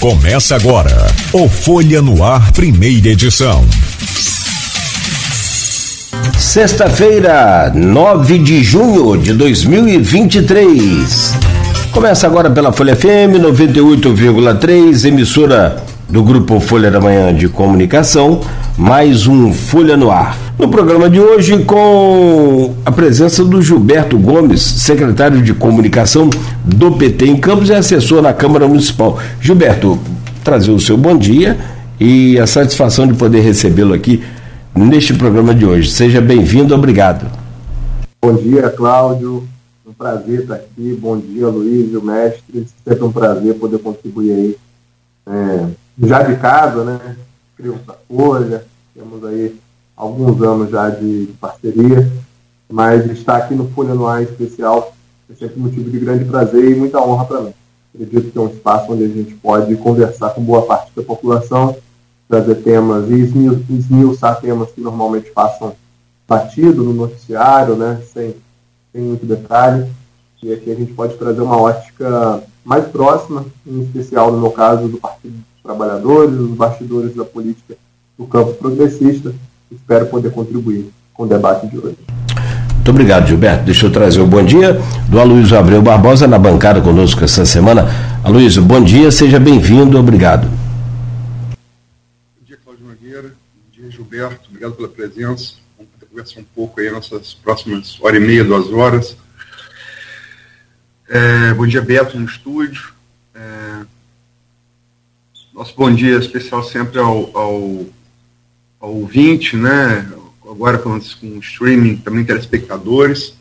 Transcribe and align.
Começa 0.00 0.56
agora 0.56 1.06
o 1.30 1.46
Folha 1.46 2.00
no 2.00 2.24
Ar, 2.24 2.52
primeira 2.52 3.08
edição. 3.08 3.62
Sexta-feira, 6.38 7.70
9 7.74 8.38
de 8.38 8.62
junho 8.62 9.18
de 9.18 9.34
2023. 9.34 11.34
Começa 11.92 12.26
agora 12.26 12.50
pela 12.50 12.72
Folha 12.72 12.96
FM 12.96 13.42
98,3, 13.42 15.04
emissora 15.04 15.84
do 16.08 16.22
Grupo 16.22 16.58
Folha 16.60 16.90
da 16.90 16.98
Manhã 16.98 17.34
de 17.34 17.50
Comunicação, 17.50 18.40
mais 18.78 19.26
um 19.26 19.52
Folha 19.52 19.98
no 19.98 20.10
Ar. 20.10 20.49
No 20.60 20.68
programa 20.68 21.08
de 21.08 21.18
hoje, 21.18 21.64
com 21.64 22.74
a 22.84 22.92
presença 22.92 23.42
do 23.42 23.62
Gilberto 23.62 24.18
Gomes, 24.18 24.60
secretário 24.60 25.40
de 25.40 25.54
Comunicação 25.54 26.28
do 26.62 26.92
PT 26.92 27.24
em 27.28 27.40
Campos 27.40 27.70
e 27.70 27.72
assessor 27.72 28.20
na 28.20 28.34
Câmara 28.34 28.68
Municipal. 28.68 29.18
Gilberto, 29.40 29.98
trazer 30.44 30.70
o 30.70 30.78
seu 30.78 30.98
bom 30.98 31.16
dia 31.16 31.58
e 31.98 32.38
a 32.38 32.46
satisfação 32.46 33.06
de 33.06 33.14
poder 33.14 33.40
recebê-lo 33.40 33.94
aqui 33.94 34.22
neste 34.76 35.14
programa 35.14 35.54
de 35.54 35.64
hoje. 35.64 35.90
Seja 35.90 36.20
bem-vindo, 36.20 36.74
obrigado. 36.74 37.24
Bom 38.22 38.34
dia, 38.34 38.68
Cláudio. 38.68 39.48
Um 39.86 39.94
prazer 39.94 40.40
estar 40.40 40.56
aqui. 40.56 40.94
Bom 41.00 41.18
dia, 41.18 41.48
Luiz, 41.48 41.94
o 41.94 42.02
mestre. 42.02 42.66
Sempre 42.86 43.04
um 43.04 43.12
prazer 43.12 43.54
poder 43.54 43.78
contribuir 43.78 44.32
aí. 44.32 44.56
É, 45.26 46.06
já 46.06 46.22
de 46.22 46.36
casa, 46.36 46.84
né? 46.84 47.16
Criamos 47.56 47.80
a 47.88 47.94
Folha, 48.06 48.62
temos 48.94 49.24
aí 49.24 49.54
alguns 50.00 50.40
anos 50.42 50.70
já 50.70 50.88
de, 50.88 51.26
de 51.26 51.32
parceria, 51.34 52.10
mas 52.68 53.04
estar 53.10 53.36
aqui 53.36 53.54
no 53.54 53.68
Folha 53.68 53.94
no 53.94 54.06
Ar 54.06 54.22
especial 54.22 54.94
é 55.30 55.34
sempre 55.34 55.60
motivo 55.60 55.90
de 55.90 55.98
grande 55.98 56.24
prazer 56.24 56.64
e 56.64 56.74
muita 56.74 57.00
honra 57.00 57.26
para 57.26 57.40
mim. 57.42 57.54
Acredito 57.94 58.32
que 58.32 58.38
é 58.38 58.40
um 58.40 58.48
espaço 58.48 58.92
onde 58.92 59.04
a 59.04 59.08
gente 59.08 59.34
pode 59.34 59.76
conversar 59.76 60.30
com 60.30 60.42
boa 60.42 60.62
parte 60.62 60.90
da 60.96 61.02
população, 61.02 61.76
trazer 62.28 62.56
temas 62.62 63.10
e 63.10 63.20
esmiuçar 63.68 64.40
temas 64.40 64.70
que 64.70 64.80
normalmente 64.80 65.30
passam 65.32 65.74
batido 66.26 66.82
no 66.82 66.94
noticiário, 66.94 67.76
né, 67.76 68.00
sem, 68.12 68.34
sem 68.92 69.02
muito 69.02 69.26
detalhe. 69.26 69.86
E 70.42 70.52
aqui 70.52 70.72
a 70.72 70.74
gente 70.74 70.94
pode 70.94 71.16
trazer 71.16 71.42
uma 71.42 71.60
ótica 71.60 72.42
mais 72.64 72.86
próxima, 72.86 73.44
em 73.66 73.82
especial 73.82 74.32
no 74.32 74.40
meu 74.40 74.50
caso 74.50 74.88
do 74.88 74.98
Partido 74.98 75.34
dos 75.34 75.62
Trabalhadores, 75.62 76.34
os 76.38 76.56
bastidores 76.56 77.14
da 77.14 77.24
política 77.24 77.76
do 78.16 78.26
campo 78.26 78.54
progressista. 78.54 79.34
Espero 79.70 80.06
poder 80.06 80.30
contribuir 80.32 80.90
com 81.14 81.24
o 81.24 81.26
debate 81.26 81.66
de 81.68 81.78
hoje. 81.78 81.96
Muito 82.74 82.90
obrigado, 82.90 83.28
Gilberto. 83.28 83.64
Deixa 83.64 83.86
eu 83.86 83.92
trazer 83.92 84.20
o 84.20 84.24
um 84.24 84.28
bom 84.28 84.42
dia 84.42 84.80
do 85.08 85.20
Aloysio 85.20 85.58
Abreu 85.58 85.82
Barbosa 85.82 86.26
na 86.26 86.38
bancada 86.38 86.80
conosco 86.80 87.22
essa 87.22 87.44
semana. 87.44 87.86
Aloysio, 88.24 88.62
bom 88.62 88.82
dia, 88.82 89.10
seja 89.10 89.38
bem-vindo, 89.38 89.98
obrigado. 89.98 90.48
Bom 90.48 92.44
dia, 92.46 92.58
Cláudio 92.64 92.86
Nogueira. 92.86 93.28
Bom 93.28 93.70
dia, 93.70 93.90
Gilberto. 93.90 94.48
Obrigado 94.48 94.72
pela 94.72 94.88
presença. 94.88 95.54
Vamos 95.76 95.92
conversar 96.10 96.40
um 96.40 96.44
pouco 96.54 96.80
aí 96.80 96.90
nossas 96.90 97.34
próximas 97.34 97.98
hora 98.00 98.16
e 98.16 98.20
meia, 98.20 98.42
duas 98.42 98.72
horas. 98.72 99.16
É, 101.08 101.54
bom 101.54 101.66
dia, 101.66 101.82
Beto, 101.82 102.18
no 102.18 102.24
estúdio. 102.24 102.92
É, 103.34 103.84
nosso 105.52 105.74
bom 105.76 105.92
dia 105.92 106.16
especial 106.16 106.62
sempre 106.62 106.98
ao, 106.98 107.30
ao, 107.36 107.84
ao 108.80 108.94
ouvinte, 108.94 109.56
né? 109.56 110.10
agora 110.50 110.78
com, 110.78 110.98
com 110.98 111.38
streaming, 111.38 111.98
também 111.98 112.24
telespectadores. 112.24 113.38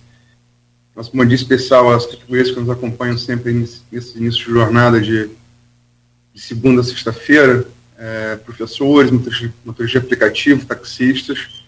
Nosso 0.96 1.16
bom 1.16 1.26
dia 1.26 1.36
especial 1.36 1.92
às 1.92 2.06
categorias 2.06 2.52
que 2.52 2.60
nos 2.60 2.70
acompanham 2.70 3.18
sempre 3.18 3.54
nesse 3.54 4.18
início 4.18 4.46
de 4.46 4.52
jornada 4.52 5.00
de, 5.00 5.30
de 6.34 6.42
segunda 6.42 6.82
a 6.82 6.84
sexta-feira, 6.84 7.66
é, 7.98 8.36
professores, 8.36 9.10
motores 9.12 9.92
de 9.92 9.98
aplicativo, 9.98 10.66
taxistas. 10.66 11.64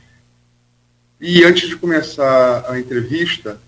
E 1.20 1.44
antes 1.44 1.70
de 1.70 1.78
começar 1.78 2.66
a 2.70 2.80
entrevista, 2.80 3.60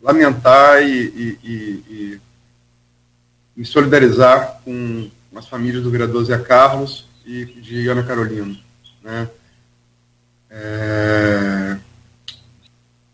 lamentar 0.00 0.82
e, 0.82 0.88
e, 0.88 1.38
e, 1.44 1.84
e 1.90 2.20
me 3.54 3.64
solidarizar 3.64 4.60
com 4.64 5.10
as 5.36 5.48
famílias 5.48 5.82
do 5.82 5.90
vereador 5.90 6.24
Zé 6.24 6.38
Carlos 6.38 7.06
e 7.26 7.44
de 7.44 7.88
Ana 7.88 8.02
Carolina. 8.02 8.56
Né? 9.02 9.28
É, 10.50 11.78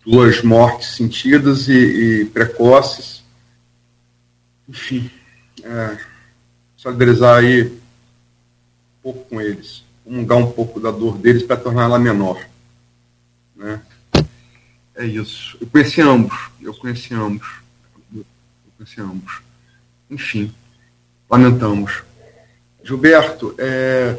duas 0.05 0.43
mortes 0.43 0.97
sentidas 0.97 1.69
e, 1.69 2.23
e 2.23 2.25
precoces. 2.27 3.23
Enfim, 4.69 5.11
é, 5.63 5.99
solidarizar 6.77 7.39
aí 7.39 7.65
um 7.65 7.79
pouco 9.03 9.25
com 9.29 9.41
eles, 9.41 9.85
comungar 10.05 10.39
um 10.39 10.51
pouco 10.53 10.81
da 10.81 10.91
dor 10.91 11.19
deles 11.19 11.43
para 11.43 11.57
torná-la 11.57 11.99
menor. 11.99 12.45
Né? 13.57 13.81
É 14.95 15.05
isso. 15.05 15.57
Eu 15.61 15.67
conheci 15.69 16.01
ambos, 16.01 16.51
eu 16.61 16.75
conheci 16.75 17.15
ambos. 17.15 17.49
Eu 18.15 18.25
conheci 18.77 19.01
ambos. 19.01 19.41
Enfim, 20.11 20.53
lamentamos. 21.31 22.03
Gilberto, 22.83 23.55
é, 23.59 24.17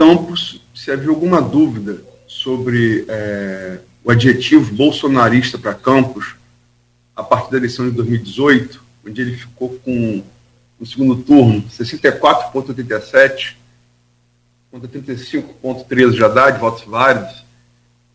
Campos, 0.00 0.62
se 0.74 0.90
havia 0.90 1.10
alguma 1.10 1.42
dúvida 1.42 2.02
sobre 2.26 3.04
é, 3.06 3.80
o 4.02 4.10
adjetivo 4.10 4.74
bolsonarista 4.74 5.58
para 5.58 5.74
Campos, 5.74 6.36
a 7.14 7.22
partir 7.22 7.50
da 7.50 7.58
eleição 7.58 7.84
de 7.84 7.90
2018, 7.96 8.82
onde 9.06 9.20
ele 9.20 9.36
ficou 9.36 9.78
com, 9.84 10.24
no 10.78 10.86
segundo 10.86 11.22
turno, 11.22 11.62
64,87 11.64 13.56
contra 14.70 14.88
35,13 14.88 16.12
de 16.12 16.24
Haddad, 16.24 16.58
votos 16.58 16.84
válidos, 16.84 17.44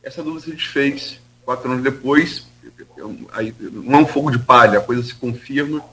essa 0.01 0.23
dúvida 0.23 0.45
se 0.45 0.53
desfez 0.53 1.19
quatro 1.43 1.69
anos 1.69 1.83
depois, 1.83 2.47
aí, 3.31 3.53
não 3.59 3.99
é 3.99 4.01
um 4.01 4.07
fogo 4.07 4.31
de 4.31 4.39
palha, 4.39 4.79
a 4.79 4.81
coisa 4.81 5.03
se 5.03 5.13
confirma, 5.13 5.85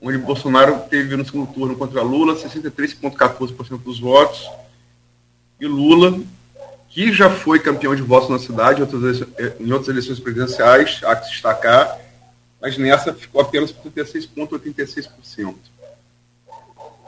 onde 0.00 0.16
Bolsonaro 0.16 0.78
teve 0.88 1.16
no 1.16 1.24
segundo 1.24 1.52
turno 1.52 1.74
contra 1.74 2.02
Lula 2.02 2.36
63,14% 2.36 3.82
dos 3.82 3.98
votos, 3.98 4.48
e 5.60 5.66
Lula, 5.66 6.20
que 6.88 7.12
já 7.12 7.30
foi 7.30 7.58
campeão 7.58 7.94
de 7.94 8.02
votos 8.02 8.28
na 8.30 8.38
cidade 8.38 8.80
em 8.80 9.72
outras 9.72 9.88
eleições 9.88 10.20
presidenciais, 10.20 11.00
há 11.04 11.16
que 11.16 11.26
se 11.26 11.32
destacar, 11.32 11.98
mas 12.60 12.78
nessa 12.78 13.12
ficou 13.12 13.40
apenas 13.40 13.70
por 13.72 13.90
36,86%. 13.92 15.54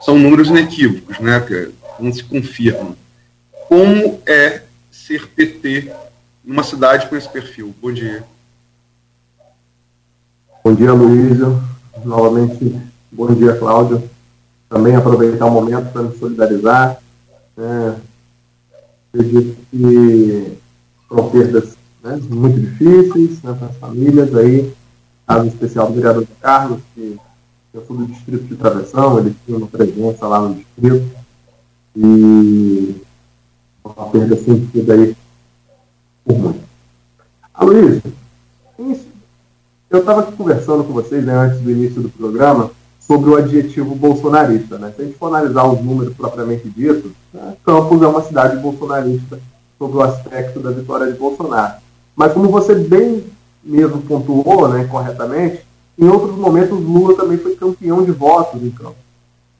São 0.01 0.17
números 0.17 0.47
inequívocos, 0.47 1.19
né, 1.19 1.39
que 1.41 1.71
não 1.99 2.13
se 2.13 2.23
confirmam. 2.23 2.95
Como 3.67 4.21
é 4.25 4.63
ser 4.91 5.27
PT 5.27 5.91
numa 6.43 6.63
cidade 6.63 7.07
com 7.07 7.15
esse 7.15 7.27
perfil? 7.27 7.75
Bom 7.81 7.91
dia. 7.91 8.23
Bom 10.63 10.73
dia, 10.73 10.93
Luísa. 10.93 11.61
Novamente, 12.05 12.79
bom 13.11 13.33
dia, 13.33 13.57
Cláudio. 13.57 14.09
Também 14.69 14.95
aproveitar 14.95 15.45
o 15.45 15.51
momento 15.51 15.91
para 15.91 16.03
me 16.03 16.17
solidarizar. 16.17 17.01
É, 17.57 17.95
acredito 19.13 19.57
que 19.71 20.57
foram 21.07 21.29
perdas 21.29 21.77
né, 22.03 22.19
muito 22.29 22.59
difíceis 22.59 23.41
né, 23.41 23.53
para 23.53 23.67
as 23.67 23.77
famílias. 23.77 24.35
Aí, 24.35 24.73
caso 25.27 25.47
especial 25.47 25.87
do 25.87 25.95
vereador 25.95 26.27
Carlos, 26.39 26.81
que 26.95 27.19
eu 27.73 27.85
fui 27.85 27.97
do 27.97 28.07
distrito 28.07 28.45
de 28.45 28.55
Travessão, 28.55 29.19
ele 29.19 29.35
tinha 29.45 29.57
uma 29.57 29.67
presença 29.67 30.27
lá 30.27 30.41
no 30.41 30.55
distrito. 30.55 31.19
E 31.95 32.95
uma 33.83 34.09
perda 34.09 34.35
sentida 34.35 34.93
aí 34.93 35.15
por 36.23 36.37
muito. 36.37 36.59
Aloysio, 37.53 38.01
eu 39.89 39.99
estava 39.99 40.31
conversando 40.31 40.83
com 40.83 40.93
vocês 40.93 41.25
né, 41.25 41.33
antes 41.33 41.59
do 41.59 41.71
início 41.71 42.01
do 42.01 42.09
programa 42.09 42.71
sobre 43.09 43.31
o 43.31 43.37
adjetivo 43.37 43.95
bolsonarista. 43.95 44.77
Né? 44.77 44.93
Se 44.95 45.01
a 45.01 45.05
gente 45.05 45.17
for 45.17 45.33
analisar 45.33 45.65
os 45.65 45.83
números 45.83 46.13
propriamente 46.13 46.69
ditos, 46.69 47.11
né, 47.33 47.55
Campos 47.65 47.99
é 48.03 48.07
uma 48.07 48.21
cidade 48.21 48.57
bolsonarista 48.57 49.39
sobre 49.79 49.97
o 49.97 50.01
aspecto 50.03 50.59
da 50.59 50.69
vitória 50.69 51.11
de 51.11 51.17
Bolsonaro. 51.17 51.73
Mas 52.15 52.33
como 52.33 52.49
você 52.49 52.75
bem 52.75 53.23
mesmo 53.63 53.99
pontuou 54.01 54.69
né, 54.69 54.87
corretamente, 54.91 55.65
em 55.97 56.07
outros 56.07 56.37
momentos 56.37 56.79
Lula 56.79 57.15
também 57.15 57.39
foi 57.39 57.55
campeão 57.55 58.03
de 58.03 58.11
votos 58.11 58.61
em 58.61 58.69
Campos. 58.69 59.09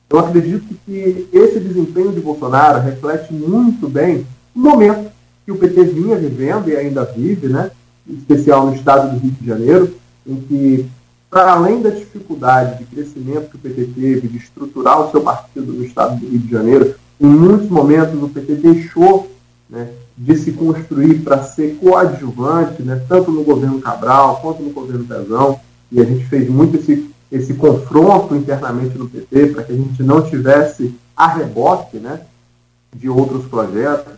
Eu 0.07 0.19
acredito 0.19 0.75
que 0.85 1.27
esse 1.33 1.59
desempenho 1.59 2.11
de 2.11 2.21
Bolsonaro 2.21 2.81
reflete 2.81 3.33
muito 3.33 3.89
bem 3.89 4.27
o 4.55 4.59
momento 4.59 5.09
que 5.43 5.51
o 5.51 5.57
PT 5.57 5.85
vinha 5.85 6.15
vivendo 6.15 6.69
e 6.69 6.77
ainda 6.77 7.03
vive, 7.03 7.47
né, 7.47 7.71
em 8.07 8.13
especial 8.13 8.67
no 8.67 8.75
estado 8.75 9.11
do 9.11 9.19
Rio 9.19 9.31
de 9.31 9.47
Janeiro, 9.47 9.95
em 10.25 10.35
que 10.35 10.89
para 11.29 11.53
além 11.53 11.81
da 11.81 11.89
dificuldade 11.89 12.79
de 12.79 12.85
crescimento 12.85 13.49
que 13.49 13.55
o 13.55 13.59
PT 13.59 13.85
teve 13.95 14.27
de 14.27 14.37
estruturar 14.37 15.01
o 15.01 15.11
seu 15.11 15.21
partido 15.21 15.71
no 15.71 15.83
estado 15.83 16.19
do 16.19 16.27
Rio 16.27 16.39
de 16.39 16.51
Janeiro, 16.51 16.95
em 17.19 17.27
muitos 17.27 17.69
momentos 17.69 18.21
o 18.21 18.29
PT 18.29 18.55
deixou 18.55 19.31
né, 19.69 19.89
de 20.17 20.35
se 20.37 20.51
construir 20.51 21.19
para 21.19 21.43
ser 21.43 21.77
coadjuvante, 21.81 22.81
né, 22.81 23.03
tanto 23.07 23.31
no 23.31 23.43
governo 23.43 23.79
Cabral 23.79 24.37
quanto 24.41 24.63
no 24.63 24.71
governo 24.71 25.05
Pezão, 25.05 25.59
e 25.91 26.01
a 26.01 26.03
gente 26.03 26.25
fez 26.25 26.49
muito 26.49 26.77
esse 26.77 27.09
esse 27.31 27.53
confronto 27.53 28.35
internamente 28.35 28.97
no 28.97 29.07
PT, 29.07 29.47
para 29.47 29.63
que 29.63 29.71
a 29.71 29.75
gente 29.75 30.01
não 30.01 30.21
tivesse 30.21 30.95
a 31.15 31.27
rebote 31.27 31.97
né, 31.97 32.21
de 32.95 33.07
outros 33.07 33.45
projetos, 33.45 34.13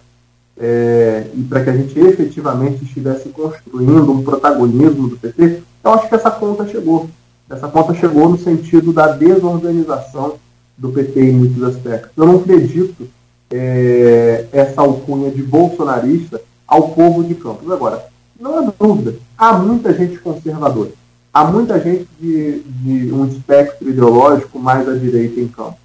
é, 0.58 1.28
e 1.34 1.42
para 1.44 1.63
que 1.63 1.69
a 1.69 1.75
gente 1.75 2.00
efetivamente 2.00 2.84
estivesse 2.84 3.30
construindo 3.30 4.12
um 4.12 4.24
protagonismo 4.24 5.10
do 5.10 5.18
PT, 5.18 5.62
eu 5.83 5.94
acho 5.94 6.07
que 6.07 6.16
essa 6.16 6.31
conta 6.31 6.68
chegou. 6.68 7.10
Essa 7.50 7.68
conta 7.68 7.94
chegou 7.94 8.30
no 8.30 8.38
sentido 8.38 8.94
da 8.94 9.07
desorganização 9.07 10.36
do 10.78 10.89
PT 10.89 11.22
em 11.22 11.33
muitos 11.33 11.63
aspectos. 11.63 12.12
Eu 12.16 12.25
não 12.25 12.38
acredito 12.38 13.07
é, 13.51 14.45
essa 14.51 14.81
alcunha 14.81 15.30
de 15.30 15.44
bolsonarista 15.44 16.42
ao 16.66 16.89
povo 16.89 17.24
de 17.24 17.36
Campos. 17.36 17.69
Agora, 17.69 18.06
não 18.39 18.57
há 18.57 18.74
dúvida, 18.80 19.16
há 19.38 19.54
muita 19.54 19.94
gente 19.94 20.18
conservadora. 20.19 20.92
Há 21.33 21.45
muita 21.45 21.80
gente 21.80 22.07
de, 22.19 22.60
de 22.60 23.13
um 23.13 23.25
espectro 23.25 23.89
ideológico 23.89 24.57
mais 24.57 24.88
à 24.88 24.94
direita 24.94 25.39
em 25.39 25.48
Campos. 25.48 25.80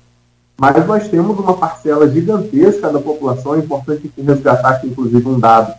Mas 0.58 0.86
nós 0.86 1.08
temos 1.08 1.38
uma 1.38 1.54
parcela 1.54 2.08
gigantesca 2.08 2.90
da 2.90 2.98
população, 2.98 3.54
é 3.54 3.58
importante 3.58 4.10
resgatar 4.16 4.70
aqui, 4.70 4.86
inclusive, 4.86 5.28
um 5.28 5.38
dado 5.38 5.74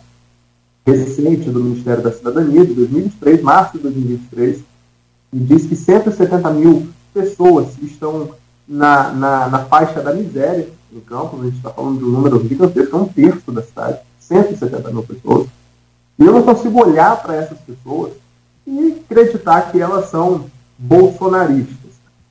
recente 0.92 1.50
do 1.50 1.62
Ministério 1.62 2.02
da 2.02 2.12
Cidadania, 2.12 2.64
de 2.64 2.74
2023, 2.74 3.42
março 3.42 3.76
de 3.76 3.82
2023, 3.84 4.58
que 5.30 5.38
diz 5.38 5.66
que 5.66 5.76
170 5.76 6.50
mil 6.50 6.88
pessoas 7.12 7.68
estão 7.82 8.30
na, 8.66 9.12
na, 9.12 9.48
na 9.48 9.58
faixa 9.64 10.00
da 10.00 10.12
miséria 10.12 10.68
em 10.92 11.00
Campos, 11.00 11.40
a 11.40 11.44
gente 11.44 11.56
está 11.56 11.70
falando 11.70 11.98
de 11.98 12.04
um 12.04 12.08
número 12.08 12.48
gigantesco, 12.48 12.96
é 12.96 13.00
um 13.00 13.08
terço 13.08 13.52
da 13.52 13.62
cidade, 13.62 13.98
170 14.20 14.90
mil 14.90 15.02
pessoas. 15.02 15.46
E 16.18 16.24
eu 16.24 16.32
não 16.32 16.42
consigo 16.42 16.82
olhar 16.82 17.20
para 17.22 17.36
essas 17.36 17.58
pessoas 17.58 18.12
e 18.66 19.02
acreditar 19.04 19.70
que 19.70 19.80
elas 19.80 20.10
são 20.10 20.46
bolsonaristas. 20.78 21.76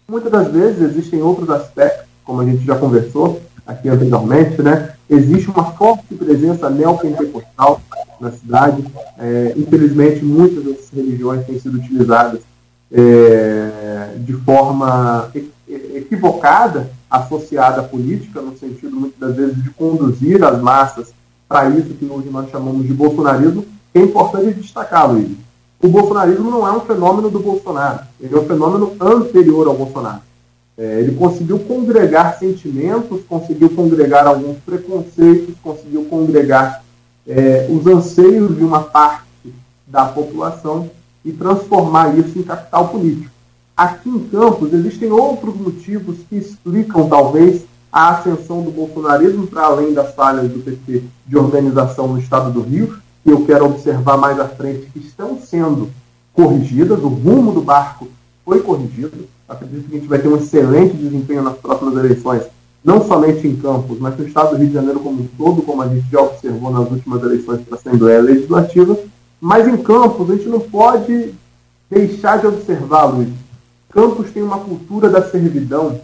Muitas 0.07 0.31
das 0.31 0.51
vezes 0.51 0.81
existem 0.81 1.21
outros 1.21 1.49
aspectos 1.49 2.07
como 2.27 2.41
a 2.41 2.45
gente 2.45 2.65
já 2.65 2.77
conversou 2.77 3.41
aqui 3.65 3.87
anteriormente, 3.87 4.61
né, 4.61 4.93
existe 5.09 5.49
uma 5.49 5.71
forte 5.71 6.13
presença 6.13 6.69
neopentecostal 6.69 7.81
na 8.19 8.31
cidade. 8.31 8.83
É, 9.17 9.53
infelizmente, 9.55 10.23
muitas 10.23 10.63
dessas 10.63 10.89
religiões 10.89 11.45
têm 11.45 11.59
sido 11.59 11.77
utilizadas 11.77 12.41
é, 12.91 14.13
de 14.17 14.33
forma 14.33 15.29
equivocada, 15.67 16.89
associada 17.09 17.81
à 17.81 17.83
política, 17.83 18.41
no 18.41 18.57
sentido, 18.57 18.95
muitas 18.95 19.19
das 19.19 19.35
vezes, 19.35 19.63
de 19.63 19.69
conduzir 19.71 20.43
as 20.43 20.61
massas 20.61 21.13
para 21.47 21.69
isso 21.69 21.93
que 21.93 22.05
hoje 22.05 22.29
nós 22.29 22.49
chamamos 22.49 22.85
de 22.85 22.93
bolsonarismo, 22.93 23.65
é 23.93 24.01
importante 24.01 24.59
destacar, 24.59 25.11
Luiz. 25.11 25.31
O 25.81 25.87
bolsonarismo 25.87 26.49
não 26.49 26.67
é 26.67 26.71
um 26.71 26.81
fenômeno 26.81 27.29
do 27.29 27.39
Bolsonaro, 27.39 27.99
ele 28.19 28.35
é 28.35 28.39
um 28.39 28.45
fenômeno 28.45 28.93
anterior 28.99 29.67
ao 29.67 29.75
Bolsonaro. 29.75 30.21
É, 30.77 30.99
ele 30.99 31.15
conseguiu 31.15 31.59
congregar 31.59 32.37
sentimentos, 32.37 33.21
conseguiu 33.27 33.69
congregar 33.69 34.27
alguns 34.27 34.57
preconceitos, 34.57 35.55
conseguiu 35.63 36.05
congregar 36.05 36.83
é, 37.27 37.67
os 37.69 37.85
anseios 37.85 38.55
de 38.55 38.63
uma 38.63 38.81
parte 38.81 39.23
da 39.85 40.05
população 40.05 40.89
e 41.23 41.31
transformar 41.31 42.17
isso 42.17 42.39
em 42.39 42.43
capital 42.43 42.87
político. 42.87 43.31
Aqui 43.75 44.09
em 44.09 44.19
Campos 44.29 44.73
existem 44.73 45.11
outros 45.11 45.55
motivos 45.55 46.17
que 46.29 46.37
explicam, 46.37 47.07
talvez, 47.07 47.63
a 47.91 48.09
ascensão 48.09 48.61
do 48.63 48.71
bolsonarismo 48.71 49.45
para 49.47 49.65
além 49.65 49.93
das 49.93 50.13
falhas 50.15 50.49
do 50.49 50.59
PT 50.59 51.03
de 51.25 51.37
organização 51.37 52.07
no 52.07 52.19
estado 52.19 52.51
do 52.51 52.61
Rio, 52.61 52.97
que 53.23 53.31
eu 53.31 53.45
quero 53.45 53.65
observar 53.65 54.17
mais 54.17 54.39
à 54.39 54.47
frente, 54.47 54.89
que 54.91 54.99
estão 54.99 55.39
sendo 55.39 55.89
corrigidas, 56.33 56.99
o 56.99 57.07
rumo 57.07 57.51
do 57.51 57.61
barco 57.61 58.07
foi 58.45 58.61
corrigido. 58.61 59.27
Acredito 59.47 59.89
que 59.89 59.95
a 59.95 59.99
gente 59.99 60.07
vai 60.07 60.19
ter 60.19 60.27
um 60.27 60.37
excelente 60.37 60.95
desempenho 60.95 61.41
nas 61.41 61.57
próximas 61.57 61.95
eleições, 61.97 62.43
não 62.87 63.05
somente 63.05 63.45
em 63.45 63.53
Campos, 63.57 63.99
mas 63.99 64.17
no 64.17 64.25
estado 64.25 64.51
do 64.51 64.55
Rio 64.55 64.67
de 64.67 64.73
Janeiro 64.73 65.01
como 65.01 65.21
um 65.21 65.27
todo, 65.37 65.61
como 65.61 65.81
a 65.81 65.89
gente 65.89 66.09
já 66.09 66.21
observou 66.21 66.71
nas 66.71 66.89
últimas 66.89 67.21
eleições 67.21 67.59
para 67.59 67.75
a 67.75 67.77
Assembleia 67.77 68.21
Legislativa. 68.21 68.97
Mas 69.41 69.67
em 69.67 69.75
Campos, 69.75 70.31
a 70.31 70.35
gente 70.37 70.47
não 70.47 70.61
pode 70.61 71.33
deixar 71.89 72.39
de 72.39 72.47
observar, 72.47 73.07
Luiz. 73.07 73.27
Campos 73.89 74.31
tem 74.31 74.41
uma 74.41 74.59
cultura 74.59 75.09
da 75.09 75.21
servidão 75.29 75.99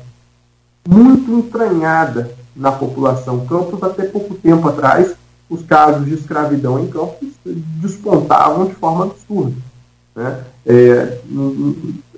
muito 0.86 1.32
entranhada 1.32 2.36
na 2.54 2.74
população. 2.74 3.46
Campos, 3.46 3.82
até 3.82 4.04
pouco 4.04 4.36
tempo 4.36 4.68
atrás, 4.68 5.16
os 5.50 5.64
casos 5.64 6.06
de 6.06 6.16
escravidão 6.16 6.84
em 6.84 6.88
Campos 6.88 7.30
despontavam 7.46 8.66
de 8.66 8.74
forma 8.74 9.06
absurda. 9.06 9.56
Né? 10.14 10.44
É, 10.66 11.22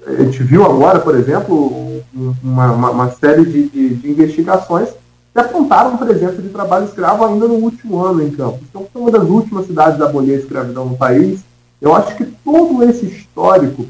a 0.06 0.24
gente 0.24 0.44
viu 0.44 0.63
agora, 0.63 1.00
por 1.00 1.16
exemplo, 1.16 2.02
uma, 2.44 2.72
uma, 2.72 2.92
uma 2.92 3.12
série 3.12 3.46
de, 3.46 3.69
de, 3.69 3.96
de, 3.96 4.12
investigações 4.12 4.90
que 5.34 5.40
apontaram 5.40 5.98
presença 5.98 6.42
de 6.42 6.50
trabalho 6.50 6.86
escravo 6.86 7.25
ainda 7.25 7.48
no 7.48 7.56
último 7.56 8.00
ano 8.00 8.22
em 8.22 8.31
Campos. 8.31 8.62
Então, 8.69 8.88
foi 8.92 9.02
uma 9.02 9.12
das 9.12 9.28
últimas 9.28 9.66
cidades 9.66 10.00
a 10.00 10.06
abolir 10.06 10.36
a 10.36 10.40
escravidão 10.40 10.86
no 10.86 10.98
país. 10.98 11.42
Eu 11.81 11.94
acho 11.94 12.16
que 12.16 12.25
todo 12.25 12.84
esse 12.84 13.06
histórico 13.06 13.86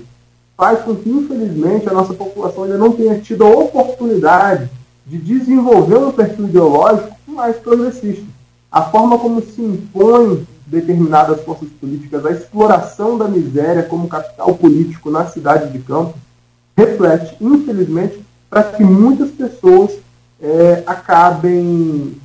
faz 0.58 0.80
com 0.80 0.96
que, 0.96 1.10
infelizmente, 1.10 1.90
a 1.90 1.94
nossa 1.94 2.14
população 2.14 2.64
ainda 2.64 2.78
não 2.78 2.92
tenha 2.92 3.20
tido 3.20 3.44
a 3.44 3.50
oportunidade 3.50 4.70
de 5.06 5.18
desenvolver 5.18 5.98
um 5.98 6.12
perfil 6.12 6.46
ideológico 6.46 7.16
mais 7.28 7.58
progressista. 7.58 8.26
A 8.72 8.82
forma 8.84 9.20
como 9.20 9.42
se 9.42 9.62
impõe 9.62 10.48
determinadas 10.66 11.42
forças 11.42 11.70
políticas, 11.70 12.26
a 12.26 12.32
exploração 12.32 13.18
da 13.18 13.28
miséria 13.28 13.84
como 13.84 14.08
capital 14.08 14.54
político 14.56 15.12
na 15.12 15.28
cidade 15.28 15.72
de 15.72 15.80
Campos, 15.80 16.20
reflete, 16.76 17.36
infelizmente, 17.40 18.24
para 18.50 18.64
que 18.64 18.84
muitas 18.84 19.30
pessoas 19.32 19.92
é, 20.42 20.84
acabem 20.86 22.16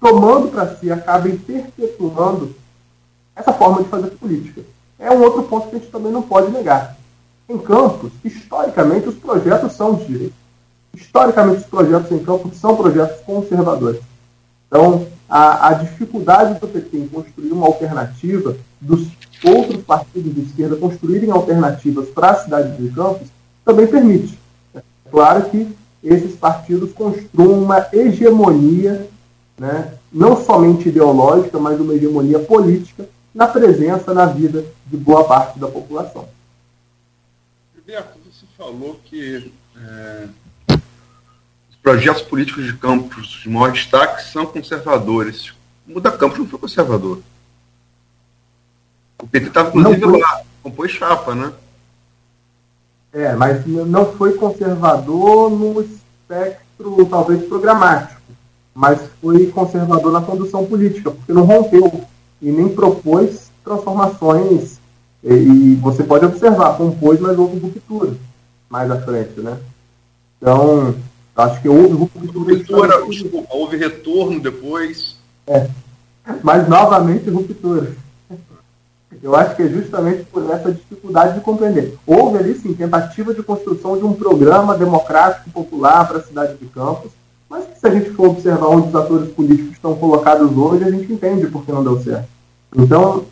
tomando 0.00 0.48
para 0.48 0.74
si, 0.76 0.90
acabem 0.90 1.36
perpetuando 1.36 2.54
essa 3.34 3.52
forma 3.52 3.82
de 3.82 3.88
fazer 3.88 4.10
política. 4.10 4.60
É 4.98 5.10
um 5.10 5.22
outro 5.22 5.42
ponto 5.44 5.68
que 5.68 5.76
a 5.76 5.78
gente 5.78 5.90
também 5.90 6.12
não 6.12 6.22
pode 6.22 6.50
negar. 6.52 6.96
Em 7.48 7.58
Campos, 7.58 8.12
historicamente, 8.24 9.08
os 9.08 9.16
projetos 9.16 9.72
são 9.72 9.94
de 9.94 10.04
direito. 10.06 10.34
Historicamente, 10.94 11.60
os 11.62 11.66
projetos 11.66 12.10
em 12.12 12.18
Campos 12.18 12.56
são 12.56 12.76
projetos 12.76 13.20
conservadores. 13.22 14.00
Então, 14.66 15.06
a, 15.34 15.70
a 15.70 15.72
dificuldade 15.72 16.60
do 16.60 16.68
PT 16.68 16.96
em 16.96 17.08
construir 17.08 17.50
uma 17.50 17.66
alternativa, 17.66 18.56
dos 18.80 19.08
outros 19.44 19.82
partidos 19.82 20.32
de 20.32 20.42
esquerda 20.42 20.76
construírem 20.76 21.28
alternativas 21.28 22.08
para 22.10 22.30
a 22.30 22.36
cidade 22.36 22.80
de 22.80 22.88
Campos, 22.94 23.26
também 23.64 23.84
permite. 23.84 24.38
É 24.72 24.80
claro 25.10 25.50
que 25.50 25.76
esses 26.04 26.36
partidos 26.36 26.92
construam 26.92 27.64
uma 27.64 27.84
hegemonia, 27.92 29.08
né, 29.58 29.94
não 30.12 30.40
somente 30.40 30.88
ideológica, 30.88 31.58
mas 31.58 31.80
uma 31.80 31.94
hegemonia 31.94 32.38
política 32.38 33.08
na 33.34 33.48
presença, 33.48 34.14
na 34.14 34.26
vida 34.26 34.64
de 34.86 34.96
boa 34.96 35.24
parte 35.24 35.58
da 35.58 35.66
população. 35.66 36.28
Gilberto, 37.74 38.20
você 38.24 38.46
falou 38.56 39.00
que 39.04 39.52
é 39.76 40.28
projetos 41.84 42.22
políticos 42.22 42.64
de 42.64 42.72
Campos 42.78 43.42
de 43.42 43.48
maior 43.50 43.70
destaque 43.70 44.24
são 44.24 44.46
conservadores. 44.46 45.50
O 45.86 45.92
Muda 45.92 46.10
Campos 46.10 46.38
não 46.38 46.46
foi 46.46 46.58
conservador. 46.58 47.18
O 49.22 49.26
PT 49.26 49.48
estava, 49.48 49.68
inclusive, 49.68 50.18
lá, 50.18 50.40
compôs 50.62 50.90
chapa, 50.90 51.34
né? 51.34 51.52
É, 53.12 53.34
mas 53.34 53.64
não 53.66 54.12
foi 54.14 54.32
conservador 54.32 55.50
no 55.50 55.82
espectro, 55.82 57.04
talvez, 57.04 57.44
programático. 57.46 58.20
Mas 58.74 58.98
foi 59.20 59.48
conservador 59.48 60.10
na 60.10 60.22
condução 60.22 60.64
política, 60.64 61.10
porque 61.10 61.34
não 61.34 61.44
rompeu 61.44 62.02
e 62.40 62.50
nem 62.50 62.68
propôs 62.68 63.50
transformações. 63.62 64.80
E, 65.22 65.34
e 65.34 65.74
você 65.76 66.02
pode 66.02 66.24
observar, 66.24 66.78
compôs, 66.78 67.20
mas 67.20 67.38
houve 67.38 67.58
ruptura 67.58 68.14
mais 68.70 68.90
à 68.90 69.00
frente, 69.02 69.38
né? 69.40 69.58
Então, 70.38 70.94
Acho 71.36 71.60
que 71.60 71.68
houve 71.68 71.94
ruptura. 71.94 72.54
ruptura 72.56 73.06
desculpa, 73.06 73.48
houve 73.54 73.76
retorno 73.76 74.40
depois. 74.40 75.16
É. 75.46 75.68
Mas 76.42 76.68
novamente 76.68 77.28
ruptura. 77.28 77.92
Eu 79.22 79.34
acho 79.34 79.56
que 79.56 79.62
é 79.62 79.68
justamente 79.68 80.24
por 80.24 80.48
essa 80.50 80.70
dificuldade 80.70 81.34
de 81.34 81.40
compreender. 81.40 81.96
Houve 82.06 82.38
ali, 82.38 82.54
sim, 82.58 82.74
tentativa 82.74 83.32
de 83.32 83.42
construção 83.42 83.96
de 83.96 84.04
um 84.04 84.12
programa 84.12 84.76
democrático 84.76 85.50
popular 85.50 86.06
para 86.06 86.18
a 86.18 86.22
cidade 86.22 86.58
de 86.58 86.66
Campos, 86.66 87.10
mas 87.48 87.64
se 87.78 87.86
a 87.86 87.90
gente 87.90 88.10
for 88.10 88.28
observar 88.28 88.66
onde 88.68 88.88
os 88.88 88.94
atores 88.94 89.32
políticos 89.32 89.72
estão 89.72 89.94
colocados 89.96 90.54
hoje, 90.56 90.84
a 90.84 90.90
gente 90.90 91.10
entende 91.10 91.46
por 91.46 91.64
que 91.64 91.72
não 91.72 91.82
deu 91.82 92.02
certo. 92.02 92.28
Então, 92.76 93.24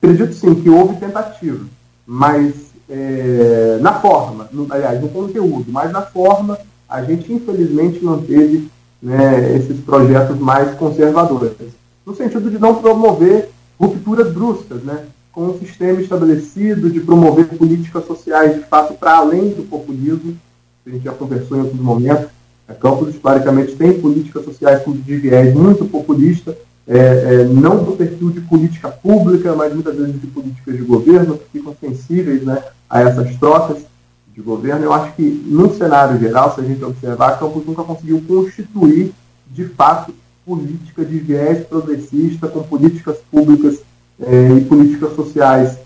acredito 0.00 0.34
sim 0.34 0.54
que 0.54 0.70
houve 0.70 0.96
tentativa, 0.96 1.64
mas 2.06 2.54
é, 2.88 3.78
na 3.80 3.94
forma, 4.00 4.48
no, 4.52 4.66
aliás, 4.70 5.00
no 5.00 5.08
conteúdo, 5.08 5.66
mas 5.72 5.90
na 5.90 6.02
forma 6.02 6.58
a 6.90 7.02
gente 7.02 7.32
infelizmente 7.32 8.04
não 8.04 8.20
teve 8.20 8.68
né, 9.00 9.56
esses 9.56 9.78
projetos 9.80 10.38
mais 10.38 10.74
conservadores, 10.74 11.52
no 12.04 12.14
sentido 12.14 12.50
de 12.50 12.58
não 12.58 12.74
promover 12.74 13.48
rupturas 13.78 14.32
bruscas, 14.32 14.82
né, 14.82 15.04
com 15.32 15.46
um 15.46 15.58
sistema 15.58 16.00
estabelecido, 16.00 16.90
de 16.90 17.00
promover 17.00 17.46
políticas 17.46 18.04
sociais 18.04 18.56
de 18.56 18.64
fato 18.64 18.94
para 18.94 19.18
além 19.18 19.50
do 19.50 19.62
populismo, 19.62 20.36
a 20.84 20.90
gente 20.90 21.04
já 21.04 21.12
conversou 21.12 21.56
em 21.56 21.60
outros 21.60 21.80
momentos, 21.80 22.26
a 22.66 22.74
Campos 22.74 23.14
historicamente 23.14 23.76
tem 23.76 24.00
políticas 24.00 24.44
sociais 24.44 24.82
de 24.84 25.16
viés 25.16 25.54
muito 25.54 25.84
populista, 25.84 26.56
é, 26.86 26.98
é, 26.98 27.44
não 27.44 27.84
do 27.84 27.92
perfil 27.92 28.30
de 28.30 28.40
política 28.40 28.88
pública, 28.88 29.54
mas 29.54 29.72
muitas 29.72 29.94
vezes 29.94 30.20
de 30.20 30.26
políticas 30.26 30.76
de 30.76 30.82
governo, 30.82 31.38
que 31.38 31.58
ficam 31.58 31.76
sensíveis 31.80 32.42
né, 32.42 32.62
a 32.88 33.02
essas 33.02 33.36
trocas 33.36 33.78
de 34.40 34.46
governo. 34.46 34.84
Eu 34.84 34.92
acho 34.92 35.14
que, 35.14 35.22
no 35.22 35.72
cenário 35.74 36.18
geral, 36.18 36.54
se 36.54 36.60
a 36.60 36.64
gente 36.64 36.82
observar, 36.82 37.38
Campos 37.38 37.64
nunca 37.64 37.84
conseguiu 37.84 38.22
constituir, 38.26 39.12
de 39.46 39.66
fato, 39.68 40.12
política 40.44 41.04
de 41.04 41.18
viés 41.18 41.66
progressista, 41.66 42.48
com 42.48 42.62
políticas 42.62 43.18
públicas 43.30 43.80
é, 44.20 44.52
e 44.52 44.64
políticas 44.64 45.14
sociais, 45.14 45.78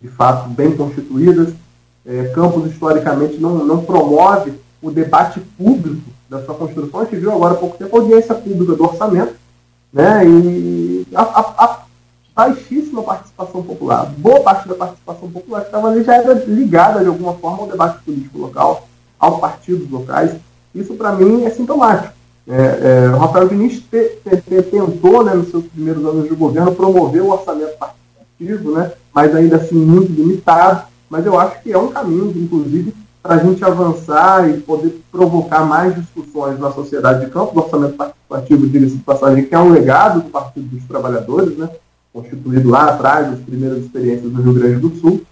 de 0.00 0.08
fato, 0.08 0.48
bem 0.50 0.76
constituídas. 0.76 1.52
É, 2.06 2.24
Campos, 2.34 2.70
historicamente, 2.70 3.38
não, 3.38 3.64
não 3.64 3.84
promove 3.84 4.52
o 4.80 4.90
debate 4.90 5.40
público 5.58 6.02
da 6.28 6.44
sua 6.44 6.54
construção. 6.54 7.00
A 7.00 7.04
gente 7.04 7.16
viu 7.16 7.32
agora 7.32 7.54
há 7.54 7.56
pouco 7.56 7.78
tempo 7.78 7.96
a 7.96 8.00
audiência 8.00 8.34
pública 8.34 8.74
do 8.74 8.84
orçamento, 8.84 9.34
né? 9.92 10.26
E 10.26 11.06
a, 11.14 11.22
a, 11.22 11.64
a 11.64 11.83
baixíssima 12.34 13.02
participação 13.02 13.62
popular. 13.62 14.06
Boa 14.18 14.40
parte 14.40 14.68
da 14.68 14.74
participação 14.74 15.30
popular 15.30 15.60
que 15.60 15.66
estava 15.66 15.88
ali 15.88 16.02
já 16.02 16.16
era 16.16 16.34
ligada 16.46 17.00
de 17.00 17.06
alguma 17.06 17.34
forma 17.34 17.62
ao 17.62 17.68
debate 17.68 18.02
político 18.04 18.38
local, 18.38 18.88
aos 19.18 19.40
partidos 19.40 19.88
locais. 19.90 20.34
Isso 20.74 20.94
para 20.94 21.12
mim 21.12 21.44
é 21.44 21.50
sintomático. 21.50 22.12
É, 22.46 23.06
é, 23.06 23.08
o 23.08 23.18
Rafael 23.18 23.48
Diniz 23.48 23.80
te, 23.80 24.18
te, 24.22 24.36
te, 24.36 24.62
tentou, 24.62 25.24
né, 25.24 25.32
nos 25.32 25.50
seus 25.50 25.64
primeiros 25.64 26.04
anos 26.04 26.28
de 26.28 26.34
governo, 26.34 26.74
promover 26.74 27.22
o 27.22 27.30
orçamento 27.30 27.78
participativo, 27.78 28.72
né, 28.72 28.92
mas 29.14 29.34
ainda 29.34 29.56
assim 29.56 29.76
muito 29.76 30.12
limitado. 30.12 30.84
Mas 31.08 31.24
eu 31.24 31.38
acho 31.38 31.62
que 31.62 31.72
é 31.72 31.78
um 31.78 31.88
caminho, 31.88 32.32
inclusive, 32.36 32.92
para 33.22 33.36
a 33.36 33.38
gente 33.38 33.64
avançar 33.64 34.50
e 34.50 34.60
poder 34.60 35.00
provocar 35.10 35.64
mais 35.64 35.94
discussões 35.94 36.58
na 36.58 36.70
sociedade 36.72 37.24
de 37.24 37.30
campo. 37.30 37.52
O 37.54 37.62
orçamento 37.62 37.94
participativo, 37.94 38.66
de 38.66 38.96
passagem, 38.98 39.44
que 39.44 39.54
é 39.54 39.58
um 39.58 39.70
legado 39.70 40.20
do 40.20 40.28
Partido 40.28 40.66
dos 40.66 40.84
Trabalhadores, 40.84 41.56
né, 41.56 41.70
constituído 42.14 42.70
lá 42.70 42.90
atrás, 42.90 43.28
das 43.28 43.40
primeiras 43.40 43.78
experiências 43.78 44.30
do 44.30 44.40
Rio 44.40 44.54
Grande 44.54 44.78
do 44.78 44.94
Sul, 45.00 45.22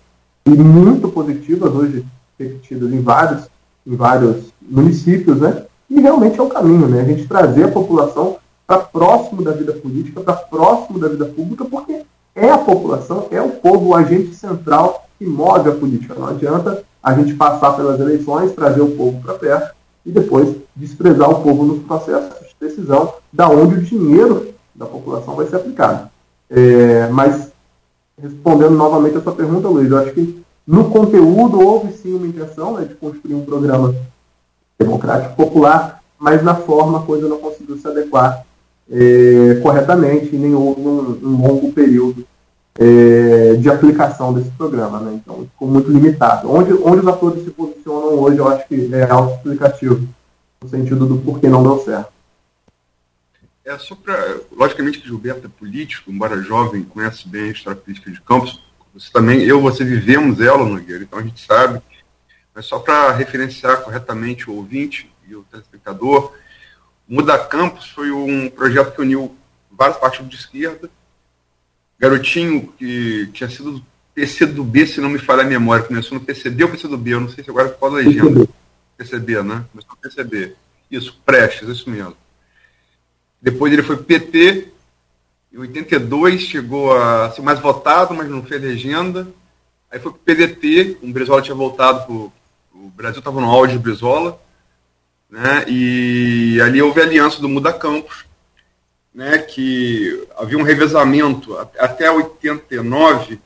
e 0.44 0.50
muito 0.50 1.08
positivas, 1.08 1.72
hoje 1.72 2.04
repetidas 2.36 2.92
em 2.92 3.00
vários, 3.00 3.48
em 3.86 3.94
vários 3.94 4.52
municípios, 4.60 5.40
né? 5.40 5.64
E 5.88 6.00
realmente 6.00 6.40
é 6.40 6.42
o 6.42 6.48
caminho, 6.48 6.88
né? 6.88 7.02
A 7.02 7.04
gente 7.04 7.28
trazer 7.28 7.64
a 7.64 7.70
população 7.70 8.36
para 8.66 8.78
próximo 8.78 9.42
da 9.42 9.52
vida 9.52 9.72
política, 9.74 10.20
para 10.20 10.34
próximo 10.34 10.98
da 10.98 11.08
vida 11.08 11.26
pública, 11.26 11.64
porque 11.64 12.02
é 12.34 12.50
a 12.50 12.58
população, 12.58 13.28
é 13.30 13.40
o 13.40 13.50
povo, 13.50 13.90
o 13.90 13.94
agente 13.94 14.34
central 14.34 15.06
que 15.18 15.24
move 15.24 15.68
a 15.68 15.74
política. 15.74 16.14
Não 16.14 16.26
adianta 16.26 16.82
a 17.00 17.14
gente 17.14 17.34
passar 17.34 17.74
pelas 17.74 18.00
eleições, 18.00 18.52
trazer 18.52 18.80
o 18.80 18.96
povo 18.96 19.20
para 19.22 19.34
perto 19.34 19.74
e 20.04 20.10
depois 20.10 20.56
desprezar 20.74 21.30
o 21.30 21.42
povo 21.42 21.64
nos 21.64 21.82
processos 21.84 22.40
de 22.40 22.68
decisão, 22.68 23.14
da 23.32 23.48
onde 23.48 23.76
o 23.76 23.82
dinheiro 23.82 24.52
da 24.74 24.86
população 24.86 25.36
vai 25.36 25.46
ser 25.46 25.56
aplicado. 25.56 26.11
É, 26.54 27.08
mas, 27.08 27.50
respondendo 28.20 28.72
novamente 28.72 29.16
a 29.16 29.22
sua 29.22 29.32
pergunta, 29.32 29.68
Luiz, 29.68 29.90
eu 29.90 29.98
acho 29.98 30.12
que 30.12 30.44
no 30.66 30.90
conteúdo 30.90 31.58
houve 31.58 31.92
sim 31.94 32.12
uma 32.12 32.26
intenção 32.26 32.74
né, 32.74 32.84
de 32.84 32.94
construir 32.94 33.34
um 33.34 33.44
programa 33.44 33.94
democrático 34.78 35.34
popular, 35.34 36.02
mas 36.18 36.42
na 36.42 36.54
forma 36.54 36.98
a 36.98 37.02
coisa 37.02 37.26
não 37.26 37.38
conseguiu 37.38 37.78
se 37.78 37.88
adequar 37.88 38.44
é, 38.90 39.60
corretamente 39.62 40.36
e 40.36 40.38
nem 40.38 40.54
houve 40.54 40.82
um, 40.82 41.18
um 41.22 41.46
longo 41.46 41.72
período 41.72 42.26
é, 42.78 43.54
de 43.54 43.70
aplicação 43.70 44.34
desse 44.34 44.50
programa. 44.50 45.00
Né? 45.00 45.20
Então 45.22 45.46
ficou 45.46 45.68
muito 45.68 45.90
limitado. 45.90 46.52
Onde, 46.52 46.74
onde 46.74 47.00
os 47.00 47.08
atores 47.08 47.44
se 47.44 47.50
posicionam 47.50 48.18
hoje, 48.20 48.38
eu 48.38 48.48
acho 48.48 48.68
que 48.68 48.94
é 48.94 49.10
auto-explicativo, 49.10 50.06
no 50.62 50.68
sentido 50.68 51.06
do 51.06 51.16
porquê 51.16 51.48
não 51.48 51.62
deu 51.62 51.78
certo. 51.78 52.11
É 53.64 53.78
só 53.78 53.94
para. 53.94 54.40
Logicamente 54.50 54.98
que 54.98 55.06
Gilberto 55.06 55.46
é 55.46 55.50
político, 55.50 56.10
embora 56.10 56.42
jovem, 56.42 56.82
conhece 56.82 57.28
bem 57.28 57.44
a 57.44 57.52
história 57.52 57.80
política 57.80 58.10
de 58.10 58.20
Campos. 58.20 58.62
Você 58.92 59.10
também, 59.10 59.40
eu 59.42 59.60
você 59.60 59.84
vivemos 59.84 60.40
ela, 60.40 60.64
Nogueira, 60.64 61.04
então 61.04 61.18
a 61.18 61.22
gente 61.22 61.40
sabe 61.40 61.80
mas 62.54 62.66
só 62.66 62.78
para 62.78 63.12
referenciar 63.12 63.82
corretamente 63.82 64.50
o 64.50 64.54
ouvinte 64.54 65.10
e 65.26 65.34
o 65.34 65.42
telespectador, 65.44 66.34
Muda 67.08 67.38
Campos 67.38 67.90
foi 67.90 68.10
um 68.10 68.48
projeto 68.48 68.94
que 68.94 69.00
uniu 69.00 69.36
vários 69.70 69.98
partidos 69.98 70.30
de 70.30 70.36
esquerda. 70.36 70.90
Garotinho, 71.98 72.72
que 72.78 73.28
tinha 73.32 73.48
sido 73.48 73.72
do 73.72 73.86
PCdoB, 74.14 74.86
se 74.86 75.00
não 75.00 75.08
me 75.08 75.18
falha 75.18 75.42
a 75.42 75.46
memória, 75.46 75.84
começou 75.84 76.18
no 76.18 76.24
PCB 76.24 76.64
ou 76.64 76.70
PCdoB, 76.70 77.10
eu 77.10 77.20
não 77.20 77.28
sei 77.28 77.42
se 77.42 77.50
agora 77.50 77.70
qual 77.70 77.92
a 77.92 77.96
legenda. 77.96 78.46
PCB, 78.96 79.42
né? 79.42 79.64
Começou 79.72 79.92
no 79.92 79.96
PCB. 79.96 80.54
Isso, 80.90 81.18
Prestes, 81.24 81.68
isso 81.68 81.88
mesmo. 81.88 82.16
Depois 83.42 83.72
ele 83.72 83.82
foi 83.82 83.96
PT, 83.96 84.68
em 85.52 85.58
82 85.58 86.40
chegou 86.40 86.96
a 86.96 87.30
ser 87.32 87.42
mais 87.42 87.58
votado, 87.58 88.14
mas 88.14 88.30
não 88.30 88.42
fez 88.42 88.62
legenda. 88.62 89.26
Aí 89.90 89.98
foi 89.98 90.12
para 90.12 90.18
o 90.18 90.22
PDT, 90.22 90.98
o 91.02 91.08
Brizola 91.08 91.42
tinha 91.42 91.54
voltado 91.54 92.06
para 92.06 92.14
o 92.14 92.32
Brasil 92.88 93.18
estava 93.18 93.40
no 93.40 93.50
auge 93.50 93.74
de 93.74 93.78
Brizola, 93.78 94.40
né, 95.28 95.64
e 95.68 96.58
ali 96.62 96.80
houve 96.80 97.00
a 97.00 97.04
aliança 97.04 97.40
do 97.40 97.48
Muda 97.48 97.72
Campos, 97.72 98.24
né, 99.14 99.38
que 99.38 100.26
havia 100.36 100.58
um 100.58 100.62
revezamento, 100.62 101.56
até 101.78 102.10
89, 102.10 103.38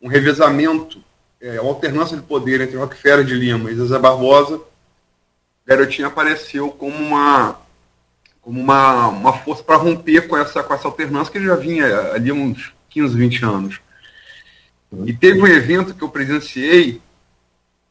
um 0.00 0.08
revezamento, 0.08 1.02
é, 1.40 1.60
uma 1.60 1.70
alternância 1.70 2.16
de 2.16 2.22
poder 2.22 2.60
entre 2.60 2.76
Rockefeller 2.76 3.24
de 3.24 3.34
Lima 3.34 3.70
e 3.70 3.74
Zezé 3.74 3.98
Barbosa, 3.98 4.60
Garotinho 5.66 6.08
apareceu 6.08 6.70
como 6.70 6.96
uma 6.96 7.58
como 8.42 8.60
uma, 8.60 9.08
uma 9.08 9.32
força 9.32 9.62
para 9.62 9.76
romper 9.76 10.28
com 10.28 10.36
essa, 10.36 10.62
com 10.62 10.74
essa 10.74 10.88
alternância 10.88 11.32
que 11.32 11.44
já 11.44 11.56
vinha 11.56 11.86
ali 12.12 12.30
há 12.30 12.34
uns 12.34 12.72
15, 12.88 13.16
20 13.16 13.44
anos. 13.44 13.80
E 15.04 15.12
teve 15.12 15.40
um 15.40 15.46
evento 15.46 15.94
que 15.94 16.02
eu 16.02 16.08
presenciei, 16.08 17.00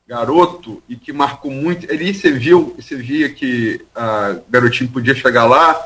garoto 0.08 0.82
e 0.90 0.96
que 0.96 1.14
marcou 1.14 1.52
muito. 1.52 1.90
Ali 1.92 2.14
você 2.14 2.32
viu, 2.32 2.76
você 2.76 2.96
via 2.96 3.30
que 3.30 3.80
a 3.96 4.40
garotinho 4.50 4.90
podia 4.90 5.14
chegar 5.14 5.46
lá, 5.46 5.80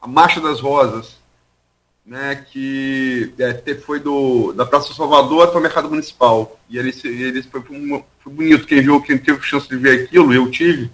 a 0.00 0.06
Marcha 0.06 0.40
das 0.40 0.60
Rosas, 0.60 1.16
né, 2.06 2.44
que 2.50 3.32
é, 3.38 3.74
foi 3.74 3.98
do, 3.98 4.52
da 4.52 4.64
Praça 4.64 4.94
Salvador 4.94 5.48
até 5.48 5.58
o 5.58 5.60
Mercado 5.60 5.90
Municipal. 5.90 6.58
E 6.68 6.78
ele, 6.78 6.94
ele 7.04 7.42
foi, 7.42 7.62
foi 8.20 8.32
bonito. 8.32 8.66
Quem 8.66 8.80
viu, 8.80 9.00
quem 9.02 9.18
teve 9.18 9.42
chance 9.42 9.68
de 9.68 9.76
ver 9.76 10.04
aquilo, 10.04 10.32
eu 10.32 10.50
tive, 10.50 10.90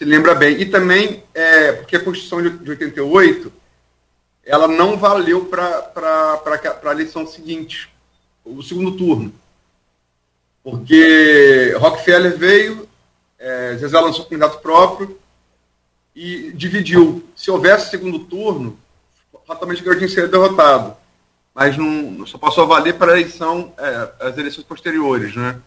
se 0.00 0.04
lembra 0.06 0.34
bem. 0.34 0.58
E 0.58 0.64
também, 0.64 1.22
é, 1.34 1.72
porque 1.72 1.94
a 1.94 2.02
Constituição 2.02 2.40
de, 2.40 2.48
de 2.64 2.70
88, 2.70 3.52
ela 4.42 4.66
não 4.66 4.96
valeu 4.96 5.44
para 5.44 5.92
a 6.82 6.90
eleição 6.90 7.26
seguinte, 7.26 7.92
o 8.42 8.62
segundo 8.62 8.96
turno. 8.96 9.30
Porque 10.64 11.74
Rockefeller 11.76 12.34
veio, 12.38 12.88
é, 13.38 13.76
Zezé 13.76 14.00
lançou 14.00 14.24
candidato 14.24 14.62
próprio 14.62 15.20
e 16.16 16.50
dividiu. 16.52 17.22
Se 17.36 17.50
houvesse 17.50 17.90
segundo 17.90 18.20
turno, 18.20 18.78
fatalmente 19.46 19.82
Garotinho 19.82 20.08
seria 20.08 20.30
derrotado. 20.30 20.96
Mas 21.54 21.76
não, 21.76 22.26
só 22.26 22.38
passou 22.38 22.64
a 22.64 22.66
valer 22.66 22.94
para 22.94 23.12
a 23.12 23.20
eleição, 23.20 23.74
é, 23.76 24.28
as 24.28 24.38
eleições 24.38 24.64
posteriores, 24.64 25.36
né? 25.36 25.60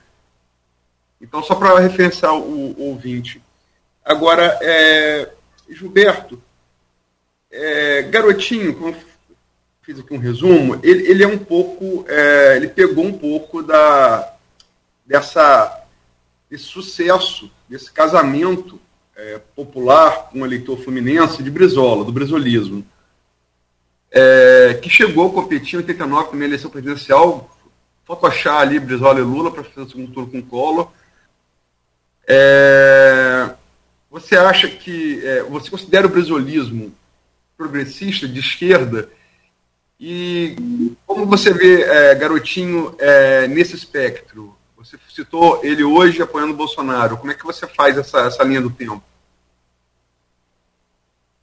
Então, 1.21 1.43
só 1.43 1.53
para 1.53 1.77
referenciar 1.77 2.33
o, 2.33 2.71
o, 2.71 2.89
ouvinte. 2.89 3.42
Agora, 4.03 4.59
é, 4.61 5.29
Gilberto, 5.69 6.41
é, 7.49 8.01
Garotinho, 8.03 8.75
como 8.75 8.95
fiz 9.81 9.99
aqui 9.99 10.13
um 10.13 10.17
resumo, 10.17 10.79
ele, 10.83 11.09
ele 11.09 11.23
é 11.23 11.27
um 11.27 11.37
pouco, 11.37 12.05
é, 12.07 12.55
ele 12.55 12.67
pegou 12.69 13.05
um 13.05 13.17
pouco 13.17 13.61
da, 13.61 14.33
dessa, 15.05 15.85
desse 16.49 16.65
sucesso, 16.65 17.51
desse 17.69 17.91
casamento 17.91 18.79
é, 19.15 19.39
popular 19.55 20.29
com 20.29 20.41
o 20.41 20.45
eleitor 20.45 20.77
fluminense 20.77 21.43
de 21.43 21.51
Brizola, 21.51 22.03
do 22.03 22.11
brizolismo, 22.11 22.85
é, 24.11 24.79
que 24.81 24.89
chegou 24.89 25.29
a 25.29 25.33
competir 25.33 25.75
em 25.75 25.83
89 25.83 26.37
na 26.37 26.45
eleição 26.45 26.69
presidencial, 26.69 27.49
fotochar 28.05 28.61
ali 28.61 28.79
Brizola 28.79 29.19
e 29.19 29.23
Lula 29.23 29.51
para 29.51 29.63
fazer 29.63 29.81
o 29.81 29.89
segundo 29.89 30.11
turno 30.11 30.31
com 30.31 30.41
Collor. 30.41 30.91
É, 32.27 33.53
você 34.13 34.35
acha 34.35 34.67
que 34.67 35.25
é, 35.25 35.41
você 35.41 35.71
considera 35.71 36.05
o 36.05 36.09
brizolismo 36.09 36.93
progressista 37.57 38.27
de 38.27 38.39
esquerda 38.39 39.09
e 39.99 40.93
como 41.07 41.25
você 41.25 41.51
vê 41.51 41.81
é, 41.81 42.13
Garotinho 42.13 42.93
é, 42.99 43.47
nesse 43.47 43.75
espectro? 43.75 44.55
Você 44.77 44.99
citou 45.09 45.61
ele 45.63 45.83
hoje 45.83 46.21
apoiando 46.21 46.53
Bolsonaro. 46.53 47.17
Como 47.17 47.31
é 47.31 47.33
que 47.33 47.43
você 47.43 47.65
faz 47.65 47.97
essa, 47.97 48.19
essa 48.19 48.43
linha 48.43 48.61
do 48.61 48.69
tempo? 48.69 49.01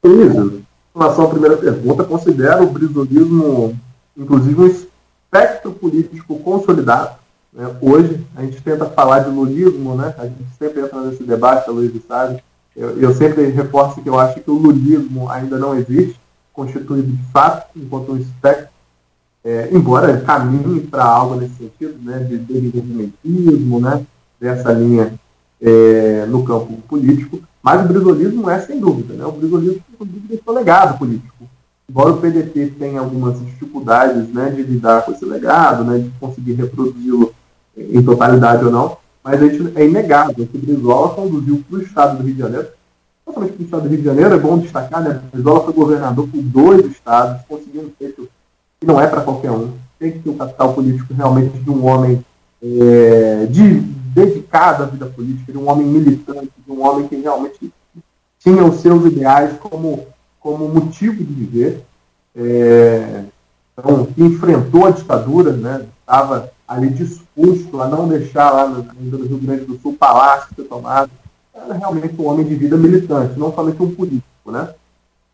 Isso. 0.04 0.62
Em 0.94 0.98
relação 0.98 1.24
à 1.24 1.28
primeira 1.28 1.56
pergunta, 1.56 2.04
considero 2.04 2.64
o 2.64 2.70
brisolismo, 2.70 3.76
inclusive, 4.16 4.60
um 4.60 4.66
espectro 4.66 5.72
político 5.72 6.38
consolidado. 6.38 7.18
Né? 7.52 7.76
Hoje, 7.80 8.24
a 8.36 8.42
gente 8.42 8.60
tenta 8.60 8.86
falar 8.86 9.20
de 9.20 9.30
lulismo, 9.30 9.96
né? 9.96 10.14
a 10.16 10.26
gente 10.26 10.44
sempre 10.56 10.82
entra 10.82 11.00
nesse 11.00 11.24
debate, 11.24 11.68
a 11.68 11.72
Luiz 11.72 11.92
sabe. 12.06 12.40
Eu, 12.76 12.98
eu 13.00 13.14
sempre 13.14 13.46
reforço 13.46 14.00
que 14.00 14.08
eu 14.08 14.18
acho 14.18 14.40
que 14.40 14.50
o 14.50 14.54
lulismo 14.54 15.28
ainda 15.28 15.58
não 15.58 15.74
existe, 15.74 16.18
constituído 16.52 17.10
de 17.10 17.22
fato, 17.32 17.66
enquanto 17.76 18.12
um 18.12 18.16
espectro, 18.16 18.68
é, 19.44 19.68
embora 19.72 20.20
caminhe 20.20 20.80
para 20.80 21.04
algo 21.04 21.36
nesse 21.36 21.54
sentido, 21.54 21.96
né, 22.02 22.18
de 22.18 22.38
desenvolvimentismo, 22.38 23.80
né, 23.80 24.04
dessa 24.38 24.72
linha 24.72 25.14
é, 25.60 26.26
no 26.26 26.44
campo 26.44 26.74
político, 26.88 27.40
mas 27.62 27.84
o 27.84 27.88
brisolismo 27.88 28.48
é 28.48 28.60
sem 28.60 28.78
dúvida. 28.78 29.14
Né, 29.14 29.24
o 29.24 29.32
brisolismo, 29.32 29.82
inclusive, 29.92 30.28
deixou 30.28 30.54
legado 30.54 30.98
político. 30.98 31.44
Embora 31.88 32.12
o 32.12 32.18
PDT 32.18 32.74
tenha 32.78 33.00
algumas 33.00 33.40
dificuldades 33.40 34.28
né, 34.28 34.50
de 34.50 34.62
lidar 34.62 35.04
com 35.04 35.12
esse 35.12 35.24
legado, 35.24 35.84
né, 35.84 35.98
de 35.98 36.10
conseguir 36.20 36.52
reproduzi-lo 36.52 37.34
em 37.76 38.02
totalidade 38.02 38.64
ou 38.64 38.70
não, 38.70 38.96
mas 39.22 39.40
gente, 39.40 39.78
é 39.78 39.86
inegável 39.86 40.46
que 40.46 40.58
Brizola 40.58 41.14
conduziu 41.14 41.62
para 41.68 41.78
o 41.78 41.82
estado 41.82 42.18
do 42.18 42.24
Rio 42.24 42.34
de 42.34 42.40
Janeiro, 42.40 42.68
não 43.26 43.34
somente 43.34 43.52
para 43.52 43.62
o 43.62 43.64
estado 43.64 43.82
do 43.82 43.88
Rio 43.88 43.98
de 43.98 44.04
Janeiro, 44.04 44.34
é 44.34 44.38
bom 44.38 44.58
destacar, 44.58 45.02
né, 45.02 45.22
Brizola 45.32 45.64
foi 45.64 45.72
governador 45.74 46.28
por 46.28 46.42
dois 46.42 46.86
estados, 46.86 47.42
conseguiu 47.46 47.82
um 47.82 47.90
feito 47.98 48.28
que 48.80 48.86
não 48.86 49.00
é 49.00 49.06
para 49.06 49.20
qualquer 49.20 49.50
um, 49.50 49.72
tem 49.98 50.12
que 50.12 50.20
ter 50.20 50.30
o 50.30 50.32
um 50.32 50.38
capital 50.38 50.72
político 50.72 51.12
realmente 51.12 51.58
de 51.58 51.70
um 51.70 51.86
homem 51.86 52.24
é, 52.62 53.46
de, 53.46 53.80
dedicado 54.14 54.82
à 54.82 54.86
vida 54.86 55.06
política, 55.06 55.52
de 55.52 55.58
um 55.58 55.68
homem 55.68 55.86
militante, 55.86 56.50
de 56.66 56.72
um 56.72 56.84
homem 56.84 57.06
que 57.06 57.16
realmente 57.16 57.72
tinha 58.38 58.64
os 58.64 58.80
seus 58.80 59.04
ideais 59.04 59.52
como, 59.58 60.06
como 60.40 60.68
motivo 60.68 61.22
de 61.22 61.32
viver, 61.32 61.84
é, 62.34 63.24
então, 63.78 64.06
que 64.06 64.22
enfrentou 64.22 64.86
a 64.86 64.90
ditadura, 64.90 65.52
né, 65.52 65.86
estava 66.00 66.50
ali 66.70 66.88
disposto 66.88 67.82
a 67.82 67.88
não 67.88 68.06
deixar 68.06 68.48
lá 68.52 68.68
no, 68.68 68.84
no 68.84 69.26
Rio 69.26 69.38
Grande 69.38 69.64
do 69.64 69.76
Sul 69.80 69.96
palácio 69.98 70.54
ser 70.54 70.62
tomado. 70.62 71.10
Era 71.52 71.74
realmente 71.74 72.14
um 72.16 72.28
homem 72.28 72.46
de 72.46 72.54
vida 72.54 72.76
militante, 72.76 73.36
não 73.36 73.52
somente 73.52 73.82
um 73.82 73.92
político, 73.92 74.52
né? 74.52 74.72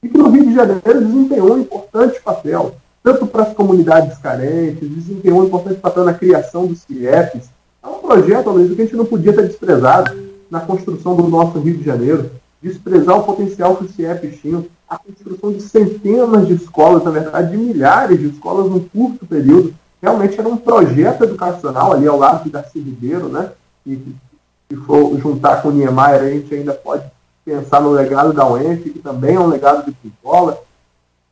E 0.03 0.09
que 0.09 0.17
no 0.17 0.31
Rio 0.31 0.47
de 0.47 0.55
Janeiro 0.55 1.05
desempenhou 1.05 1.53
um 1.53 1.61
importante 1.61 2.23
papel, 2.23 2.77
tanto 3.03 3.27
para 3.27 3.43
as 3.43 3.53
comunidades 3.53 4.17
carentes, 4.17 4.89
desempenhou 4.89 5.43
um 5.43 5.45
importante 5.45 5.79
papel 5.79 6.05
na 6.07 6.15
criação 6.15 6.67
dos 6.67 6.81
CIEPs. 6.81 7.51
É 7.85 7.87
um 7.87 7.99
projeto, 7.99 8.49
Luiz, 8.49 8.75
que 8.75 8.81
a 8.81 8.85
gente 8.87 8.97
não 8.97 9.05
podia 9.05 9.35
ter 9.35 9.47
desprezado 9.47 10.17
na 10.51 10.61
construção 10.61 11.15
do 11.15 11.29
nosso 11.29 11.59
Rio 11.59 11.77
de 11.77 11.85
Janeiro, 11.85 12.31
desprezar 12.63 13.19
o 13.19 13.25
potencial 13.25 13.77
que 13.77 13.85
os 13.85 13.91
CIEPs 13.95 14.41
tinham, 14.41 14.65
a 14.89 14.99
construção 14.99 15.53
de 15.53 15.61
centenas 15.61 16.47
de 16.47 16.55
escolas, 16.55 17.05
na 17.05 17.11
verdade, 17.11 17.51
de 17.51 17.59
milhares 17.59 18.19
de 18.19 18.29
escolas 18.29 18.71
num 18.71 18.81
curto 18.81 19.27
período, 19.27 19.75
realmente 20.01 20.39
era 20.39 20.49
um 20.49 20.57
projeto 20.57 21.25
educacional 21.25 21.93
ali 21.93 22.07
ao 22.07 22.19
lado 22.19 22.45
de 22.45 22.51
Darcy 22.51 22.79
Ribeiro, 22.79 23.29
né? 23.29 23.53
E 23.87 23.97
se 24.69 24.77
for 24.77 25.19
juntar 25.19 25.63
com 25.63 25.69
o 25.69 25.73
Niemeyer, 25.73 26.23
a 26.23 26.31
gente 26.31 26.55
ainda 26.55 26.75
pode 26.75 27.05
pensar 27.45 27.81
no 27.81 27.91
legado 27.91 28.33
da 28.33 28.47
UENF, 28.47 28.91
que 28.91 28.99
também 28.99 29.37
é 29.37 29.41
um 29.41 29.47
legado 29.47 29.85
de 29.85 29.97
Brizola, 30.03 30.59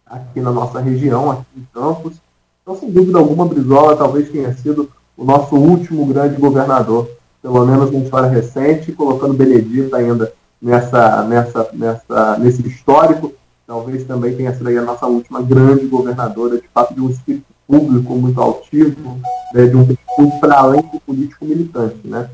aqui 0.06 0.40
na 0.40 0.52
nossa 0.52 0.80
região, 0.80 1.30
aqui 1.30 1.44
em 1.56 1.66
Campos. 1.75 2.14
Então, 2.62 2.76
sem 2.76 2.90
dúvida 2.90 3.18
alguma, 3.18 3.47
Brizola 3.47 3.97
talvez 3.97 4.30
tenha 4.30 4.54
sido 4.54 4.88
o 5.16 5.25
nosso 5.25 5.56
último 5.56 6.06
grande 6.06 6.37
governador, 6.37 7.11
pelo 7.42 7.66
menos 7.66 7.90
na 7.90 7.99
história 7.99 8.28
recente, 8.28 8.92
colocando 8.92 9.35
Benedito 9.35 9.94
ainda 9.94 10.33
nessa, 10.62 11.23
nessa, 11.25 11.68
nessa, 11.73 12.38
nesse 12.38 12.66
histórico. 12.66 13.33
Talvez 13.66 14.04
também 14.04 14.37
tenha 14.37 14.54
sido 14.54 14.68
a 14.68 14.83
nossa 14.83 15.06
última 15.06 15.42
grande 15.42 15.87
governadora, 15.87 16.59
de 16.59 16.68
fato, 16.68 16.94
de 16.94 17.00
um 17.00 17.11
espírito 17.11 17.53
público 17.66 18.14
muito 18.14 18.40
altivo, 18.40 19.21
né, 19.52 19.66
de 19.66 19.76
um 19.76 19.87
perfil 19.87 20.30
para 20.40 20.59
além 20.59 20.83
do 20.83 21.00
político 21.00 21.44
militante. 21.44 21.99
Né? 22.04 22.28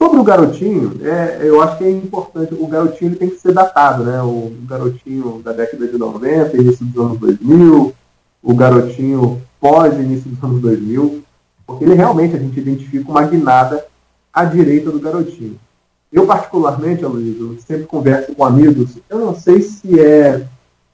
Sobre 0.00 0.18
o 0.18 0.24
garotinho, 0.24 1.00
é, 1.02 1.40
eu 1.42 1.62
acho 1.62 1.78
que 1.78 1.84
é 1.84 1.90
importante, 1.90 2.54
o 2.54 2.66
garotinho 2.66 3.10
ele 3.10 3.16
tem 3.16 3.30
que 3.30 3.38
ser 3.38 3.52
datado, 3.52 4.04
né? 4.04 4.20
o 4.22 4.52
garotinho 4.66 5.40
da 5.42 5.52
década 5.52 5.86
de 5.86 5.96
90, 5.96 6.56
início 6.56 6.84
dos 6.86 7.04
anos 7.04 7.18
2000, 7.18 7.94
o 8.42 8.54
garotinho 8.54 9.42
pós-início 9.60 10.30
dos 10.30 10.44
anos 10.44 10.60
2000, 10.60 11.24
porque 11.66 11.84
ele 11.84 11.94
realmente, 11.94 12.36
a 12.36 12.38
gente 12.38 12.60
identifica 12.60 13.10
uma 13.10 13.24
guinada 13.24 13.84
à 14.32 14.44
direita 14.44 14.90
do 14.90 15.00
garotinho. 15.00 15.58
Eu, 16.12 16.26
particularmente, 16.26 17.04
Aloysio, 17.04 17.58
sempre 17.66 17.86
converso 17.86 18.34
com 18.34 18.44
amigos, 18.44 18.98
eu 19.08 19.18
não 19.18 19.34
sei 19.34 19.62
se 19.62 19.98
é 19.98 20.46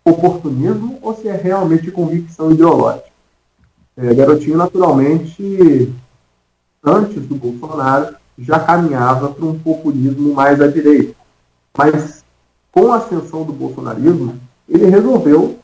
oportunismo 0.05 0.99
ou 1.03 1.14
se 1.14 1.29
é 1.29 1.37
realmente 1.37 1.90
convicção 1.90 2.53
ideológica. 2.53 3.10
É, 4.03 4.15
Garotinho, 4.15 4.57
naturalmente, 4.57 5.93
antes 6.83 7.23
do 7.27 7.35
Bolsonaro, 7.35 8.17
já 8.39 8.59
caminhava 8.59 9.29
para 9.29 9.45
um 9.45 9.59
populismo 9.59 10.33
mais 10.33 10.59
à 10.59 10.67
direita. 10.67 11.15
Mas, 11.77 12.25
com 12.73 12.91
a 12.91 12.97
ascensão 12.97 13.45
do 13.45 13.53
bolsonarismo, 13.53 14.37
ele 14.67 14.87
resolveu 14.87 15.59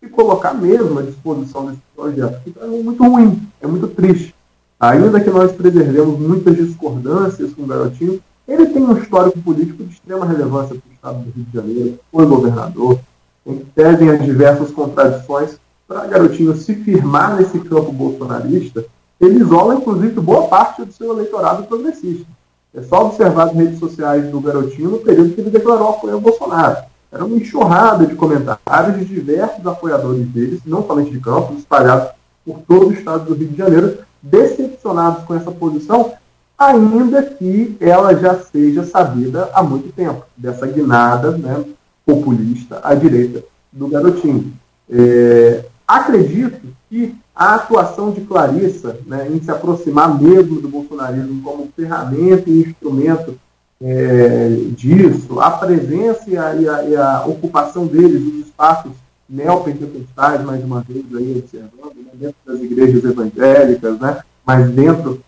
se 0.00 0.08
colocar 0.08 0.54
mesmo 0.54 0.98
à 0.98 1.02
disposição 1.02 1.66
desse 1.66 1.82
projeto, 1.94 2.40
que 2.42 2.52
é 2.60 2.66
muito 2.66 3.04
ruim, 3.04 3.48
é 3.60 3.66
muito 3.68 3.86
triste. 3.86 4.34
Ainda 4.80 5.20
que 5.20 5.30
nós 5.30 5.52
preservemos 5.52 6.18
muitas 6.18 6.56
discordâncias 6.56 7.52
com 7.54 7.62
o 7.62 7.66
Garotinho, 7.66 8.20
ele 8.48 8.66
tem 8.66 8.82
um 8.82 8.96
histórico 8.96 9.38
político 9.40 9.84
de 9.84 9.94
extrema 9.94 10.26
relevância 10.26 10.74
para 10.74 10.90
o 10.90 10.94
Estado 10.94 11.24
do 11.24 11.30
Rio 11.30 11.44
de 11.44 11.52
Janeiro, 11.52 12.00
foi 12.10 12.26
governador, 12.26 12.98
em 13.46 13.58
que 13.58 13.82
as 13.82 14.24
diversas 14.24 14.72
contradições 14.72 15.58
para 15.88 16.06
Garotinho 16.06 16.54
se 16.54 16.74
firmar 16.74 17.36
nesse 17.36 17.58
campo 17.60 17.90
bolsonarista, 17.90 18.84
ele 19.18 19.40
isola, 19.40 19.74
inclusive, 19.74 20.20
boa 20.20 20.46
parte 20.46 20.84
do 20.84 20.92
seu 20.92 21.12
eleitorado 21.12 21.64
progressista. 21.64 22.26
É 22.74 22.82
só 22.82 23.06
observar 23.06 23.44
as 23.44 23.54
redes 23.54 23.78
sociais 23.78 24.30
do 24.30 24.38
Garotinho 24.38 24.90
no 24.90 24.98
período 24.98 25.34
que 25.34 25.40
ele 25.40 25.50
declarou 25.50 25.88
apoio 25.88 26.14
ao 26.14 26.20
Bolsonaro. 26.20 26.76
Era 27.10 27.24
uma 27.24 27.36
enxurrada 27.36 28.06
de 28.06 28.14
comentários 28.14 28.98
de 28.98 29.06
diversos 29.06 29.66
apoiadores 29.66 30.26
deles, 30.26 30.60
não 30.66 30.86
somente 30.86 31.10
de 31.10 31.18
Campos, 31.18 31.58
espalhados 31.58 32.10
por 32.44 32.60
todo 32.68 32.88
o 32.88 32.92
estado 32.92 33.24
do 33.24 33.34
Rio 33.34 33.48
de 33.48 33.56
Janeiro, 33.56 33.98
decepcionados 34.22 35.24
com 35.24 35.34
essa 35.34 35.50
posição, 35.50 36.12
ainda 36.58 37.22
que 37.22 37.76
ela 37.80 38.14
já 38.14 38.38
seja 38.38 38.84
sabida 38.84 39.48
há 39.54 39.62
muito 39.62 39.90
tempo, 39.92 40.24
dessa 40.36 40.66
guinada 40.66 41.30
né, 41.30 41.64
populista 42.04 42.78
à 42.84 42.94
direita 42.94 43.42
do 43.72 43.88
Garotinho. 43.88 44.52
É, 44.90 45.64
Acredito 45.88 46.60
que 46.90 47.16
a 47.34 47.54
atuação 47.54 48.10
de 48.10 48.20
Clarissa 48.20 48.98
né, 49.06 49.26
em 49.32 49.40
se 49.40 49.50
aproximar 49.50 50.20
mesmo 50.20 50.60
do 50.60 50.68
bolsonarismo 50.68 51.42
como 51.42 51.72
ferramenta 51.74 52.50
e 52.50 52.60
instrumento 52.60 53.38
é, 53.80 54.48
disso, 54.76 55.40
a 55.40 55.50
presença 55.52 56.28
e 56.28 56.36
a, 56.36 56.54
e, 56.54 56.68
a, 56.68 56.82
e 56.84 56.96
a, 56.96 57.24
ocupação 57.26 57.86
deles 57.86 58.20
nos 58.20 58.46
espaços 58.46 58.92
neopentecostais, 59.26 60.44
mais 60.44 60.62
uma 60.62 60.82
vez 60.82 61.04
aí 61.14 61.38
observando, 61.38 61.94
né, 61.96 62.10
dentro 62.12 62.36
das 62.44 62.60
igrejas 62.60 63.04
evangélicas, 63.04 63.98
né, 63.98 64.22
mas 64.44 64.70
dentro, 64.70 65.22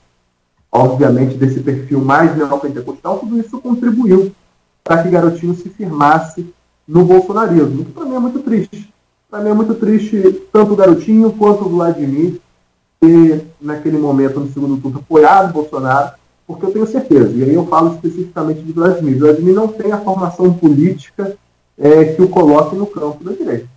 obviamente, 0.71 1.37
desse 1.37 1.61
perfil 1.61 2.01
mais 2.01 2.37
neopentecostal, 2.37 3.21
tudo 3.21 3.39
isso 3.39 3.59
contribuiu 3.61 4.31
para 4.85 5.03
que 5.03 5.09
Garotinho 5.09 5.55
se 5.55 5.71
firmasse 5.71 6.53
no 6.87 7.05
bolsonarismo, 7.05 7.85
que 7.85 7.93
para 7.93 8.05
mim 8.05 8.17
é 8.17 8.19
muito 8.19 8.41
triste. 8.41 8.93
Para 9.31 9.45
mim 9.45 9.51
é 9.51 9.55
muito 9.55 9.75
triste 9.75 10.43
tanto 10.53 10.73
o 10.73 10.77
Garotinho 10.77 11.33
quanto 11.33 11.65
o 11.65 11.69
Vladimir 11.69 12.41
ter, 12.99 13.47
naquele 13.61 13.97
momento, 13.97 14.41
no 14.41 14.53
segundo 14.53 14.77
turno, 14.79 14.99
apoiado 14.99 15.51
o 15.51 15.53
Bolsonaro, 15.53 16.15
porque 16.45 16.67
eu 16.67 16.73
tenho 16.73 16.87
certeza, 16.87 17.31
e 17.31 17.45
aí 17.45 17.55
eu 17.55 17.65
falo 17.67 17.95
especificamente 17.95 18.61
de 18.61 18.73
Vladimir. 18.73 19.21
Vladimir 19.21 19.55
não 19.55 19.69
tem 19.69 19.93
a 19.93 19.99
formação 19.99 20.53
política 20.53 21.37
é, 21.79 22.07
que 22.07 22.21
o 22.21 22.29
coloque 22.29 22.75
no 22.75 22.87
campo 22.87 23.23
da 23.23 23.31
direita. 23.31 23.69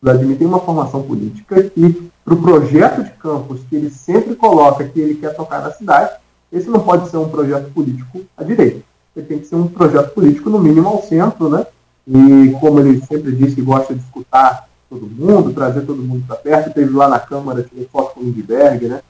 Vladimir 0.00 0.38
tem 0.38 0.46
uma 0.46 0.60
formação 0.60 1.02
política 1.02 1.62
que, 1.62 2.10
para 2.24 2.34
o 2.34 2.40
projeto 2.40 3.04
de 3.04 3.10
campus 3.10 3.60
que 3.68 3.76
ele 3.76 3.90
sempre 3.90 4.34
coloca 4.34 4.82
que 4.82 4.98
ele 4.98 5.16
quer 5.16 5.36
tocar 5.36 5.60
na 5.60 5.72
cidade, 5.72 6.10
esse 6.50 6.70
não 6.70 6.80
pode 6.80 7.10
ser 7.10 7.18
um 7.18 7.28
projeto 7.28 7.70
político 7.70 8.22
à 8.34 8.42
direita. 8.42 8.80
Ele 9.14 9.26
tem 9.26 9.38
que 9.40 9.46
ser 9.46 9.56
um 9.56 9.68
projeto 9.68 10.14
político, 10.14 10.48
no 10.48 10.58
mínimo, 10.58 10.88
ao 10.88 11.02
centro, 11.02 11.50
né? 11.50 11.66
E 12.08 12.56
como 12.58 12.80
ele 12.80 13.00
sempre 13.04 13.30
disse 13.32 13.60
gosta 13.60 13.94
de 13.94 14.00
escutar 14.00 14.71
todo 14.92 15.06
mundo, 15.06 15.54
trazer 15.54 15.82
todo 15.82 16.02
mundo 16.02 16.24
para 16.26 16.36
perto. 16.36 16.74
Teve 16.74 16.94
lá 16.94 17.08
na 17.08 17.18
Câmara, 17.18 17.62
tirei 17.62 17.88
foto 17.90 18.14
com 18.14 18.20
o 18.20 18.24
Lindbergh, 18.24 18.88
né? 18.88 19.00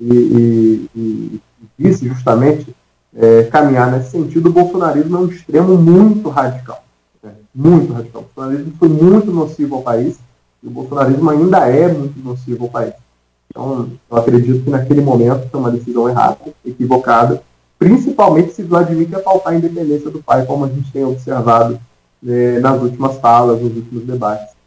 E, 0.00 0.12
e, 0.12 0.90
e, 0.96 1.40
disse 1.78 2.08
justamente 2.08 2.74
é, 3.14 3.44
caminhar 3.44 3.90
nesse 3.90 4.10
sentido. 4.10 4.48
O 4.48 4.52
bolsonarismo 4.52 5.16
é 5.16 5.20
um 5.20 5.28
extremo 5.28 5.76
muito 5.76 6.28
radical. 6.28 6.82
Né? 7.22 7.32
Muito 7.54 7.92
radical. 7.92 8.22
O 8.22 8.24
bolsonarismo 8.34 8.72
foi 8.78 8.88
muito 8.88 9.30
nocivo 9.30 9.76
ao 9.76 9.82
país 9.82 10.18
e 10.62 10.66
o 10.66 10.70
bolsonarismo 10.70 11.30
ainda 11.30 11.68
é 11.68 11.92
muito 11.92 12.18
nocivo 12.20 12.64
ao 12.64 12.70
país. 12.70 12.94
Então, 13.50 13.88
eu 14.10 14.16
acredito 14.16 14.64
que 14.64 14.70
naquele 14.70 15.00
momento 15.00 15.48
foi 15.48 15.60
uma 15.60 15.70
decisão 15.70 16.08
errada, 16.08 16.36
equivocada, 16.64 17.42
principalmente 17.78 18.52
se 18.52 18.62
Vladimir 18.62 19.08
quer 19.08 19.22
pautar 19.22 19.52
a 19.52 19.56
independência 19.56 20.10
do 20.10 20.22
pai, 20.22 20.44
como 20.44 20.64
a 20.64 20.68
gente 20.68 20.92
tem 20.92 21.04
observado 21.04 21.80
né, 22.22 22.58
nas 22.60 22.80
últimas 22.82 23.16
falas, 23.18 23.60
nos 23.60 23.74
últimos 23.74 24.04
debates 24.04 24.57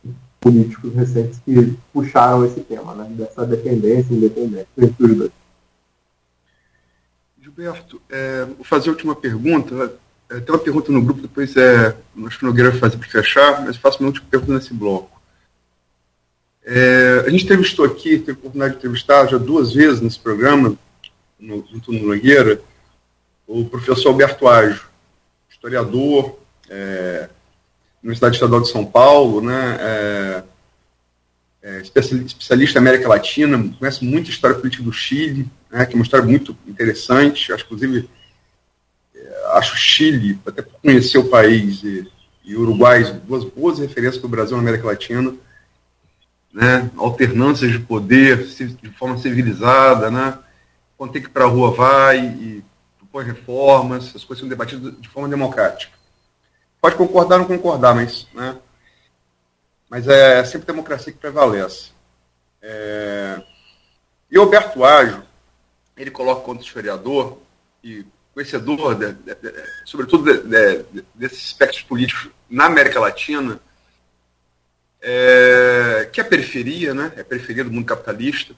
políticos 0.42 0.94
recentes 0.96 1.40
que 1.46 1.78
puxaram 1.94 2.44
esse 2.44 2.62
tema, 2.62 2.96
né, 2.96 3.08
dessa 3.12 3.46
dependência 3.46 4.12
e 4.12 4.18
independência 4.18 4.68
entre 4.76 5.06
os 5.06 5.16
dois. 5.16 5.32
Gilberto, 7.40 8.02
é, 8.10 8.46
vou 8.46 8.64
fazer 8.64 8.90
a 8.90 8.94
última 8.94 9.16
pergunta. 9.16 9.94
É, 10.30 10.40
tem 10.40 10.56
uma 10.56 10.64
pergunta 10.64 10.92
no 10.92 11.02
grupo, 11.02 11.22
depois 11.22 11.56
é, 11.56 11.96
acho 12.26 12.40
que 12.40 12.44
o 12.44 12.48
Nogueira 12.48 12.72
vai 12.72 12.80
fazer 12.80 12.98
para 12.98 13.08
fechar, 13.08 13.64
mas 13.64 13.78
faço 13.78 14.00
uma 14.00 14.08
última 14.08 14.28
pergunta 14.30 14.54
nesse 14.54 14.74
bloco. 14.74 15.22
É, 16.64 17.24
a 17.26 17.30
gente 17.30 17.44
entrevistou 17.44 17.86
aqui, 17.86 18.18
teve 18.18 18.32
a 18.32 18.34
oportunidade 18.34 18.74
de 18.74 18.80
entrevistar 18.80 19.28
já 19.28 19.38
duas 19.38 19.74
vezes 19.74 20.02
nesse 20.02 20.20
programa, 20.20 20.76
no, 21.40 21.66
junto 21.72 21.92
no 21.92 22.08
Nogueira, 22.08 22.62
o 23.46 23.66
professor 23.66 24.10
Alberto 24.10 24.48
Ajo, 24.48 24.90
historiador, 25.50 26.40
é, 26.70 27.30
Universidade 28.04 28.36
Estadual 28.36 28.62
de 28.62 28.70
São 28.70 28.84
Paulo, 28.84 29.42
né, 29.42 29.78
é, 29.80 30.44
é, 31.62 31.82
especialista 31.82 32.80
em 32.80 32.82
América 32.82 33.08
Latina, 33.08 33.64
conhece 33.78 34.04
muito 34.04 34.28
a 34.28 34.34
história 34.34 34.58
política 34.58 34.84
do 34.84 34.92
Chile, 34.92 35.48
né, 35.70 35.86
que 35.86 35.94
é 35.94 35.96
uma 35.96 36.04
história 36.04 36.26
muito 36.26 36.58
interessante, 36.68 37.54
acho, 37.54 37.64
inclusive, 37.66 38.10
é, 39.16 39.44
acho 39.54 39.78
Chile, 39.78 40.40
até 40.48 40.64
por 40.64 40.80
conhecer 40.82 41.20
o 41.20 41.30
país, 41.30 41.84
e, 41.84 42.12
e 42.44 42.56
Uruguai, 42.56 43.04
duas 43.28 43.44
boas 43.44 43.78
referências 43.78 44.18
para 44.18 44.28
o 44.28 44.32
Brasil 44.32 44.58
na 44.58 44.64
América 44.64 44.88
Latina, 44.88 45.36
né, 46.52 46.90
alternâncias 46.98 47.72
de 47.72 47.80
poder 47.80 48.48
de 48.48 48.90
forma 48.98 49.20
civilizada, 49.20 50.10
né, 50.10 50.40
quando 50.98 51.12
tem 51.12 51.22
que 51.22 51.28
ir 51.28 51.32
para 51.32 51.46
a 51.46 51.48
rua 51.48 51.72
vai 51.72 52.20
e 52.20 52.64
propõe 52.98 53.26
reformas, 53.26 54.16
as 54.16 54.24
coisas 54.24 54.40
são 54.40 54.50
debatidas 54.50 54.94
de 55.00 55.08
forma 55.10 55.30
democrática. 55.30 56.01
Pode 56.82 56.96
concordar 56.96 57.36
ou 57.36 57.42
não 57.42 57.48
concordar, 57.48 57.94
mas, 57.94 58.28
né, 58.34 58.58
mas 59.88 60.08
é 60.08 60.44
sempre 60.44 60.66
democracia 60.66 61.14
que 61.14 61.20
prevalece. 61.20 61.92
É, 62.60 63.40
e 64.32 64.38
Alberto 64.38 64.84
Ágio, 64.84 65.24
ele 65.96 66.10
coloca 66.10 66.42
contra 66.42 66.64
o 66.64 66.66
historiador 66.66 67.38
e 67.84 68.04
conhecedor, 68.34 68.96
de, 68.96 69.14
de, 69.14 69.36
de, 69.36 69.54
sobretudo 69.86 70.24
desses 71.14 71.46
aspectos 71.46 71.84
políticos 71.84 72.32
na 72.50 72.66
América 72.66 73.00
Latina, 73.00 73.60
é, 75.02 76.10
que 76.12 76.20
é 76.20 76.24
a 76.24 76.28
periferia, 76.28 76.94
né, 76.96 77.14
é 77.16 77.22
a 77.22 77.26
periferia 77.26 77.64
do 77.64 77.72
mundo 77.72 77.86
capitalista, 77.86 78.56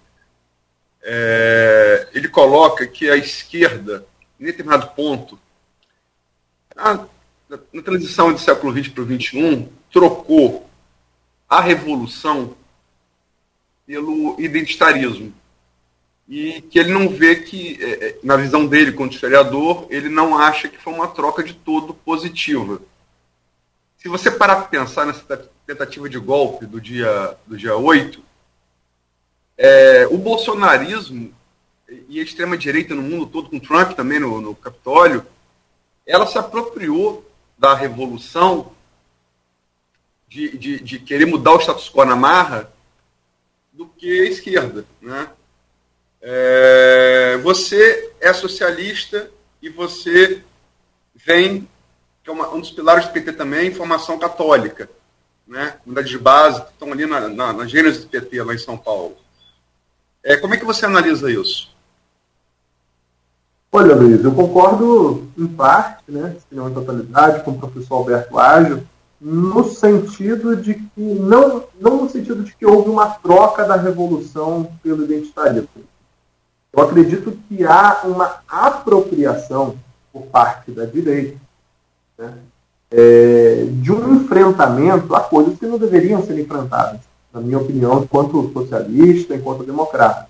é, 1.02 2.08
ele 2.14 2.30
coloca 2.30 2.88
que 2.88 3.10
a 3.10 3.18
esquerda, 3.18 4.06
em 4.40 4.46
determinado 4.46 4.88
ponto, 4.92 5.38
na, 7.72 7.82
transição 7.82 8.32
do 8.32 8.40
século 8.40 8.74
XX 8.74 8.90
para 8.90 9.04
o 9.04 9.06
XXI, 9.06 9.70
trocou 9.92 10.70
a 11.48 11.62
revolução 11.62 12.56
pelo 13.86 14.40
identitarismo. 14.40 15.34
E 16.28 16.62
que 16.62 16.80
ele 16.80 16.94
não 16.94 17.10
vê 17.10 17.36
que, 17.36 17.78
é, 17.84 18.08
é, 18.08 18.20
na 18.24 18.38
visão 18.38 18.66
dele, 18.66 18.94
como 18.94 19.10
historiador, 19.10 19.86
ele 19.90 20.10
não 20.10 20.38
acha 20.38 20.70
que 20.70 20.78
foi 20.78 20.94
uma 20.94 21.08
troca 21.08 21.44
de 21.44 21.54
todo 21.54 21.94
positiva. 21.94 22.82
Se 23.98 24.08
você 24.08 24.32
parar 24.32 24.56
para 24.56 24.68
pensar 24.68 25.06
nessa 25.06 25.50
tentativa 25.68 26.10
de 26.10 26.18
golpe 26.18 26.66
do 26.66 26.80
dia, 26.80 27.38
do 27.46 27.58
dia 27.58 27.76
8, 27.76 28.24
é, 29.58 30.08
o 30.10 30.18
bolsonarismo 30.18 31.34
e 32.08 32.20
a 32.20 32.24
extrema-direita 32.24 32.96
no 32.96 33.02
mundo 33.02 33.28
todo, 33.28 33.50
com 33.50 33.60
Trump 33.60 33.92
também 33.92 34.20
no, 34.20 34.42
no 34.42 34.56
Capitólio, 34.56 35.26
ela 36.06 36.26
se 36.26 36.38
apropriou 36.38 37.24
da 37.58 37.74
revolução 37.74 38.72
de, 40.28 40.58
de, 40.58 40.80
de, 40.80 41.00
querer 41.00 41.26
mudar 41.26 41.54
o 41.54 41.60
status 41.60 41.90
quo 41.90 42.04
na 42.06 42.16
marra 42.16 42.72
do 43.72 43.88
que 43.88 44.22
a 44.22 44.26
esquerda. 44.26 44.86
Né? 45.02 45.30
É, 46.22 47.38
você 47.44 48.12
é 48.20 48.34
socialista 48.34 49.30
e 49.62 49.70
você 49.70 50.44
vem, 51.16 51.70
que 52.24 52.30
é 52.30 52.34
uma, 52.34 52.50
um 52.50 52.60
dos 52.60 52.72
pilares 52.72 53.06
do 53.06 53.12
PT 53.12 53.34
também, 53.34 53.74
formação 53.74 54.18
católica 54.18 54.90
né, 55.48 55.78
unidades 55.86 56.10
de 56.10 56.18
base 56.18 56.62
que 56.62 56.72
estão 56.72 56.92
ali 56.92 57.06
na, 57.06 57.28
na, 57.30 57.54
na 57.54 57.68
gênese 57.68 58.02
do 58.02 58.08
PT, 58.08 58.44
lá 58.44 58.54
em 58.54 58.58
São 58.58 58.78
Paulo. 58.78 59.18
É, 60.24 60.38
como 60.38 60.54
é 60.54 60.58
que 60.58 60.66
você 60.66 60.86
analisa 60.86 61.32
isso? 61.32 61.73
Olha, 63.76 63.96
Luiz, 63.96 64.24
eu 64.24 64.32
concordo 64.32 65.24
em 65.36 65.48
parte, 65.48 66.04
né, 66.08 66.36
se 66.38 66.56
não 66.56 66.70
em 66.70 66.74
totalidade, 66.76 67.44
com 67.44 67.50
o 67.50 67.58
professor 67.58 67.96
Alberto 67.96 68.38
Ágil, 68.38 68.84
no 69.20 69.64
sentido 69.64 70.56
de 70.56 70.76
que, 70.76 70.92
não, 70.96 71.64
não 71.82 72.04
no 72.04 72.10
sentido 72.10 72.44
de 72.44 72.56
que 72.56 72.68
houve 72.68 72.92
uma 72.92 73.08
troca 73.08 73.66
da 73.66 73.76
revolução 73.76 74.70
pelo 74.84 75.06
identitarismo. 75.06 75.68
Eu 76.72 76.84
acredito 76.84 77.36
que 77.50 77.66
há 77.66 78.02
uma 78.04 78.42
apropriação 78.48 79.76
por 80.12 80.22
parte 80.28 80.70
da 80.70 80.86
direita 80.86 81.40
né, 82.16 82.32
é, 82.92 83.66
de 83.72 83.92
um 83.92 84.18
enfrentamento 84.18 85.16
a 85.16 85.22
coisas 85.22 85.58
que 85.58 85.66
não 85.66 85.80
deveriam 85.80 86.24
ser 86.24 86.40
enfrentadas, 86.40 87.00
na 87.34 87.42
minha 87.42 87.58
opinião, 87.58 88.04
enquanto 88.04 88.54
socialista, 88.54 89.34
enquanto 89.34 89.64
democrata. 89.64 90.28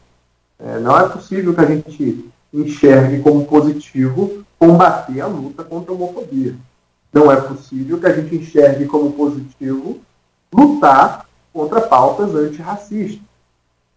É, 0.57 0.79
não 0.79 0.97
é 0.97 1.09
possível 1.09 1.53
que 1.53 1.59
a 1.59 1.65
gente 1.65 2.31
enxergue 2.53 3.21
como 3.21 3.45
positivo 3.45 4.43
combater 4.59 5.19
a 5.21 5.27
luta 5.27 5.63
contra 5.63 5.91
a 5.91 5.95
homofobia. 5.95 6.55
Não 7.11 7.31
é 7.31 7.39
possível 7.41 7.99
que 7.99 8.05
a 8.05 8.13
gente 8.13 8.35
enxergue 8.35 8.85
como 8.85 9.11
positivo 9.11 9.99
lutar 10.53 11.25
contra 11.51 11.81
pautas 11.81 12.33
antirracistas. 12.35 13.21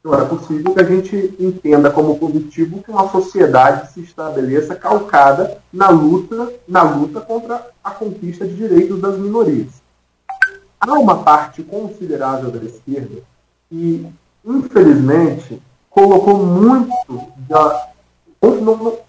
Não 0.02 0.14
é 0.14 0.24
possível 0.24 0.72
que 0.72 0.80
a 0.80 0.84
gente 0.84 1.34
entenda 1.40 1.90
como 1.90 2.18
positivo 2.18 2.82
que 2.82 2.90
uma 2.90 3.10
sociedade 3.10 3.92
se 3.92 4.00
estabeleça 4.00 4.76
calcada 4.76 5.58
na 5.72 5.88
luta, 5.88 6.52
na 6.68 6.82
luta 6.82 7.20
contra 7.20 7.70
a 7.82 7.90
conquista 7.90 8.46
de 8.46 8.54
direitos 8.54 9.00
das 9.00 9.18
minorias. 9.18 9.82
Há 10.78 10.92
uma 10.92 11.24
parte 11.24 11.62
considerável 11.62 12.52
da 12.52 12.64
esquerda 12.64 13.20
que, 13.68 14.06
infelizmente, 14.44 15.60
colocou 15.90 16.46
muito, 16.46 16.92
da, 17.48 17.88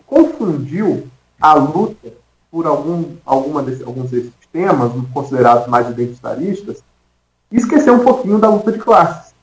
confundiu 0.06 1.08
a 1.40 1.54
luta 1.54 2.14
por 2.52 2.66
algum, 2.66 3.16
alguma 3.26 3.62
desse, 3.62 3.84
alguns 3.84 4.10
desses 4.10 4.32
temas, 4.52 4.92
considerados 5.14 5.68
mais 5.68 5.90
identitaristas, 5.90 6.84
e 7.52 7.58
esqueceu 7.58 7.96
um 7.96 8.04
pouquinho 8.04 8.40
da 8.40 8.50
luta 8.50 8.72
de 8.72 8.80
classes. 8.80 9.34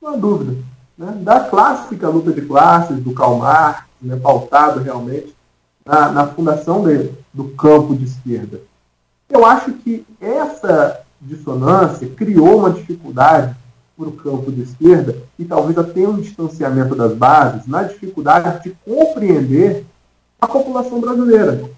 Não 0.00 0.14
há 0.14 0.16
dúvida 0.16 0.56
né, 0.96 1.12
da 1.20 1.40
clássica 1.40 2.08
luta 2.08 2.32
de 2.32 2.42
classes 2.42 3.02
do 3.02 3.12
Karl 3.12 3.36
Marx, 3.38 3.84
né, 4.00 4.16
pautado 4.16 4.80
realmente 4.80 5.34
na, 5.84 6.10
na 6.10 6.26
fundação 6.26 6.82
dele, 6.82 7.16
do 7.32 7.48
campo 7.50 7.94
de 7.96 8.04
esquerda. 8.04 8.60
Eu 9.28 9.44
acho 9.44 9.72
que 9.72 10.06
essa 10.20 11.00
dissonância 11.20 12.08
criou 12.08 12.58
uma 12.58 12.70
dificuldade 12.70 13.56
para 13.96 14.08
o 14.08 14.12
campo 14.12 14.50
de 14.50 14.62
esquerda 14.62 15.16
e 15.38 15.44
talvez 15.44 15.78
até 15.78 16.00
um 16.00 16.20
distanciamento 16.20 16.94
das 16.94 17.14
bases 17.14 17.66
na 17.66 17.84
dificuldade 17.84 18.64
de 18.64 18.76
compreender 18.84 19.84
a 20.40 20.46
população 20.46 21.00
brasileira, 21.00 21.70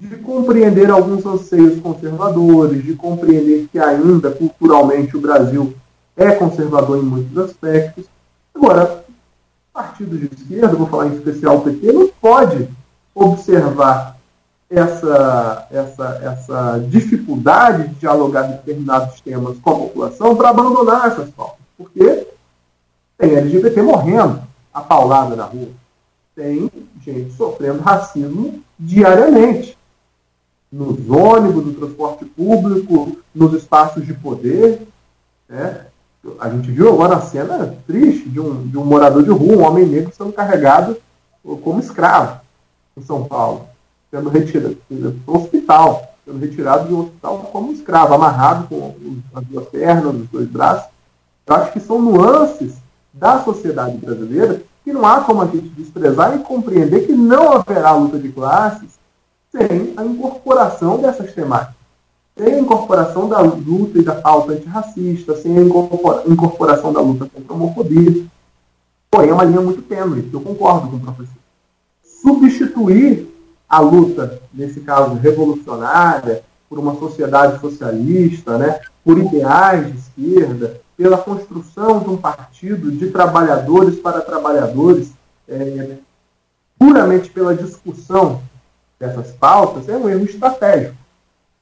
de 0.00 0.16
compreender 0.16 0.90
alguns 0.90 1.26
anseios 1.26 1.80
conservadores, 1.80 2.84
de 2.84 2.94
compreender 2.94 3.68
que 3.70 3.78
ainda 3.78 4.30
culturalmente 4.30 5.16
o 5.16 5.20
Brasil 5.20 5.74
é 6.16 6.30
conservador 6.32 6.98
em 6.98 7.02
muitos 7.02 7.36
aspectos. 7.36 8.04
Agora, 8.54 9.04
partidos 9.72 10.20
de 10.20 10.26
esquerda, 10.26 10.76
vou 10.76 10.86
falar 10.86 11.08
em 11.08 11.14
especial 11.14 11.58
o 11.58 11.60
PT, 11.62 11.92
não 11.92 12.08
pode 12.20 12.68
observar 13.14 14.19
essa, 14.70 15.66
essa, 15.70 16.20
essa 16.22 16.78
dificuldade 16.88 17.88
de 17.88 17.94
dialogar 17.96 18.42
determinados 18.42 19.20
temas 19.20 19.58
com 19.58 19.70
a 19.70 19.74
população 19.74 20.36
para 20.36 20.50
abandonar 20.50 21.08
essas 21.08 21.28
pautas. 21.30 21.58
Porque 21.76 22.28
tem 23.18 23.34
LGBT 23.34 23.82
morrendo 23.82 24.40
a 24.72 24.80
paulada 24.80 25.34
na 25.34 25.44
rua. 25.44 25.68
Tem 26.36 26.70
gente 27.04 27.32
sofrendo 27.32 27.82
racismo 27.82 28.62
diariamente. 28.78 29.76
Nos 30.70 31.10
ônibus, 31.10 31.66
no 31.66 31.74
transporte 31.74 32.24
público, 32.24 33.18
nos 33.34 33.52
espaços 33.54 34.06
de 34.06 34.14
poder. 34.14 34.86
Né? 35.48 35.86
A 36.38 36.48
gente 36.48 36.70
viu 36.70 36.90
agora 36.90 37.16
a 37.16 37.20
cena 37.20 37.76
triste 37.88 38.28
de 38.28 38.38
um, 38.38 38.68
de 38.68 38.78
um 38.78 38.84
morador 38.84 39.24
de 39.24 39.30
rua, 39.30 39.56
um 39.56 39.66
homem 39.66 39.84
negro, 39.84 40.12
sendo 40.16 40.32
carregado 40.32 40.96
como 41.42 41.80
escravo 41.80 42.40
em 42.96 43.02
São 43.02 43.24
Paulo, 43.24 43.68
sendo 44.10 44.28
retirado 44.28 44.76
do 44.90 45.36
hospital, 45.36 46.14
sendo 46.24 46.38
retirado 46.38 46.88
do 46.88 47.00
hospital 47.00 47.38
como 47.52 47.72
escravo, 47.72 48.14
amarrado 48.14 48.68
com 48.68 48.94
as 49.34 49.44
duas 49.44 49.68
pernas, 49.68 50.14
os 50.14 50.28
dois 50.28 50.48
braços. 50.48 50.90
Eu 51.46 51.54
acho 51.54 51.72
que 51.72 51.80
são 51.80 52.00
nuances 52.00 52.74
da 53.12 53.42
sociedade 53.42 53.96
brasileira 53.98 54.62
que 54.84 54.92
não 54.92 55.04
há 55.04 55.20
como 55.20 55.42
a 55.42 55.46
gente 55.46 55.68
desprezar 55.70 56.34
e 56.34 56.42
compreender 56.42 57.06
que 57.06 57.12
não 57.12 57.52
haverá 57.52 57.92
luta 57.92 58.18
de 58.18 58.30
classes 58.30 58.98
sem 59.50 59.94
a 59.96 60.04
incorporação 60.04 60.98
dessas 60.98 61.32
temáticas 61.34 61.80
sem 62.40 62.54
a 62.54 62.60
incorporação 62.60 63.28
da 63.28 63.40
luta 63.40 63.98
e 63.98 64.02
da 64.02 64.14
pauta 64.14 64.52
antirracista, 64.52 65.36
sem 65.36 65.58
a 65.58 65.60
incorporação 65.60 66.92
da 66.92 67.00
luta 67.00 67.26
contra 67.26 67.52
a 67.52 67.56
homofobia. 67.56 68.24
Porém, 69.10 69.30
é 69.30 69.34
uma 69.34 69.44
linha 69.44 69.60
muito 69.60 69.82
tênue, 69.82 70.30
eu 70.32 70.40
concordo 70.40 70.88
com 70.88 70.96
o 70.96 71.00
professor. 71.00 71.34
substituir 72.02 73.28
a 73.70 73.78
luta, 73.78 74.42
nesse 74.52 74.80
caso 74.80 75.14
revolucionária, 75.14 76.42
por 76.68 76.80
uma 76.80 76.96
sociedade 76.96 77.60
socialista, 77.60 78.58
né, 78.58 78.80
por 79.04 79.16
ideais 79.16 79.86
de 79.86 79.98
esquerda, 79.98 80.80
pela 80.96 81.16
construção 81.18 82.00
de 82.00 82.10
um 82.10 82.16
partido 82.16 82.90
de 82.90 83.10
trabalhadores 83.10 84.00
para 84.00 84.20
trabalhadores, 84.20 85.12
é, 85.48 85.96
puramente 86.76 87.30
pela 87.30 87.54
discussão 87.54 88.42
dessas 88.98 89.30
pautas, 89.32 89.88
é 89.88 89.96
um 89.96 90.08
erro 90.08 90.24
estratégico. 90.24 90.96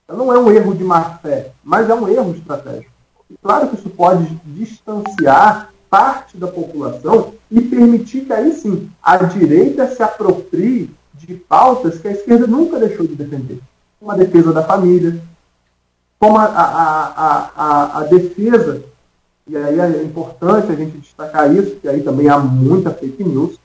Não 0.08 0.32
é 0.32 0.38
um 0.38 0.50
erro 0.50 0.74
de 0.74 0.82
má 0.82 1.18
fé, 1.18 1.52
mas 1.62 1.90
é 1.90 1.94
um 1.94 2.08
erro 2.08 2.34
estratégico. 2.34 2.90
E 3.30 3.36
claro 3.42 3.68
que 3.68 3.76
isso 3.76 3.90
pode 3.90 4.24
distanciar 4.46 5.70
parte 5.90 6.36
da 6.36 6.46
população 6.46 7.34
e 7.50 7.60
permitir 7.60 8.24
que 8.24 8.32
aí 8.32 8.52
sim 8.54 8.90
a 9.02 9.18
direita 9.18 9.86
se 9.94 10.02
aproprie 10.02 10.90
de 11.28 11.34
pautas 11.34 11.98
que 11.98 12.08
a 12.08 12.12
esquerda 12.12 12.46
nunca 12.46 12.78
deixou 12.78 13.06
de 13.06 13.14
defender. 13.14 13.58
Como 14.00 14.10
a 14.10 14.16
defesa 14.16 14.50
da 14.50 14.64
família, 14.64 15.20
como 16.18 16.38
a, 16.38 16.44
a, 16.46 17.50
a, 17.54 17.98
a, 17.98 18.02
defesa, 18.04 18.82
e 19.46 19.54
aí 19.54 19.78
é 19.78 20.02
importante 20.02 20.72
a 20.72 20.74
gente 20.74 20.96
destacar 20.96 21.54
isso, 21.54 21.76
que 21.76 21.86
aí 21.86 22.02
também 22.02 22.30
há 22.30 22.38
muita 22.38 22.90
fake 22.90 23.22
news. 23.22 23.58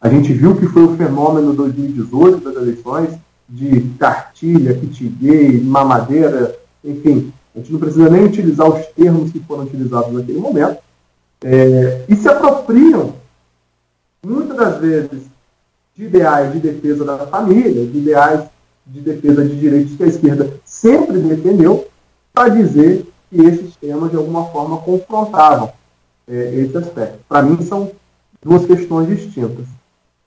A 0.00 0.08
gente 0.10 0.32
viu 0.34 0.54
que 0.54 0.66
foi 0.66 0.84
o 0.84 0.96
fenômeno 0.96 1.54
2018 1.54 2.44
das 2.44 2.56
eleições, 2.56 3.18
de 3.48 3.80
cartilha, 3.98 4.74
kit 4.74 5.08
gay, 5.08 5.58
mamadeira, 5.58 6.54
enfim, 6.84 7.32
a 7.54 7.58
gente 7.58 7.72
não 7.72 7.80
precisa 7.80 8.10
nem 8.10 8.26
utilizar 8.26 8.68
os 8.68 8.86
termos 8.88 9.32
que 9.32 9.40
foram 9.40 9.64
utilizados 9.64 10.12
naquele 10.12 10.38
momento, 10.38 10.78
é, 11.42 12.04
e 12.06 12.14
se 12.14 12.28
apropriam, 12.28 13.14
muitas 14.22 14.56
das 14.56 14.78
vezes, 14.78 15.22
de 15.98 16.04
ideais 16.04 16.52
de 16.52 16.60
defesa 16.60 17.04
da 17.04 17.26
família, 17.26 17.84
de 17.84 17.98
ideais 17.98 18.44
de 18.86 19.00
defesa 19.00 19.44
de 19.44 19.58
direitos 19.58 19.96
que 19.96 20.04
a 20.04 20.06
esquerda 20.06 20.54
sempre 20.64 21.18
defendeu, 21.18 21.88
para 22.32 22.50
dizer 22.50 23.04
que 23.28 23.40
esses 23.42 23.74
temas, 23.76 24.08
de 24.12 24.16
alguma 24.16 24.44
forma, 24.46 24.78
confrontavam 24.78 25.72
é, 26.28 26.54
esse 26.54 26.76
aspecto. 26.78 27.18
Para 27.28 27.42
mim, 27.42 27.60
são 27.62 27.90
duas 28.40 28.64
questões 28.64 29.08
distintas. 29.08 29.66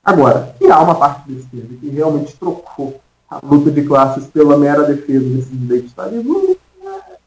Agora, 0.04 0.54
que 0.60 0.68
há 0.70 0.82
uma 0.82 0.96
parte 0.96 1.32
da 1.32 1.40
esquerda 1.40 1.74
que 1.80 1.90
realmente 1.90 2.36
trocou 2.36 3.00
a 3.30 3.40
luta 3.42 3.72
de 3.72 3.82
classes 3.84 4.28
pela 4.28 4.58
mera 4.58 4.84
defesa 4.84 5.24
desses 5.24 5.58
direitos 5.58 5.92
estarismo, 5.92 6.58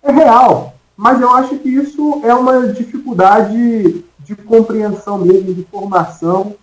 é 0.02 0.12
real. 0.12 0.74
Mas 0.94 1.18
eu 1.18 1.30
acho 1.30 1.56
que 1.58 1.70
isso 1.70 2.20
é 2.22 2.34
uma 2.34 2.68
dificuldade 2.68 4.04
de 4.18 4.36
compreensão 4.36 5.18
mesmo, 5.18 5.54
de 5.54 5.64
formação 5.64 6.54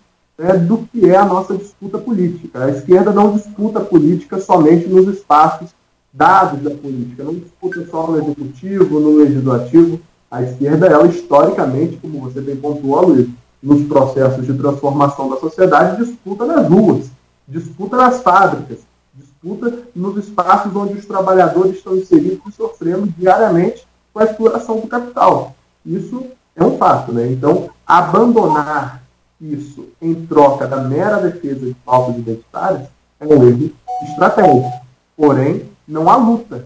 né, 0.42 0.54
do 0.54 0.78
que 0.78 1.08
é 1.08 1.16
a 1.16 1.24
nossa 1.24 1.56
disputa 1.56 1.98
política. 1.98 2.64
A 2.64 2.70
esquerda 2.70 3.12
não 3.12 3.36
disputa 3.36 3.80
política 3.80 4.40
somente 4.40 4.88
nos 4.88 5.06
espaços 5.06 5.70
dados 6.12 6.60
da 6.60 6.70
política, 6.70 7.22
não 7.22 7.34
disputa 7.34 7.86
só 7.88 8.08
no 8.08 8.18
executivo, 8.18 8.98
no 8.98 9.18
legislativo. 9.18 10.00
A 10.28 10.42
esquerda, 10.42 10.88
ela 10.88 11.06
historicamente, 11.06 11.96
como 11.98 12.18
você 12.20 12.40
bem 12.40 12.56
pontuou, 12.56 13.06
Luiz, 13.06 13.28
nos 13.62 13.84
processos 13.84 14.44
de 14.44 14.52
transformação 14.54 15.30
da 15.30 15.36
sociedade, 15.36 16.04
disputa 16.04 16.44
nas 16.44 16.66
ruas, 16.66 17.08
disputa 17.46 17.96
nas 17.96 18.20
fábricas, 18.20 18.80
disputa 19.14 19.78
nos 19.94 20.16
espaços 20.16 20.74
onde 20.74 20.94
os 20.94 21.06
trabalhadores 21.06 21.76
estão 21.76 21.96
inseridos 21.96 22.40
e 22.48 22.52
sofrendo 22.52 23.06
diariamente 23.16 23.86
com 24.12 24.18
a 24.18 24.24
exploração 24.24 24.80
do 24.80 24.88
capital. 24.88 25.54
Isso 25.86 26.24
é 26.56 26.64
um 26.64 26.76
fato, 26.76 27.12
né? 27.12 27.30
Então, 27.30 27.70
abandonar 27.86 29.01
isso 29.42 29.88
em 30.00 30.14
troca 30.26 30.68
da 30.68 30.82
mera 30.82 31.16
defesa 31.16 31.66
de 31.66 31.74
pautas 31.84 32.16
identitárias 32.16 32.88
é 33.18 33.26
um 33.26 33.48
erro 33.48 33.72
estratégico. 34.02 34.72
Porém, 35.16 35.68
não 35.86 36.08
há 36.08 36.16
luta 36.16 36.64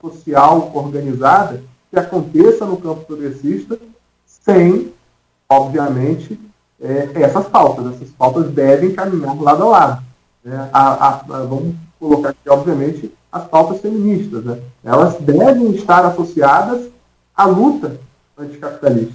social 0.00 0.72
organizada 0.74 1.62
que 1.90 1.98
aconteça 1.98 2.66
no 2.66 2.76
campo 2.76 3.04
progressista 3.04 3.78
sem, 4.26 4.92
obviamente, 5.48 6.38
é, 6.80 7.10
essas 7.14 7.46
pautas. 7.48 7.94
Essas 7.94 8.10
pautas 8.10 8.50
devem 8.50 8.92
caminhar 8.92 9.40
lado 9.40 9.62
a 9.62 9.66
lado. 9.66 10.02
Né? 10.44 10.68
A, 10.72 10.80
a, 10.80 11.08
a, 11.08 11.42
vamos 11.44 11.74
colocar 11.98 12.30
aqui, 12.30 12.48
obviamente, 12.48 13.12
as 13.30 13.46
pautas 13.46 13.80
feministas. 13.80 14.44
Né? 14.44 14.60
Elas 14.84 15.16
devem 15.20 15.70
estar 15.72 16.04
associadas 16.04 16.88
à 17.36 17.44
luta 17.44 18.00
anticapitalista. 18.36 19.14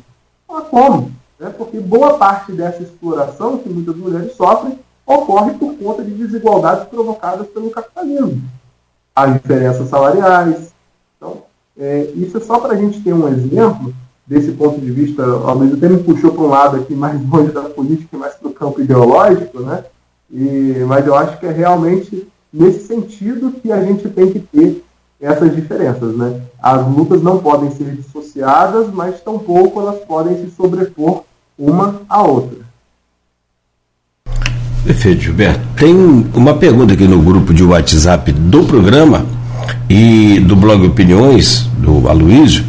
Mas 0.50 0.68
como? 0.70 1.21
Né? 1.42 1.52
Porque 1.58 1.80
boa 1.80 2.20
parte 2.20 2.52
dessa 2.52 2.84
exploração 2.84 3.58
que 3.58 3.68
muitas 3.68 3.96
mulheres 3.96 4.36
sofrem 4.36 4.78
ocorre 5.04 5.54
por 5.56 5.74
conta 5.74 6.04
de 6.04 6.12
desigualdades 6.12 6.88
provocadas 6.88 7.48
pelo 7.48 7.72
capitalismo. 7.72 8.44
As 9.16 9.34
diferenças 9.34 9.90
salariais. 9.90 10.72
Então, 11.18 11.42
é, 11.76 12.12
isso 12.16 12.38
é 12.38 12.42
só 12.42 12.60
para 12.60 12.74
a 12.74 12.78
gente 12.78 13.02
ter 13.02 13.12
um 13.12 13.28
exemplo 13.28 13.92
desse 14.28 14.52
ponto 14.52 14.80
de 14.80 14.92
vista, 14.92 15.24
ao 15.24 15.58
mesmo 15.58 15.78
tempo 15.78 16.04
puxou 16.04 16.32
para 16.32 16.44
um 16.44 16.48
lado 16.48 16.78
aqui 16.78 16.94
mais 16.94 17.20
longe 17.28 17.52
da 17.52 17.64
política 17.64 18.16
mais 18.16 18.36
para 18.36 18.48
o 18.48 18.54
campo 18.54 18.80
ideológico, 18.80 19.62
né? 19.62 19.84
E, 20.32 20.86
mas 20.88 21.06
eu 21.08 21.16
acho 21.16 21.40
que 21.40 21.48
é 21.48 21.52
realmente 21.52 22.32
nesse 22.54 22.86
sentido 22.86 23.52
que 23.52 23.72
a 23.72 23.84
gente 23.84 24.08
tem 24.10 24.32
que 24.32 24.40
ter 24.40 24.86
essas 25.20 25.54
diferenças, 25.54 26.16
né? 26.16 26.40
As 26.62 26.88
lutas 26.88 27.22
não 27.22 27.40
podem 27.40 27.72
ser 27.72 27.96
dissociadas, 27.96 28.94
mas 28.94 29.20
tampouco 29.22 29.82
elas 29.82 30.00
podem 30.06 30.38
se 30.38 30.52
sobrepor 30.52 31.24
uma 31.62 32.02
à 32.10 32.24
outra. 32.24 32.58
Perfeito, 34.84 35.22
Gilberto. 35.22 35.62
Tem 35.76 35.94
uma 36.34 36.56
pergunta 36.56 36.94
aqui 36.94 37.08
no 37.08 37.22
grupo 37.22 37.54
de 37.54 37.64
WhatsApp 37.64 38.32
do 38.32 38.64
programa 38.64 39.26
e 39.88 40.40
do 40.40 40.56
blog 40.56 40.88
Opiniões, 40.88 41.70
do 41.78 42.10
Aloísio, 42.10 42.66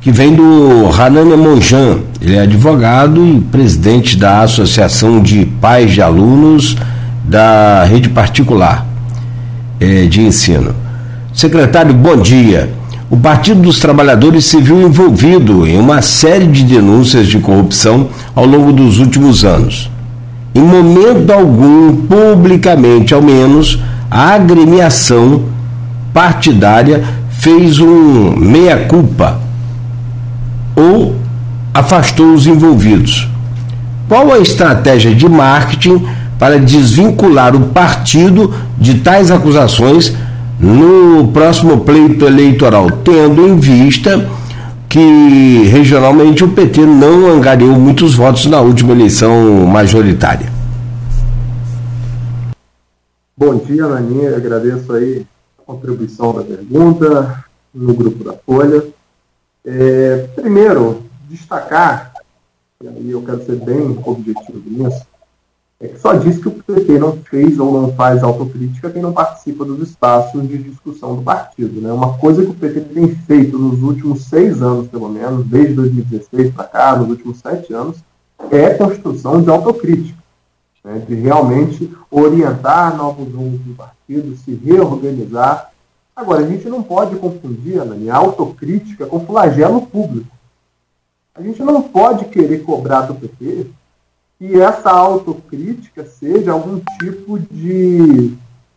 que 0.00 0.12
vem 0.12 0.32
do 0.32 0.88
Hanania 0.96 1.36
Monjan. 1.36 1.98
Ele 2.20 2.36
é 2.36 2.42
advogado 2.42 3.26
e 3.26 3.40
presidente 3.40 4.16
da 4.16 4.42
Associação 4.42 5.20
de 5.20 5.44
Pais 5.44 5.92
de 5.92 6.00
Alunos 6.00 6.76
da 7.24 7.82
Rede 7.84 8.08
Particular 8.08 8.86
eh, 9.80 10.06
de 10.06 10.20
Ensino. 10.20 10.76
Secretário, 11.34 11.92
bom 11.92 12.16
dia 12.16 12.70
o 13.08 13.16
Partido 13.16 13.62
dos 13.62 13.78
Trabalhadores 13.78 14.44
se 14.46 14.60
viu 14.60 14.82
envolvido 14.82 15.66
em 15.66 15.78
uma 15.78 16.02
série 16.02 16.46
de 16.46 16.64
denúncias 16.64 17.28
de 17.28 17.38
corrupção 17.38 18.08
ao 18.34 18.44
longo 18.44 18.72
dos 18.72 18.98
últimos 18.98 19.44
anos. 19.44 19.90
Em 20.52 20.60
momento 20.60 21.30
algum, 21.30 21.94
publicamente 22.06 23.14
ao 23.14 23.22
menos, 23.22 23.78
a 24.10 24.34
agremiação 24.34 25.44
partidária 26.12 27.04
fez 27.30 27.78
um 27.78 28.34
meia-culpa 28.36 29.38
ou 30.74 31.14
afastou 31.72 32.32
os 32.32 32.46
envolvidos. 32.46 33.28
Qual 34.08 34.32
a 34.32 34.38
estratégia 34.38 35.14
de 35.14 35.28
marketing 35.28 36.04
para 36.38 36.58
desvincular 36.58 37.54
o 37.54 37.68
partido 37.68 38.52
de 38.78 38.94
tais 38.94 39.30
acusações? 39.30 40.12
No 40.58 41.28
próximo 41.32 41.84
pleito 41.84 42.26
eleitoral, 42.26 42.90
tendo 43.04 43.46
em 43.46 43.58
vista 43.58 44.28
que 44.88 45.64
regionalmente 45.64 46.44
o 46.44 46.50
PT 46.52 46.80
não 46.86 47.26
angariou 47.26 47.74
muitos 47.78 48.14
votos 48.14 48.46
na 48.46 48.60
última 48.60 48.92
eleição 48.92 49.66
majoritária. 49.66 50.50
Bom 53.36 53.56
dia, 53.58 53.86
Naninha. 53.86 54.34
Agradeço 54.34 54.90
aí 54.94 55.26
a 55.58 55.62
contribuição 55.62 56.32
da 56.32 56.42
pergunta 56.42 57.44
no 57.74 57.92
grupo 57.92 58.24
da 58.24 58.32
Folha. 58.32 58.82
É, 59.66 60.28
primeiro, 60.34 61.02
destacar, 61.28 62.14
e 62.82 62.88
aí 62.88 63.10
eu 63.10 63.20
quero 63.22 63.44
ser 63.44 63.56
bem 63.56 63.98
objetivo 64.04 64.62
nisso, 64.66 65.04
é 65.78 65.88
que 65.88 65.98
só 65.98 66.14
diz 66.14 66.38
que 66.38 66.48
o 66.48 66.52
PT 66.52 66.98
não 66.98 67.18
fez 67.18 67.58
ou 67.58 67.82
não 67.82 67.92
faz 67.92 68.22
autocrítica 68.22 68.90
quem 68.90 69.02
não 69.02 69.12
participa 69.12 69.62
dos 69.62 69.90
espaços 69.90 70.48
de 70.48 70.56
discussão 70.56 71.16
do 71.16 71.22
partido. 71.22 71.82
Né? 71.82 71.92
Uma 71.92 72.16
coisa 72.16 72.42
que 72.42 72.50
o 72.50 72.54
PT 72.54 72.80
tem 72.80 73.14
feito 73.14 73.58
nos 73.58 73.82
últimos 73.82 74.24
seis 74.24 74.62
anos, 74.62 74.88
pelo 74.88 75.08
menos, 75.08 75.44
desde 75.46 75.74
2016 75.74 76.54
para 76.54 76.64
cá, 76.64 76.96
nos 76.96 77.10
últimos 77.10 77.38
sete 77.40 77.74
anos, 77.74 77.98
é 78.50 78.66
a 78.66 78.78
construção 78.78 79.42
de 79.42 79.50
autocrítica, 79.50 80.18
né? 80.82 81.02
de 81.06 81.14
realmente 81.14 81.92
orientar 82.10 82.96
novos 82.96 83.30
rumos 83.34 83.60
do 83.60 83.74
partido, 83.74 84.34
se 84.36 84.54
reorganizar. 84.54 85.72
Agora, 86.14 86.42
a 86.42 86.48
gente 86.48 86.66
não 86.70 86.82
pode 86.82 87.16
confundir, 87.16 87.78
a 87.78 88.16
autocrítica 88.16 89.04
com 89.04 89.26
flagelo 89.26 89.82
público. 89.82 90.34
A 91.34 91.42
gente 91.42 91.62
não 91.62 91.82
pode 91.82 92.24
querer 92.26 92.60
cobrar 92.60 93.02
do 93.02 93.14
PT 93.14 93.66
que 94.38 94.60
essa 94.60 94.90
autocrítica 94.90 96.04
seja 96.04 96.52
algum 96.52 96.80
tipo 96.98 97.38
de 97.38 98.36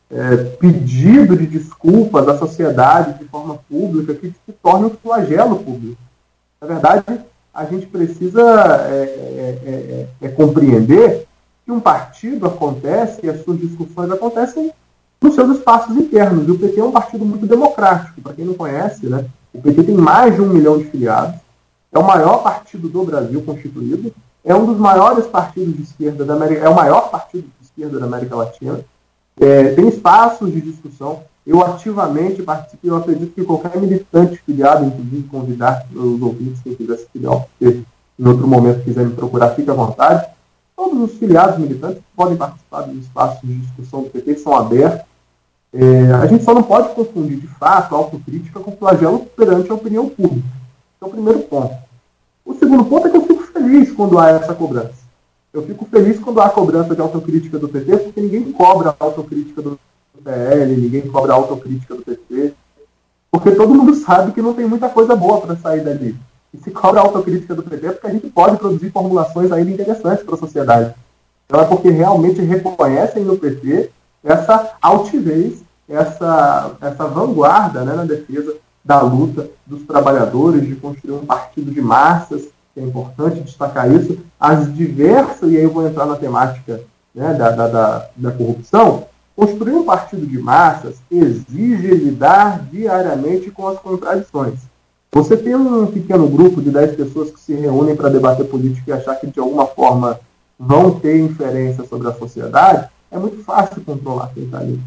é, 0.10 0.38
pedido 0.60 1.36
de 1.36 1.45
desculpas 1.45 2.28
à 2.28 2.38
sociedade 2.38 3.19
de 3.19 3.26
forma 3.26 3.60
pública 3.69 4.13
que 4.13 4.28
se 4.28 4.54
torne 4.63 4.86
um 4.86 4.89
flagelo 4.89 5.58
público. 5.58 6.02
Na 6.62 6.67
verdade, 6.67 7.22
a 7.54 7.65
gente 7.65 7.86
precisa 7.88 8.41
é, 8.89 9.04
é, 9.04 10.08
é, 10.22 10.28
é 10.28 10.30
compreender 10.30 11.28
que 11.65 11.72
um 11.72 11.80
partido 11.80 12.48
acontece 12.48 13.19
e 13.24 13.30
as 13.30 13.43
suas 13.43 13.60
discussões 13.60 14.10
acontecem 14.10 14.72
nos 15.22 15.36
seus 15.36 15.58
espaços 15.58 15.95
internos. 15.98 16.48
E 16.48 16.52
o 16.52 16.58
PT 16.58 16.80
é 16.80 16.84
um 16.84 16.91
partido 16.91 17.26
muito 17.26 17.45
democrático. 17.45 18.22
Para 18.22 18.34
quem 18.34 18.45
não 18.45 18.54
conhece, 18.54 19.06
né, 19.08 19.26
o 19.54 19.62
PT 19.62 19.84
tem 19.84 19.95
mais 19.95 20.34
de 20.34 20.41
um 20.41 20.50
milhão 20.50 20.78
de 20.78 20.86
filiados, 20.86 21.39
é 21.91 22.00
o 22.00 22.06
maior 22.06 22.43
partido 22.43 22.88
do 22.88 23.04
Brasil 23.04 23.41
constituído, 23.41 24.13
é 24.50 24.56
um 24.56 24.66
dos 24.66 24.80
maiores 24.80 25.28
partidos 25.28 25.76
de 25.76 25.84
esquerda 25.84 26.26
da 26.26 26.34
América, 26.34 26.66
é 26.66 26.70
o 26.70 26.76
maior 26.76 27.12
partido 27.12 27.48
de 27.60 27.66
esquerda 27.68 28.00
da 28.00 28.08
América 28.08 28.36
Latina, 28.36 28.84
é, 29.40 29.76
tem 29.76 29.88
espaços 29.88 30.52
de 30.52 30.60
discussão. 30.60 31.22
Eu 31.46 31.64
ativamente 31.64 32.42
participei, 32.42 32.90
eu 32.90 32.96
acredito 32.96 33.32
que 33.32 33.46
qualquer 33.46 33.78
militante 33.80 34.42
filiado, 34.44 34.86
inclusive 34.86 35.28
convidar 35.28 35.86
os 35.94 36.20
ouvintes, 36.20 36.62
quem 36.64 36.74
quiser 36.74 36.98
se 36.98 37.08
filiar, 37.14 37.46
porque 37.60 37.84
em 38.18 38.28
outro 38.28 38.48
momento 38.48 38.84
quiser 38.84 39.06
me 39.06 39.14
procurar, 39.14 39.52
fique 39.52 39.70
à 39.70 39.74
vontade. 39.74 40.28
Todos 40.76 41.12
os 41.12 41.20
filiados 41.20 41.60
militantes 41.60 42.02
podem 42.16 42.36
participar 42.36 42.82
dos 42.82 43.04
espaços 43.04 43.48
de 43.48 43.54
discussão 43.54 44.02
do 44.02 44.10
PT, 44.10 44.36
são 44.40 44.56
abertos. 44.56 45.06
É, 45.72 46.12
a 46.14 46.26
gente 46.26 46.44
só 46.44 46.56
não 46.56 46.64
pode 46.64 46.90
confundir, 46.96 47.40
de 47.40 47.48
fato, 47.48 47.94
a 47.94 48.00
autocrítica 48.00 48.60
com 48.60 48.72
flagelo 48.72 49.28
perante 49.38 49.70
a 49.70 49.76
opinião 49.76 50.10
pública. 50.10 50.48
Esse 50.48 51.04
é 51.04 51.06
o 51.06 51.10
primeiro 51.10 51.40
ponto. 51.42 51.88
O 52.50 52.56
segundo 52.56 52.84
ponto 52.86 53.08
é 53.08 53.12
que 53.12 53.18
eu 53.18 53.28
fico 53.28 53.44
feliz 53.44 53.92
quando 53.92 54.18
há 54.18 54.32
essa 54.32 54.56
cobrança. 54.56 54.96
Eu 55.54 55.62
fico 55.68 55.86
feliz 55.86 56.20
quando 56.20 56.42
há 56.42 56.50
cobrança 56.50 56.96
de 56.96 57.00
autocrítica 57.00 57.60
do 57.60 57.70
PT, 57.70 57.98
porque 57.98 58.22
ninguém 58.22 58.52
cobra 58.52 58.96
autocrítica 59.00 59.62
do 59.62 59.80
PL, 60.24 60.76
ninguém 60.76 61.02
cobra 61.02 61.34
autocrítica 61.34 61.94
do 61.94 62.02
PT, 62.02 62.56
porque 63.30 63.52
todo 63.52 63.76
mundo 63.76 63.94
sabe 64.04 64.32
que 64.32 64.42
não 64.42 64.56
tem 64.56 64.66
muita 64.66 64.90
coisa 64.90 65.16
boa 65.16 65.40
para 65.42 65.56
sair 65.58 65.84
dali. 65.84 66.16
E 66.52 66.58
se 66.58 66.72
cobra 66.72 67.02
autocrítica 67.02 67.54
do 67.54 67.62
PT 67.62 67.86
é 67.86 67.92
porque 67.92 68.08
a 68.08 68.14
gente 68.14 68.28
pode 68.32 68.58
produzir 68.58 68.90
formulações 68.90 69.52
ainda 69.52 69.70
interessantes 69.70 70.26
para 70.26 70.34
a 70.34 70.40
sociedade. 70.40 70.96
Então 71.46 71.62
é 71.62 71.66
porque 71.66 71.92
realmente 71.92 72.42
reconhecem 72.42 73.24
no 73.24 73.38
PT 73.38 73.92
essa 74.24 74.76
altivez, 74.82 75.62
essa, 75.88 76.72
essa 76.82 77.06
vanguarda 77.06 77.86
né, 77.86 77.94
na 77.94 78.06
defesa 78.06 78.56
da 78.89 79.02
luta 79.02 79.47
dos 79.67 79.84
trabalhadores, 79.84 80.67
de 80.67 80.73
construir 80.73 81.13
um 81.13 81.23
partido 81.23 81.71
de 81.71 81.80
massas, 81.80 82.47
é 82.75 82.82
importante 82.82 83.41
destacar 83.41 83.88
isso, 83.91 84.17
as 84.39 84.73
diversas, 84.73 85.52
e 85.52 85.58
aí 85.58 85.63
eu 85.63 85.69
vou 85.69 85.88
entrar 85.88 86.08
na 86.08 86.15
temática 86.15 86.82
né, 87.13 87.36
da, 87.36 87.52
da, 87.52 87.67
da, 87.67 88.10
da 88.15 88.32
corrupção, 88.32 89.06
construir 89.36 89.73
um 89.73 89.86
partido 89.86 90.25
de 90.25 90.39
massas 90.39 90.95
exige 91.12 91.88
lidar 91.93 92.63
diariamente 92.71 93.52
com 93.52 93.67
as 93.67 93.78
contradições. 93.78 94.58
Você 95.12 95.38
tem 95.38 95.56
um 95.56 95.86
pequeno 95.86 96.28
grupo 96.28 96.60
de 96.60 96.71
10 96.71 96.95
pessoas 96.95 97.30
que 97.30 97.39
se 97.39 97.54
reúnem 97.54 97.95
para 97.95 98.10
debater 98.10 98.47
política 98.47 98.89
e 98.89 98.93
achar 98.93 99.13
que 99.17 99.28
de 99.28 99.39
alguma 99.39 99.67
forma 99.67 100.19
vão 100.58 100.99
ter 100.99 101.19
inferência 101.19 101.86
sobre 101.86 102.08
a 102.08 102.13
sociedade, 102.13 102.89
é 103.12 103.19
muito 103.19 103.43
fácil 103.43 103.84
controlar 103.84 104.32
quem 104.34 104.45
está 104.45 104.58
ali. 104.58 104.80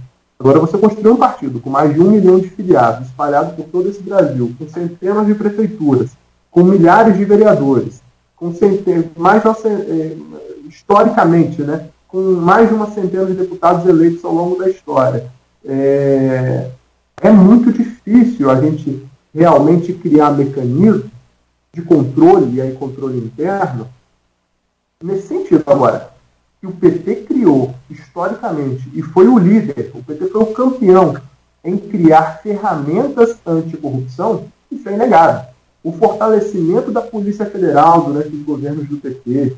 Agora, 0.42 0.58
você 0.58 0.76
construir 0.76 1.12
um 1.12 1.16
partido 1.16 1.60
com 1.60 1.70
mais 1.70 1.94
de 1.94 2.00
um 2.00 2.10
milhão 2.10 2.40
de 2.40 2.48
filiados, 2.48 3.06
espalhado 3.06 3.54
por 3.54 3.64
todo 3.66 3.88
esse 3.88 4.02
Brasil, 4.02 4.52
com 4.58 4.68
centenas 4.68 5.24
de 5.24 5.36
prefeituras, 5.36 6.10
com 6.50 6.64
milhares 6.64 7.16
de 7.16 7.24
vereadores, 7.24 8.02
com 8.34 8.52
centenas, 8.52 9.04
mais 9.16 9.40
é, 9.64 10.16
historicamente, 10.68 11.62
né, 11.62 11.86
com 12.08 12.18
mais 12.32 12.68
de 12.68 12.74
uma 12.74 12.90
centena 12.90 13.26
de 13.26 13.34
deputados 13.34 13.86
eleitos 13.86 14.24
ao 14.24 14.34
longo 14.34 14.58
da 14.58 14.68
história. 14.68 15.30
É, 15.64 16.70
é 17.20 17.30
muito 17.30 17.72
difícil 17.72 18.50
a 18.50 18.60
gente 18.60 19.00
realmente 19.32 19.92
criar 19.92 20.32
mecanismos 20.32 21.04
de 21.72 21.82
controle, 21.82 22.56
e 22.56 22.60
aí 22.60 22.72
controle 22.72 23.16
interno, 23.16 23.86
nesse 25.00 25.28
sentido. 25.28 25.62
Agora, 25.68 26.11
que 26.62 26.66
o 26.68 26.72
PT 26.72 27.16
criou 27.26 27.74
historicamente 27.90 28.88
e 28.94 29.02
foi 29.02 29.26
o 29.26 29.36
líder, 29.36 29.90
o 29.94 30.02
PT 30.04 30.28
foi 30.28 30.42
o 30.42 30.54
campeão 30.54 31.16
em 31.64 31.76
criar 31.76 32.38
ferramentas 32.40 33.36
anticorrupção, 33.44 34.44
isso 34.70 34.88
é 34.88 34.94
inegável. 34.94 35.50
O 35.82 35.90
fortalecimento 35.90 36.92
da 36.92 37.02
Polícia 37.02 37.46
Federal 37.46 38.02
durante 38.02 38.28
os 38.28 38.44
governos 38.44 38.86
do 38.86 38.96
PT, 38.96 39.56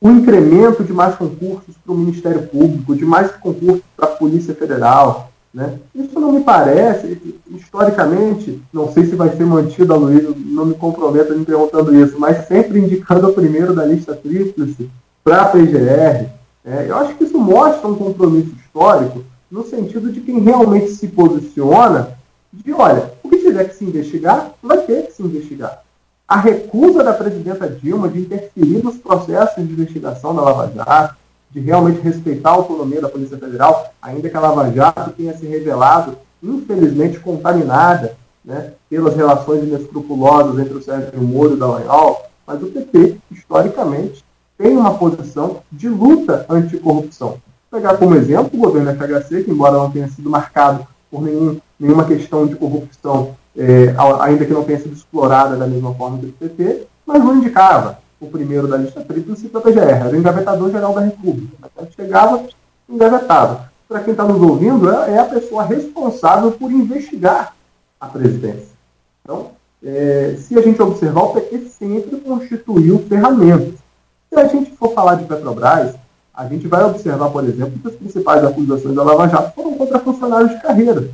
o 0.00 0.08
incremento 0.08 0.82
de 0.82 0.94
mais 0.94 1.14
concursos 1.14 1.74
para 1.84 1.92
o 1.92 1.98
Ministério 1.98 2.44
Público, 2.44 2.96
de 2.96 3.04
mais 3.04 3.30
concursos 3.32 3.82
para 3.94 4.06
a 4.06 4.16
Polícia 4.16 4.54
Federal, 4.54 5.30
né? 5.52 5.78
Isso 5.94 6.18
não 6.18 6.32
me 6.32 6.40
parece, 6.42 7.20
historicamente, 7.50 8.62
não 8.72 8.90
sei 8.92 9.04
se 9.04 9.14
vai 9.14 9.28
ser 9.36 9.44
mantido 9.44 9.92
a 9.92 9.96
Luiz, 9.96 10.24
não 10.46 10.64
me 10.64 10.74
comprometo 10.74 11.36
me 11.36 11.44
perguntando 11.44 11.94
isso, 11.94 12.18
mas 12.18 12.46
sempre 12.46 12.78
indicando 12.78 13.28
o 13.28 13.34
primeiro 13.34 13.74
da 13.74 13.84
lista 13.84 14.14
tríplice 14.14 14.88
para 15.22 15.42
a 15.42 15.44
PGR, 15.46 16.35
é, 16.66 16.90
eu 16.90 16.96
acho 16.96 17.14
que 17.14 17.22
isso 17.22 17.38
mostra 17.38 17.86
um 17.86 17.94
compromisso 17.94 18.52
histórico 18.56 19.22
no 19.48 19.64
sentido 19.64 20.10
de 20.10 20.20
quem 20.20 20.40
realmente 20.40 20.90
se 20.90 21.06
posiciona 21.06 22.18
de, 22.52 22.72
olha, 22.72 23.12
o 23.22 23.28
que 23.28 23.38
tiver 23.38 23.68
que 23.68 23.76
se 23.76 23.84
investigar, 23.84 24.52
vai 24.60 24.78
ter 24.78 25.06
que 25.06 25.12
se 25.12 25.22
investigar. 25.22 25.82
A 26.26 26.40
recusa 26.40 27.04
da 27.04 27.12
presidenta 27.12 27.68
Dilma 27.68 28.08
de 28.08 28.18
interferir 28.18 28.82
nos 28.82 28.96
processos 28.96 29.64
de 29.64 29.72
investigação 29.72 30.34
da 30.34 30.42
Lava 30.42 30.72
Jato, 30.74 31.14
de 31.52 31.60
realmente 31.60 32.00
respeitar 32.00 32.50
a 32.50 32.54
autonomia 32.54 33.00
da 33.00 33.08
Polícia 33.08 33.38
Federal, 33.38 33.94
ainda 34.02 34.28
que 34.28 34.36
a 34.36 34.40
Lava 34.40 34.68
Jato 34.72 35.12
tenha 35.12 35.36
se 35.36 35.46
revelado, 35.46 36.18
infelizmente, 36.42 37.20
contaminada 37.20 38.16
né, 38.44 38.72
pelas 38.90 39.14
relações 39.14 39.62
inescrupulosas 39.62 40.58
entre 40.58 40.74
o 40.74 40.82
Sérgio 40.82 41.22
Moro 41.22 41.50
e 41.50 41.54
o 41.54 41.56
Dallagnol, 41.56 42.22
mas 42.44 42.60
o 42.60 42.66
PT, 42.66 43.18
historicamente, 43.30 44.24
tem 44.56 44.76
uma 44.76 44.94
posição 44.94 45.62
de 45.70 45.88
luta 45.88 46.46
anticorrupção. 46.48 47.40
Vou 47.70 47.80
pegar 47.80 47.96
como 47.96 48.14
exemplo 48.14 48.50
o 48.54 48.62
governo 48.62 48.94
FHC, 48.94 49.44
que 49.44 49.50
embora 49.50 49.76
não 49.76 49.90
tenha 49.90 50.08
sido 50.08 50.30
marcado 50.30 50.86
por 51.10 51.22
nenhum, 51.22 51.60
nenhuma 51.78 52.04
questão 52.04 52.46
de 52.46 52.54
corrupção, 52.56 53.36
é, 53.56 53.94
ainda 54.20 54.44
que 54.44 54.52
não 54.52 54.64
tenha 54.64 54.78
sido 54.80 54.94
explorada 54.94 55.56
da 55.56 55.66
mesma 55.66 55.94
forma 55.94 56.18
que 56.18 56.26
o 56.26 56.32
PT, 56.32 56.86
mas 57.04 57.22
não 57.22 57.36
indicava 57.36 57.98
o 58.20 58.26
primeiro 58.26 58.66
da 58.66 58.76
lista 58.76 59.02
tríplice 59.02 59.48
para 59.48 59.60
a 59.60 59.64
PGR, 59.64 59.80
era 59.80 60.10
o 60.10 60.16
engavetador-geral 60.16 60.94
da 60.94 61.00
República. 61.02 61.70
Chegava, 61.94 62.44
engavetava. 62.88 63.70
Para 63.88 64.00
quem 64.00 64.12
está 64.12 64.24
nos 64.24 64.40
ouvindo, 64.42 64.90
é, 64.90 65.12
é, 65.12 65.18
a 65.18 65.24
pessoa 65.24 65.64
responsável 65.64 66.52
por 66.52 66.72
investigar 66.72 67.54
a 68.00 68.06
presidência. 68.06 68.74
Então, 69.22 69.50
é, 69.84 70.34
se 70.38 70.58
a 70.58 70.62
gente 70.62 70.80
observar, 70.82 71.24
o 71.24 71.32
PT 71.34 71.68
sempre 71.68 72.16
constituiu 72.16 72.98
ferramentas 73.08 73.85
se 74.28 74.38
a 74.38 74.46
gente 74.46 74.70
for 74.72 74.92
falar 74.92 75.14
de 75.16 75.24
Petrobras, 75.24 75.94
a 76.34 76.46
gente 76.46 76.68
vai 76.68 76.84
observar, 76.84 77.30
por 77.30 77.44
exemplo, 77.44 77.78
que 77.78 77.88
as 77.88 77.94
principais 77.94 78.44
acusações 78.44 78.94
da 78.94 79.02
Lava 79.02 79.28
Jato 79.28 79.54
foram 79.54 79.74
contra 79.74 79.98
funcionários 79.98 80.50
de 80.50 80.60
carreira, 80.60 81.08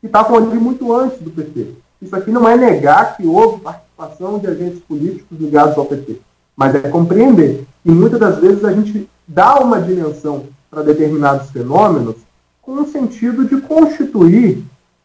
que 0.00 0.06
estavam 0.06 0.36
ali 0.36 0.58
muito 0.58 0.94
antes 0.94 1.18
do 1.20 1.30
PT. 1.30 1.72
Isso 2.00 2.14
aqui 2.14 2.30
não 2.30 2.48
é 2.48 2.56
negar 2.56 3.16
que 3.16 3.26
houve 3.26 3.60
participação 3.60 4.38
de 4.38 4.46
agentes 4.46 4.80
políticos 4.80 5.38
ligados 5.38 5.76
ao 5.76 5.84
PT, 5.84 6.20
mas 6.56 6.74
é 6.74 6.80
compreender 6.80 7.64
que 7.82 7.90
muitas 7.90 8.20
das 8.20 8.38
vezes 8.38 8.64
a 8.64 8.72
gente 8.72 9.08
dá 9.26 9.58
uma 9.58 9.80
dimensão 9.80 10.44
para 10.70 10.82
determinados 10.82 11.50
fenômenos 11.50 12.16
com 12.60 12.72
o 12.72 12.86
sentido 12.86 13.44
de 13.44 13.60
constituir, 13.60 14.64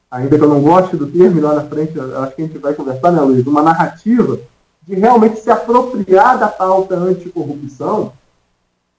ainda 0.09 0.37
que 0.37 0.43
eu 0.43 0.49
não 0.49 0.61
goste 0.61 0.95
do 0.95 1.07
termo, 1.07 1.41
lá 1.41 1.55
na 1.55 1.65
frente 1.65 1.99
acho 1.99 2.35
que 2.35 2.41
a 2.41 2.45
gente 2.45 2.57
vai 2.59 2.73
conversar, 2.73 3.11
né, 3.11 3.21
Luiz, 3.21 3.45
uma 3.45 3.63
narrativa 3.63 4.39
de 4.87 4.95
realmente 4.95 5.41
se 5.41 5.51
apropriar 5.51 6.39
da 6.39 6.47
pauta 6.47 6.95
anticorrupção 6.95 8.13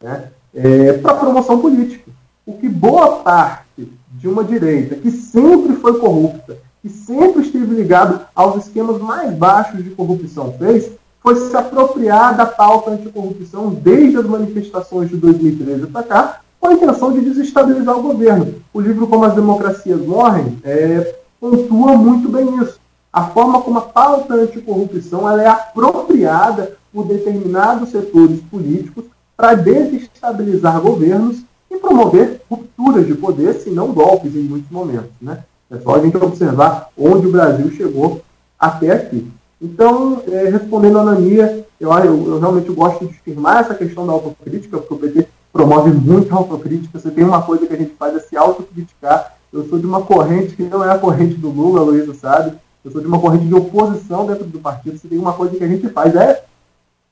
né, 0.02 0.28
é, 0.54 0.92
para 0.92 1.14
promoção 1.14 1.58
política. 1.58 2.10
O 2.44 2.52
que 2.52 2.68
boa 2.68 3.20
parte 3.20 3.90
de 4.12 4.28
uma 4.28 4.44
direita 4.44 4.96
que 4.96 5.10
sempre 5.10 5.76
foi 5.76 5.98
corrupta, 5.98 6.58
que 6.82 6.90
sempre 6.90 7.42
esteve 7.42 7.74
ligado 7.74 8.20
aos 8.34 8.66
esquemas 8.66 9.00
mais 9.00 9.34
baixos 9.34 9.82
de 9.82 9.90
corrupção 9.90 10.52
fez, 10.58 10.90
foi 11.20 11.36
se 11.36 11.56
apropriar 11.56 12.36
da 12.36 12.46
pauta 12.46 12.90
anticorrupção 12.90 13.70
desde 13.70 14.18
as 14.18 14.26
manifestações 14.26 15.08
de 15.08 15.16
2013 15.16 15.86
para 15.86 16.02
cá, 16.02 16.40
com 16.60 16.68
a 16.68 16.74
intenção 16.74 17.12
de 17.12 17.20
desestabilizar 17.20 17.98
o 17.98 18.02
governo. 18.02 18.54
O 18.74 18.80
livro 18.80 19.06
Como 19.06 19.24
as 19.24 19.34
Democracias 19.34 20.00
Morrem 20.00 20.58
é, 20.62 21.16
pontua 21.40 21.96
muito 21.96 22.28
bem 22.28 22.62
isso 22.62 22.78
a 23.12 23.24
forma 23.26 23.60
como 23.62 23.78
a 23.78 23.82
pauta 23.82 24.34
anticorrupção 24.34 25.28
ela 25.28 25.42
é 25.42 25.46
apropriada 25.46 26.76
por 26.92 27.06
determinados 27.06 27.90
setores 27.90 28.40
políticos 28.50 29.04
para 29.36 29.54
desestabilizar 29.54 30.80
governos 30.80 31.42
e 31.70 31.76
promover 31.76 32.40
rupturas 32.50 33.06
de 33.06 33.14
poder, 33.14 33.54
se 33.54 33.70
não 33.70 33.92
golpes 33.92 34.34
em 34.34 34.40
muitos 34.40 34.70
momentos. 34.70 35.10
Né? 35.20 35.44
É 35.70 35.78
só 35.78 35.96
a 35.96 36.00
gente 36.00 36.16
observar 36.16 36.88
onde 36.96 37.26
o 37.26 37.32
Brasil 37.32 37.70
chegou 37.70 38.22
até 38.58 38.92
aqui. 38.92 39.30
Então, 39.60 40.22
é, 40.28 40.48
respondendo 40.48 40.98
a 40.98 41.02
Anania, 41.02 41.66
eu, 41.80 41.92
eu, 41.92 42.26
eu, 42.26 42.38
realmente 42.38 42.70
gosto 42.72 43.06
de 43.06 43.14
firmar 43.14 43.60
essa 43.60 43.74
questão 43.74 44.06
da 44.06 44.12
autocrítica, 44.12 44.78
porque 44.78 44.94
o 44.94 44.98
PT 44.98 45.28
promove 45.52 45.90
muito 45.90 46.32
a 46.32 46.38
autocrítica. 46.38 46.98
Você 46.98 47.10
tem 47.10 47.24
uma 47.24 47.42
coisa 47.42 47.66
que 47.66 47.74
a 47.74 47.76
gente 47.76 47.94
faz 47.98 48.16
é 48.16 48.20
se 48.20 48.36
autocriticar. 48.36 49.34
Eu 49.52 49.68
sou 49.68 49.78
de 49.78 49.86
uma 49.86 50.02
corrente 50.02 50.54
que 50.54 50.62
não 50.62 50.84
é 50.84 50.90
a 50.90 50.98
corrente 50.98 51.34
do 51.34 51.48
Lula, 51.48 51.82
Luísa 51.82 52.14
sabe, 52.14 52.56
eu 52.88 52.92
sou 52.92 53.00
de 53.00 53.06
uma 53.06 53.20
corrente 53.20 53.44
de 53.44 53.54
oposição 53.54 54.26
dentro 54.26 54.44
do 54.44 54.58
partido. 54.58 54.98
Se 54.98 55.06
tem 55.06 55.18
uma 55.18 55.34
coisa 55.34 55.56
que 55.56 55.62
a 55.62 55.68
gente 55.68 55.88
faz 55.90 56.14
é 56.16 56.42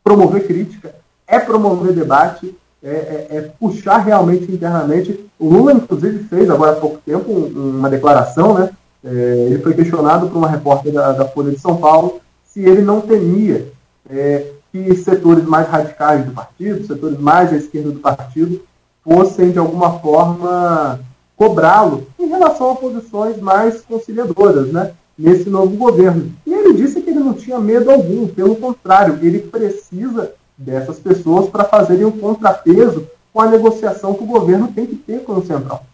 promover 0.02 0.46
crítica, 0.46 0.94
é 1.26 1.38
promover 1.38 1.92
debate, 1.92 2.56
é, 2.82 2.88
é, 2.90 3.26
é, 3.30 3.40
puxar 3.60 3.98
realmente 3.98 4.50
internamente. 4.50 5.28
O 5.38 5.48
Lula, 5.48 5.72
inclusive, 5.72 6.24
fez 6.24 6.48
agora 6.48 6.72
há 6.72 6.80
pouco 6.80 6.98
tempo 7.04 7.30
uma 7.30 7.90
declaração, 7.90 8.54
né? 8.54 8.70
É, 9.04 9.08
ele 9.50 9.62
foi 9.62 9.74
questionado 9.74 10.28
por 10.28 10.38
uma 10.38 10.48
repórter 10.48 10.92
da, 10.92 11.12
da, 11.12 11.26
Folha 11.26 11.52
de 11.52 11.60
São 11.60 11.76
Paulo 11.76 12.20
se 12.44 12.60
ele 12.60 12.82
não 12.82 13.00
temia 13.00 13.70
é, 14.10 14.46
que 14.72 14.96
setores 14.96 15.44
mais 15.44 15.68
radicais 15.68 16.24
do 16.24 16.32
partido, 16.32 16.86
setores 16.86 17.18
mais 17.18 17.52
à 17.52 17.56
esquerda 17.56 17.90
do 17.90 18.00
partido, 18.00 18.60
fossem 19.04 19.52
de 19.52 19.58
alguma 19.58 20.00
forma 20.00 20.98
cobrá-lo 21.36 22.06
em 22.18 22.26
relação 22.26 22.70
a 22.70 22.76
posições 22.76 23.38
mais 23.38 23.82
conciliadoras, 23.82 24.72
né? 24.72 24.92
Nesse 25.18 25.48
novo 25.48 25.76
governo. 25.76 26.32
E 26.46 26.52
ele 26.52 26.74
disse 26.74 27.00
que 27.00 27.10
ele 27.10 27.20
não 27.20 27.32
tinha 27.32 27.58
medo 27.58 27.90
algum, 27.90 28.28
pelo 28.28 28.56
contrário, 28.56 29.18
ele 29.22 29.38
precisa 29.38 30.32
dessas 30.56 30.98
pessoas 30.98 31.48
para 31.48 31.64
fazerem 31.64 32.04
um 32.04 32.12
contrapeso 32.12 33.06
com 33.32 33.40
a 33.40 33.50
negociação 33.50 34.14
que 34.14 34.24
o 34.24 34.26
governo 34.26 34.68
tem 34.68 34.86
que 34.86 34.96
ter 34.96 35.22
com 35.22 35.34
o 35.34 35.46
Central. 35.46 35.84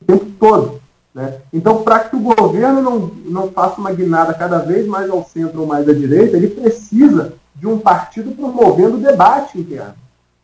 O 0.00 0.04
tempo 0.04 0.26
todo. 0.38 0.80
Né? 1.14 1.38
Então, 1.52 1.82
para 1.82 2.00
que 2.00 2.16
o 2.16 2.20
governo 2.20 2.80
não, 2.80 2.98
não 3.24 3.50
faça 3.50 3.80
uma 3.80 3.92
guinada 3.92 4.32
cada 4.34 4.58
vez 4.58 4.86
mais 4.86 5.10
ao 5.10 5.24
centro 5.24 5.60
ou 5.60 5.66
mais 5.66 5.88
à 5.88 5.92
direita, 5.92 6.36
ele 6.36 6.48
precisa 6.48 7.34
de 7.54 7.66
um 7.66 7.78
partido 7.78 8.30
promovendo 8.32 8.98
debate 8.98 9.58
interno. 9.58 9.94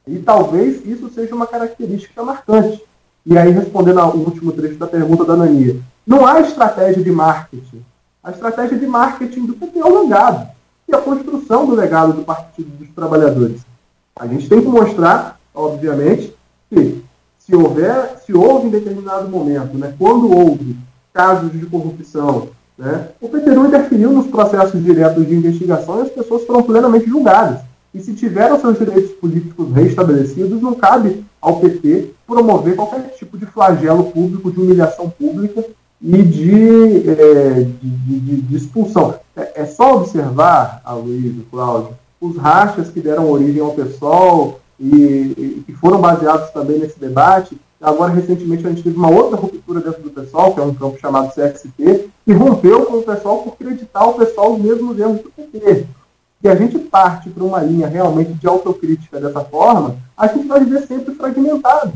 E 0.06 0.18
talvez 0.18 0.84
isso 0.84 1.08
seja 1.10 1.34
uma 1.34 1.46
característica 1.46 2.22
marcante. 2.22 2.82
E 3.24 3.38
aí, 3.38 3.50
respondendo 3.50 4.00
ao 4.00 4.14
último 4.14 4.52
trecho 4.52 4.76
da 4.76 4.86
pergunta 4.86 5.24
da 5.24 5.36
Nania, 5.36 5.80
não 6.06 6.26
há 6.26 6.40
estratégia 6.40 7.02
de 7.02 7.10
marketing. 7.10 7.82
A 8.24 8.30
estratégia 8.30 8.78
de 8.78 8.86
marketing 8.86 9.44
do 9.44 9.52
PT 9.52 9.78
é 9.78 9.84
o 9.84 10.02
legado 10.02 10.48
e 10.88 10.94
a 10.94 10.98
construção 10.98 11.66
do 11.66 11.74
legado 11.74 12.14
do 12.14 12.22
Partido 12.22 12.70
dos 12.78 12.88
Trabalhadores. 12.88 13.60
A 14.16 14.26
gente 14.26 14.48
tem 14.48 14.62
que 14.62 14.66
mostrar, 14.66 15.38
obviamente, 15.54 16.34
que 16.70 17.04
se 17.38 17.54
houver, 17.54 18.16
se 18.24 18.32
houve 18.32 18.68
em 18.68 18.70
determinado 18.70 19.28
momento, 19.28 19.76
né, 19.76 19.94
quando 19.98 20.34
houve 20.34 20.74
casos 21.12 21.52
de 21.52 21.66
corrupção, 21.66 22.48
né, 22.78 23.10
o 23.20 23.28
PT 23.28 23.50
não 23.50 23.66
interferiu 23.66 24.10
nos 24.10 24.28
processos 24.28 24.82
diretos 24.82 25.26
de 25.26 25.34
investigação 25.34 25.98
e 25.98 26.02
as 26.04 26.10
pessoas 26.10 26.46
foram 26.46 26.62
plenamente 26.62 27.06
julgadas. 27.06 27.60
E 27.92 28.00
se 28.00 28.14
tiveram 28.14 28.58
seus 28.58 28.78
direitos 28.78 29.12
políticos 29.16 29.70
restabelecidos, 29.70 30.62
não 30.62 30.72
cabe 30.72 31.22
ao 31.42 31.60
PT 31.60 32.14
promover 32.26 32.74
qualquer 32.74 33.02
tipo 33.18 33.36
de 33.36 33.44
flagelo 33.44 34.04
público, 34.04 34.50
de 34.50 34.60
humilhação 34.60 35.10
pública 35.10 35.62
e 36.04 36.22
de, 36.22 37.10
é, 37.10 37.66
de, 37.80 38.20
de, 38.20 38.40
de 38.42 38.56
expulsão. 38.56 39.14
É, 39.34 39.62
é, 39.62 39.64
só 39.64 39.96
observar, 39.96 40.82
a 40.84 40.92
Luiz, 40.92 41.34
Cláudio, 41.50 41.96
os 42.20 42.36
rachas 42.36 42.90
que 42.90 43.00
deram 43.00 43.30
origem 43.30 43.62
ao 43.62 43.72
PSOL 43.72 44.60
e, 44.78 45.62
que 45.64 45.72
foram 45.72 46.02
baseados 46.02 46.50
também 46.50 46.78
nesse 46.78 47.00
debate. 47.00 47.58
Agora, 47.80 48.12
recentemente, 48.12 48.66
a 48.66 48.70
gente 48.70 48.82
teve 48.82 48.96
uma 48.96 49.10
outra 49.10 49.38
ruptura 49.38 49.80
dentro 49.80 50.02
do 50.02 50.10
PSOL, 50.10 50.54
que 50.54 50.60
é 50.60 50.62
um 50.62 50.74
campo 50.74 51.00
chamado 51.00 51.32
CST, 51.32 52.10
que 52.24 52.32
rompeu 52.34 52.84
com 52.84 52.98
o 52.98 53.02
PSOL 53.02 53.42
por 53.42 53.54
acreditar 53.54 54.04
o 54.04 54.14
PSOL 54.14 54.56
os 54.56 54.62
mesmos 54.62 54.98
erros 54.98 55.22
do 55.22 55.30
PT. 55.30 55.86
Se 56.42 56.48
a 56.48 56.54
gente 56.54 56.78
parte 56.78 57.30
para 57.30 57.44
uma 57.44 57.62
linha 57.62 57.86
realmente 57.86 58.34
de 58.34 58.46
autocrítica 58.46 59.18
dessa 59.18 59.40
forma, 59.40 59.96
a 60.14 60.26
gente 60.26 60.46
vai 60.46 60.60
viver 60.60 60.86
sempre 60.86 61.14
fragmentado. 61.14 61.94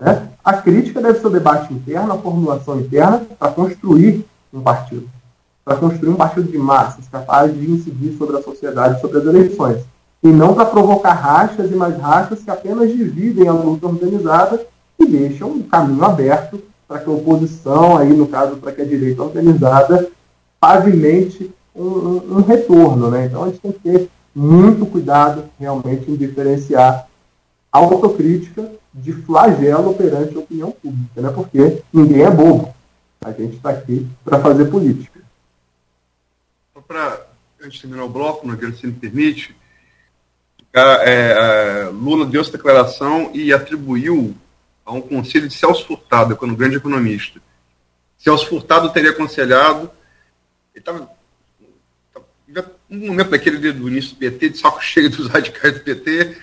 Né? 0.00 0.28
A 0.44 0.54
crítica 0.54 1.00
deve 1.00 1.20
ser 1.20 1.26
o 1.26 1.30
debate 1.30 1.72
interno, 1.72 2.12
a 2.12 2.18
formulação 2.18 2.80
interna, 2.80 3.26
para 3.38 3.52
construir 3.52 4.24
um 4.52 4.60
partido. 4.60 5.08
Para 5.64 5.76
construir 5.76 6.10
um 6.10 6.16
partido 6.16 6.50
de 6.50 6.58
massas, 6.58 7.08
capaz 7.08 7.52
de 7.54 7.70
incidir 7.70 8.16
sobre 8.18 8.36
a 8.36 8.42
sociedade, 8.42 9.00
sobre 9.00 9.18
as 9.18 9.24
eleições. 9.24 9.78
E 10.22 10.28
não 10.28 10.54
para 10.54 10.66
provocar 10.66 11.12
rachas 11.12 11.70
e 11.70 11.74
mais 11.74 11.96
rachas 11.98 12.42
que 12.42 12.50
apenas 12.50 12.90
dividem 12.90 13.48
a 13.48 13.52
luta 13.52 13.86
organizada 13.86 14.66
e 14.98 15.06
deixam 15.06 15.50
um 15.50 15.62
caminho 15.62 16.04
aberto 16.04 16.62
para 16.86 16.98
que 16.98 17.08
a 17.08 17.12
oposição, 17.12 17.96
aí 17.96 18.12
no 18.12 18.26
caso, 18.26 18.56
para 18.56 18.72
que 18.72 18.82
a 18.82 18.84
direita 18.84 19.22
organizada, 19.22 20.08
pavimente 20.60 21.50
um, 21.74 21.82
um, 21.82 22.36
um 22.36 22.42
retorno. 22.42 23.10
Né? 23.10 23.26
Então 23.26 23.44
a 23.44 23.46
gente 23.46 23.60
tem 23.60 23.72
que 23.72 23.80
ter 23.80 24.10
muito 24.34 24.84
cuidado 24.86 25.44
realmente 25.58 26.10
em 26.10 26.16
diferenciar 26.16 27.06
autocrítica 27.72 28.70
de 28.94 29.12
flagelo 29.12 29.94
perante 29.94 30.36
a 30.36 30.38
opinião 30.38 30.70
pública, 30.70 31.20
né? 31.20 31.32
porque 31.34 31.82
ninguém 31.92 32.22
é 32.22 32.30
bobo. 32.30 32.72
A 33.20 33.32
gente 33.32 33.56
está 33.56 33.70
aqui 33.70 34.06
para 34.24 34.40
fazer 34.40 34.66
política. 34.66 35.20
Só 36.72 36.80
para, 36.80 37.26
antes 37.60 37.74
de 37.74 37.80
terminar 37.82 38.04
o 38.04 38.08
bloco, 38.08 38.46
Nogueira, 38.46 38.74
se 38.76 38.86
me 38.86 38.92
permite, 38.92 39.56
é, 40.72 40.80
é, 40.80 41.88
Lula 41.88 42.26
deu 42.26 42.40
essa 42.40 42.52
declaração 42.52 43.30
e 43.34 43.52
atribuiu 43.52 44.34
a 44.84 44.92
um 44.92 45.00
conselho 45.00 45.48
de 45.48 45.54
Celso 45.54 45.86
Furtado, 45.86 46.38
um 46.42 46.54
grande 46.54 46.76
economista. 46.76 47.40
Celso 48.18 48.48
Furtado 48.48 48.92
teria 48.92 49.10
aconselhado, 49.10 49.90
ele 50.74 50.80
estava 50.80 51.08
um 52.90 53.06
momento 53.08 53.30
daquele 53.30 53.72
do 53.72 53.88
início 53.88 54.14
do 54.14 54.18
PT, 54.18 54.50
de 54.50 54.58
saco 54.58 54.78
cheio 54.84 55.10
dos 55.10 55.28
radicais 55.28 55.74
do 55.74 55.80
PT, 55.80 56.36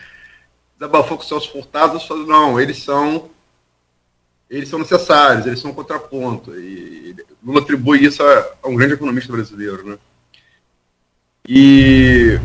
desabafou 0.82 1.16
com 1.16 1.24
seus 1.24 1.46
furtados, 1.46 2.08
falou, 2.08 2.26
não, 2.26 2.60
eles 2.60 2.84
são 2.84 3.30
eles 4.50 4.68
são 4.68 4.80
necessários, 4.80 5.46
eles 5.46 5.60
são 5.60 5.72
um 5.72 5.74
contraponto. 5.74 6.54
E 6.60 7.16
Lula 7.42 7.62
atribui 7.62 8.04
isso 8.04 8.22
a, 8.22 8.48
a 8.64 8.68
um 8.68 8.76
grande 8.76 8.96
economista 8.96 9.32
brasileiro. 9.32 9.88
Né? 9.88 9.98
E 11.48 12.38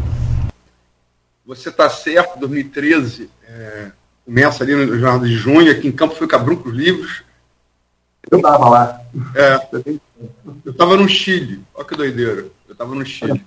você 1.45 1.69
está 1.71 1.91
certo, 1.91 2.39
2013 2.39 3.29
é, 3.43 3.91
começa 4.25 4.63
ali 4.63 4.75
no 4.77 4.87
jornal 4.87 5.19
de 5.19 5.35
junho, 5.35 5.73
aqui 5.73 5.89
em 5.89 5.93
Campo 5.93 6.15
foi 6.15 6.29
Cabrum 6.29 6.57
com 6.57 6.69
os 6.69 6.77
livros. 6.77 7.25
Eu 8.31 8.39
estava 8.39 8.69
lá. 8.69 9.01
É, 9.35 9.69
eu 10.65 10.73
estava 10.73 10.97
no 10.97 11.09
Chile, 11.09 11.65
olha 11.75 11.85
que 11.85 11.97
doideira. 11.97 12.47
Eu 12.69 12.73
estava 12.73 12.95
no 12.95 13.05
Chile. 13.05 13.45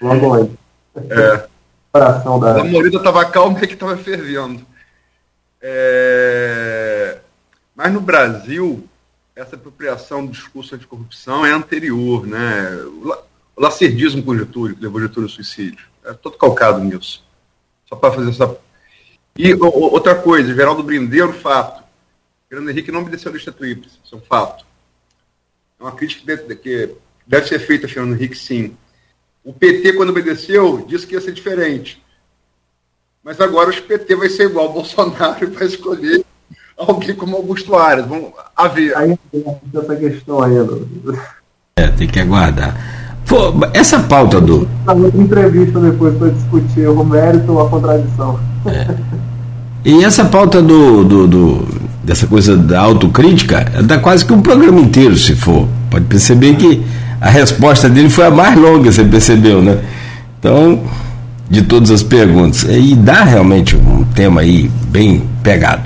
Logo. 0.00 0.56
É. 0.94 1.48
Coração 1.92 2.38
da... 2.38 2.60
A 2.60 2.64
morida 2.64 2.98
estava 2.98 3.24
calma 3.24 3.58
e 3.62 3.66
que 3.66 3.74
estava 3.74 3.96
fervendo. 3.96 4.64
É... 5.60 7.18
Mas 7.74 7.92
no 7.92 8.00
Brasil, 8.00 8.88
essa 9.34 9.56
apropriação 9.56 10.24
do 10.24 10.32
discurso 10.32 10.74
anticorrupção 10.74 11.44
é 11.44 11.50
anterior, 11.50 12.26
né? 12.26 12.76
O 13.56 13.60
lacerdismo 13.60 14.22
com 14.22 14.36
Getúlio, 14.36 14.76
que 14.76 14.82
levou 14.82 15.00
Getúlio 15.00 15.28
ao 15.28 15.34
suicídio. 15.34 15.86
É 16.04 16.12
todo 16.12 16.38
calcado 16.38 16.78
nisso. 16.78 17.24
Só 17.88 17.96
para 17.96 18.12
fazer 18.12 18.30
essa. 18.30 18.56
E 19.36 19.54
outra 19.54 20.14
coisa, 20.14 20.54
Geraldo 20.54 20.82
Brindeiro, 20.82 21.32
fato. 21.32 21.82
Fernando 22.48 22.70
Henrique 22.70 22.90
não 22.90 23.00
obedeceu 23.00 23.30
a 23.30 23.34
lista 23.34 23.52
tríplice, 23.52 23.98
isso 24.04 24.14
é 24.14 24.18
um 24.18 24.20
fato. 24.20 24.64
É 25.78 25.82
uma 25.82 25.92
crítica 25.92 26.36
que 26.56 26.94
deve 27.26 27.46
ser 27.46 27.60
feita 27.60 27.86
a 27.86 27.88
Fernando 27.88 28.14
Henrique, 28.14 28.36
sim. 28.36 28.76
O 29.44 29.52
PT, 29.52 29.94
quando 29.94 30.10
obedeceu, 30.10 30.84
disse 30.86 31.06
que 31.06 31.14
ia 31.14 31.20
ser 31.20 31.32
diferente. 31.32 32.02
Mas 33.24 33.40
agora 33.40 33.70
o 33.70 33.82
PT 33.82 34.16
vai 34.16 34.28
ser 34.28 34.44
igual. 34.44 34.70
O 34.70 34.72
Bolsonaro 34.72 35.50
vai 35.50 35.66
escolher 35.66 36.24
alguém 36.76 37.14
como 37.14 37.36
Augusto 37.36 37.76
Aras. 37.76 38.06
Vamos 38.06 38.30
a 38.56 38.68
ver. 38.68 38.96
Aí 38.96 39.18
essa 39.74 39.96
questão 39.96 40.42
ainda. 40.42 40.78
É, 41.76 41.88
tem 41.88 42.08
que 42.08 42.20
aguardar. 42.20 42.76
Pô, 43.26 43.52
essa 43.72 44.00
pauta 44.00 44.40
do. 44.40 44.66
Tá 44.84 44.94
entrevista 45.14 45.78
depois 45.78 46.16
para 46.16 46.30
discutir 46.30 46.88
o 46.88 47.04
mérito 47.04 47.52
ou 47.52 47.66
a 47.66 47.70
contradição. 47.70 48.40
É. 48.66 48.94
E 49.84 50.04
essa 50.04 50.24
pauta 50.24 50.60
do, 50.60 51.04
do, 51.04 51.26
do, 51.26 51.68
dessa 52.02 52.26
coisa 52.26 52.56
da 52.56 52.80
autocrítica 52.80 53.64
dá 53.84 53.98
quase 53.98 54.24
que 54.24 54.32
um 54.32 54.42
programa 54.42 54.80
inteiro, 54.80 55.16
se 55.16 55.34
for. 55.34 55.68
Pode 55.90 56.06
perceber 56.06 56.56
que 56.56 56.84
a 57.20 57.28
resposta 57.28 57.88
dele 57.88 58.08
foi 58.08 58.26
a 58.26 58.30
mais 58.30 58.56
longa, 58.56 58.90
você 58.90 59.04
percebeu, 59.04 59.60
né? 59.60 59.78
Então, 60.38 60.80
de 61.50 61.62
todas 61.62 61.90
as 61.90 62.02
perguntas. 62.02 62.62
E 62.62 62.94
dá 62.94 63.24
realmente 63.24 63.76
um 63.76 64.04
tema 64.14 64.40
aí 64.40 64.70
bem 64.88 65.22
pegado. 65.42 65.82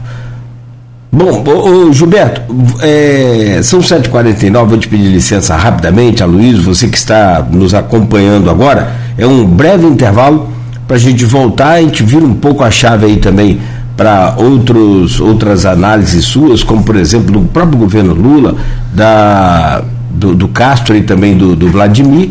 Bom, 1.11 1.45
ô, 1.47 1.89
ô 1.89 1.93
Gilberto, 1.93 2.43
é, 2.81 3.61
são 3.63 3.81
7h49, 3.81 4.67
vou 4.67 4.79
te 4.79 4.89
pedir 4.89 5.09
licença 5.09 5.57
rapidamente, 5.57 6.23
a 6.23 6.27
Luiz, 6.27 6.59
você 6.59 6.89
que 6.89 6.97
está 6.97 7.45
nos 7.51 7.73
acompanhando 7.73 8.51
agora, 8.51 8.93
é 9.17 9.27
um 9.27 9.47
breve 9.47 9.87
intervalo 9.87 10.49
para 10.89 10.97
a 10.97 10.99
gente 10.99 11.25
voltar, 11.25 11.75
a 11.75 11.81
gente 11.81 12.03
vira 12.03 12.25
um 12.25 12.35
pouco 12.35 12.65
a 12.65 12.71
chave 12.71 13.07
aí 13.07 13.17
também 13.17 13.61
para 13.97 14.35
outros 14.37 15.21
outras 15.21 15.65
análises 15.65 16.25
suas, 16.25 16.65
como 16.65 16.83
por 16.83 16.97
exemplo 16.97 17.33
do 17.33 17.47
próprio 17.47 17.79
governo 17.79 18.13
Lula, 18.13 18.57
da 18.93 19.85
do, 20.15 20.35
do 20.35 20.49
Castro 20.49 20.97
e 20.97 21.03
também 21.03 21.37
do, 21.37 21.55
do 21.55 21.69
Vladimir. 21.69 22.31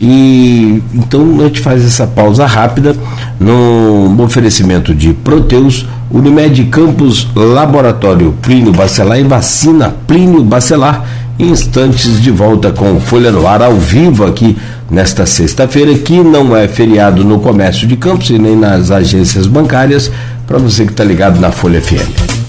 E 0.00 0.82
então 0.94 1.40
a 1.40 1.44
gente 1.44 1.60
faz 1.60 1.84
essa 1.84 2.06
pausa 2.06 2.46
rápida 2.46 2.96
no 3.38 4.16
oferecimento 4.22 4.94
de 4.94 5.12
Proteus, 5.12 5.86
Unimed 6.10 6.64
Campus 6.64 7.28
Laboratório 7.36 8.34
Plínio 8.40 8.72
Bacelar 8.72 9.20
e 9.20 9.24
Vacina 9.24 9.94
Plínio 10.06 10.42
Bacelar. 10.42 11.04
Instantes 11.38 12.20
de 12.20 12.30
volta 12.30 12.70
com 12.70 13.00
Folha 13.00 13.32
no 13.32 13.46
Ar 13.46 13.62
ao 13.62 13.76
vivo 13.76 14.26
aqui 14.26 14.56
nesta 14.90 15.24
sexta-feira, 15.24 15.94
que 15.94 16.22
não 16.22 16.54
é 16.54 16.68
feriado 16.68 17.24
no 17.24 17.40
comércio 17.40 17.86
de 17.86 17.96
campos 17.96 18.28
e 18.28 18.38
nem 18.38 18.56
nas 18.56 18.90
agências 18.90 19.46
bancárias, 19.46 20.10
para 20.46 20.58
você 20.58 20.84
que 20.84 20.90
está 20.90 21.04
ligado 21.04 21.40
na 21.40 21.50
Folha 21.50 21.80
FM. 21.80 22.39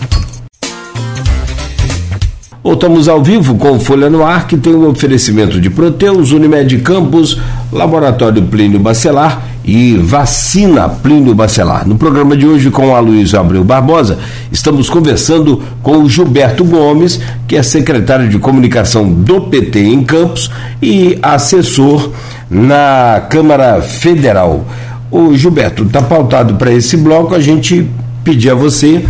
Voltamos 2.64 3.10
ao 3.10 3.24
vivo 3.24 3.56
com 3.56 3.80
Folha 3.80 4.08
no 4.08 4.24
Ar, 4.24 4.46
que 4.46 4.56
tem 4.56 4.72
o 4.72 4.86
um 4.86 4.90
oferecimento 4.90 5.60
de 5.60 5.68
Proteus, 5.68 6.32
Unimed 6.32 6.78
Campos, 6.82 7.40
Laboratório 7.72 8.44
Plínio 8.44 8.80
Bacelar 8.80 9.48
e 9.66 9.98
Vacina 9.98 10.88
Plínio 10.88 11.34
Bacelar. 11.34 11.88
No 11.88 11.96
programa 11.96 12.38
de 12.38 12.46
hoje, 12.46 12.70
com 12.70 12.96
a 12.96 13.00
Luiz 13.00 13.34
Abreu 13.34 13.64
Barbosa, 13.64 14.20
estamos 14.52 14.92
conversando 14.92 15.60
com 15.82 16.04
o 16.04 16.08
Gilberto 16.08 16.64
Gomes, 16.64 17.20
que 17.48 17.56
é 17.56 17.64
secretário 17.64 18.30
de 18.30 18.38
comunicação 18.38 19.12
do 19.12 19.42
PT 19.42 19.80
em 19.80 20.04
Campos 20.04 20.52
e 20.80 21.18
assessor 21.24 22.12
na 22.48 23.26
Câmara 23.28 23.82
Federal. 23.82 24.68
O 25.10 25.36
Gilberto, 25.36 25.82
está 25.82 26.04
pautado 26.04 26.54
para 26.54 26.72
esse 26.72 26.96
bloco, 26.96 27.34
a 27.34 27.40
gente 27.40 27.90
pedir 28.24 28.52
a 28.52 28.56
você 28.56 29.04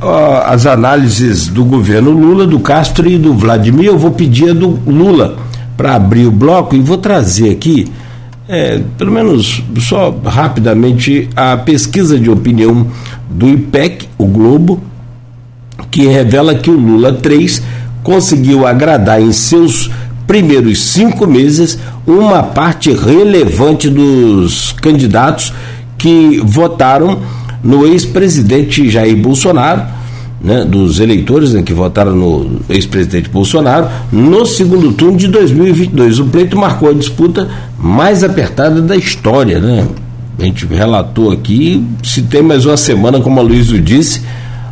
as 0.00 0.66
análises 0.66 1.48
do 1.48 1.64
governo 1.64 2.10
Lula, 2.10 2.46
do 2.46 2.60
Castro 2.60 3.08
e 3.08 3.18
do 3.18 3.34
Vladimir. 3.34 3.86
Eu 3.86 3.98
vou 3.98 4.12
pedir 4.12 4.50
a 4.50 4.54
do 4.54 4.78
Lula 4.86 5.36
para 5.76 5.94
abrir 5.94 6.26
o 6.26 6.30
bloco 6.30 6.74
e 6.74 6.80
vou 6.80 6.98
trazer 6.98 7.50
aqui, 7.50 7.88
é, 8.48 8.80
pelo 8.96 9.12
menos 9.12 9.62
só 9.80 10.14
rapidamente, 10.24 11.28
a 11.34 11.56
pesquisa 11.56 12.18
de 12.18 12.30
opinião 12.30 12.86
do 13.28 13.48
IPEC, 13.48 14.08
o 14.16 14.26
Globo, 14.26 14.80
que 15.90 16.06
revela 16.06 16.54
que 16.54 16.70
o 16.70 16.78
Lula 16.78 17.12
3 17.12 17.62
conseguiu 18.02 18.66
agradar 18.66 19.20
em 19.20 19.32
seus 19.32 19.90
primeiros 20.26 20.80
cinco 20.80 21.26
meses 21.26 21.78
uma 22.06 22.42
parte 22.42 22.92
relevante 22.92 23.88
dos 23.88 24.72
candidatos 24.72 25.52
que 25.96 26.40
votaram 26.44 27.20
no 27.62 27.86
ex-presidente 27.86 28.88
Jair 28.90 29.16
Bolsonaro, 29.16 29.82
né, 30.40 30.64
dos 30.64 31.00
eleitores 31.00 31.52
né, 31.52 31.62
que 31.62 31.72
votaram 31.72 32.14
no 32.14 32.60
ex-presidente 32.68 33.28
Bolsonaro, 33.28 33.88
no 34.12 34.46
segundo 34.46 34.92
turno 34.92 35.16
de 35.16 35.28
2022. 35.28 36.20
O 36.20 36.26
pleito 36.26 36.56
marcou 36.56 36.90
a 36.90 36.92
disputa 36.92 37.48
mais 37.78 38.22
apertada 38.22 38.80
da 38.80 38.96
história. 38.96 39.58
Né? 39.58 39.86
A 40.38 40.44
gente 40.44 40.66
relatou 40.66 41.32
aqui, 41.32 41.84
se 42.04 42.22
tem 42.22 42.42
mais 42.42 42.64
uma 42.64 42.76
semana, 42.76 43.20
como 43.20 43.40
a 43.40 43.42
Luísa 43.42 43.78
disse, 43.78 44.22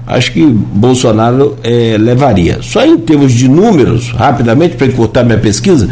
acho 0.06 0.32
que 0.32 0.44
Bolsonaro 0.44 1.56
é, 1.64 1.96
levaria. 1.98 2.60
Só 2.62 2.86
em 2.86 2.96
termos 2.98 3.32
de 3.32 3.48
números, 3.48 4.10
rapidamente, 4.12 4.76
para 4.76 4.86
encurtar 4.86 5.24
minha 5.24 5.38
pesquisa, 5.38 5.88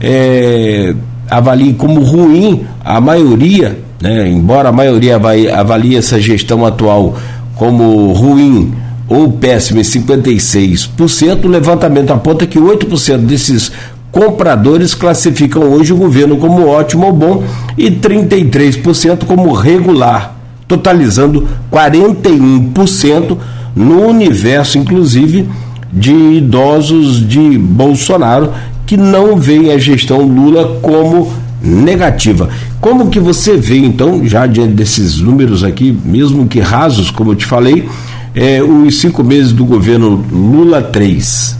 é, 0.00 0.94
avalie 1.28 1.74
como 1.74 2.00
ruim 2.00 2.64
a 2.84 3.00
maioria 3.00 3.78
né? 4.00 4.28
embora 4.28 4.68
a 4.68 4.72
maioria 4.72 5.16
avalie 5.16 5.96
essa 5.96 6.20
gestão 6.20 6.64
atual 6.64 7.16
como 7.54 8.12
ruim 8.12 8.74
ou 9.08 9.32
péssima 9.32 9.80
em 9.80 9.84
56%, 9.84 11.44
o 11.44 11.48
levantamento 11.48 12.12
aponta 12.12 12.46
que 12.46 12.58
8% 12.58 13.18
desses 13.18 13.70
compradores 14.10 14.94
classificam 14.94 15.62
hoje 15.62 15.92
o 15.92 15.96
governo 15.96 16.36
como 16.38 16.66
ótimo 16.66 17.06
ou 17.06 17.12
bom 17.12 17.44
e 17.78 17.90
33% 17.90 19.24
como 19.24 19.52
regular, 19.52 20.36
totalizando 20.66 21.48
41% 21.70 23.38
no 23.76 24.06
universo, 24.06 24.78
inclusive, 24.78 25.48
de 25.92 26.12
idosos 26.12 27.26
de 27.26 27.58
Bolsonaro 27.58 28.52
que 28.86 28.96
não 28.96 29.36
veem 29.36 29.72
a 29.72 29.78
gestão 29.78 30.22
Lula 30.22 30.80
como 30.80 31.32
negativa. 31.60 32.48
Como 32.80 33.10
que 33.10 33.18
você 33.18 33.56
vê, 33.56 33.78
então, 33.78 34.24
já 34.26 34.46
diante 34.46 34.74
desses 34.74 35.18
números 35.18 35.64
aqui, 35.64 35.90
mesmo 35.90 36.46
que 36.46 36.60
rasos, 36.60 37.10
como 37.10 37.32
eu 37.32 37.36
te 37.36 37.44
falei, 37.44 37.88
é, 38.34 38.62
os 38.62 39.00
cinco 39.00 39.24
meses 39.24 39.52
do 39.52 39.64
governo 39.64 40.24
Lula 40.30 40.82
3? 40.82 41.56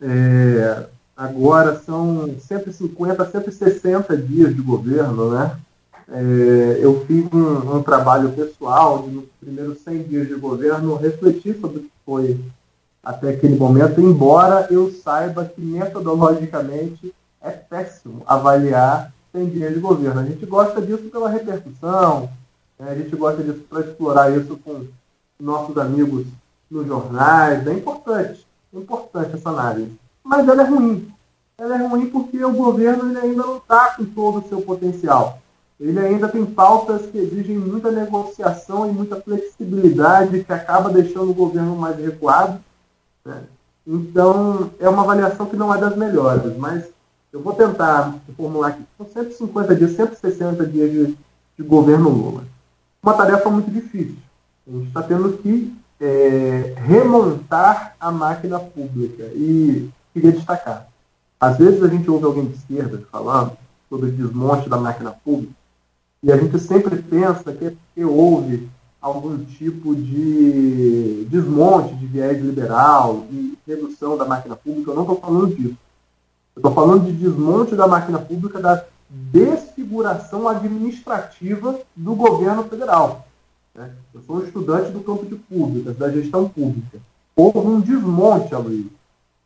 É, 0.00 0.84
agora 1.16 1.80
são 1.84 2.30
150, 2.46 3.30
160 3.30 4.16
dias 4.16 4.54
de 4.54 4.60
governo, 4.60 5.30
né? 5.30 5.52
É, 6.10 6.78
eu 6.80 7.04
fiz 7.06 7.26
um, 7.32 7.76
um, 7.76 7.82
trabalho 7.82 8.30
pessoal 8.30 9.06
nos 9.06 9.24
primeiros 9.38 9.78
100 9.84 10.02
dias 10.04 10.28
de 10.28 10.34
governo 10.34 10.96
refletir 10.96 11.58
sobre 11.60 11.78
o 11.78 11.82
que 11.82 11.90
foi 12.06 12.38
até 13.08 13.30
aquele 13.30 13.56
momento, 13.56 14.02
embora 14.02 14.66
eu 14.70 14.92
saiba 14.92 15.42
que 15.46 15.62
metodologicamente 15.62 17.14
é 17.40 17.50
péssimo 17.50 18.22
avaliar 18.26 19.10
sem 19.32 19.46
dinheiro 19.46 19.76
de 19.76 19.80
governo. 19.80 20.20
A 20.20 20.24
gente 20.24 20.44
gosta 20.44 20.82
disso 20.82 21.04
pela 21.04 21.30
repercussão, 21.30 22.28
né? 22.78 22.90
a 22.90 22.94
gente 22.94 23.16
gosta 23.16 23.42
disso 23.42 23.60
para 23.60 23.80
explorar 23.80 24.36
isso 24.36 24.58
com 24.62 24.84
nossos 25.40 25.74
amigos 25.78 26.26
nos 26.70 26.86
jornais. 26.86 27.66
É 27.66 27.72
importante, 27.72 28.46
é 28.74 28.78
importante 28.78 29.36
essa 29.36 29.48
análise. 29.48 29.90
Mas 30.22 30.46
ela 30.46 30.62
é 30.62 30.66
ruim. 30.66 31.10
Ela 31.56 31.82
é 31.82 31.86
ruim 31.86 32.10
porque 32.10 32.44
o 32.44 32.52
governo 32.52 33.08
ele 33.08 33.20
ainda 33.20 33.42
não 33.42 33.56
está 33.56 33.94
com 33.96 34.04
todo 34.04 34.40
o 34.40 34.48
seu 34.50 34.60
potencial. 34.60 35.38
Ele 35.80 35.98
ainda 35.98 36.28
tem 36.28 36.44
pautas 36.44 37.06
que 37.06 37.16
exigem 37.16 37.56
muita 37.56 37.90
negociação 37.90 38.86
e 38.86 38.92
muita 38.92 39.18
flexibilidade, 39.18 40.44
que 40.44 40.52
acaba 40.52 40.90
deixando 40.90 41.30
o 41.30 41.34
governo 41.34 41.74
mais 41.74 41.96
recuado 41.96 42.60
né? 43.28 43.44
Então, 43.86 44.70
é 44.80 44.88
uma 44.88 45.02
avaliação 45.02 45.46
que 45.46 45.56
não 45.56 45.74
é 45.74 45.78
das 45.78 45.96
melhores, 45.96 46.56
mas 46.56 46.84
eu 47.32 47.40
vou 47.40 47.52
tentar 47.54 48.14
formular 48.36 48.68
aqui. 48.68 48.82
São 48.96 49.06
150 49.06 49.76
dias, 49.76 49.92
160 49.92 50.66
dias 50.66 50.90
de, 50.90 51.18
de 51.56 51.62
governo 51.62 52.08
Lula. 52.08 52.44
Uma 53.02 53.14
tarefa 53.14 53.48
muito 53.50 53.70
difícil. 53.70 54.16
A 54.66 54.70
gente 54.70 54.88
está 54.88 55.02
tendo 55.02 55.38
que 55.38 55.74
é, 56.00 56.74
remontar 56.76 57.94
a 57.98 58.10
máquina 58.10 58.58
pública. 58.58 59.24
E 59.34 59.88
queria 60.12 60.32
destacar: 60.32 60.88
às 61.40 61.56
vezes 61.56 61.82
a 61.82 61.88
gente 61.88 62.10
ouve 62.10 62.24
alguém 62.24 62.46
de 62.46 62.56
esquerda 62.56 63.02
falando 63.10 63.52
sobre 63.88 64.08
o 64.08 64.12
desmonte 64.12 64.68
da 64.68 64.76
máquina 64.76 65.12
pública, 65.12 65.54
e 66.22 66.30
a 66.30 66.36
gente 66.36 66.58
sempre 66.58 67.00
pensa 67.00 67.52
que 67.52 67.64
é 67.66 67.70
porque 67.70 68.04
houve 68.04 68.68
algum 69.00 69.44
tipo 69.44 69.94
de 69.94 71.26
desmonte 71.30 71.94
de 71.94 72.06
viés 72.06 72.40
liberal 72.40 73.26
e 73.30 73.56
redução 73.66 74.16
da 74.16 74.24
máquina 74.24 74.56
pública. 74.56 74.90
Eu 74.90 74.94
não 74.96 75.02
estou 75.02 75.20
falando 75.20 75.54
disso. 75.54 75.76
Eu 76.56 76.60
estou 76.60 76.72
falando 76.72 77.04
de 77.06 77.12
desmonte 77.12 77.76
da 77.76 77.86
máquina 77.86 78.18
pública, 78.18 78.58
da 78.58 78.84
desfiguração 79.08 80.48
administrativa 80.48 81.78
do 81.94 82.14
governo 82.14 82.64
federal. 82.64 83.26
Né? 83.74 83.90
Eu 84.12 84.22
sou 84.22 84.36
um 84.36 84.44
estudante 84.44 84.90
do 84.90 85.00
campo 85.00 85.24
de 85.24 85.36
públicas, 85.36 85.96
da 85.96 86.10
gestão 86.10 86.48
pública. 86.48 86.98
Houve 87.36 87.58
um 87.58 87.80
desmonte, 87.80 88.54
Aloysio, 88.54 88.90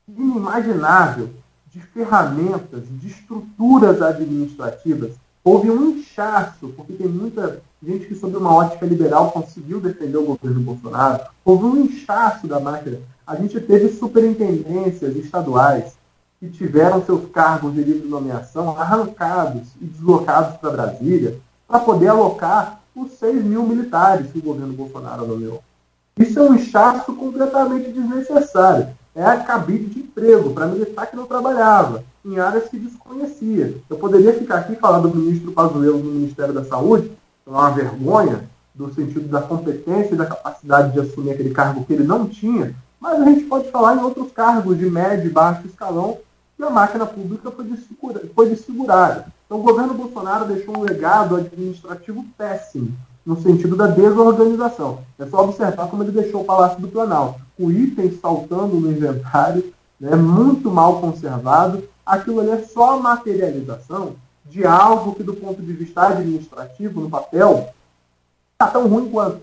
inimaginável 0.08 1.28
de 1.70 1.80
ferramentas, 1.80 2.84
de 2.88 3.08
estruturas 3.08 4.00
administrativas. 4.00 5.12
Houve 5.44 5.70
um 5.70 5.90
inchaço, 5.90 6.68
porque 6.68 6.94
tem 6.94 7.08
muita 7.08 7.60
gente 7.84 8.06
que, 8.06 8.14
sob 8.14 8.36
uma 8.36 8.54
ótica 8.54 8.86
liberal, 8.86 9.32
conseguiu 9.32 9.80
defender 9.80 10.16
o 10.16 10.24
governo 10.24 10.60
Bolsonaro. 10.60 11.24
Houve 11.44 11.64
um 11.64 11.84
inchaço 11.84 12.46
da 12.46 12.60
máquina. 12.60 12.98
A 13.26 13.34
gente 13.36 13.60
teve 13.60 13.88
superintendências 13.88 15.16
estaduais 15.16 15.94
que 16.38 16.48
tiveram 16.48 17.04
seus 17.04 17.28
cargos 17.30 17.74
de 17.74 17.82
livre 17.82 18.08
nomeação 18.08 18.76
arrancados 18.78 19.68
e 19.80 19.84
deslocados 19.84 20.56
para 20.58 20.70
Brasília 20.70 21.38
para 21.66 21.80
poder 21.80 22.08
alocar 22.08 22.80
os 22.94 23.12
6 23.12 23.44
mil 23.44 23.62
militares 23.62 24.30
que 24.30 24.38
o 24.38 24.42
governo 24.42 24.74
Bolsonaro 24.74 25.26
nomeou. 25.26 25.62
Isso 26.18 26.38
é 26.38 26.42
um 26.42 26.54
inchaço 26.54 27.14
completamente 27.14 27.90
desnecessário. 27.90 28.88
É 29.14 29.24
a 29.24 29.38
cabide 29.38 29.86
de 29.86 30.00
emprego 30.00 30.50
para 30.50 30.66
militar 30.66 31.06
que 31.06 31.16
não 31.16 31.26
trabalhava, 31.26 32.04
em 32.24 32.38
áreas 32.38 32.68
que 32.68 32.78
desconhecia. 32.78 33.76
Eu 33.88 33.96
poderia 33.96 34.32
ficar 34.32 34.56
aqui 34.56 34.76
falar 34.76 34.98
do 34.98 35.14
ministro 35.14 35.52
Pazuello 35.52 35.98
no 35.98 36.12
Ministério 36.12 36.52
da 36.52 36.64
Saúde, 36.64 37.10
é 37.46 37.50
uma 37.50 37.70
vergonha 37.70 38.48
do 38.74 38.92
sentido 38.94 39.28
da 39.28 39.42
competência 39.42 40.14
e 40.14 40.16
da 40.16 40.26
capacidade 40.26 40.92
de 40.92 41.00
assumir 41.00 41.32
aquele 41.32 41.50
cargo 41.50 41.84
que 41.84 41.92
ele 41.92 42.04
não 42.04 42.26
tinha, 42.26 42.74
mas 43.00 43.20
a 43.20 43.24
gente 43.24 43.44
pode 43.44 43.70
falar 43.70 43.96
em 43.96 44.00
outros 44.00 44.32
cargos 44.32 44.78
de 44.78 44.88
médio 44.88 45.26
e 45.26 45.32
baixo 45.32 45.66
escalão 45.66 46.18
que 46.56 46.62
a 46.62 46.70
máquina 46.70 47.04
pública 47.04 47.50
foi, 47.50 47.66
foi 48.34 48.48
desfigurada. 48.48 49.26
Então 49.44 49.58
o 49.58 49.62
governo 49.62 49.94
Bolsonaro 49.94 50.46
deixou 50.46 50.78
um 50.78 50.82
legado 50.82 51.36
administrativo 51.36 52.24
péssimo, 52.38 52.96
no 53.24 53.40
sentido 53.42 53.76
da 53.76 53.86
desorganização. 53.86 55.00
É 55.18 55.26
só 55.26 55.44
observar 55.44 55.88
como 55.88 56.02
ele 56.02 56.12
deixou 56.12 56.42
o 56.42 56.44
Palácio 56.44 56.80
do 56.80 56.88
Planalto, 56.88 57.40
com 57.56 57.70
itens 57.70 58.20
saltando 58.20 58.76
no 58.76 58.90
inventário, 58.90 59.72
né, 60.00 60.16
muito 60.16 60.70
mal 60.70 61.00
conservado. 61.00 61.84
Aquilo 62.04 62.40
ali 62.40 62.50
é 62.50 62.62
só 62.62 62.94
a 62.94 63.00
materialização 63.00 64.14
de 64.52 64.66
algo 64.66 65.14
que, 65.14 65.22
do 65.22 65.32
ponto 65.32 65.62
de 65.62 65.72
vista 65.72 66.08
administrativo, 66.08 67.00
no 67.00 67.08
papel, 67.08 67.70
está 68.52 68.66
tão 68.66 68.86
ruim 68.86 69.10
quanto. 69.10 69.40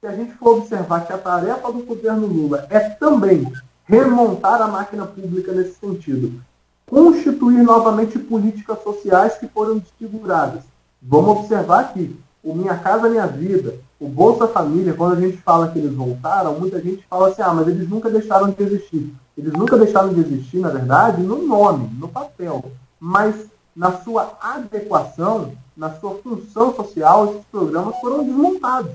Se 0.00 0.08
a 0.08 0.12
gente 0.12 0.32
for 0.32 0.58
observar 0.58 1.06
que 1.06 1.12
a 1.12 1.18
tarefa 1.18 1.72
do 1.72 1.84
governo 1.84 2.26
Lula 2.26 2.66
é 2.68 2.80
também 2.80 3.50
remontar 3.84 4.60
a 4.60 4.66
máquina 4.66 5.06
pública 5.06 5.52
nesse 5.52 5.78
sentido, 5.78 6.42
constituir 6.84 7.62
novamente 7.62 8.18
políticas 8.18 8.82
sociais 8.82 9.38
que 9.38 9.46
foram 9.46 9.78
desfiguradas. 9.78 10.62
Vamos 11.00 11.38
observar 11.38 11.80
aqui, 11.80 12.18
o 12.42 12.54
Minha 12.54 12.76
Casa 12.76 13.08
Minha 13.08 13.26
Vida, 13.26 13.76
o 14.00 14.08
Bolsa 14.08 14.48
Família, 14.48 14.94
quando 14.94 15.16
a 15.16 15.20
gente 15.20 15.36
fala 15.38 15.68
que 15.68 15.78
eles 15.78 15.94
voltaram, 15.94 16.58
muita 16.58 16.80
gente 16.80 17.06
fala 17.08 17.28
assim, 17.28 17.40
ah, 17.40 17.54
mas 17.54 17.68
eles 17.68 17.88
nunca 17.88 18.10
deixaram 18.10 18.50
de 18.50 18.62
existir. 18.62 19.14
Eles 19.38 19.52
nunca 19.52 19.78
deixaram 19.78 20.12
de 20.12 20.20
existir, 20.20 20.58
na 20.58 20.70
verdade, 20.70 21.22
no 21.22 21.46
nome, 21.46 21.88
no 21.98 22.08
papel. 22.08 22.72
Mas 22.98 23.53
na 23.74 24.00
sua 24.02 24.36
adequação, 24.40 25.52
na 25.76 25.92
sua 25.98 26.16
função 26.16 26.74
social, 26.74 27.26
esses 27.26 27.44
programas 27.50 27.96
foram 28.00 28.24
desmontados. 28.24 28.92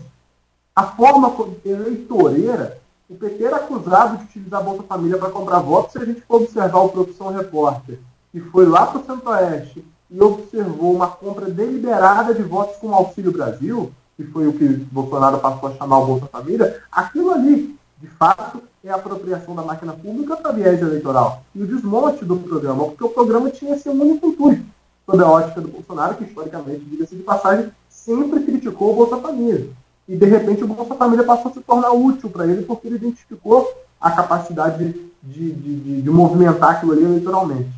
A 0.76 0.84
forma 0.84 1.36
eleitoreira, 1.66 2.80
o 3.10 3.16
PT 3.16 3.44
era 3.44 3.58
acusado 3.58 4.18
de 4.18 4.24
utilizar 4.24 4.62
a 4.62 4.64
Bolsa 4.64 4.84
Família 4.84 5.18
para 5.18 5.32
comprar 5.32 5.60
votos, 5.60 5.92
se 5.92 5.98
a 5.98 6.06
gente 6.06 6.22
for 6.22 6.42
observar 6.42 6.80
o 6.80 6.90
Profissão 6.90 7.34
Repórter, 7.34 8.00
que 8.32 8.40
foi 8.40 8.66
lá 8.66 8.86
para 8.86 9.02
o 9.02 9.06
Centro-Oeste 9.06 9.86
e 10.10 10.22
observou 10.22 10.96
uma 10.96 11.08
compra 11.08 11.50
deliberada 11.50 12.34
de 12.34 12.44
votos 12.44 12.78
com 12.78 12.88
o 12.88 12.94
Auxílio 12.94 13.32
Brasil, 13.32 13.92
que 14.16 14.24
foi 14.24 14.48
o 14.48 14.54
que 14.54 14.68
Bolsonaro 14.68 15.40
passou 15.40 15.70
a 15.70 15.74
chamar 15.74 16.00
o 16.00 16.06
Bolsa 16.06 16.28
Família, 16.28 16.82
aquilo 16.92 17.32
ali, 17.32 17.78
de 18.00 18.08
fato, 18.08 18.62
é 18.84 18.90
a 18.90 18.96
apropriação 18.96 19.56
da 19.56 19.62
máquina 19.62 19.94
pública 19.94 20.38
para 20.38 20.52
viés 20.52 20.82
eleitoral. 20.82 21.44
E 21.54 21.62
o 21.62 21.68
desmonte 21.68 22.24
do 22.24 22.38
programa, 22.38 22.86
porque 22.86 23.04
o 23.04 23.10
programa 23.10 23.50
tinha 23.50 23.76
esse 23.76 23.90
único 23.90 24.28
intuito, 24.28 24.64
sob 25.06 25.24
a 25.24 25.28
ótica 25.28 25.62
do 25.62 25.68
Bolsonaro, 25.68 26.16
que 26.16 26.24
historicamente, 26.24 26.86
diga-se 26.86 27.16
de 27.16 27.24
passagem, 27.24 27.70
sempre 27.90 28.42
criticou 28.42 28.94
o 28.94 28.96
Bolsa 28.96 29.18
Família. 29.18 29.70
E, 30.08 30.16
de 30.16 30.26
repente, 30.26 30.64
o 30.64 30.68
Bolsa 30.68 30.96
Família 30.96 31.26
passou 31.26 31.52
a 31.52 31.54
se 31.54 31.62
tornar 31.62 31.92
útil 31.92 32.30
para 32.30 32.48
ele, 32.48 32.64
porque 32.64 32.88
ele 32.88 32.96
identificou 32.96 33.72
a 34.00 34.12
capacidade 34.12 34.94
de, 35.22 35.52
de, 35.52 35.52
de, 35.52 36.02
de 36.02 36.10
movimentar 36.10 36.72
aquilo 36.72 36.94
ali 36.94 37.04
eleitoralmente. 37.04 37.70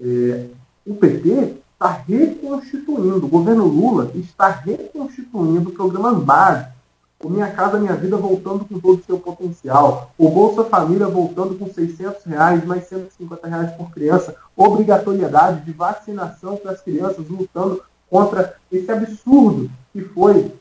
É, 0.00 0.46
o 0.86 0.94
PT 0.94 1.56
está 1.72 1.90
reconstituindo, 1.90 3.26
o 3.26 3.28
governo 3.28 3.66
Lula 3.66 4.10
está 4.14 4.48
reconstituindo 4.48 5.70
programas 5.72 6.22
básicos. 6.22 6.73
O 7.24 7.30
Minha 7.30 7.50
Casa 7.50 7.78
Minha 7.78 7.96
Vida 7.96 8.18
voltando 8.18 8.66
com 8.66 8.78
todo 8.78 9.00
o 9.00 9.04
seu 9.04 9.18
potencial. 9.18 10.10
O 10.18 10.28
Bolsa 10.28 10.62
Família 10.64 11.06
voltando 11.06 11.58
com 11.58 11.72
600 11.72 12.22
reais, 12.24 12.62
mais 12.66 12.86
150 12.86 13.48
reais 13.48 13.72
por 13.72 13.90
criança. 13.90 14.36
Obrigatoriedade 14.54 15.64
de 15.64 15.72
vacinação 15.72 16.56
para 16.56 16.72
as 16.72 16.82
crianças, 16.82 17.26
lutando 17.26 17.82
contra 18.10 18.54
esse 18.70 18.92
absurdo 18.92 19.70
que 19.90 20.02
foi 20.02 20.54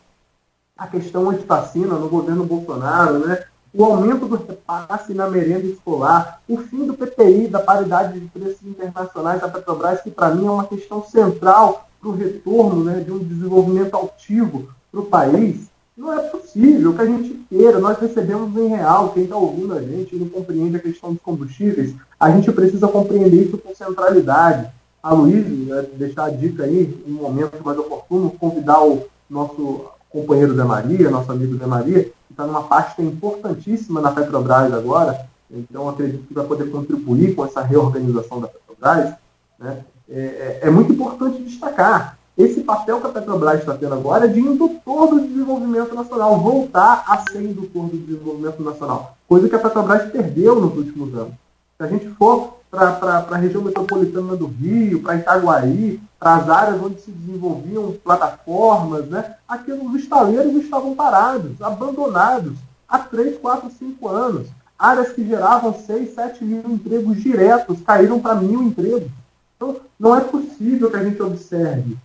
a 0.78 0.88
questão 0.88 1.30
antivacina 1.30 1.96
no 1.96 2.08
governo 2.08 2.46
Bolsonaro, 2.46 3.20
né? 3.20 3.44
o 3.74 3.84
aumento 3.84 4.26
do 4.26 4.36
repasse 4.36 5.14
na 5.14 5.30
merenda 5.30 5.68
escolar, 5.68 6.42
o 6.48 6.58
fim 6.58 6.86
do 6.86 6.94
PPI, 6.94 7.48
da 7.48 7.60
paridade 7.60 8.20
de 8.20 8.28
preços 8.28 8.64
internacionais 8.64 9.42
da 9.42 9.50
Petrobras, 9.50 10.02
que 10.02 10.12
para 10.12 10.34
mim 10.34 10.46
é 10.46 10.52
uma 10.52 10.66
questão 10.66 11.04
central 11.04 11.90
para 12.00 12.10
o 12.10 12.16
retorno 12.16 12.84
né, 12.84 13.02
de 13.02 13.12
um 13.12 13.20
desenvolvimento 13.20 13.96
altivo 13.96 14.70
para 14.92 15.02
o 15.02 15.06
país, 15.06 15.73
não 15.96 16.12
é 16.12 16.22
possível 16.24 16.94
que 16.94 17.02
a 17.02 17.06
gente 17.06 17.46
queira. 17.50 17.80
Nós 17.80 17.98
recebemos 18.00 18.56
em 18.58 18.68
real, 18.68 19.10
quem 19.10 19.24
está 19.24 19.36
ouvindo 19.36 19.74
a 19.74 19.82
gente 19.82 20.16
não 20.16 20.28
compreende 20.28 20.78
a 20.78 20.80
questão 20.80 21.14
dos 21.14 21.22
combustíveis, 21.22 21.96
a 22.20 22.32
gente 22.32 22.52
precisa 22.52 22.88
compreender 22.88 23.44
isso 23.44 23.58
com 23.58 23.76
centralidade. 23.76 24.70
A 25.02 25.14
Luiz, 25.14 25.46
né, 25.46 25.86
deixar 25.94 26.26
a 26.26 26.30
dica 26.30 26.64
aí, 26.64 27.04
um 27.08 27.14
momento 27.14 27.62
mais 27.64 27.78
oportuno, 27.78 28.32
convidar 28.32 28.84
o 28.84 29.04
nosso 29.30 29.86
companheiro 30.10 30.56
Zé 30.56 30.64
Maria, 30.64 31.10
nosso 31.10 31.32
amigo 31.32 31.58
Zé 31.58 31.66
Maria, 31.66 32.12
está 32.30 32.48
numa 32.48 32.64
pasta 32.64 33.02
importantíssima 33.02 34.02
na 34.02 34.12
Petrobras 34.12 34.74
agora, 34.74 35.28
então 35.52 35.90
acredito 35.90 36.28
que 36.28 36.34
vai 36.34 36.46
poder 36.46 36.72
contribuir 36.72 37.36
com 37.36 37.46
essa 37.46 37.62
reorganização 37.62 38.40
da 38.40 38.48
Petrobras. 38.48 39.14
Né? 39.60 39.84
É, 40.10 40.20
é, 40.20 40.60
é 40.64 40.70
muito 40.70 40.94
importante 40.94 41.44
destacar 41.44 42.18
esse 42.38 42.62
papel 42.62 43.00
que 43.00 43.08
a 43.08 43.12
Petrobras 43.12 43.60
está 43.60 43.76
tendo 43.76 43.94
agora 43.94 44.26
é 44.26 44.28
de 44.28 44.40
indutor 44.40 45.08
do 45.08 45.22
desenvolvimento 45.22 45.94
nacional, 45.94 46.40
voltar 46.40 47.04
a 47.08 47.24
ser 47.30 47.44
indutor 47.44 47.86
do 47.86 47.98
desenvolvimento 47.98 48.64
nacional, 48.64 49.16
coisa 49.28 49.48
que 49.48 49.56
a 49.56 49.60
Petrobras 49.60 50.12
perdeu 50.12 50.60
nos 50.60 50.76
últimos 50.76 51.14
anos. 51.14 51.34
Se 51.78 51.84
a 51.84 51.88
gente 51.88 52.10
for 52.10 52.58
para 52.72 53.28
a 53.30 53.38
região 53.38 53.62
metropolitana 53.62 54.36
do 54.36 54.48
Rio, 54.48 55.04
para 55.04 55.18
Itaguaí, 55.18 56.02
para 56.20 56.36
as 56.38 56.50
áreas 56.50 56.82
onde 56.82 57.02
se 57.02 57.12
desenvolviam 57.12 57.94
plataformas, 58.04 59.06
né? 59.06 59.36
aquilo, 59.48 59.88
os 59.88 60.02
estaleiros 60.02 60.56
estavam 60.56 60.96
parados, 60.96 61.62
abandonados, 61.62 62.54
há 62.90 62.98
3, 62.98 63.38
4, 63.38 63.70
5 63.78 64.08
anos. 64.08 64.48
Áreas 64.78 65.12
que 65.12 65.24
geravam 65.24 65.72
6, 65.72 66.16
7 66.16 66.44
mil 66.44 66.64
empregos 66.66 67.22
diretos 67.22 67.80
caíram 67.86 68.20
para 68.20 68.36
mil 68.36 68.64
empregos. 68.64 69.12
Então, 69.56 69.78
não 70.00 70.16
é 70.16 70.22
possível 70.22 70.90
que 70.90 70.98
a 70.98 71.04
gente 71.04 71.22
observe 71.22 71.96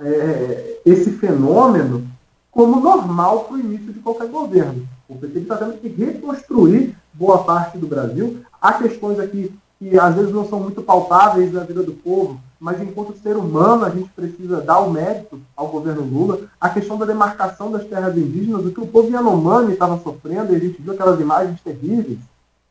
é, 0.00 0.80
esse 0.84 1.12
fenômeno 1.12 2.06
como 2.50 2.80
normal 2.80 3.44
para 3.44 3.56
o 3.56 3.60
início 3.60 3.92
de 3.92 4.00
qualquer 4.00 4.28
governo. 4.28 4.86
O 5.08 5.16
PT 5.16 5.40
está 5.40 5.56
tendo 5.56 5.78
que 5.78 5.88
reconstruir 5.88 6.94
boa 7.12 7.44
parte 7.44 7.78
do 7.78 7.86
Brasil. 7.86 8.42
Há 8.60 8.74
questões 8.74 9.18
aqui 9.18 9.52
que 9.78 9.98
às 9.98 10.14
vezes 10.14 10.32
não 10.32 10.48
são 10.48 10.60
muito 10.60 10.80
palpáveis 10.82 11.52
na 11.52 11.64
vida 11.64 11.82
do 11.82 11.92
povo, 11.92 12.38
mas 12.60 12.80
enquanto 12.80 13.18
ser 13.18 13.36
humano 13.36 13.84
a 13.84 13.90
gente 13.90 14.08
precisa 14.10 14.60
dar 14.60 14.78
o 14.78 14.90
mérito 14.90 15.40
ao 15.56 15.68
governo 15.68 16.02
Lula. 16.02 16.40
A 16.60 16.68
questão 16.68 16.96
da 16.96 17.04
demarcação 17.04 17.72
das 17.72 17.84
terras 17.86 18.16
indígenas, 18.16 18.64
o 18.64 18.70
que 18.70 18.80
o 18.80 18.86
povo 18.86 19.10
Yanomami 19.10 19.72
estava 19.72 19.98
sofrendo, 19.98 20.52
e 20.52 20.56
a 20.56 20.58
gente 20.60 20.80
viu 20.80 20.92
aquelas 20.92 21.18
imagens 21.18 21.60
terríveis, 21.60 22.18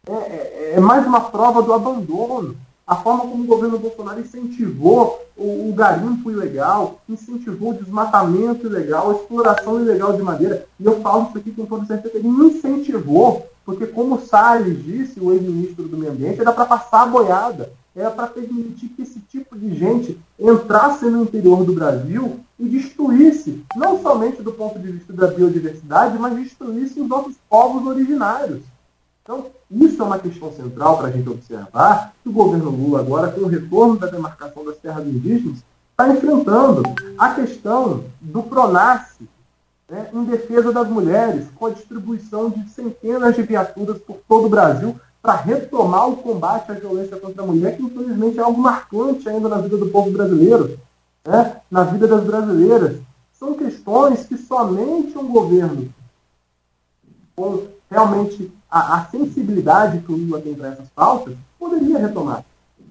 é, 0.08 0.14
é, 0.14 0.74
é 0.76 0.80
mais 0.80 1.06
uma 1.06 1.22
prova 1.22 1.62
do 1.62 1.74
abandono. 1.74 2.56
A 2.86 2.96
forma 2.96 3.22
como 3.22 3.44
o 3.44 3.48
governo 3.48 3.80
Bolsonaro 3.80 4.20
incentivou 4.20 5.22
o, 5.38 5.70
o 5.70 5.74
garimpo 5.74 6.30
ilegal, 6.30 7.00
incentivou 7.08 7.72
o 7.72 7.78
desmatamento 7.78 8.68
ilegal, 8.68 9.10
a 9.10 9.14
exploração 9.14 9.80
ilegal 9.80 10.14
de 10.14 10.22
madeira. 10.22 10.66
E 10.80 10.86
eu 10.86 11.00
falo 11.02 11.28
isso 11.30 11.38
aqui 11.38 11.52
com 11.52 11.66
toda 11.66 11.86
certeza, 11.86 12.18
ele 12.18 12.28
incentivou 12.28 13.50
porque, 13.66 13.86
como 13.86 14.16
o 14.16 14.22
Salles 14.22 14.84
disse, 14.84 15.20
o 15.20 15.32
ex-ministro 15.32 15.88
do 15.88 15.98
Meio 15.98 16.12
Ambiente, 16.12 16.42
era 16.42 16.52
para 16.52 16.66
passar 16.66 17.04
a 17.04 17.06
boiada, 17.06 17.72
era 17.96 18.10
para 18.10 18.28
permitir 18.28 18.88
que 18.90 19.04
esse 19.04 19.20
tipo 19.20 19.58
de 19.58 19.76
gente 19.78 20.20
entrasse 20.40 21.06
no 21.06 21.24
interior 21.24 21.64
do 21.64 21.74
Brasil 21.74 22.40
e 22.60 22.68
destruísse, 22.68 23.64
não 23.76 24.02
somente 24.02 24.42
do 24.42 24.52
ponto 24.52 24.80
de 24.80 24.92
vista 24.92 25.14
da 25.14 25.28
biodiversidade, 25.28 26.18
mas 26.18 26.36
destruísse 26.36 27.00
os 27.00 27.08
nossos 27.08 27.36
povos 27.50 27.86
originários. 27.86 28.62
Então, 29.24 29.46
isso 29.70 30.02
é 30.02 30.06
uma 30.06 30.20
questão 30.20 30.52
central 30.52 30.98
para 30.98 31.08
a 31.08 31.12
gente 31.12 31.30
observar, 31.30 32.14
que 32.24 32.30
o 32.30 32.34
governo 32.34 32.72
Lula, 32.72 33.00
agora, 33.00 33.32
com 33.32 33.42
o 33.42 33.48
retorno 33.48 33.98
da 33.98 34.08
demarcação 34.08 34.66
das 34.66 34.78
terras 34.78 35.06
indígenas, 35.06 35.64
está 35.92 36.10
enfrentando 36.10 36.82
a 37.18 37.36
questão 37.36 38.04
do 38.20 38.42
PRONASSE, 38.44 39.30
né, 39.88 40.10
em 40.12 40.24
defesa 40.24 40.72
das 40.72 40.88
mulheres, 40.88 41.48
com 41.56 41.68
a 41.68 41.70
distribuição 41.70 42.50
de 42.50 42.68
centenas 42.70 43.36
de 43.36 43.44
viaturas 43.44 44.00
por 44.00 44.18
todo 44.28 44.46
o 44.46 44.50
Brasil 44.50 45.00
para 45.22 45.36
retomar 45.36 46.10
o 46.10 46.18
combate 46.18 46.72
à 46.72 46.74
violência 46.74 47.18
contra 47.18 47.44
a 47.44 47.46
mulher, 47.46 47.78
que 47.78 47.84
infelizmente 47.84 48.40
é 48.40 48.42
algo 48.42 48.60
marcante 48.60 49.30
ainda 49.30 49.48
na 49.48 49.60
vida 49.60 49.78
do 49.78 49.90
povo 49.90 50.10
brasileiro, 50.10 50.80
né, 51.24 51.58
na 51.70 51.84
vida 51.84 52.08
das 52.08 52.24
brasileiras. 52.24 52.98
São 53.34 53.54
questões 53.54 54.26
que 54.26 54.38
somente 54.38 55.16
um 55.16 55.28
governo 55.28 55.94
com 57.36 57.68
realmente 57.90 58.52
a, 58.72 58.96
a 58.96 59.06
sensibilidade 59.08 60.00
que 60.00 60.12
o 60.12 60.16
Lula 60.16 60.40
tem 60.40 60.56
para 60.56 60.70
essas 60.70 60.88
pautas 60.96 61.36
poderia 61.60 62.00
retomar. 62.00 62.46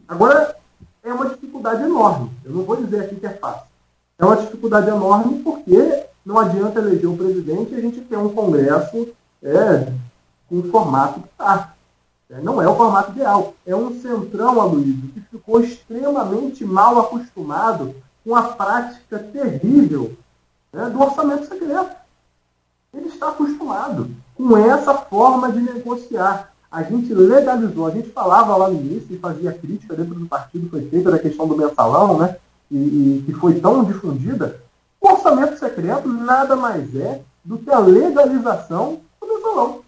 Agora, 0.06 0.54
é 1.02 1.12
uma 1.12 1.30
dificuldade 1.30 1.82
enorme. 1.82 2.30
Eu 2.44 2.52
não 2.52 2.64
vou 2.64 2.76
dizer 2.76 3.00
aqui 3.00 3.16
que 3.16 3.26
é 3.26 3.30
fácil. 3.30 3.64
É 4.18 4.24
uma 4.24 4.36
dificuldade 4.36 4.88
enorme 4.88 5.42
porque 5.42 6.04
não 6.24 6.38
adianta 6.38 6.78
eleger 6.78 7.08
um 7.08 7.16
presidente 7.16 7.72
e 7.72 7.76
a 7.76 7.80
gente 7.80 8.00
ter 8.02 8.18
um 8.18 8.28
Congresso 8.28 9.08
é, 9.42 9.90
com 10.48 10.58
o 10.58 10.70
formato 10.70 11.20
que 11.20 11.28
está. 11.28 11.72
É, 12.28 12.40
não 12.40 12.60
é 12.60 12.68
o 12.68 12.76
formato 12.76 13.12
ideal. 13.12 13.54
É 13.64 13.74
um 13.74 13.98
centrão, 14.00 14.60
Aloysio, 14.60 15.08
que 15.14 15.20
ficou 15.22 15.60
extremamente 15.60 16.64
mal 16.64 17.00
acostumado 17.00 17.94
com 18.22 18.36
a 18.36 18.42
prática 18.42 19.18
terrível 19.18 20.14
né, 20.72 20.90
do 20.90 21.00
orçamento 21.00 21.48
secreto. 21.48 21.96
Ele 22.92 23.08
está 23.08 23.28
acostumado 23.28 24.10
com 24.40 24.56
essa 24.56 24.94
forma 24.94 25.52
de 25.52 25.60
negociar. 25.60 26.50
A 26.70 26.82
gente 26.82 27.12
legalizou, 27.12 27.86
a 27.86 27.90
gente 27.90 28.10
falava 28.10 28.56
lá 28.56 28.70
no 28.70 28.76
início 28.76 29.08
e 29.10 29.18
fazia 29.18 29.52
crítica 29.52 29.94
dentro 29.94 30.14
do 30.14 30.26
partido, 30.26 30.70
foi 30.70 30.88
feita 30.88 31.10
da 31.10 31.18
questão 31.18 31.46
do 31.46 31.56
mensalão, 31.56 32.18
né? 32.18 32.36
E, 32.70 32.76
e 32.76 33.22
que 33.26 33.32
foi 33.34 33.60
tão 33.60 33.84
difundida, 33.84 34.60
o 35.00 35.08
orçamento 35.08 35.58
secreto 35.58 36.08
nada 36.08 36.54
mais 36.54 36.94
é 36.94 37.20
do 37.44 37.58
que 37.58 37.70
a 37.70 37.80
legalização 37.80 39.00
do 39.20 39.26
mensalão. 39.26 39.80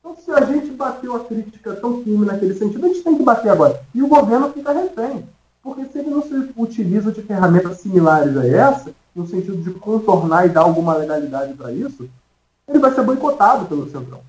Então, 0.00 0.16
se 0.16 0.30
a 0.32 0.44
gente 0.44 0.70
bateu 0.72 1.14
a 1.14 1.20
crítica 1.20 1.74
tão 1.74 2.02
firme 2.02 2.26
naquele 2.26 2.54
sentido, 2.54 2.84
a 2.84 2.88
gente 2.88 3.02
tem 3.02 3.16
que 3.16 3.22
bater 3.22 3.50
agora. 3.50 3.80
E 3.94 4.02
o 4.02 4.08
governo 4.08 4.52
fica 4.52 4.72
refém. 4.72 5.24
Porque 5.62 5.86
se 5.86 5.98
ele 5.98 6.10
não 6.10 6.22
se 6.22 6.52
utiliza 6.56 7.10
de 7.12 7.22
ferramentas 7.22 7.78
similares 7.78 8.36
a 8.36 8.46
essa, 8.46 8.90
no 9.14 9.26
sentido 9.26 9.56
de 9.56 9.70
contornar 9.78 10.44
e 10.44 10.50
dar 10.50 10.62
alguma 10.62 10.94
legalidade 10.94 11.54
para 11.54 11.72
isso, 11.72 12.08
ele 12.68 12.78
vai 12.78 12.92
ser 12.92 13.02
boicotado 13.02 13.66
pelo 13.66 13.90
Centrão. 13.90 14.20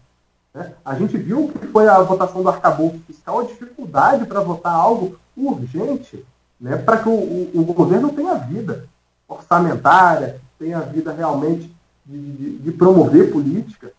Né? 0.54 0.74
A 0.84 0.96
gente 0.96 1.18
viu 1.18 1.52
que 1.60 1.68
foi 1.68 1.88
a 1.88 2.02
votação 2.02 2.42
do 2.42 2.50
arcabouço 2.50 3.00
fiscal, 3.08 3.40
a 3.40 3.44
dificuldade 3.44 4.26
para 4.26 4.42
votar 4.42 4.74
algo 4.74 5.18
urgente 5.36 6.26
né, 6.60 6.78
para 6.78 6.98
que 6.98 7.10
o, 7.10 7.12
o, 7.12 7.52
o 7.54 7.74
governo 7.74 8.10
tenha 8.10 8.36
vida 8.36 8.88
orçamentária, 9.28 10.40
tem 10.58 10.74
a 10.74 10.80
vida 10.80 11.12
realmente 11.12 11.74
de, 12.06 12.32
de, 12.32 12.58
de 12.60 12.72
promover 12.72 13.32
política, 13.32 13.92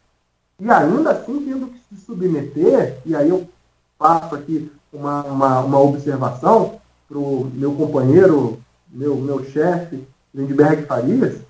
e 0.58 0.70
ainda 0.70 1.10
assim 1.10 1.44
tendo 1.44 1.66
que 1.66 1.80
se 1.88 2.04
submeter, 2.04 2.98
e 3.04 3.14
aí 3.14 3.28
eu 3.28 3.48
faço 3.98 4.34
aqui 4.34 4.70
uma, 4.92 5.22
uma, 5.24 5.60
uma 5.60 5.80
observação 5.80 6.80
para 7.08 7.18
o 7.18 7.50
meu 7.52 7.74
companheiro, 7.74 8.58
meu, 8.88 9.16
meu 9.16 9.44
chefe, 9.44 10.06
Lindbergh 10.34 10.86
Farias, 10.86 11.40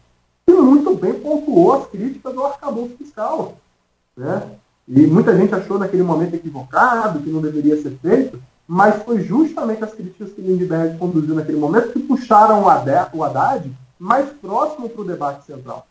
que 0.47 0.53
muito 0.55 0.95
bem 0.95 1.15
pontuou 1.15 1.75
as 1.75 1.87
críticas 1.89 2.37
ao 2.37 2.47
arcabouço 2.47 2.97
fiscal. 2.97 3.57
Né? 4.17 4.51
E 4.87 5.07
muita 5.07 5.37
gente 5.37 5.55
achou 5.55 5.79
naquele 5.79 6.05
momento 6.05 6.35
equivocado, 6.35 7.21
que 7.21 7.31
não 7.31 7.43
deveria 7.43 7.83
ser 7.83 7.99
feito, 8.01 8.41
mas 8.67 9.03
foi 9.03 9.21
justamente 9.23 9.83
as 9.83 9.93
críticas 9.93 10.33
que 10.33 10.41
Lindbergh 10.41 10.97
conduziu 10.99 11.35
naquele 11.35 11.59
momento 11.59 11.93
que 11.93 12.01
puxaram 12.01 12.63
o 12.63 12.69
Haddad 12.69 13.71
mais 13.99 14.29
próximo 14.31 14.89
para 14.89 15.03
o 15.03 15.05
debate 15.05 15.45
central. 15.45 15.87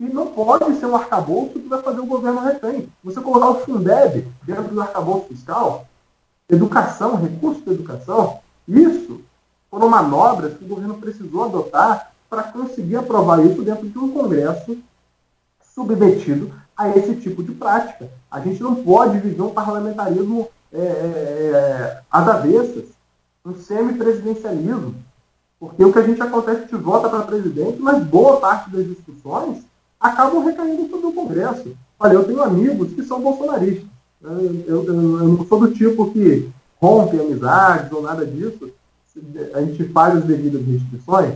E 0.00 0.04
não 0.04 0.28
pode 0.28 0.76
ser 0.76 0.86
um 0.86 0.96
arcabouço 0.96 1.58
que 1.58 1.68
vai 1.68 1.82
fazer 1.82 2.00
o 2.00 2.06
governo 2.06 2.40
refém. 2.40 2.88
Você 3.02 3.20
colocar 3.20 3.50
o 3.50 3.60
Fundeb 3.60 4.26
dentro 4.44 4.74
do 4.74 4.80
arcabouço 4.80 5.26
fiscal, 5.26 5.86
educação, 6.48 7.16
recurso 7.16 7.62
de 7.62 7.72
educação, 7.72 8.38
isso 8.66 9.20
foram 9.70 9.88
manobras 9.88 10.56
que 10.56 10.64
o 10.64 10.68
governo 10.68 10.94
precisou 10.94 11.44
adotar 11.44 12.12
para 12.28 12.42
conseguir 12.44 12.96
aprovar 12.96 13.44
isso 13.44 13.62
dentro 13.62 13.88
de 13.88 13.98
um 13.98 14.10
Congresso 14.10 14.76
submetido 15.74 16.52
a 16.76 16.88
esse 16.90 17.16
tipo 17.16 17.42
de 17.42 17.52
prática. 17.52 18.08
A 18.30 18.40
gente 18.40 18.62
não 18.62 18.74
pode 18.76 19.18
viver 19.18 19.42
um 19.42 19.50
parlamentarismo 19.50 20.48
é, 20.72 20.78
é, 20.78 20.82
é 20.82 22.00
às 22.10 22.28
avessas, 22.28 22.84
um 23.44 23.54
semipresidencialismo. 23.54 24.94
Porque 25.58 25.84
o 25.84 25.92
que 25.92 25.98
a 25.98 26.06
gente 26.06 26.22
acontece 26.22 26.66
que 26.66 26.76
vota 26.76 27.08
para 27.08 27.22
presidente, 27.22 27.80
mas 27.80 28.04
boa 28.04 28.38
parte 28.38 28.70
das 28.70 28.86
discussões 28.86 29.64
acabam 29.98 30.44
recaindo 30.44 30.88
sobre 30.88 31.06
o 31.06 31.12
Congresso. 31.12 31.76
Olha, 31.98 32.12
eu 32.12 32.24
tenho 32.24 32.42
amigos 32.42 32.92
que 32.92 33.02
são 33.02 33.20
bolsonaristas. 33.20 33.88
Eu, 34.22 34.64
eu, 34.66 34.84
eu 34.84 34.94
não 34.94 35.46
sou 35.46 35.60
do 35.60 35.72
tipo 35.72 36.12
que 36.12 36.48
rompe 36.80 37.18
amizades 37.18 37.90
ou 37.90 38.02
nada 38.02 38.24
disso. 38.24 38.70
A 39.52 39.60
gente 39.62 39.84
faz 39.88 40.16
as 40.16 40.24
devidas 40.24 40.64
restrições, 40.64 41.34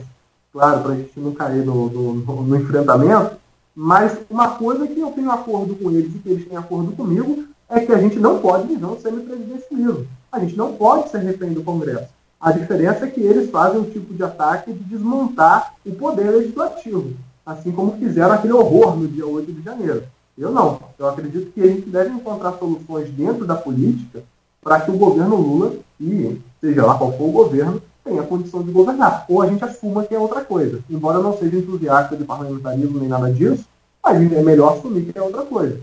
claro, 0.53 0.83
para 0.83 0.93
a 0.93 0.97
gente 0.97 1.19
não 1.19 1.33
cair 1.33 1.65
no, 1.65 1.89
no, 1.89 2.43
no, 2.43 2.57
enfrentamento, 2.57 3.37
mas 3.75 4.19
uma 4.29 4.51
coisa 4.51 4.87
que 4.87 5.01
eu 5.01 5.11
tenho 5.11 5.31
acordo 5.31 5.75
com 5.75 5.91
eles 5.91 6.15
e 6.15 6.19
que 6.19 6.29
eles 6.29 6.49
têm 6.49 6.57
acordo 6.57 6.93
comigo 6.93 7.45
é 7.69 7.81
que 7.81 7.93
a 7.93 7.99
gente 7.99 8.19
não 8.19 8.39
pode 8.39 8.69
viver 8.69 8.85
um 8.85 9.01
semipresidencialismo. 9.01 10.07
A 10.31 10.39
gente 10.41 10.57
não 10.57 10.75
pode 10.75 11.11
ser 11.11 11.19
refém 11.19 11.53
do 11.53 11.63
Congresso. 11.63 12.09
A 12.41 12.53
diferença 12.53 13.07
é 13.07 13.11
que 13.11 13.21
eles 13.21 13.51
fazem 13.51 13.81
um 13.81 13.91
tipo 13.91 14.13
de 14.13 14.23
ataque 14.23 14.73
de 14.73 14.85
desmontar 14.85 15.75
o 15.87 15.95
poder 15.95 16.31
legislativo 16.31 17.15
assim 17.45 17.73
como 17.73 17.99
fizeram 17.99 18.33
aquele 18.33 18.53
horror 18.53 18.97
no 18.97 19.09
dia 19.09 19.27
8 19.27 19.53
de 19.53 19.63
janeiro. 19.63 20.05
Eu 20.39 20.51
não. 20.51 20.81
Eu 20.99 21.09
acredito 21.09 21.53
que 21.53 21.61
a 21.61 21.67
gente 21.67 21.89
deve 21.89 22.11
encontrar 22.11 22.53
soluções 22.53 23.11
dentro 23.11 23.45
da 23.45 23.55
política 23.55 24.23
para 24.63 24.81
que 24.81 24.91
o 24.91 24.97
governo 24.97 25.37
Lula, 25.37 25.75
e 26.01 26.41
seja 26.61 26.87
lá 26.87 26.97
qual 26.97 27.13
for 27.13 27.25
o 27.25 27.33
governo, 27.33 27.83
tenha 28.05 28.23
condição 28.23 28.63
de 28.63 28.73
governar. 28.73 29.25
Ou 29.29 29.43
a 29.43 29.47
gente 29.47 29.65
assuma 29.65 30.05
que 30.05 30.15
é 30.15 30.19
outra 30.19 30.45
coisa. 30.45 30.81
Embora 30.89 31.19
eu 31.19 31.23
não 31.23 31.37
seja 31.37 31.57
entusiasta 31.57 32.17
de 32.17 32.25
parlamentarismo 32.25 32.99
nem 32.99 33.09
nada 33.09 33.33
disso, 33.33 33.65
mas 34.03 34.33
é 34.33 34.43
melhor 34.43 34.75
assumir 34.75 35.13
que 35.13 35.19
é 35.19 35.23
outra 35.23 35.43
coisa. 35.43 35.81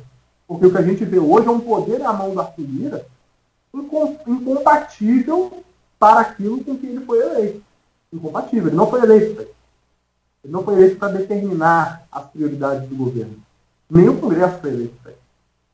Porque 0.48 0.66
o 0.66 0.72
que 0.72 0.78
a 0.78 0.82
gente 0.82 1.06
vê 1.06 1.20
hoje 1.20 1.48
é 1.48 1.52
um 1.52 1.60
poder 1.60 2.02
à 2.02 2.12
mão 2.12 2.34
da 2.34 2.42
Arthur 2.42 2.64
Lira 2.64 3.06
incompatível 3.74 5.64
para 5.98 6.22
aquilo 6.22 6.64
com 6.64 6.78
que 6.78 6.88
ele 6.88 7.06
foi 7.06 7.20
eleito. 7.20 7.62
Incompatível. 8.12 8.68
Ele 8.68 8.76
não 8.76 8.90
foi 8.90 9.02
eleito. 9.02 9.42
Ele 10.44 10.54
não 10.54 10.64
foi 10.64 10.76
eleito 10.76 10.96
para 10.98 11.14
determinar 11.14 12.08
as 12.12 12.26
prioridades 12.28 12.88
do 12.90 12.96
governo. 12.96 13.38
Nem 13.90 14.10
o 14.10 14.20
Congresso 14.20 14.60
foi 14.60 14.72
eleito. 14.72 14.96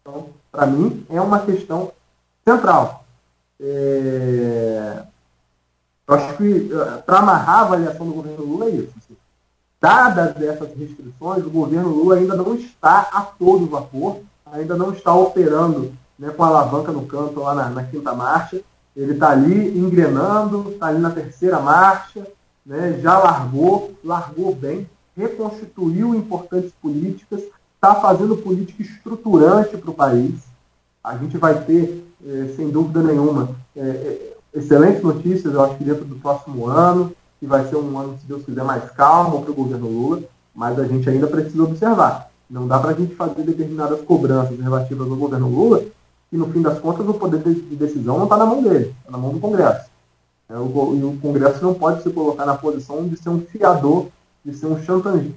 Então, 0.01 0.29
para 0.51 0.65
mim, 0.65 1.05
é 1.09 1.21
uma 1.21 1.39
questão 1.45 1.91
central. 2.47 3.05
É... 3.59 5.03
Eu 6.07 6.15
acho 6.15 6.37
que 6.37 6.71
eh, 6.71 6.97
para 7.05 7.19
amarrar 7.19 7.59
a 7.59 7.61
avaliação 7.61 8.05
do 8.05 8.13
governo 8.13 8.45
Lula 8.45 8.65
é 8.65 8.69
isso. 8.69 8.93
Assim. 8.97 9.17
Dadas 9.81 10.41
essas 10.41 10.69
restrições, 10.77 11.45
o 11.45 11.49
governo 11.49 11.89
Lula 11.89 12.15
ainda 12.17 12.35
não 12.35 12.55
está 12.55 13.09
a 13.11 13.21
todo 13.21 13.67
vapor, 13.67 14.19
ainda 14.45 14.75
não 14.75 14.91
está 14.91 15.13
operando 15.13 15.93
né, 16.17 16.29
com 16.29 16.43
a 16.43 16.47
alavanca 16.47 16.91
no 16.91 17.05
canto 17.05 17.39
lá 17.39 17.55
na, 17.55 17.69
na 17.69 17.83
quinta 17.83 18.13
marcha. 18.13 18.61
Ele 18.95 19.13
está 19.13 19.31
ali 19.31 19.77
engrenando, 19.77 20.71
está 20.71 20.87
ali 20.87 20.99
na 20.99 21.09
terceira 21.09 21.59
marcha, 21.59 22.25
né, 22.65 22.99
já 23.01 23.17
largou, 23.17 23.93
largou 24.03 24.55
bem, 24.55 24.89
reconstituiu 25.17 26.15
importantes 26.15 26.71
políticas, 26.81 27.41
está 27.75 27.95
fazendo 27.95 28.37
política 28.37 28.81
estruturante 28.81 29.77
para 29.77 29.91
o 29.91 29.93
país. 29.93 30.35
A 31.03 31.17
gente 31.17 31.37
vai 31.37 31.63
ter, 31.63 32.05
é, 32.25 32.53
sem 32.55 32.69
dúvida 32.69 33.03
nenhuma, 33.03 33.49
é, 33.75 34.34
excelentes 34.55 35.03
notícias, 35.03 35.53
eu 35.53 35.63
acho 35.63 35.75
que 35.75 35.83
dentro 35.83 36.05
do 36.05 36.15
próximo 36.15 36.67
ano, 36.67 37.11
que 37.39 37.45
vai 37.45 37.67
ser 37.67 37.75
um 37.75 37.99
ano, 37.99 38.17
se 38.19 38.25
Deus 38.25 38.43
quiser, 38.43 38.63
mais 38.63 38.89
calmo 38.91 39.41
para 39.41 39.51
o 39.51 39.55
governo 39.55 39.87
Lula, 39.87 40.21
mas 40.53 40.79
a 40.79 40.85
gente 40.85 41.09
ainda 41.09 41.27
precisa 41.27 41.63
observar. 41.63 42.31
Não 42.49 42.67
dá 42.67 42.79
para 42.79 42.91
a 42.91 42.93
gente 42.93 43.13
fazer 43.15 43.43
determinadas 43.43 44.01
cobranças 44.01 44.57
relativas 44.59 45.09
ao 45.09 45.17
governo 45.17 45.49
Lula, 45.49 45.83
que 46.29 46.37
no 46.37 46.47
fim 46.51 46.61
das 46.61 46.79
contas 46.79 47.07
o 47.07 47.13
poder 47.13 47.41
de 47.41 47.75
decisão 47.75 48.17
não 48.17 48.23
está 48.23 48.37
na 48.37 48.45
mão 48.45 48.63
dele, 48.63 48.95
está 48.99 49.11
na 49.11 49.17
mão 49.17 49.31
do 49.31 49.39
Congresso. 49.39 49.89
É, 50.49 50.53
e 50.53 50.57
o 50.57 51.17
Congresso 51.21 51.63
não 51.63 51.73
pode 51.73 52.03
se 52.03 52.09
colocar 52.11 52.45
na 52.45 52.55
posição 52.55 53.07
de 53.07 53.17
ser 53.17 53.29
um 53.29 53.41
fiador, 53.41 54.07
de 54.43 54.53
ser 54.55 54.67
um 54.67 54.77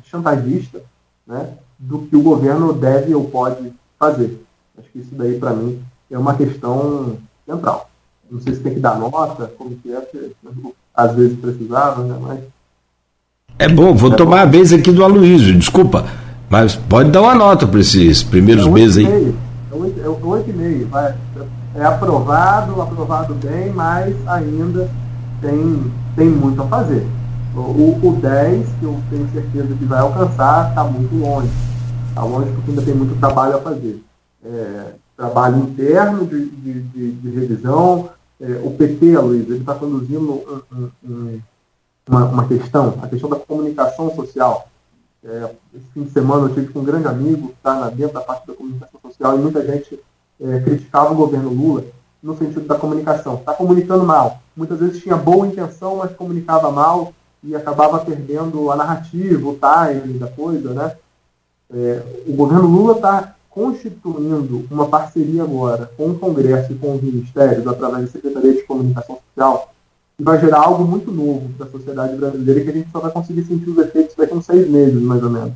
chantagista 0.05 0.83
né, 1.27 1.55
do 1.79 2.01
que 2.01 2.15
o 2.15 2.23
governo 2.23 2.73
deve 2.73 3.15
ou 3.15 3.25
pode 3.25 3.73
fazer. 3.99 4.45
Acho 4.79 4.89
que 4.91 4.99
isso 4.99 5.15
daí, 5.15 5.39
para 5.39 5.53
mim, 5.53 5.83
é 6.11 6.19
uma 6.19 6.37
questão 6.37 7.17
central. 7.47 7.88
Não 8.31 8.41
sei 8.41 8.55
se 8.55 8.61
tem 8.61 8.75
que 8.75 8.81
dar 8.81 8.99
nota, 8.99 9.51
como 9.57 9.77
que 9.77 9.93
é, 9.93 10.03
às 10.95 11.15
vezes 11.15 11.39
precisava, 11.39 12.03
né, 12.05 12.17
mas... 12.21 12.41
É 13.59 13.69
bom, 13.69 13.95
vou 13.95 14.13
é 14.13 14.17
tomar 14.17 14.37
bom. 14.37 14.43
a 14.43 14.47
vez 14.47 14.73
aqui 14.73 14.93
do 14.93 15.03
Aloysio, 15.03 15.59
desculpa, 15.59 16.05
mas 16.49 16.77
pode 16.77 17.11
dar 17.11 17.23
uma 17.23 17.35
nota 17.35 17.67
para 17.67 17.81
esses 17.81 18.23
primeiros 18.23 18.67
é 18.67 18.71
meses 18.71 18.97
aí. 18.99 19.35
É 19.73 19.75
8,5, 19.75 20.87
vai 20.89 21.15
é 21.75 21.85
aprovado, 21.85 22.81
aprovado 22.81 23.35
bem, 23.35 23.73
mas 23.73 24.15
ainda 24.27 24.91
tem, 25.41 25.93
tem 26.17 26.29
muito 26.29 26.63
a 26.63 26.67
fazer. 26.67 27.07
O, 27.55 27.99
o 28.03 28.19
10, 28.21 28.67
que 28.79 28.85
eu 28.85 29.01
tenho 29.11 29.29
certeza 29.33 29.75
que 29.75 29.85
vai 29.85 30.01
alcançar, 30.01 30.71
está 30.71 30.85
muito 30.85 31.15
longe. 31.17 31.51
Está 32.09 32.23
longe 32.23 32.51
porque 32.53 32.71
ainda 32.71 32.83
tem 32.83 32.95
muito 32.95 33.19
trabalho 33.19 33.57
a 33.57 33.61
fazer. 33.61 34.03
É, 34.45 34.93
trabalho 35.17 35.59
interno 35.59 36.27
de, 36.27 36.47
de, 36.51 36.81
de, 36.81 37.13
de 37.13 37.31
revisão. 37.31 38.11
É, 38.41 38.61
o 38.65 38.71
PT, 38.71 39.19
Luiz, 39.19 39.47
ele 39.49 39.59
está 39.59 39.75
conduzindo 39.75 40.33
um, 40.33 40.63
um, 40.73 40.91
um, 41.05 41.41
uma, 42.09 42.25
uma, 42.27 42.49
questão, 42.49 42.99
a 43.03 43.09
questão 43.09 43.29
da 43.29 43.37
comunicação 43.37 44.15
social. 44.15 44.69
É, 45.25 45.51
esse 45.75 45.85
fim 45.93 46.05
de 46.05 46.11
semana 46.11 46.47
eu 46.47 46.55
tive 46.55 46.69
com 46.69 46.81
um 46.81 46.85
grande 46.85 47.09
amigo 47.09 47.49
que 47.49 47.55
está 47.55 47.91
dentro 47.91 48.15
da 48.15 48.21
parte 48.21 48.47
da 48.47 48.55
comunicação 48.55 49.01
social 49.03 49.37
e 49.37 49.43
muita 49.43 49.67
gente 49.67 49.99
é, 50.41 50.61
criticava 50.61 51.13
o 51.13 51.17
governo 51.17 51.51
Lula 51.51 51.85
no 52.23 52.37
sentido 52.37 52.67
da 52.67 52.79
comunicação. 52.79 53.35
Está 53.35 53.55
comunicando 53.55 54.05
mal. 54.05 54.41
Muitas 54.57 54.79
vezes 54.79 55.03
tinha 55.03 55.17
boa 55.17 55.47
intenção, 55.47 55.97
mas 55.97 56.13
comunicava 56.13 56.71
mal 56.71 57.13
e 57.43 57.55
acabava 57.55 57.99
perdendo 58.05 58.71
a 58.71 58.77
narrativa, 58.77 59.49
o 59.49 59.59
time 60.01 60.19
da 60.19 60.29
coisa, 60.29 60.75
né? 60.75 60.97
É, 61.73 62.03
o 62.27 62.33
governo 62.35 62.67
Lula 62.67 62.97
está 62.97 63.35
constituindo 63.59 64.65
uma 64.71 64.87
parceria 64.87 65.43
agora 65.43 65.91
com 65.97 66.11
o 66.11 66.15
Congresso 66.17 66.73
e 66.73 66.77
com 66.77 66.95
os 66.95 67.03
ministérios, 67.03 67.67
através 67.67 68.05
da 68.05 68.13
Secretaria 68.13 68.55
de 68.55 68.63
Comunicação 68.63 69.19
Social, 69.27 69.73
que 70.17 70.23
vai 70.23 70.41
gerar 70.41 70.61
algo 70.61 70.85
muito 70.85 71.11
novo 71.11 71.49
para 71.57 71.67
a 71.67 71.71
sociedade 71.71 72.17
brasileira 72.17 72.61
que 72.61 72.71
a 72.71 72.73
gente 72.73 72.91
só 72.93 73.01
vai 73.01 73.11
conseguir 73.11 73.43
sentir 73.43 73.69
os 73.69 73.79
efeitos 73.79 74.15
daqui 74.15 74.33
a 74.33 74.37
uns 74.37 74.47
seis 74.47 74.71
meses, 74.71 75.03
mais 75.03 75.25
ou 75.25 75.31
menos. 75.31 75.53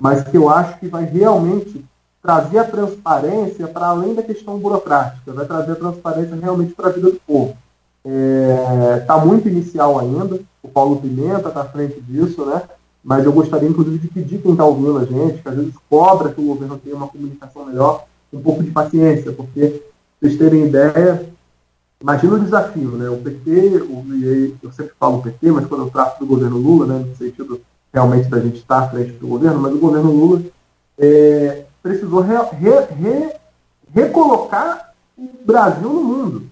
Mas 0.00 0.22
que 0.22 0.36
eu 0.36 0.48
acho 0.48 0.78
que 0.78 0.86
vai 0.86 1.04
realmente 1.04 1.84
trazer 2.22 2.58
a 2.60 2.64
transparência 2.64 3.66
para 3.66 3.86
além 3.86 4.14
da 4.14 4.22
questão 4.22 4.56
burocrática, 4.60 5.32
vai 5.32 5.44
trazer 5.44 5.72
a 5.72 5.76
transparência 5.76 6.36
realmente 6.36 6.74
para 6.74 6.90
a 6.90 6.92
vida 6.92 7.10
do 7.10 7.20
povo. 7.26 7.56
Está 8.04 8.94
é, 8.94 9.00
tá 9.00 9.18
muito 9.18 9.48
inicial 9.48 9.98
ainda, 9.98 10.40
o 10.62 10.68
Paulo 10.68 11.00
Pimenta 11.00 11.48
está 11.48 11.62
à 11.62 11.64
frente 11.64 12.00
disso, 12.02 12.46
né? 12.46 12.62
Mas 13.04 13.24
eu 13.24 13.32
gostaria, 13.32 13.68
inclusive, 13.68 13.98
de 13.98 14.08
pedir 14.08 14.38
quem 14.38 14.52
está 14.52 14.64
ouvindo 14.64 14.98
a 14.98 15.04
gente, 15.04 15.42
que 15.42 15.48
às 15.48 15.56
vezes 15.56 15.74
cobra 15.90 16.32
que 16.32 16.40
o 16.40 16.44
governo 16.44 16.78
tenha 16.78 16.96
uma 16.96 17.08
comunicação 17.08 17.66
melhor, 17.66 18.04
um 18.32 18.40
pouco 18.40 18.62
de 18.62 18.70
paciência, 18.70 19.32
porque 19.32 19.82
vocês 20.20 20.38
terem 20.38 20.66
ideia, 20.66 21.28
imagina 22.00 22.34
o 22.34 22.40
desafio, 22.40 22.90
né? 22.92 23.10
O 23.10 23.16
PT, 23.16 23.82
o, 23.88 24.04
eu 24.62 24.72
sempre 24.72 24.92
falo 24.98 25.18
o 25.18 25.22
PT, 25.22 25.50
mas 25.50 25.66
quando 25.66 25.84
eu 25.84 25.90
trato 25.90 26.20
do 26.20 26.26
governo 26.26 26.58
Lula, 26.58 26.86
né, 26.86 27.04
no 27.08 27.16
sentido 27.16 27.60
realmente 27.92 28.28
da 28.28 28.40
gente 28.40 28.58
estar 28.58 28.78
à 28.78 28.88
frente 28.88 29.12
do 29.12 29.26
governo, 29.26 29.60
mas 29.60 29.74
o 29.74 29.78
governo 29.78 30.10
Lula 30.10 30.42
é, 30.98 31.64
precisou 31.82 32.20
re, 32.20 32.36
re, 32.52 32.80
re, 32.94 33.34
recolocar 33.92 34.94
o 35.18 35.28
Brasil 35.44 35.88
no 35.92 36.02
mundo, 36.02 36.46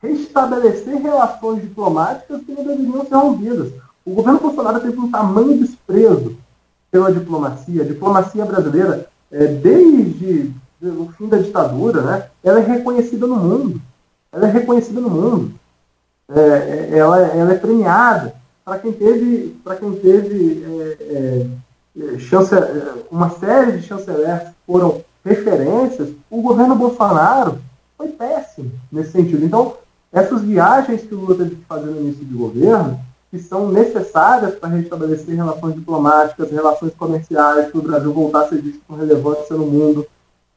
restabelecer 0.00 0.96
relações 1.02 1.60
diplomáticas 1.60 2.40
que 2.42 2.52
não 2.52 2.64
deveriam 2.64 3.04
ser 3.04 3.14
rompidas. 3.16 3.72
O 4.08 4.14
governo 4.14 4.40
Bolsonaro 4.40 4.80
teve 4.80 4.98
um 4.98 5.10
tamanho 5.10 5.58
desprezo 5.58 6.34
pela 6.90 7.12
diplomacia. 7.12 7.82
A 7.82 7.86
diplomacia 7.86 8.42
brasileira, 8.46 9.06
é, 9.30 9.46
desde 9.48 10.50
o 10.80 11.12
fim 11.12 11.28
da 11.28 11.36
ditadura, 11.36 12.00
né, 12.00 12.26
ela 12.42 12.58
é 12.58 12.62
reconhecida 12.62 13.26
no 13.26 13.36
mundo. 13.36 13.82
Ela 14.32 14.48
é 14.48 14.50
reconhecida 14.50 14.98
no 14.98 15.10
mundo. 15.10 15.52
É, 16.30 16.40
é 16.40 16.98
ela, 16.98 17.18
ela 17.18 17.52
é 17.52 17.58
premiada 17.58 18.34
para 18.64 18.78
quem 18.78 18.92
teve, 18.92 19.54
quem 19.78 19.92
teve 19.96 20.64
é, 21.00 21.46
é, 22.00 22.18
chance, 22.18 22.54
uma 23.10 23.28
série 23.28 23.72
de 23.72 23.82
chanceleres 23.82 24.48
que 24.48 24.54
foram 24.66 25.04
referências. 25.22 26.08
O 26.30 26.40
governo 26.40 26.74
Bolsonaro 26.74 27.58
foi 27.98 28.08
péssimo 28.08 28.72
nesse 28.90 29.12
sentido. 29.12 29.44
Então, 29.44 29.74
essas 30.10 30.40
viagens 30.40 31.02
que 31.02 31.14
o 31.14 31.20
Lula 31.20 31.34
teve 31.34 31.56
que 31.56 31.64
fazer 31.66 31.90
no 31.90 32.00
início 32.00 32.24
de 32.24 32.34
governo 32.34 33.06
que 33.30 33.38
são 33.38 33.70
necessárias 33.70 34.54
para 34.54 34.70
restabelecer 34.70 35.34
relações 35.34 35.74
diplomáticas, 35.74 36.50
relações 36.50 36.94
comerciais, 36.94 37.70
para 37.70 37.78
o 37.78 37.82
Brasil 37.82 38.12
voltar 38.12 38.44
a 38.44 38.48
ser 38.48 38.62
visto 38.62 38.80
com 38.88 38.94
relevância 38.94 39.54
no 39.54 39.66
mundo. 39.66 40.06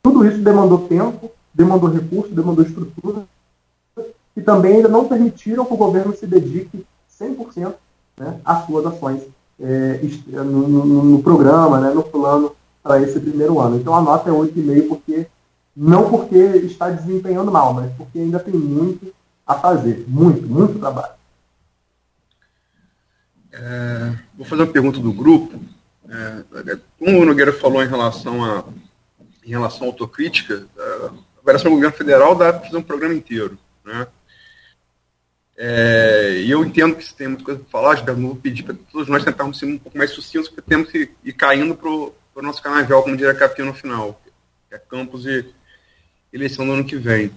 Tudo 0.02 0.26
isso 0.26 0.38
demandou 0.40 0.88
tempo, 0.88 1.30
demandou 1.54 1.90
recursos, 1.90 2.34
demandou 2.34 2.66
estrutura, 2.66 3.24
e 4.36 4.42
também 4.42 4.78
ainda 4.78 4.88
não 4.88 5.06
permitiram 5.06 5.66
que 5.66 5.74
o 5.74 5.78
governo 5.78 6.16
se 6.16 6.26
dedique 6.26 6.86
100% 7.20 7.74
né, 8.18 8.40
às 8.46 8.66
suas 8.66 8.86
ações 8.86 9.22
é, 9.60 10.00
no, 10.28 10.68
no, 10.68 11.04
no, 11.04 11.24
programa, 11.24 11.80
né, 11.80 11.92
no 11.94 12.04
plano 12.04 12.56
para 12.82 13.02
esse 13.02 13.20
primeiro 13.20 13.60
ano. 13.60 13.78
Então 13.78 13.94
a 13.94 14.02
nota 14.02 14.30
é 14.30 14.34
8,5 14.34 14.88
porque 14.88 15.28
não 15.76 16.10
porque 16.10 16.36
está 16.36 16.90
desempenhando 16.90 17.52
mal, 17.52 17.74
mas 17.74 17.92
porque 17.98 18.20
ainda 18.20 18.40
tem 18.40 18.54
muito 18.54 19.14
a 19.46 19.56
fazer, 19.56 20.06
muito, 20.08 20.48
muito 20.48 20.80
trabalho. 20.80 21.21
É, 23.54 24.14
vou 24.36 24.46
fazer 24.46 24.64
uma 24.64 24.72
pergunta 24.72 25.00
do 25.00 25.12
grupo. 25.12 25.62
É, 26.10 26.78
como 26.98 27.20
o 27.20 27.26
Nogueira 27.26 27.54
falou 27.54 27.84
em 27.84 27.88
relação 27.88 28.44
a 28.44 28.66
em 29.44 29.50
relação 29.50 29.88
à 29.88 29.90
autocrítica, 29.90 30.66
a 30.78 31.12
avaliação 31.42 31.72
do 31.72 31.76
governo 31.76 31.98
federal 31.98 32.36
dá 32.36 32.54
para 32.54 32.66
fazer 32.66 32.78
um 32.78 32.84
programa 32.84 33.14
inteiro. 33.14 33.58
Né? 33.84 34.08
É, 35.58 36.42
e 36.44 36.50
eu 36.50 36.64
entendo 36.64 36.96
que 36.96 37.04
se 37.04 37.14
tem 37.14 37.28
muita 37.28 37.44
coisa 37.44 37.60
para 37.60 37.70
falar, 37.70 37.96
já 37.96 38.14
vou 38.14 38.36
pedir 38.36 38.64
para 38.64 38.76
todos 38.92 39.08
nós 39.08 39.24
tentarmos 39.24 39.60
ser 39.60 39.66
um 39.66 39.78
pouco 39.78 39.98
mais 39.98 40.12
sucintos, 40.12 40.50
porque 40.50 40.70
temos 40.70 40.90
que 40.90 41.10
ir 41.24 41.34
caindo 41.34 41.76
para 41.76 41.90
o 41.90 42.42
nosso 42.42 42.62
canavial, 42.62 43.04
como 43.04 43.18
diria 43.18 43.34
Capinha 43.34 43.68
no 43.68 43.74
final, 43.74 44.22
que 44.70 44.76
é 44.76 44.78
campus 44.80 45.26
e 45.26 45.46
eleição 46.32 46.66
do 46.66 46.74
ano 46.74 46.86
que 46.86 46.96
vem. 46.96 47.32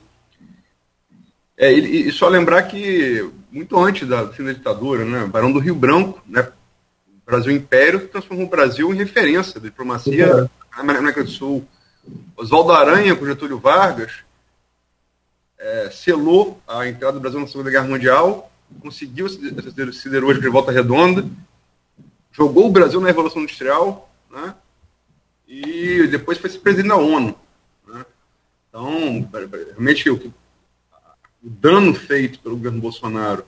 É, 1.56 1.72
e, 1.72 2.08
e, 2.08 2.12
só 2.12 2.28
lembrar 2.28 2.64
que, 2.64 3.30
muito 3.54 3.78
antes 3.78 4.08
da, 4.08 4.26
fim 4.32 4.42
da 4.42 4.52
ditadura, 4.52 5.04
né, 5.04 5.26
Barão 5.26 5.52
do 5.52 5.60
Rio 5.60 5.76
Branco, 5.76 6.20
né, 6.26 6.50
Brasil 7.24 7.52
Império, 7.52 8.08
transformou 8.08 8.46
o 8.46 8.50
Brasil 8.50 8.92
em 8.92 8.96
referência 8.96 9.60
da 9.60 9.68
diplomacia 9.68 10.50
na 10.76 10.80
América 10.80 11.22
do 11.22 11.30
Sul. 11.30 11.64
Oswaldo 12.36 12.72
Aranha, 12.72 13.14
com 13.14 13.24
Getúlio 13.24 13.60
Vargas, 13.60 14.12
é, 15.56 15.88
selou 15.90 16.60
a 16.66 16.86
entrada 16.88 17.12
do 17.12 17.20
Brasil 17.20 17.38
na 17.38 17.46
Segunda 17.46 17.70
Guerra 17.70 17.86
Mundial, 17.86 18.50
conseguiu 18.80 19.28
siderúrgico 19.28 20.44
de 20.44 20.50
volta 20.50 20.72
redonda, 20.72 21.24
jogou 22.32 22.66
o 22.66 22.72
Brasil 22.72 23.00
na 23.00 23.06
Revolução 23.06 23.40
Industrial, 23.40 24.12
né, 24.30 24.52
e 25.46 26.08
depois 26.08 26.38
foi 26.38 26.50
presidente 26.50 26.88
da 26.88 26.96
ONU. 26.96 27.38
Né. 27.86 28.04
Então, 28.68 29.30
realmente, 29.70 30.10
o 30.10 30.18
que 30.18 30.32
o 31.44 31.50
dano 31.50 31.94
feito 31.94 32.38
pelo 32.40 32.56
governo 32.56 32.80
Bolsonaro 32.80 33.44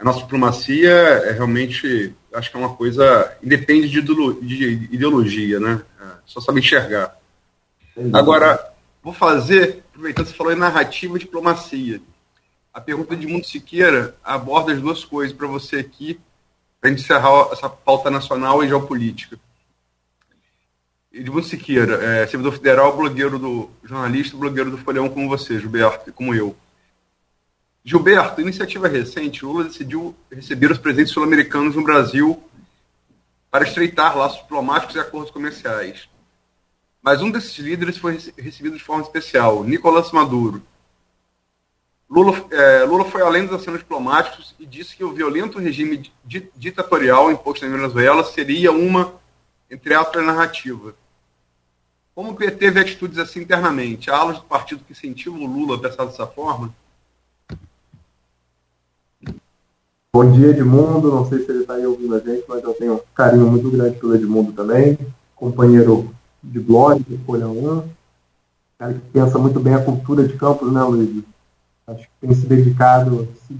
a 0.00 0.04
nossa 0.04 0.20
diplomacia 0.20 0.90
é 0.90 1.32
realmente, 1.32 2.14
acho 2.32 2.50
que 2.50 2.56
é 2.56 2.60
uma 2.60 2.74
coisa, 2.74 3.36
independe 3.42 3.86
de 3.86 4.88
ideologia, 4.90 5.60
né? 5.60 5.82
É, 6.00 6.04
só 6.24 6.40
sabe 6.40 6.60
enxergar. 6.60 7.18
Agora, 8.14 8.72
vou 9.02 9.12
fazer, 9.12 9.84
aproveitando 9.90 10.24
que 10.24 10.30
você 10.30 10.36
falou 10.38 10.54
em 10.54 10.56
narrativa 10.56 11.16
e 11.16 11.20
diplomacia. 11.20 12.00
A 12.72 12.80
pergunta 12.80 13.14
de 13.14 13.26
Mundo 13.26 13.44
Siqueira 13.44 14.16
aborda 14.24 14.72
as 14.72 14.80
duas 14.80 15.04
coisas 15.04 15.36
para 15.36 15.46
você 15.46 15.76
aqui, 15.76 16.18
para 16.80 16.88
a 16.88 16.92
gente 16.92 17.02
encerrar 17.02 17.50
essa 17.52 17.68
pauta 17.68 18.10
nacional 18.10 18.64
e 18.64 18.68
geopolítica. 18.68 19.38
Edmundo 21.12 21.44
Siqueira, 21.44 22.02
é, 22.02 22.26
servidor 22.26 22.54
federal, 22.54 22.96
blogueiro 22.96 23.38
do 23.38 23.68
jornalista, 23.84 24.34
blogueiro 24.34 24.70
do 24.70 24.78
Folhão 24.78 25.10
como 25.10 25.28
você, 25.28 25.60
Gilberto, 25.60 26.10
como 26.10 26.34
eu. 26.34 26.56
Gilberto, 27.84 28.40
iniciativa 28.40 28.88
recente, 28.88 29.44
Lula 29.44 29.64
decidiu 29.64 30.14
receber 30.30 30.70
os 30.70 30.78
presidentes 30.78 31.12
sul-americanos 31.12 31.74
no 31.74 31.82
Brasil 31.82 32.42
para 33.50 33.64
estreitar 33.64 34.16
laços 34.16 34.42
diplomáticos 34.42 34.94
e 34.94 34.98
acordos 35.00 35.30
comerciais. 35.30 36.08
Mas 37.02 37.22
um 37.22 37.30
desses 37.30 37.56
líderes 37.58 37.96
foi 37.96 38.18
recebido 38.36 38.76
de 38.76 38.84
forma 38.84 39.02
especial, 39.02 39.64
Nicolás 39.64 40.12
Maduro. 40.12 40.62
Lula, 42.08 42.44
é, 42.50 42.84
Lula 42.84 43.04
foi 43.04 43.22
além 43.22 43.46
dos 43.46 43.54
acenos 43.54 43.80
diplomáticos 43.80 44.54
e 44.58 44.66
disse 44.66 44.96
que 44.96 45.04
o 45.04 45.12
violento 45.12 45.58
regime 45.58 46.12
ditatorial 46.56 47.30
imposto 47.30 47.64
na 47.64 47.76
Venezuela 47.76 48.24
seria 48.24 48.72
uma, 48.72 49.14
entre 49.70 49.94
aspas, 49.94 50.24
narrativa. 50.24 50.94
Como 52.14 52.32
o 52.32 52.34
PT 52.34 52.70
vê 52.72 52.80
atitudes 52.80 53.18
assim 53.18 53.40
internamente? 53.40 54.10
Há 54.10 54.16
alas 54.16 54.38
do 54.38 54.44
partido 54.44 54.84
que 54.84 54.92
incentivam 54.92 55.40
o 55.40 55.46
Lula 55.46 55.76
a 55.76 55.80
pensar 55.80 56.04
dessa 56.04 56.26
forma? 56.26 56.74
Bom 60.12 60.28
dia, 60.32 60.48
Edmundo. 60.48 61.08
Não 61.08 61.24
sei 61.28 61.38
se 61.38 61.52
ele 61.52 61.60
está 61.60 61.74
aí 61.74 61.86
ouvindo 61.86 62.16
a 62.16 62.18
gente, 62.18 62.44
mas 62.48 62.64
eu 62.64 62.74
tenho 62.74 62.94
um 62.94 63.00
carinho 63.14 63.46
muito 63.46 63.70
grande 63.70 63.96
pelo 63.96 64.16
Edmundo 64.16 64.52
também. 64.52 64.98
Companheiro 65.36 66.12
de 66.42 66.58
blog, 66.58 67.00
de 67.04 67.16
Folha 67.18 67.46
1. 67.46 67.88
Cara 68.76 68.94
que 68.94 69.00
pensa 69.12 69.38
muito 69.38 69.60
bem 69.60 69.72
a 69.72 69.84
cultura 69.84 70.26
de 70.26 70.36
campos, 70.36 70.72
né, 70.72 70.82
Luiz? 70.82 71.22
Acho 71.86 72.02
que 72.02 72.26
tem 72.26 72.34
se 72.34 72.44
dedicado. 72.44 73.28
Se... 73.46 73.56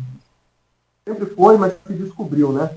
Sempre 1.06 1.26
foi, 1.26 1.56
mas 1.56 1.72
se 1.86 1.92
descobriu, 1.92 2.52
né? 2.52 2.68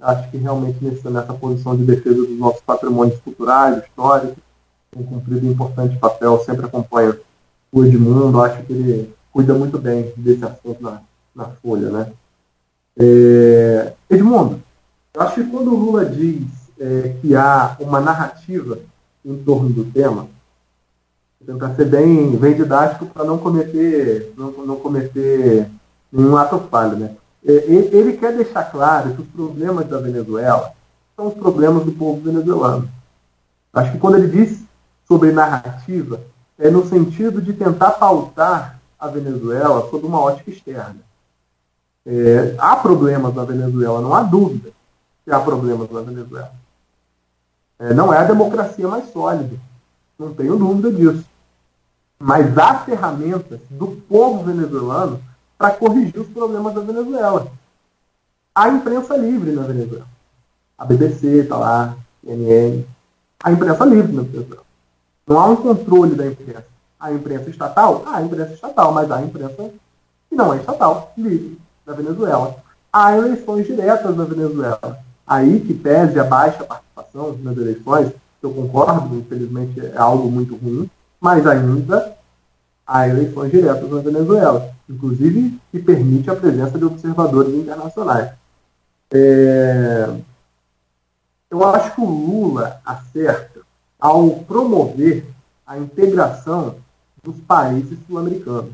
Acho 0.00 0.28
que 0.28 0.36
realmente 0.36 0.84
nessa, 0.84 1.08
nessa 1.08 1.32
posição 1.32 1.76
de 1.76 1.84
defesa 1.84 2.16
dos 2.16 2.36
nossos 2.36 2.62
patrimônios 2.62 3.20
culturais, 3.20 3.84
históricos, 3.84 4.42
tem 4.90 5.04
cumprido 5.04 5.46
um 5.46 5.52
importante 5.52 5.96
papel. 5.98 6.36
Sempre 6.40 6.66
acompanho 6.66 7.16
o 7.70 7.84
Edmundo. 7.84 8.42
Acho 8.42 8.60
que 8.64 8.72
ele 8.72 9.14
cuida 9.32 9.54
muito 9.54 9.78
bem 9.78 10.12
desse 10.16 10.44
assunto 10.44 10.82
na, 10.82 11.00
na 11.32 11.44
Folha, 11.44 11.90
né? 11.90 12.12
É, 12.98 13.92
Edmundo, 14.08 14.60
eu 15.14 15.22
acho 15.22 15.34
que 15.36 15.50
quando 15.50 15.72
o 15.72 15.76
Lula 15.76 16.04
diz 16.04 16.42
é, 16.78 17.14
que 17.20 17.34
há 17.34 17.76
uma 17.80 18.00
narrativa 18.00 18.78
em 19.24 19.36
torno 19.42 19.68
do 19.70 19.84
tema, 19.84 20.28
vou 21.40 21.46
tentar 21.46 21.74
ser 21.74 21.86
bem, 21.86 22.36
bem 22.36 22.54
didático 22.54 23.06
para 23.06 23.24
não 23.24 23.38
cometer, 23.38 24.32
não, 24.36 24.50
não 24.66 24.76
cometer 24.76 25.68
nenhum 26.12 26.36
ato 26.36 26.58
falho. 26.70 26.96
Né? 26.96 27.16
É, 27.46 27.52
ele 27.52 28.14
quer 28.14 28.36
deixar 28.36 28.64
claro 28.64 29.14
que 29.14 29.22
os 29.22 29.28
problemas 29.28 29.86
da 29.88 29.98
Venezuela 29.98 30.72
são 31.16 31.28
os 31.28 31.34
problemas 31.34 31.84
do 31.84 31.92
povo 31.92 32.20
venezuelano. 32.20 32.88
Acho 33.72 33.92
que 33.92 33.98
quando 33.98 34.16
ele 34.16 34.28
diz 34.28 34.58
sobre 35.06 35.32
narrativa, 35.32 36.20
é 36.58 36.70
no 36.70 36.86
sentido 36.86 37.40
de 37.40 37.52
tentar 37.52 37.92
pautar 37.92 38.80
a 38.98 39.06
Venezuela 39.08 39.88
sob 39.90 40.06
uma 40.06 40.20
ótica 40.20 40.50
externa. 40.50 41.09
É, 42.06 42.54
há 42.58 42.76
problemas 42.76 43.34
na 43.34 43.44
Venezuela, 43.44 44.00
não 44.00 44.14
há 44.14 44.22
dúvida 44.22 44.70
que 45.24 45.30
há 45.30 45.38
problemas 45.38 45.90
na 45.90 46.00
Venezuela. 46.00 46.52
É, 47.78 47.94
não 47.94 48.12
é 48.12 48.18
a 48.18 48.24
democracia 48.24 48.88
mais 48.88 49.10
sólida, 49.12 49.56
não 50.18 50.34
tenho 50.34 50.56
dúvida 50.56 50.90
disso. 50.90 51.24
Mas 52.18 52.56
há 52.56 52.78
ferramentas 52.80 53.60
do 53.70 53.88
povo 54.08 54.44
venezuelano 54.44 55.22
para 55.56 55.74
corrigir 55.74 56.18
os 56.20 56.28
problemas 56.28 56.74
da 56.74 56.80
Venezuela. 56.80 57.50
Há 58.54 58.68
imprensa 58.68 59.16
livre 59.16 59.52
na 59.52 59.62
Venezuela. 59.62 60.06
A 60.76 60.84
BBC 60.84 61.26
está 61.26 61.56
lá, 61.56 61.96
CNN. 62.22 62.84
Há 63.42 63.52
imprensa 63.52 63.84
livre 63.84 64.12
na 64.12 64.22
Venezuela. 64.22 64.62
Não 65.26 65.38
há 65.38 65.46
um 65.46 65.56
controle 65.56 66.14
da 66.14 66.26
imprensa. 66.26 66.66
A 66.98 67.12
imprensa 67.12 67.48
estatal? 67.48 68.02
Há 68.06 68.20
imprensa 68.20 68.52
estatal, 68.52 68.92
mas 68.92 69.10
há 69.10 69.22
imprensa 69.22 69.70
que 70.28 70.34
não 70.34 70.52
é 70.52 70.58
estatal, 70.58 71.12
livre 71.16 71.58
da 71.90 71.94
Venezuela. 71.94 72.56
Há 72.92 73.16
eleições 73.16 73.66
diretas 73.66 74.16
na 74.16 74.24
Venezuela. 74.24 74.98
Aí 75.26 75.60
que 75.60 75.74
pese 75.74 76.18
a 76.18 76.24
baixa 76.24 76.64
participação 76.64 77.36
nas 77.42 77.56
eleições, 77.56 78.12
eu 78.42 78.52
concordo, 78.52 79.16
infelizmente 79.16 79.80
é 79.80 79.96
algo 79.96 80.30
muito 80.30 80.56
ruim, 80.56 80.88
mas 81.20 81.46
ainda 81.46 82.16
há 82.86 83.08
eleições 83.08 83.50
diretas 83.50 83.88
na 83.90 84.00
Venezuela, 84.00 84.72
inclusive 84.88 85.58
que 85.70 85.78
permite 85.78 86.30
a 86.30 86.36
presença 86.36 86.78
de 86.78 86.84
observadores 86.84 87.54
internacionais. 87.54 88.32
É... 89.12 90.08
Eu 91.50 91.64
acho 91.64 91.94
que 91.94 92.00
o 92.00 92.04
Lula 92.04 92.80
acerta 92.84 93.60
ao 93.98 94.30
promover 94.30 95.26
a 95.66 95.76
integração 95.78 96.76
dos 97.22 97.36
países 97.40 97.98
sul-americanos, 98.06 98.72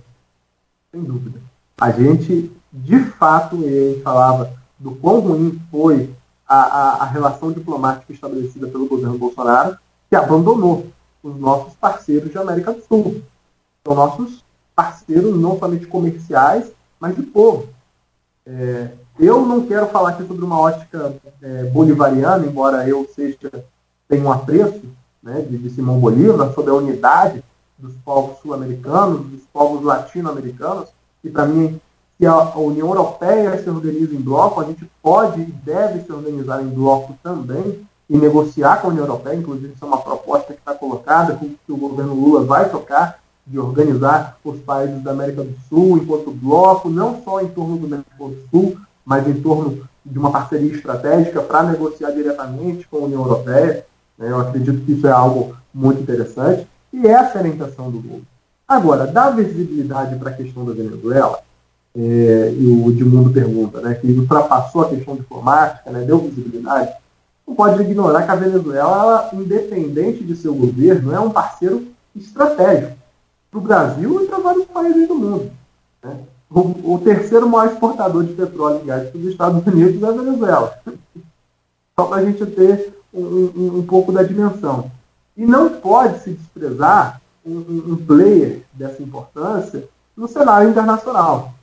sem 0.92 1.02
dúvida. 1.02 1.40
A 1.78 1.90
gente 1.90 2.50
de 2.76 2.98
fato, 3.12 3.56
ele 3.62 4.02
falava 4.02 4.52
do 4.78 4.94
quão 4.96 5.20
ruim 5.20 5.60
foi 5.70 6.14
a, 6.46 6.56
a, 6.56 7.02
a 7.02 7.04
relação 7.06 7.50
diplomática 7.50 8.12
estabelecida 8.12 8.68
pelo 8.68 8.86
governo 8.86 9.18
Bolsonaro, 9.18 9.78
que 10.10 10.14
abandonou 10.14 10.86
os 11.22 11.36
nossos 11.36 11.74
parceiros 11.74 12.30
de 12.30 12.38
América 12.38 12.72
do 12.72 12.82
Sul. 12.82 13.22
São 13.84 13.96
nossos 13.96 14.44
parceiros 14.74 15.34
não 15.40 15.58
somente 15.58 15.86
comerciais, 15.86 16.70
mas 17.00 17.16
de 17.16 17.22
povo. 17.22 17.68
É, 18.46 18.90
eu 19.18 19.44
não 19.46 19.66
quero 19.66 19.86
falar 19.86 20.10
aqui 20.10 20.26
sobre 20.26 20.44
uma 20.44 20.60
ótica 20.60 21.16
é, 21.42 21.64
bolivariana, 21.64 22.46
embora 22.46 22.86
eu 22.86 23.08
seja 23.14 23.64
tenha 24.08 24.22
um 24.22 24.30
apreço 24.30 24.82
né, 25.22 25.40
de, 25.40 25.58
de 25.58 25.70
Simão 25.70 25.98
Bolívar 25.98 26.52
sobre 26.52 26.70
a 26.70 26.74
unidade 26.74 27.42
dos 27.78 27.94
povos 28.04 28.38
sul-americanos, 28.38 29.26
dos 29.26 29.42
povos 29.52 29.82
latino-americanos, 29.82 30.88
e 31.24 31.30
para 31.30 31.46
mim, 31.46 31.80
se 32.18 32.26
a 32.26 32.58
União 32.58 32.88
Europeia 32.88 33.62
se 33.62 33.68
organiza 33.68 34.14
em 34.14 34.20
bloco, 34.20 34.60
a 34.60 34.64
gente 34.64 34.90
pode 35.02 35.42
e 35.42 35.44
deve 35.44 36.00
se 36.00 36.12
organizar 36.12 36.62
em 36.62 36.68
bloco 36.68 37.14
também 37.22 37.86
e 38.08 38.16
negociar 38.16 38.80
com 38.80 38.88
a 38.88 38.90
União 38.90 39.04
Europeia, 39.04 39.36
inclusive 39.36 39.72
isso 39.74 39.84
é 39.84 39.88
uma 39.88 39.98
proposta 39.98 40.52
que 40.52 40.58
está 40.58 40.74
colocada, 40.74 41.34
que 41.34 41.72
o 41.72 41.76
governo 41.76 42.14
Lula 42.14 42.44
vai 42.44 42.70
tocar, 42.70 43.18
de 43.46 43.58
organizar 43.58 44.38
os 44.44 44.58
países 44.60 45.02
da 45.02 45.12
América 45.12 45.42
do 45.42 45.54
Sul 45.68 45.98
enquanto 45.98 46.30
bloco, 46.32 46.88
não 46.88 47.22
só 47.22 47.40
em 47.40 47.48
torno 47.48 47.76
do 47.76 47.86
Mercosul, 47.86 48.76
mas 49.04 49.26
em 49.28 49.40
torno 49.40 49.86
de 50.04 50.18
uma 50.18 50.32
parceria 50.32 50.72
estratégica 50.72 51.40
para 51.42 51.64
negociar 51.64 52.10
diretamente 52.10 52.88
com 52.88 52.96
a 52.96 53.00
União 53.02 53.22
Europeia. 53.22 53.86
Né? 54.18 54.30
Eu 54.30 54.40
acredito 54.40 54.84
que 54.84 54.92
isso 54.92 55.06
é 55.06 55.12
algo 55.12 55.56
muito 55.72 56.02
interessante. 56.02 56.66
E 56.92 57.06
essa 57.06 57.34
é 57.34 57.36
a 57.38 57.40
orientação 57.42 57.90
do 57.90 57.98
Lula. 57.98 58.22
Agora, 58.66 59.06
dá 59.06 59.30
visibilidade 59.30 60.16
para 60.16 60.30
a 60.30 60.34
questão 60.34 60.64
da 60.64 60.72
Venezuela, 60.72 61.38
é, 61.98 62.52
e 62.52 62.66
o 62.66 62.90
Edmundo 62.90 63.30
pergunta, 63.30 63.80
né, 63.80 63.94
que 63.94 64.06
ultrapassou 64.06 64.82
a 64.82 64.88
questão 64.90 65.16
diplomática, 65.16 65.90
né, 65.90 66.04
deu 66.04 66.18
visibilidade, 66.18 66.92
não 67.46 67.54
pode 67.54 67.80
ignorar 67.80 68.24
que 68.24 68.30
a 68.30 68.36
Venezuela, 68.36 69.30
independente 69.32 70.22
de 70.22 70.36
seu 70.36 70.54
governo, 70.54 71.14
é 71.14 71.20
um 71.20 71.30
parceiro 71.30 71.86
estratégico 72.14 72.96
para 73.50 73.58
o 73.58 73.62
Brasil 73.62 74.22
e 74.22 74.26
para 74.26 74.38
vários 74.38 74.66
países 74.66 75.08
do 75.08 75.14
mundo. 75.14 75.50
Né? 76.04 76.16
O, 76.50 76.94
o, 76.94 77.00
terceiro 77.02 77.48
maior 77.48 77.72
exportador 77.72 78.24
de 78.24 78.34
petróleo 78.34 78.80
e 78.82 78.86
gás 78.86 79.08
para 79.08 79.18
os 79.18 79.26
Estados 79.26 79.66
Unidos 79.66 80.02
é 80.02 80.06
a 80.06 80.12
Venezuela. 80.12 80.78
Só 81.98 82.06
para 82.06 82.16
a 82.18 82.24
gente 82.24 82.44
ter 82.46 82.94
um, 83.12 83.22
um, 83.22 83.78
um 83.78 83.86
pouco 83.86 84.12
da 84.12 84.22
dimensão. 84.22 84.90
E 85.36 85.46
não 85.46 85.70
pode 85.70 86.20
se 86.20 86.30
desprezar 86.30 87.20
um, 87.44 87.58
um 87.92 87.96
player 87.96 88.62
dessa 88.72 89.02
importância 89.02 89.88
no 90.16 90.28
cenário 90.28 90.68
internacional. 90.68 91.55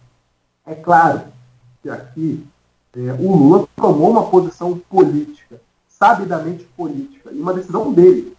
É 0.65 0.75
claro 0.75 1.21
que 1.81 1.89
aqui 1.89 2.45
é, 2.95 3.11
o 3.19 3.35
Lula 3.35 3.67
tomou 3.75 4.11
uma 4.11 4.23
posição 4.29 4.79
política, 4.89 5.59
sabidamente 5.89 6.63
política, 6.77 7.31
e 7.31 7.41
uma 7.41 7.53
decisão 7.53 7.91
dele. 7.91 8.35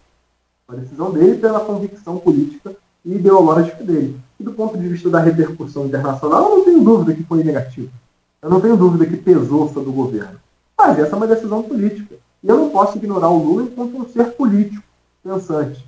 Uma 0.67 0.79
decisão 0.79 1.11
dele 1.11 1.37
pela 1.37 1.59
convicção 1.59 2.17
política 2.17 2.75
e 3.03 3.15
ideológica 3.15 3.83
dele. 3.83 4.19
E 4.39 4.43
do 4.43 4.53
ponto 4.53 4.77
de 4.77 4.87
vista 4.87 5.09
da 5.09 5.19
repercussão 5.19 5.85
internacional, 5.85 6.43
eu 6.43 6.57
não 6.57 6.65
tenho 6.65 6.83
dúvida 6.83 7.13
que 7.13 7.23
foi 7.23 7.43
negativo. 7.43 7.91
Eu 8.41 8.49
não 8.49 8.59
tenho 8.59 8.75
dúvida 8.75 9.05
que 9.05 9.17
pesou 9.17 9.71
sobre 9.71 9.89
o 9.89 9.93
governo. 9.93 10.39
Mas 10.77 10.97
essa 10.99 11.13
é 11.13 11.15
uma 11.15 11.27
decisão 11.27 11.61
política. 11.61 12.15
E 12.43 12.47
eu 12.47 12.57
não 12.57 12.69
posso 12.69 12.97
ignorar 12.97 13.29
o 13.29 13.43
Lula 13.43 13.63
enquanto 13.63 13.97
um 13.97 14.09
ser 14.09 14.31
político 14.31 14.83
pensante. 15.23 15.85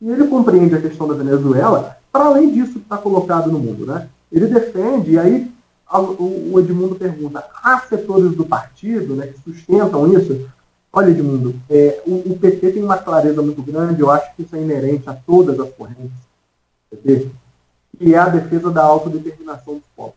E 0.00 0.10
ele 0.10 0.26
compreende 0.26 0.74
a 0.74 0.80
questão 0.80 1.08
da 1.08 1.14
Venezuela 1.14 1.96
para 2.10 2.26
além 2.26 2.52
disso 2.52 2.74
que 2.74 2.78
está 2.80 2.98
colocado 2.98 3.50
no 3.50 3.58
mundo. 3.58 3.86
Né? 3.86 4.08
Ele 4.30 4.46
defende, 4.46 5.12
e 5.12 5.18
aí 5.18 5.52
o 6.00 6.58
Edmundo 6.58 6.94
pergunta, 6.94 7.44
há 7.62 7.78
setores 7.80 8.34
do 8.34 8.44
partido 8.44 9.14
né, 9.14 9.26
que 9.26 9.40
sustentam 9.40 10.12
isso? 10.12 10.48
Olha, 10.92 11.10
Edmundo, 11.10 11.54
é, 11.68 12.02
o, 12.06 12.32
o, 12.32 12.38
PT 12.38 12.72
tem 12.72 12.82
uma 12.82 12.98
clareza 12.98 13.40
muito 13.42 13.62
grande, 13.62 14.00
eu 14.00 14.10
acho 14.10 14.34
que 14.34 14.42
isso 14.42 14.54
é 14.54 14.60
inerente 14.60 15.08
a 15.08 15.14
todas 15.14 15.58
as 15.58 15.70
correntes 15.70 16.12
que 17.98 18.14
é 18.14 18.18
a 18.18 18.28
defesa 18.28 18.70
da 18.70 18.82
autodeterminação 18.82 19.74
dos 19.74 19.84
povos. 19.96 20.14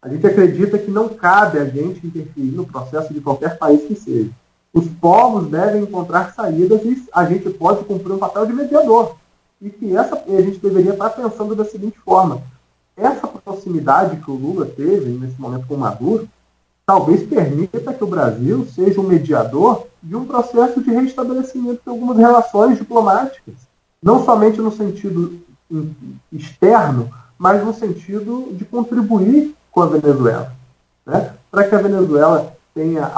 A 0.00 0.08
gente 0.08 0.26
acredita 0.26 0.78
que 0.78 0.90
não 0.90 1.08
cabe 1.08 1.58
a 1.58 1.64
gente 1.64 2.06
interferir 2.06 2.52
no 2.52 2.66
processo 2.66 3.12
de 3.12 3.20
qualquer 3.20 3.58
país 3.58 3.82
que 3.82 3.94
seja. 3.94 4.30
Os 4.72 4.86
povos 4.86 5.48
devem 5.48 5.82
encontrar 5.82 6.32
saídas 6.34 6.84
e 6.84 7.04
a 7.12 7.24
gente 7.24 7.50
pode 7.50 7.84
cumprir 7.84 8.12
um 8.12 8.18
papel 8.18 8.46
de 8.46 8.52
mediador. 8.52 9.16
E 9.60 9.70
que 9.70 9.96
essa, 9.96 10.14
a 10.14 10.40
gente 10.40 10.58
deveria 10.58 10.92
estar 10.92 11.10
pensando 11.10 11.54
da 11.56 11.64
seguinte 11.64 11.98
forma: 12.04 12.42
essa 12.98 13.26
proximidade 13.26 14.16
que 14.16 14.30
o 14.30 14.34
Lula 14.34 14.66
teve 14.66 15.10
nesse 15.10 15.40
momento 15.40 15.66
com 15.66 15.74
o 15.74 15.78
Maduro, 15.78 16.28
talvez 16.84 17.22
permita 17.22 17.92
que 17.92 18.04
o 18.04 18.08
Brasil 18.08 18.66
seja 18.74 19.00
um 19.00 19.04
mediador 19.06 19.86
de 20.02 20.16
um 20.16 20.24
processo 20.24 20.82
de 20.82 20.90
restabelecimento 20.90 21.80
de 21.84 21.90
algumas 21.90 22.16
relações 22.16 22.78
diplomáticas, 22.78 23.54
não 24.02 24.24
somente 24.24 24.60
no 24.60 24.72
sentido 24.72 25.38
externo, 26.32 27.10
mas 27.38 27.64
no 27.64 27.72
sentido 27.72 28.48
de 28.52 28.64
contribuir 28.64 29.54
com 29.70 29.82
a 29.82 29.86
Venezuela, 29.86 30.52
né? 31.06 31.34
para 31.50 31.64
que 31.68 31.74
a 31.74 31.82
Venezuela 31.82 32.56
tenha 32.74 33.10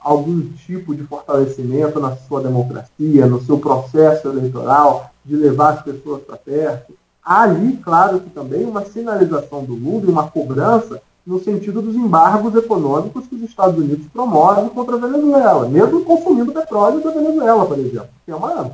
algum 0.00 0.40
tipo 0.66 0.94
de 0.94 1.04
fortalecimento 1.04 2.00
na 2.00 2.16
sua 2.16 2.42
democracia, 2.42 3.26
no 3.26 3.40
seu 3.42 3.58
processo 3.58 4.28
eleitoral, 4.28 5.10
de 5.24 5.36
levar 5.36 5.74
as 5.74 5.82
pessoas 5.82 6.22
para 6.22 6.36
perto. 6.36 6.94
Há 7.28 7.42
ali, 7.42 7.76
claro 7.76 8.20
que 8.20 8.30
também, 8.30 8.64
uma 8.64 8.86
sinalização 8.86 9.62
do 9.62 9.74
Lula 9.74 10.06
e 10.06 10.10
uma 10.10 10.30
cobrança 10.30 10.98
no 11.26 11.38
sentido 11.38 11.82
dos 11.82 11.94
embargos 11.94 12.54
econômicos 12.54 13.26
que 13.26 13.34
os 13.34 13.42
Estados 13.42 13.78
Unidos 13.78 14.06
promovem 14.10 14.70
contra 14.70 14.96
a 14.96 14.98
Venezuela, 14.98 15.68
mesmo 15.68 16.02
consumindo 16.06 16.54
petróleo 16.54 17.04
da 17.04 17.10
Venezuela, 17.10 17.66
por 17.66 17.78
exemplo, 17.78 18.08
que 18.24 18.30
é 18.30 18.34
uma, 18.34 18.70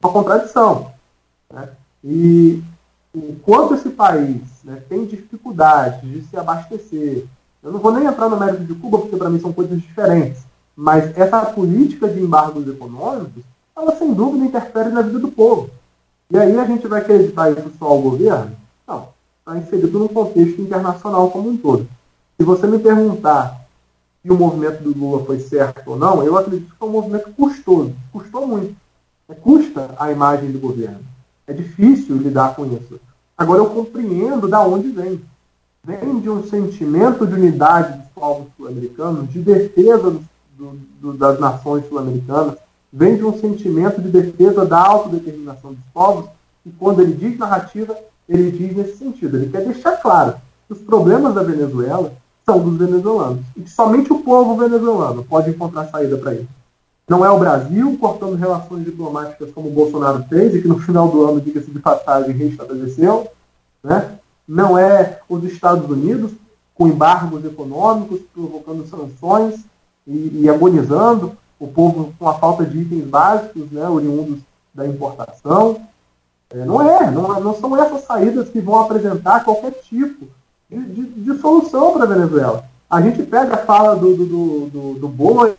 uma 0.00 0.12
contradição. 0.12 0.92
Né? 1.52 1.68
E 2.04 2.62
enquanto 3.12 3.74
esse 3.74 3.90
país 3.90 4.40
né, 4.62 4.80
tem 4.88 5.04
dificuldade 5.04 6.08
de 6.08 6.22
se 6.28 6.36
abastecer, 6.36 7.26
eu 7.60 7.72
não 7.72 7.80
vou 7.80 7.90
nem 7.90 8.06
entrar 8.06 8.28
no 8.28 8.38
mérito 8.38 8.62
de 8.62 8.74
Cuba, 8.76 8.98
porque 8.98 9.16
para 9.16 9.30
mim 9.30 9.40
são 9.40 9.52
coisas 9.52 9.80
diferentes. 9.80 10.46
Mas 10.76 11.10
essa 11.18 11.44
política 11.44 12.06
de 12.06 12.22
embargos 12.22 12.68
econômicos, 12.68 13.42
ela 13.76 13.96
sem 13.96 14.14
dúvida 14.14 14.44
interfere 14.44 14.90
na 14.90 15.02
vida 15.02 15.18
do 15.18 15.32
povo. 15.32 15.68
E 16.30 16.38
aí 16.38 16.58
a 16.58 16.64
gente 16.64 16.86
vai 16.86 17.00
acreditar 17.00 17.50
isso 17.50 17.70
só 17.78 17.86
ao 17.86 18.02
governo? 18.02 18.52
Não. 18.86 19.08
Está 19.38 19.58
inserido 19.58 19.98
no 19.98 20.08
contexto 20.08 20.60
internacional 20.60 21.30
como 21.30 21.50
um 21.50 21.56
todo. 21.56 21.88
Se 22.36 22.44
você 22.44 22.66
me 22.66 22.78
perguntar 22.78 23.66
se 24.22 24.30
o 24.30 24.36
movimento 24.36 24.82
do 24.82 24.98
Lula 24.98 25.24
foi 25.24 25.40
certo 25.40 25.82
ou 25.86 25.96
não, 25.96 26.22
eu 26.22 26.36
acredito 26.36 26.70
que 26.70 26.78
foi 26.78 26.88
um 26.88 26.92
movimento 26.92 27.30
custoso. 27.32 27.94
Custou 28.12 28.46
muito. 28.46 28.76
É, 29.28 29.34
custa 29.34 29.94
a 29.98 30.12
imagem 30.12 30.52
do 30.52 30.58
governo. 30.58 31.00
É 31.46 31.52
difícil 31.52 32.16
lidar 32.16 32.54
com 32.54 32.66
isso. 32.66 33.00
Agora 33.36 33.60
eu 33.60 33.70
compreendo 33.70 34.48
da 34.48 34.60
onde 34.60 34.90
vem 34.90 35.20
vem 35.84 36.20
de 36.20 36.28
um 36.28 36.46
sentimento 36.46 37.26
de 37.26 37.34
unidade 37.34 37.98
dos 37.98 38.08
povos 38.08 38.48
sul-americanos, 38.56 39.30
de 39.30 39.40
defesa 39.40 40.10
do, 40.56 40.78
do, 41.00 41.12
das 41.14 41.40
nações 41.40 41.88
sul-americanas, 41.88 42.56
vem 42.92 43.16
de 43.16 43.24
um 43.24 43.38
sentimento 43.38 44.00
de 44.00 44.08
defesa 44.08 44.64
da 44.64 44.78
autodeterminação 44.78 45.72
dos 45.72 45.84
povos, 45.92 46.26
e 46.64 46.70
quando 46.70 47.02
ele 47.02 47.12
diz 47.12 47.38
narrativa, 47.38 47.96
ele 48.28 48.50
diz 48.50 48.76
nesse 48.76 48.98
sentido. 48.98 49.36
Ele 49.36 49.50
quer 49.50 49.64
deixar 49.64 49.96
claro 49.96 50.34
que 50.66 50.72
os 50.72 50.80
problemas 50.80 51.34
da 51.34 51.42
Venezuela 51.42 52.12
são 52.44 52.60
dos 52.60 52.78
venezuelanos, 52.78 53.40
e 53.56 53.62
que 53.62 53.70
somente 53.70 54.12
o 54.12 54.20
povo 54.20 54.56
venezuelano 54.56 55.22
pode 55.22 55.50
encontrar 55.50 55.86
saída 55.88 56.16
para 56.16 56.34
isso. 56.34 56.48
Não 57.06 57.24
é 57.24 57.30
o 57.30 57.38
Brasil 57.38 57.96
cortando 57.98 58.36
relações 58.36 58.84
diplomáticas 58.84 59.50
como 59.52 59.68
o 59.68 59.72
Bolsonaro 59.72 60.24
fez, 60.28 60.54
e 60.54 60.62
que 60.62 60.68
no 60.68 60.78
final 60.78 61.08
do 61.08 61.26
ano, 61.26 61.40
diga-se 61.40 61.70
de 61.70 61.78
passagem, 61.78 62.34
restabeleceu, 62.34 63.28
né? 63.82 64.18
não 64.46 64.78
é 64.78 65.20
os 65.28 65.44
Estados 65.44 65.90
Unidos 65.90 66.32
com 66.74 66.88
embargos 66.88 67.44
econômicos, 67.44 68.20
provocando 68.32 68.86
sanções 68.86 69.60
e, 70.06 70.42
e 70.42 70.48
agonizando 70.48 71.36
o 71.58 71.66
povo 71.66 72.14
com 72.18 72.28
a 72.28 72.34
falta 72.34 72.64
de 72.64 72.78
itens 72.78 73.04
básicos, 73.04 73.70
né, 73.70 73.88
oriundos 73.88 74.40
da 74.74 74.86
importação. 74.86 75.80
É, 76.50 76.64
não 76.64 76.80
é, 76.80 77.10
não, 77.10 77.40
não, 77.40 77.54
são 77.54 77.76
essas 77.76 78.04
saídas 78.04 78.48
que 78.48 78.60
vão 78.60 78.80
apresentar 78.80 79.44
qualquer 79.44 79.72
tipo 79.82 80.26
de, 80.70 80.80
de, 80.80 81.06
de 81.06 81.38
solução 81.40 81.92
para 81.92 82.04
a 82.04 82.06
Venezuela. 82.06 82.64
A 82.88 83.02
gente 83.02 83.22
pega 83.22 83.54
a 83.54 83.66
fala 83.66 83.96
do, 83.96 84.14
do, 84.16 84.66
do, 84.70 84.94
do, 84.94 85.56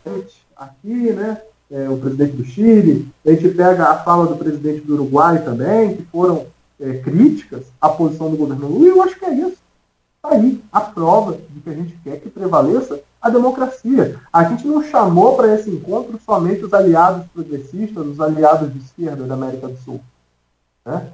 aqui, 0.55 1.11
né, 1.13 1.41
é, 1.71 1.87
o 1.87 1.97
presidente 1.97 2.35
do 2.35 2.45
Chile, 2.45 3.07
a 3.25 3.29
gente 3.29 3.49
pega 3.49 3.89
a 3.89 3.97
fala 3.99 4.25
do 4.25 4.35
presidente 4.35 4.81
do 4.81 4.95
Uruguai 4.95 5.43
também, 5.43 5.95
que 5.95 6.03
foram 6.03 6.47
é, 6.79 6.93
críticas 6.93 7.65
à 7.79 7.89
posição 7.89 8.31
do 8.31 8.37
governo 8.37 8.67
Lula, 8.67 8.85
e 8.85 8.87
eu 8.87 9.03
acho 9.03 9.19
que 9.19 9.25
é 9.25 9.33
isso. 9.33 9.57
Está 10.15 10.35
aí 10.35 10.61
a 10.71 10.81
prova 10.81 11.37
de 11.49 11.61
que 11.61 11.69
a 11.69 11.73
gente 11.73 11.99
quer 12.03 12.19
que 12.19 12.29
prevaleça 12.29 12.99
a 13.21 13.29
democracia. 13.29 14.19
A 14.31 14.43
gente 14.45 14.65
não 14.65 14.83
chamou 14.83 15.35
para 15.35 15.53
esse 15.55 15.69
encontro 15.69 16.19
somente 16.25 16.63
os 16.63 16.73
aliados 16.73 17.25
progressistas, 17.33 18.07
os 18.07 18.19
aliados 18.19 18.71
de 18.71 18.79
esquerda 18.79 19.25
da 19.25 19.33
América 19.33 19.67
do 19.67 19.77
Sul. 19.77 20.01
Né? 20.85 21.11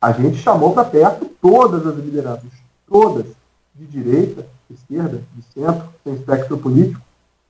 A 0.00 0.12
gente 0.12 0.38
chamou 0.38 0.72
para 0.72 0.84
perto 0.84 1.30
todas 1.40 1.86
as 1.86 1.96
lideranças, 1.96 2.50
todas, 2.88 3.26
de 3.74 3.86
direita, 3.86 4.46
de 4.68 4.76
esquerda, 4.76 5.22
de 5.34 5.42
centro, 5.52 5.88
sem 6.04 6.14
espectro 6.14 6.58
político, 6.58 7.00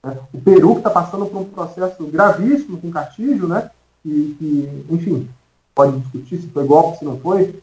Né? 0.02 0.18
O 0.32 0.40
Peru, 0.40 0.78
está 0.78 0.90
passando 0.90 1.26
por 1.26 1.40
um 1.40 1.44
processo 1.44 2.04
gravíssimo 2.06 2.80
com 2.80 2.90
Castilho, 2.90 3.46
né? 3.46 3.70
que, 4.02 4.84
enfim, 4.90 5.28
pode 5.74 5.98
discutir 6.00 6.40
se 6.40 6.48
foi 6.48 6.66
golpe, 6.66 6.98
se 6.98 7.04
não 7.04 7.18
foi, 7.18 7.62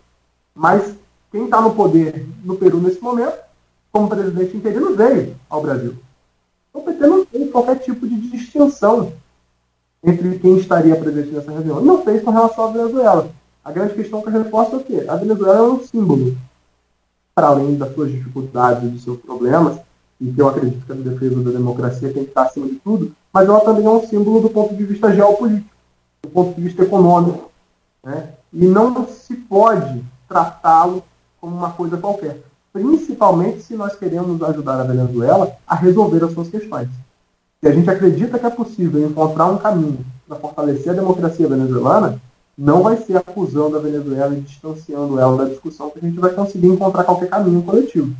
mas 0.55 0.95
quem 1.31 1.45
está 1.45 1.61
no 1.61 1.75
poder 1.75 2.25
no 2.43 2.55
Peru 2.55 2.79
nesse 2.79 3.01
momento, 3.01 3.37
como 3.91 4.09
presidente 4.09 4.55
interino, 4.55 4.95
veio 4.95 5.35
ao 5.49 5.61
Brasil. 5.61 5.95
Então, 6.69 6.81
o 6.81 6.85
PT 6.85 7.07
não 7.07 7.25
tem 7.25 7.47
qualquer 7.49 7.79
tipo 7.79 8.07
de 8.07 8.15
distinção 8.29 9.13
entre 10.03 10.39
quem 10.39 10.57
estaria 10.57 10.95
presente 10.95 11.31
nessa 11.31 11.51
reunião. 11.51 11.81
Não 11.81 12.03
fez 12.03 12.23
com 12.23 12.31
relação 12.31 12.65
à 12.65 12.71
Venezuela. 12.71 13.29
A 13.63 13.71
grande 13.71 13.93
questão 13.93 14.21
que 14.21 14.29
eu 14.29 14.43
reforço 14.43 14.75
é 14.75 14.77
o 14.77 14.83
quê? 14.83 15.05
A 15.07 15.15
Venezuela 15.15 15.59
é 15.59 15.61
um 15.61 15.83
símbolo, 15.83 16.37
para 17.35 17.47
além 17.47 17.75
das 17.75 17.93
suas 17.93 18.11
dificuldades 18.11 18.83
e 18.83 18.87
dos 18.87 19.03
seus 19.03 19.19
problemas, 19.19 19.79
e 20.19 20.31
que 20.31 20.41
eu 20.41 20.47
acredito 20.47 20.85
que 20.85 20.91
a 20.91 20.95
defesa 20.95 21.41
da 21.41 21.51
democracia 21.51 22.13
tem 22.13 22.23
que 22.23 22.29
estar 22.29 22.43
acima 22.43 22.67
de 22.67 22.75
tudo, 22.75 23.15
mas 23.31 23.47
ela 23.47 23.61
também 23.61 23.85
é 23.85 23.89
um 23.89 24.05
símbolo 24.05 24.41
do 24.41 24.49
ponto 24.49 24.75
de 24.75 24.83
vista 24.83 25.13
geopolítico, 25.13 25.69
do 26.23 26.29
ponto 26.29 26.55
de 26.55 26.61
vista 26.61 26.83
econômico. 26.83 27.51
Né? 28.03 28.33
E 28.51 28.65
não 28.65 29.07
se 29.07 29.35
pode 29.35 30.03
tratá-lo 30.27 31.03
como 31.39 31.55
uma 31.55 31.71
coisa 31.71 31.97
qualquer, 31.97 32.41
principalmente 32.71 33.61
se 33.61 33.75
nós 33.75 33.95
queremos 33.95 34.41
ajudar 34.41 34.79
a 34.79 34.83
Venezuela 34.83 35.55
a 35.67 35.75
resolver 35.75 36.23
as 36.23 36.33
suas 36.33 36.49
questões. 36.49 36.89
Se 37.61 37.67
a 37.67 37.71
gente 37.71 37.89
acredita 37.89 38.39
que 38.39 38.45
é 38.45 38.49
possível 38.49 39.05
encontrar 39.05 39.47
um 39.47 39.57
caminho 39.57 40.05
para 40.27 40.37
fortalecer 40.37 40.91
a 40.91 40.95
democracia 40.95 41.47
venezuelana, 41.47 42.21
não 42.57 42.83
vai 42.83 42.97
ser 42.97 43.17
acusando 43.17 43.77
a 43.77 43.81
Venezuela 43.81 44.35
e 44.35 44.41
distanciando 44.41 45.19
ela 45.19 45.37
da 45.37 45.45
discussão 45.45 45.89
que 45.89 45.99
a 45.99 46.01
gente 46.01 46.19
vai 46.19 46.31
conseguir 46.31 46.67
encontrar 46.67 47.03
qualquer 47.03 47.29
caminho 47.29 47.63
coletivo. 47.63 48.13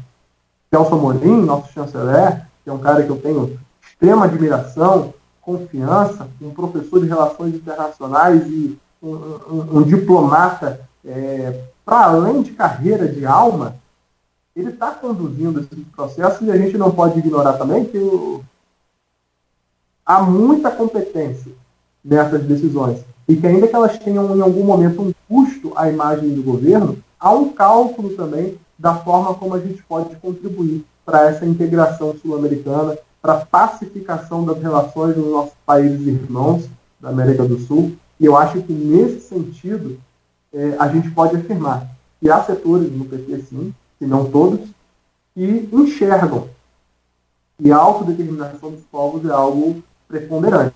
Celso 0.70 0.93
Amorim, 0.93 1.41
nosso 1.41 1.74
chanceler, 1.74 2.45
que 2.64 2.70
é 2.70 2.74
um 2.74 2.80
cara 2.80 3.04
que 3.04 3.10
eu 3.10 3.18
tenho 3.18 3.60
extrema 3.82 4.26
admiração, 4.26 5.14
confiança, 5.41 6.28
um 6.41 6.52
professor 6.52 7.02
de 7.02 7.08
relações 7.08 7.56
internacionais 7.56 8.45
e 8.47 8.78
um, 9.02 9.10
um, 9.10 9.78
um 9.78 9.84
diplomata 9.84 10.82
é, 11.04 11.64
para 11.84 12.06
além 12.06 12.41
de 12.41 12.52
carreira 12.52 13.08
de 13.08 13.26
alma, 13.26 13.76
ele 14.60 14.70
está 14.70 14.91
conduzindo 14.91 15.60
esse 15.60 15.76
processo 15.95 16.43
e 16.43 16.51
a 16.51 16.57
gente 16.57 16.78
não 16.78 16.91
pode 16.91 17.20
ignorar 17.20 17.53
também 17.53 17.86
que 17.86 17.97
o, 17.97 18.43
há 20.05 20.22
muita 20.24 20.72
competência 20.72 21.51
nessas 22.03 22.43
decisões 22.43 23.03
e 23.28 23.36
que 23.36 23.45
ainda 23.45 23.68
que 23.68 23.76
elas 23.76 23.97
tenham 23.99 24.36
em 24.36 24.41
algum 24.41 24.64
momento 24.64 25.01
um 25.01 25.14
custo 25.28 25.72
à 25.76 25.89
imagem 25.89 26.34
do 26.34 26.41
governo, 26.41 26.97
há 27.20 27.32
um 27.32 27.49
cálculo 27.49 28.10
também 28.16 28.57
da 28.78 28.95
forma 28.95 29.36
como 29.36 29.53
a 29.53 29.60
gente 29.60 29.84
pode 29.84 30.16
contribuir 30.16 30.84
para 31.05 31.30
essa 31.30 31.45
integração 31.45 32.16
sul-americana, 32.18 32.97
para 33.22 33.34
a 33.34 33.45
pacificação 33.45 34.45
das 34.45 34.62
relações 34.62 35.16
dos 35.16 35.26
nossos 35.26 35.53
países 35.66 36.07
irmãos 36.07 36.68
da 36.99 37.10
América 37.10 37.43
do 37.43 37.60
Sul. 37.60 37.95
E 38.20 38.26
eu 38.26 38.38
acho 38.38 38.62
que, 38.62 38.74
nesse 38.74 39.22
sentido, 39.22 39.99
é, 40.53 40.76
a 40.80 40.88
gente 40.88 41.12
pode 41.12 41.36
afirmar 41.36 41.88
que 42.20 42.30
há 42.30 42.43
setores 42.43 42.91
no 42.91 43.05
PT, 43.05 43.43
sim, 43.43 43.74
se 44.00 44.06
não 44.06 44.32
todos, 44.32 44.62
que 45.36 45.70
enxergam 45.72 46.50
que 47.62 47.72
a 47.72 47.78
autodeterminação 47.78 48.72
dos 48.72 48.84
povos 48.86 49.24
é 49.26 49.32
algo 49.32 49.84
preponderante. 50.08 50.74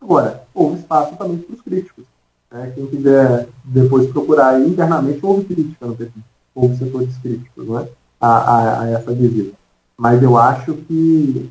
Agora, 0.00 0.44
houve 0.52 0.80
espaço 0.80 1.16
também 1.16 1.38
para 1.38 1.54
os 1.54 1.62
críticos. 1.62 2.04
Né? 2.50 2.72
Quem 2.74 2.86
quiser 2.86 3.48
depois 3.62 4.10
procurar 4.10 4.60
internamente, 4.60 5.24
houve 5.24 5.44
crítica 5.44 5.86
no 5.86 5.94
PT 5.94 6.12
houve 6.54 6.76
setores 6.76 7.16
críticos 7.18 7.68
né, 7.68 7.88
a, 8.20 8.28
a, 8.28 8.82
a, 8.82 8.90
essa 8.90 9.12
visita. 9.12 9.56
Mas 9.96 10.22
eu 10.22 10.36
acho 10.36 10.74
que, 10.74 11.50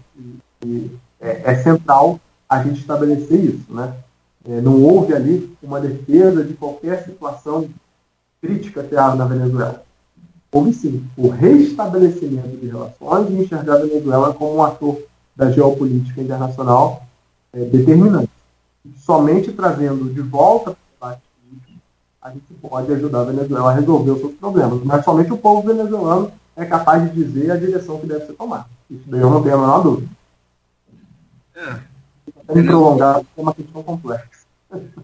que 0.61 0.99
é, 1.19 1.51
é, 1.51 1.55
central 1.55 2.19
a 2.47 2.63
gente 2.63 2.79
estabelecer 2.79 3.39
isso. 3.39 3.73
Né? 3.73 3.93
É, 4.47 4.61
não 4.61 4.81
houve 4.81 5.13
ali 5.13 5.55
uma 5.61 5.81
defesa 5.81 6.43
de 6.43 6.53
qualquer 6.53 7.03
situação 7.03 7.69
crítica 8.41 8.83
que 8.83 8.95
há 8.95 9.15
na 9.15 9.25
Venezuela. 9.25 9.83
Houve 10.53 10.73
sim 10.73 11.03
o 11.17 11.29
restabelecimento 11.29 12.57
de 12.57 12.67
relações 12.67 13.29
e 13.29 13.33
enxergar 13.33 13.75
a 13.75 13.79
Venezuela 13.79 14.33
como 14.33 14.57
um 14.57 14.63
ator 14.63 15.01
da 15.35 15.51
geopolítica 15.51 16.21
internacional 16.21 17.03
é, 17.51 17.65
determinante. 17.65 18.29
Somente 18.97 19.51
trazendo 19.51 20.13
de 20.13 20.21
volta 20.21 20.77
a 22.23 22.29
gente 22.29 22.53
pode 22.61 22.91
ajudar 22.93 23.21
a 23.21 23.25
Venezuela 23.25 23.69
a 23.69 23.73
resolver 23.73 24.11
os 24.11 24.19
seus 24.19 24.33
problemas. 24.35 24.81
Mas 24.83 25.03
somente 25.03 25.33
o 25.33 25.37
povo 25.37 25.67
venezuelano 25.67 26.31
é 26.55 26.65
capaz 26.65 27.03
de 27.03 27.09
dizer 27.09 27.51
a 27.51 27.57
direção 27.57 27.99
que 27.99 28.07
deve 28.07 28.25
ser 28.25 28.33
tomada. 28.33 28.65
Isso 28.89 29.03
daí 29.07 29.19
eu 29.19 29.29
não 29.29 29.43
tenho 29.43 29.55
a 29.55 29.59
menor 29.59 29.83
dúvida. 29.83 30.09
É. 31.53 31.79
Até 32.47 32.63
prolongar 32.63 33.19
é 33.19 33.41
uma 33.41 33.53
questão 33.53 33.83
complexa. 33.83 34.45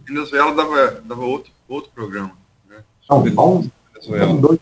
Venezuela 0.07 0.55
dava, 0.55 1.01
dava 1.03 1.25
outro, 1.25 1.51
outro 1.67 1.91
programa. 1.91 2.31
Né? 2.69 2.77
Não, 2.77 2.83
só 3.01 3.19
Venezuela. 3.19 4.59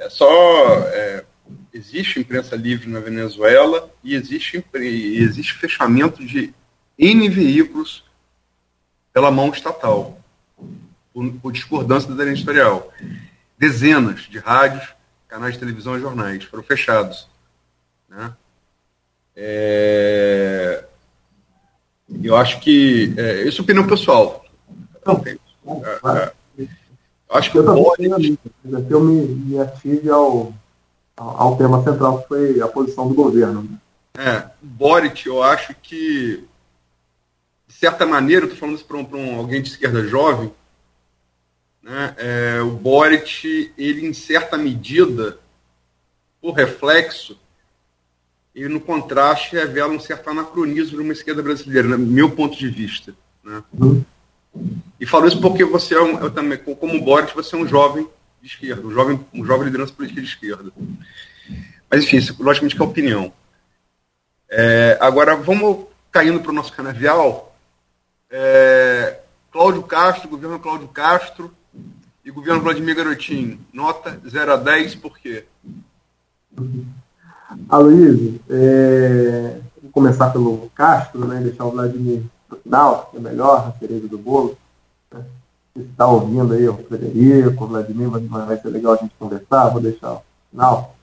É 0.00 0.08
só. 0.08 0.78
É, 0.88 1.24
existe 1.72 2.18
imprensa 2.18 2.56
livre 2.56 2.88
na 2.88 3.00
Venezuela 3.00 3.88
e 4.02 4.14
existe, 4.14 4.64
e 4.74 5.18
existe 5.18 5.54
fechamento 5.54 6.24
de 6.24 6.52
N 6.98 7.28
veículos 7.28 8.04
pela 9.12 9.30
mão 9.30 9.50
estatal 9.50 10.20
por, 11.12 11.32
por 11.34 11.52
discordância 11.52 12.12
da 12.12 12.24
linha 12.24 12.34
editorial. 12.34 12.92
Dezenas 13.58 14.22
de 14.22 14.38
rádios, 14.38 14.88
canais 15.28 15.54
de 15.54 15.60
televisão 15.60 15.96
e 15.96 16.00
jornais 16.00 16.44
foram 16.44 16.62
fechados. 16.62 17.28
Né? 18.08 18.32
É... 19.36 20.84
Eu 22.22 22.36
acho 22.36 22.58
que. 22.60 23.14
É, 23.16 23.42
isso 23.42 23.60
é 23.60 23.64
opinião 23.64 23.86
pessoal. 23.86 24.44
Não, 25.06 25.22
é, 25.24 25.38
é, 26.18 26.32
acho 27.30 27.50
que 27.50 27.58
eu 27.58 27.64
pode. 27.64 28.38
Eu 28.90 29.00
me, 29.00 29.26
me 29.26 29.58
ative 29.58 30.10
ao, 30.10 30.52
ao 31.16 31.56
tema 31.56 31.82
central, 31.82 32.22
que 32.22 32.28
foi 32.28 32.60
a 32.60 32.68
posição 32.68 33.08
do 33.08 33.14
governo. 33.14 33.68
É, 34.14 34.44
Boric, 34.60 35.26
eu 35.26 35.42
acho 35.42 35.74
que, 35.82 36.44
de 37.66 37.74
certa 37.74 38.04
maneira, 38.04 38.44
eu 38.44 38.48
estou 38.48 38.58
falando 38.58 38.76
isso 38.76 38.84
para 38.84 38.96
um, 38.96 39.08
um, 39.14 39.38
alguém 39.38 39.62
de 39.62 39.68
esquerda 39.68 40.06
jovem, 40.06 40.52
né, 41.82 42.14
é, 42.18 42.60
o 42.60 42.70
Boric, 42.72 43.72
ele 43.78 44.06
em 44.06 44.12
certa 44.12 44.58
medida, 44.58 45.38
por 46.40 46.52
reflexo, 46.52 47.38
ele 48.54 48.68
no 48.68 48.80
contraste 48.80 49.56
revela 49.56 49.92
um 49.92 50.00
certo 50.00 50.28
anacronismo 50.28 50.96
de 50.96 51.02
uma 51.02 51.12
esquerda 51.12 51.42
brasileira, 51.42 51.88
no 51.88 51.98
meu 51.98 52.30
ponto 52.30 52.58
de 52.58 52.68
vista. 52.68 53.14
Né? 53.42 53.62
E 54.98 55.06
falo 55.06 55.26
isso 55.26 55.40
porque 55.40 55.64
você 55.64 55.94
é 55.94 56.02
um, 56.02 56.18
eu 56.18 56.30
também, 56.30 56.58
como 56.58 56.96
o 56.96 57.04
Boric, 57.04 57.34
você 57.34 57.54
é 57.56 57.58
um 57.58 57.66
jovem 57.66 58.06
de 58.40 58.48
esquerda, 58.48 58.86
um 58.86 58.90
jovem, 58.90 59.20
um 59.32 59.44
jovem 59.44 59.66
liderança 59.66 59.92
política 59.92 60.20
de 60.20 60.26
esquerda. 60.26 60.70
Mas 61.90 62.04
enfim, 62.04 62.16
isso, 62.18 62.36
logicamente 62.38 62.76
que 62.76 62.82
é 62.82 62.84
opinião. 62.84 63.32
É, 64.48 64.98
agora 65.00 65.36
vamos 65.36 65.86
caindo 66.10 66.40
para 66.40 66.50
o 66.50 66.54
nosso 66.54 66.72
canavial. 66.72 67.56
É, 68.30 69.20
Cláudio 69.50 69.82
Castro, 69.82 70.28
governo 70.28 70.58
Cláudio 70.58 70.88
Castro, 70.88 71.54
e 72.24 72.30
governo 72.30 72.62
Vladimir 72.62 72.96
Garotinho, 72.96 73.58
nota 73.72 74.20
0 74.28 74.52
a 74.52 74.56
10, 74.56 74.94
por 74.96 75.18
quê? 75.18 75.44
Aloysio, 77.68 78.40
é... 78.48 79.58
vou 79.82 79.90
começar 79.90 80.30
pelo 80.30 80.70
Castro, 80.74 81.26
né, 81.26 81.40
deixar 81.40 81.64
o 81.64 81.72
Vladimir 81.72 82.22
no 82.50 82.56
final, 82.56 83.08
que 83.10 83.16
é 83.16 83.20
melhor, 83.20 83.68
a 83.68 83.78
cereja 83.78 84.08
do 84.08 84.18
bolo. 84.18 84.56
Né? 85.12 85.24
Se 85.74 85.82
está 85.82 86.06
ouvindo 86.06 86.52
aí 86.52 86.68
o 86.68 86.76
Frederico, 86.76 87.64
o 87.64 87.68
Vladimir, 87.68 88.08
vai, 88.08 88.20
vai 88.20 88.60
ser 88.60 88.68
legal 88.68 88.94
a 88.94 88.96
gente 88.96 89.14
conversar, 89.18 89.68
vou 89.68 89.80
deixar 89.80 90.10
no 90.10 90.22
final. 90.50 90.94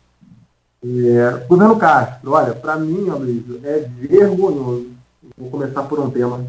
É... 0.84 1.46
Governo 1.48 1.78
Castro, 1.78 2.32
olha, 2.32 2.54
para 2.54 2.76
mim, 2.78 3.10
Aloysio, 3.10 3.62
é 3.64 3.80
vergonhoso. 3.80 4.92
Vou 5.38 5.50
começar 5.50 5.84
por 5.84 6.00
um 6.00 6.10
tema. 6.10 6.46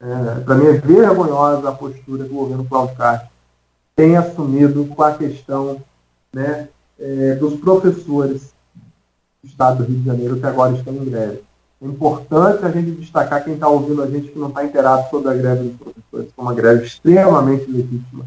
É, 0.00 0.40
para 0.40 0.54
mim 0.56 0.66
é 0.66 0.72
vergonhosa 0.72 1.68
a 1.68 1.72
postura 1.72 2.24
do 2.24 2.34
governo 2.34 2.64
Cláudio 2.64 2.96
Castro 2.96 3.34
tem 3.96 4.16
assumido 4.16 4.84
com 4.86 5.02
a 5.02 5.16
questão 5.16 5.80
né, 6.32 6.68
é, 6.98 7.34
dos 7.36 7.58
professores 7.60 8.52
do 9.42 9.48
Estado 9.48 9.84
do 9.84 9.88
Rio 9.88 10.00
de 10.00 10.06
Janeiro 10.06 10.38
que 10.38 10.46
agora 10.46 10.74
estão 10.74 10.94
em 10.94 11.04
greve. 11.04 11.42
É 11.82 11.86
importante 11.86 12.64
a 12.64 12.70
gente 12.70 12.92
destacar 12.92 13.44
quem 13.44 13.54
está 13.54 13.68
ouvindo 13.68 14.02
a 14.02 14.06
gente 14.06 14.28
que 14.28 14.38
não 14.38 14.48
está 14.48 14.64
inteirado 14.64 15.08
sobre 15.10 15.30
a 15.30 15.34
greve 15.34 15.68
dos 15.68 15.76
professores, 15.76 16.32
que 16.32 16.40
é 16.40 16.42
uma 16.42 16.54
greve 16.54 16.86
extremamente 16.86 17.70
legítima, 17.70 18.24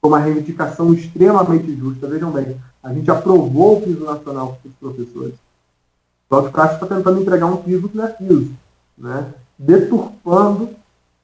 com 0.00 0.08
uma 0.08 0.18
reivindicação 0.18 0.92
extremamente 0.92 1.76
justa. 1.76 2.08
Vejam 2.08 2.30
bem, 2.30 2.56
a 2.82 2.92
gente 2.92 3.10
aprovou 3.10 3.78
o 3.78 3.82
piso 3.82 4.04
nacional 4.04 4.58
para 4.60 4.68
os 4.68 4.74
professores. 4.76 5.34
O 5.34 6.28
Cláudio 6.28 6.52
Castro 6.52 6.84
está 6.84 6.96
tentando 6.96 7.20
entregar 7.20 7.46
um 7.46 7.56
piso 7.58 7.88
que 7.88 7.96
não 7.96 8.04
é 8.04 8.08
piso, 8.08 8.52
né? 8.96 9.32
deturpando 9.58 10.70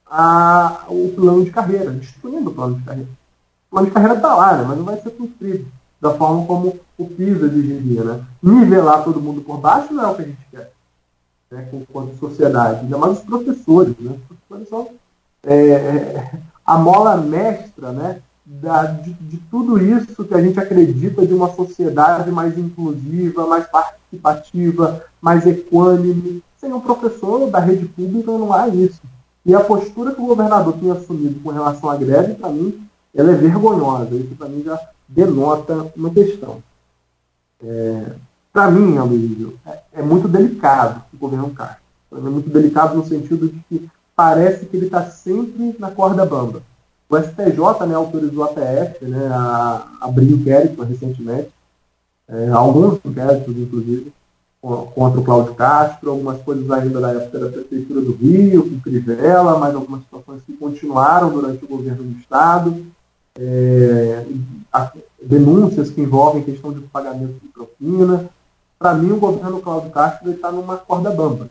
a, 0.06 0.84
o 0.88 1.12
plano 1.14 1.44
de 1.44 1.50
carreira, 1.50 1.90
destruindo 1.90 2.50
o 2.50 2.54
plano 2.54 2.76
de 2.76 2.84
carreira 2.84 3.08
plano 3.74 3.88
de 3.88 3.92
carreira 3.92 4.14
está 4.14 4.34
lá, 4.34 4.56
né? 4.56 4.64
mas 4.66 4.78
não 4.78 4.84
vai 4.84 5.00
ser 5.00 5.10
cumprido 5.10 5.66
da 6.00 6.14
forma 6.14 6.46
como 6.46 6.78
o 6.96 7.06
PIS 7.08 7.42
exigiria. 7.42 8.04
Né? 8.04 8.24
Nivelar 8.42 9.02
todo 9.02 9.20
mundo 9.20 9.40
por 9.40 9.58
baixo 9.58 9.92
não 9.92 10.04
é 10.04 10.06
o 10.06 10.14
que 10.14 10.22
a 10.22 10.26
gente 10.26 10.46
quer. 10.50 10.72
Né, 11.54 11.68
enquanto 11.72 12.18
sociedade, 12.18 12.80
ainda 12.80 12.98
mais 12.98 13.18
os 13.18 13.24
professores. 13.24 13.94
Né? 14.00 14.12
Os 14.12 14.36
professores 14.36 14.68
são 14.68 14.88
é, 15.44 16.30
a 16.66 16.76
mola 16.76 17.16
mestra 17.16 17.92
né, 17.92 18.20
da, 18.44 18.86
de, 18.86 19.12
de, 19.12 19.36
tudo 19.50 19.82
isso 19.82 20.24
que 20.24 20.34
a 20.34 20.42
gente 20.42 20.58
acredita 20.58 21.24
de 21.24 21.32
uma 21.32 21.50
sociedade 21.54 22.30
mais 22.30 22.58
inclusiva, 22.58 23.46
mais 23.46 23.66
participativa, 23.66 25.04
mais 25.20 25.46
equânime. 25.46 26.42
Sem 26.58 26.72
um 26.72 26.80
professor 26.80 27.48
da 27.50 27.60
rede 27.60 27.86
pública 27.86 28.32
não 28.32 28.52
há 28.52 28.68
isso. 28.68 29.00
E 29.46 29.54
a 29.54 29.60
postura 29.60 30.12
que 30.12 30.20
o 30.20 30.26
governador 30.26 30.72
tem 30.74 30.90
assumido 30.90 31.38
com 31.40 31.50
relação 31.50 31.90
à 31.90 31.96
greve, 31.96 32.34
para 32.34 32.48
mim, 32.48 32.86
ela 33.14 33.32
é 33.32 33.34
vergonhosa. 33.34 34.14
Isso, 34.14 34.34
para 34.34 34.48
mim, 34.48 34.62
já 34.64 34.80
denota 35.06 35.92
uma 35.94 36.10
questão. 36.10 36.62
É, 37.62 38.12
para 38.54 38.70
mim, 38.70 38.96
Aloysio, 38.96 39.58
é, 39.66 39.78
é, 39.94 40.02
muito 40.02 40.28
delicado 40.28 41.03
governo 41.28 41.50
Castro. 41.50 41.82
É 42.12 42.20
muito 42.20 42.48
delicado 42.48 42.96
no 42.96 43.04
sentido 43.04 43.48
de 43.48 43.60
que 43.68 43.88
parece 44.14 44.66
que 44.66 44.76
ele 44.76 44.86
está 44.86 45.04
sempre 45.04 45.74
na 45.78 45.90
corda 45.90 46.24
bamba. 46.24 46.62
O 47.08 47.16
STJ 47.16 47.86
né, 47.86 47.94
autorizou 47.94 48.44
a 48.44 48.48
PF 48.48 49.04
né, 49.04 49.28
a 49.30 49.88
abrir 50.00 50.32
inquérito 50.32 50.82
recentemente, 50.82 51.50
é, 52.28 52.48
alguns 52.50 52.98
inquéritos, 53.04 53.56
inclusive, 53.56 54.12
contra 54.94 55.20
o 55.20 55.24
Cláudio 55.24 55.54
Castro, 55.54 56.10
algumas 56.10 56.40
coisas 56.40 56.70
ainda 56.70 56.98
da 56.98 57.12
época 57.12 57.38
da 57.38 57.48
Prefeitura 57.50 58.00
do 58.00 58.12
Rio, 58.12 58.68
com 58.68 58.80
Crivella, 58.80 59.58
mas 59.58 59.74
algumas 59.74 60.02
situações 60.02 60.42
que 60.46 60.54
continuaram 60.54 61.30
durante 61.30 61.62
o 61.64 61.68
governo 61.68 62.02
do 62.02 62.18
Estado, 62.18 62.74
é, 63.38 64.24
denúncias 65.22 65.90
que 65.90 66.00
envolvem 66.00 66.42
questão 66.42 66.72
de 66.72 66.80
pagamento 66.80 67.34
de 67.42 67.48
propina. 67.48 68.30
Para 68.84 68.92
mim, 68.92 69.12
o 69.12 69.18
governo 69.18 69.62
Cláudio 69.62 69.90
Castro 69.90 70.30
está 70.30 70.52
numa 70.52 70.76
corda 70.76 71.10
bamba. 71.10 71.48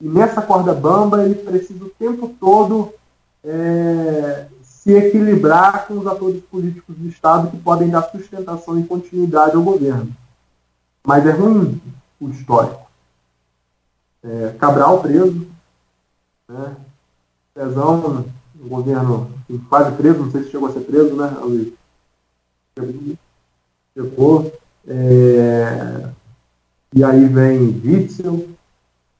E 0.00 0.08
nessa 0.08 0.42
corda 0.42 0.74
bamba, 0.74 1.22
ele 1.22 1.36
precisa 1.36 1.84
o 1.84 1.90
tempo 1.90 2.34
todo 2.40 2.92
é, 3.44 4.48
se 4.64 4.90
equilibrar 4.92 5.86
com 5.86 5.98
os 5.98 6.06
atores 6.08 6.42
políticos 6.42 6.96
do 6.96 7.06
Estado 7.06 7.52
que 7.52 7.56
podem 7.56 7.88
dar 7.88 8.02
sustentação 8.10 8.80
e 8.80 8.84
continuidade 8.84 9.54
ao 9.54 9.62
governo. 9.62 10.10
Mas 11.06 11.24
é 11.24 11.30
ruim 11.30 11.80
o 12.20 12.30
histórico. 12.30 12.90
É, 14.24 14.56
Cabral 14.58 14.98
preso, 15.02 15.46
né? 16.48 16.76
Pezão, 17.54 18.26
o 18.60 18.68
governo 18.68 19.30
quase 19.68 19.92
preso, 19.92 20.18
não 20.18 20.32
sei 20.32 20.42
se 20.42 20.50
chegou 20.50 20.68
a 20.68 20.72
ser 20.72 20.80
preso, 20.80 21.14
né, 21.14 21.28
Luiz? 21.44 21.72
Chegou. 23.94 24.52
É, 24.84 26.10
e 26.94 27.02
aí 27.02 27.26
vem 27.26 27.80
Witzel. 27.84 28.48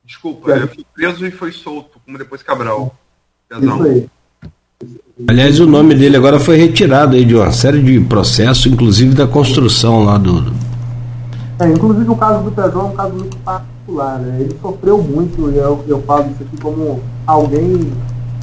Desculpa, 0.05 0.51
ele 0.51 0.66
foi 0.66 0.85
preso 0.94 1.27
e 1.27 1.31
foi 1.31 1.53
solto, 1.53 1.99
como 2.05 2.19
depois 2.19 2.43
Cabral. 2.43 2.94
Pezão. 3.49 3.77
Isso 3.77 3.85
aí. 3.85 4.09
Aliás, 5.28 5.61
o 5.61 5.66
nome 5.66 5.94
dele 5.94 6.16
agora 6.16 6.40
foi 6.40 6.57
retirado 6.57 7.15
aí 7.15 7.24
de 7.24 7.35
uma 7.35 7.53
série 7.53 7.81
de 7.81 8.01
processos, 8.01 8.66
inclusive 8.66 9.15
da 9.15 9.27
construção 9.27 10.05
lá 10.05 10.19
do. 10.19 10.53
É, 11.61 11.69
inclusive 11.69 12.11
o 12.11 12.16
caso 12.16 12.43
do 12.43 12.51
Pezão 12.51 12.81
é 12.81 12.85
um 12.85 12.97
caso 12.97 13.15
muito 13.15 13.36
particular, 13.39 14.19
né? 14.19 14.40
Ele 14.40 14.57
sofreu 14.61 14.99
muito, 15.03 15.51
e 15.51 15.57
eu, 15.57 15.85
eu 15.86 16.03
falo 16.03 16.31
isso 16.31 16.43
aqui 16.43 16.61
como 16.61 17.01
alguém 17.27 17.93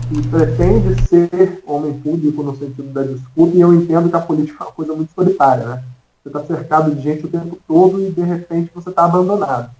que 0.09 0.27
pretende 0.27 1.07
ser 1.07 1.61
homem 1.67 1.93
público 1.93 2.41
no 2.41 2.55
sentido 2.55 2.93
da 2.93 3.03
disputa, 3.03 3.55
e 3.55 3.61
eu 3.61 3.73
entendo 3.73 4.09
que 4.09 4.15
a 4.15 4.21
política 4.21 4.63
é 4.63 4.67
uma 4.67 4.71
coisa 4.71 4.93
muito 4.93 5.11
solitária, 5.13 5.65
né? 5.65 5.83
Você 6.21 6.29
está 6.29 6.43
cercado 6.45 6.93
de 6.93 7.01
gente 7.01 7.25
o 7.25 7.29
tempo 7.29 7.57
todo 7.67 8.01
e 8.01 8.11
de 8.11 8.21
repente 8.21 8.71
você 8.73 8.89
está 8.89 9.05
abandonado. 9.05 9.71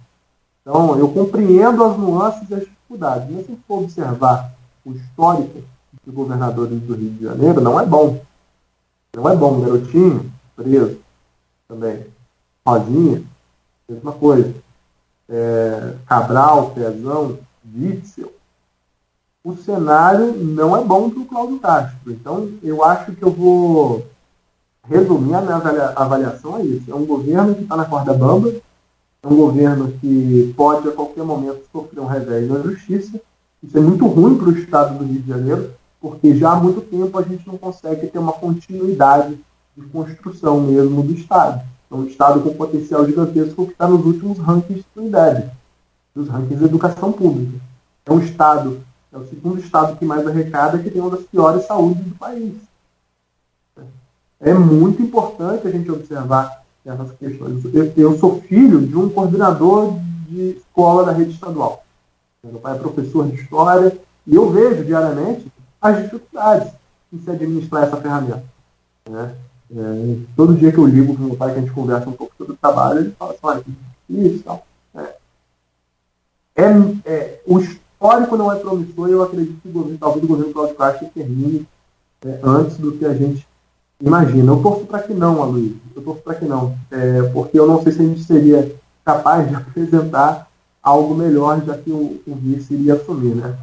Então, 0.60 0.98
eu 0.98 1.08
compreendo 1.08 1.84
as 1.84 1.98
nuances 1.98 2.48
e 2.48 2.54
as 2.54 2.60
dificuldades, 2.60 3.28
mas 3.30 3.46
se 3.46 3.58
for 3.66 3.82
observar 3.82 4.52
o 4.84 4.92
histórico 4.92 5.62
de 6.04 6.10
governadores 6.10 6.80
do 6.80 6.94
Rio 6.94 7.10
de 7.10 7.24
Janeiro 7.24 7.60
não 7.60 7.78
é 7.78 7.84
bom. 7.84 8.20
Não 9.14 9.28
é 9.28 9.36
bom. 9.36 9.60
Garotinho, 9.60 10.32
preso 10.56 10.98
também. 11.68 12.06
Rosinha, 12.66 13.22
mesma 13.88 14.12
coisa. 14.12 14.54
É, 15.28 15.94
Cabral, 16.06 16.70
Pezão, 16.70 17.38
Witzel. 17.74 18.32
O 19.42 19.56
cenário 19.56 20.34
não 20.34 20.76
é 20.76 20.84
bom 20.84 21.08
para 21.08 21.20
o 21.20 21.26
Cláudio 21.26 21.60
Castro. 21.60 22.12
Então, 22.12 22.50
eu 22.62 22.84
acho 22.84 23.12
que 23.12 23.22
eu 23.22 23.30
vou 23.30 24.06
resumir 24.90 25.34
a 25.34 25.40
minha 25.40 25.92
avaliação 25.94 26.56
a 26.56 26.62
isso. 26.62 26.90
É 26.90 26.94
um 26.94 27.06
governo 27.06 27.54
que 27.54 27.62
está 27.62 27.76
na 27.76 27.84
corda 27.84 28.12
bamba, 28.12 28.52
é 29.22 29.28
um 29.28 29.36
governo 29.36 29.92
que 30.00 30.52
pode 30.56 30.88
a 30.88 30.92
qualquer 30.92 31.22
momento 31.22 31.60
sofrer 31.72 32.00
um 32.00 32.06
revés 32.06 32.48
na 32.48 32.58
justiça. 32.58 33.20
Isso 33.62 33.78
é 33.78 33.80
muito 33.80 34.04
ruim 34.06 34.36
para 34.36 34.48
o 34.48 34.58
Estado 34.58 34.98
do 34.98 35.04
Rio 35.04 35.20
de 35.20 35.28
Janeiro, 35.28 35.70
porque 36.00 36.34
já 36.34 36.52
há 36.52 36.56
muito 36.56 36.80
tempo 36.80 37.16
a 37.16 37.22
gente 37.22 37.46
não 37.46 37.56
consegue 37.56 38.08
ter 38.08 38.18
uma 38.18 38.32
continuidade 38.32 39.38
de 39.76 39.86
construção 39.86 40.60
mesmo 40.60 41.02
do 41.02 41.12
Estado. 41.12 41.62
É 41.90 41.94
um 41.94 42.06
Estado 42.06 42.40
com 42.40 42.52
potencial 42.54 43.06
gigantesco 43.06 43.66
que 43.66 43.72
está 43.72 43.86
nos 43.86 44.04
últimos 44.04 44.38
rankings 44.38 44.84
do 44.94 45.06
IDEB, 45.06 45.50
dos 46.14 46.28
rankings 46.28 46.58
de 46.58 46.64
educação 46.64 47.12
pública. 47.12 47.58
É 48.06 48.12
um 48.12 48.18
Estado, 48.18 48.80
é 49.12 49.18
o 49.18 49.26
segundo 49.26 49.60
Estado 49.60 49.96
que 49.96 50.04
mais 50.04 50.26
arrecada 50.26 50.78
que 50.78 50.90
tem 50.90 51.00
uma 51.00 51.10
das 51.10 51.24
piores 51.24 51.66
saúdes 51.66 52.04
do 52.04 52.14
país. 52.16 52.69
É 54.40 54.54
muito 54.54 55.02
importante 55.02 55.68
a 55.68 55.70
gente 55.70 55.90
observar 55.90 56.62
essas 56.84 57.12
questões. 57.12 57.62
Eu, 57.74 57.92
eu 57.96 58.18
sou 58.18 58.40
filho 58.40 58.80
de 58.80 58.96
um 58.96 59.10
coordenador 59.10 59.98
de 60.28 60.56
escola 60.56 61.04
da 61.04 61.12
rede 61.12 61.32
estadual. 61.32 61.84
Meu 62.42 62.58
pai 62.58 62.74
é 62.74 62.78
professor 62.78 63.26
de 63.26 63.34
história 63.34 63.98
e 64.26 64.34
eu 64.34 64.50
vejo 64.50 64.84
diariamente 64.84 65.52
as 65.80 66.02
dificuldades 66.02 66.72
em 67.12 67.18
se 67.18 67.30
administrar 67.30 67.84
essa 67.84 67.98
ferramenta. 67.98 68.42
Né? 69.08 69.34
É, 69.76 70.16
todo 70.34 70.56
dia 70.56 70.72
que 70.72 70.78
eu 70.78 70.86
ligo 70.86 71.12
o 71.12 71.18
meu 71.18 71.36
pai, 71.36 71.52
que 71.52 71.58
a 71.58 71.60
gente 71.60 71.72
conversa 71.72 72.08
um 72.08 72.12
pouco 72.12 72.32
sobre 72.38 72.54
o 72.54 72.56
trabalho, 72.56 73.00
ele 73.00 73.14
fala 73.18 73.32
assim, 73.32 73.40
olha, 73.42 73.64
isso 74.08 74.42
tal. 74.42 74.66
É, 74.94 75.16
é, 76.56 76.64
é, 77.04 77.40
o 77.46 77.58
histórico 77.58 78.36
não 78.36 78.50
é 78.50 78.56
promissor 78.58 79.08
e 79.08 79.12
eu 79.12 79.22
acredito 79.22 79.60
que 79.60 79.68
o 79.68 79.72
governo, 79.72 79.98
talvez 79.98 80.24
o 80.24 80.28
governo 80.28 80.52
Cláudio 80.52 80.76
Castro 80.76 81.08
termine 81.14 81.68
é, 82.24 82.40
antes 82.42 82.78
do 82.78 82.92
que 82.92 83.04
a 83.04 83.12
gente 83.14 83.46
imagina. 84.00 84.52
Eu 84.52 84.62
torço 84.62 84.84
para 84.86 85.02
que 85.02 85.12
não, 85.12 85.42
Aloysio. 85.42 85.80
Eu 85.94 86.02
torço 86.02 86.22
para 86.22 86.34
que 86.34 86.44
não. 86.44 86.74
É, 86.90 87.22
porque 87.32 87.58
eu 87.58 87.66
não 87.66 87.82
sei 87.82 87.92
se 87.92 88.00
a 88.00 88.04
gente 88.04 88.24
seria 88.24 88.74
capaz 89.04 89.48
de 89.48 89.54
apresentar 89.56 90.48
algo 90.82 91.14
melhor, 91.14 91.62
já 91.64 91.76
que 91.76 91.90
o, 91.90 92.20
o 92.26 92.34
vice 92.34 92.74
iria 92.74 92.94
assumir, 92.94 93.34
né? 93.34 93.56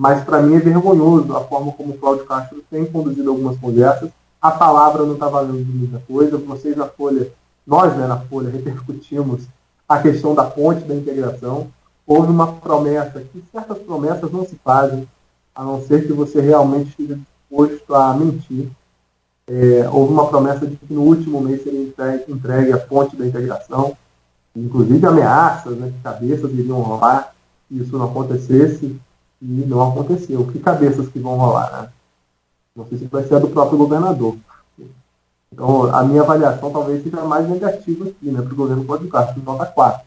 mas 0.00 0.24
para 0.24 0.40
mim 0.40 0.56
é 0.56 0.58
vergonhoso 0.58 1.36
a 1.36 1.44
forma 1.44 1.72
como 1.72 1.92
o 1.92 1.98
Cláudio 1.98 2.24
Castro 2.24 2.64
tem 2.70 2.86
conduzido 2.86 3.28
algumas 3.28 3.58
conversas. 3.58 4.08
A 4.40 4.50
palavra 4.50 5.04
não 5.04 5.12
está 5.12 5.28
valendo 5.28 5.62
de 5.62 5.70
muita 5.70 5.98
coisa. 6.08 6.38
Vocês 6.38 6.74
na 6.74 6.86
Folha, 6.86 7.30
nós 7.66 7.94
né, 7.94 8.06
na 8.06 8.18
Folha, 8.18 8.48
repercutimos 8.48 9.42
a 9.86 9.98
questão 9.98 10.34
da 10.34 10.44
ponte 10.44 10.84
da 10.84 10.94
integração. 10.94 11.66
Houve 12.06 12.32
uma 12.32 12.50
promessa 12.50 13.20
que 13.20 13.44
certas 13.52 13.76
promessas 13.80 14.32
não 14.32 14.46
se 14.46 14.58
fazem, 14.64 15.06
a 15.54 15.62
não 15.62 15.82
ser 15.82 16.06
que 16.06 16.14
você 16.14 16.40
realmente 16.40 16.88
esteja 16.88 17.18
disposto 17.50 17.94
a 17.94 18.14
mentir. 18.14 18.70
É, 19.52 19.90
houve 19.90 20.12
uma 20.12 20.28
promessa 20.28 20.64
de 20.64 20.76
que 20.76 20.94
no 20.94 21.02
último 21.02 21.40
mês 21.40 21.64
seria 21.64 21.82
entregue, 22.28 22.72
a 22.72 22.78
ponte 22.78 23.16
da 23.16 23.26
integração, 23.26 23.96
inclusive 24.54 25.04
ameaças 25.04 25.76
né, 25.76 25.90
que 25.90 26.00
cabeças 26.04 26.52
iriam 26.52 26.80
rolar, 26.80 27.34
se 27.66 27.82
isso 27.82 27.98
não 27.98 28.04
acontecesse 28.04 28.96
e 29.42 29.44
não 29.66 29.90
aconteceu. 29.90 30.46
Que 30.46 30.60
cabeças 30.60 31.08
que 31.08 31.18
vão 31.18 31.36
rolar, 31.36 31.82
né? 31.82 31.88
Não 32.76 32.86
sei 32.86 32.98
se 32.98 33.06
vai 33.06 33.24
ser 33.24 33.34
a 33.34 33.38
do 33.40 33.48
próprio 33.48 33.76
governador. 33.76 34.36
Então, 35.52 35.92
a 35.92 36.04
minha 36.04 36.22
avaliação 36.22 36.70
talvez 36.70 37.02
seja 37.02 37.24
mais 37.24 37.48
negativa 37.48 38.04
aqui, 38.04 38.30
né, 38.30 38.40
para 38.40 38.52
o 38.52 38.56
governo 38.56 38.84
Cláudio 38.84 39.08
Castro, 39.08 39.42
nota 39.42 39.66
4. 39.66 40.02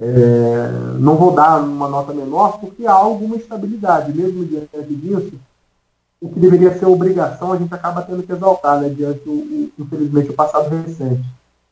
É, 0.00 0.96
não 0.98 1.16
vou 1.16 1.32
dar 1.32 1.60
uma 1.62 1.88
nota 1.88 2.12
menor 2.12 2.58
porque 2.58 2.84
há 2.86 2.92
alguma 2.92 3.36
estabilidade, 3.36 4.12
mesmo 4.12 4.44
diante 4.44 4.94
disso, 4.96 5.32
o 6.20 6.28
que 6.28 6.40
deveria 6.40 6.76
ser 6.76 6.86
obrigação 6.86 7.52
a 7.52 7.56
gente 7.56 7.72
acaba 7.72 8.02
tendo 8.02 8.22
que 8.22 8.32
exaltar, 8.32 8.80
né, 8.80 8.88
diante, 8.88 9.28
o, 9.28 9.72
infelizmente, 9.78 10.30
o 10.30 10.34
passado 10.34 10.68
recente. 10.68 11.24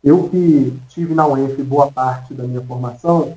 Eu 0.03 0.29
que 0.29 0.73
tive 0.89 1.15
na 1.15 1.27
UENF 1.27 1.61
boa 1.65 1.91
parte 1.91 2.33
da 2.33 2.45
minha 2.45 2.61
formação, 2.63 3.37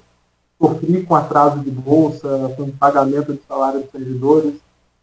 sofri 0.61 1.03
com 1.03 1.15
atraso 1.15 1.59
de 1.59 1.71
bolsa, 1.71 2.53
com 2.55 2.69
pagamento 2.69 3.33
de 3.33 3.41
salário 3.47 3.81
dos 3.81 3.91
servidores. 3.91 4.55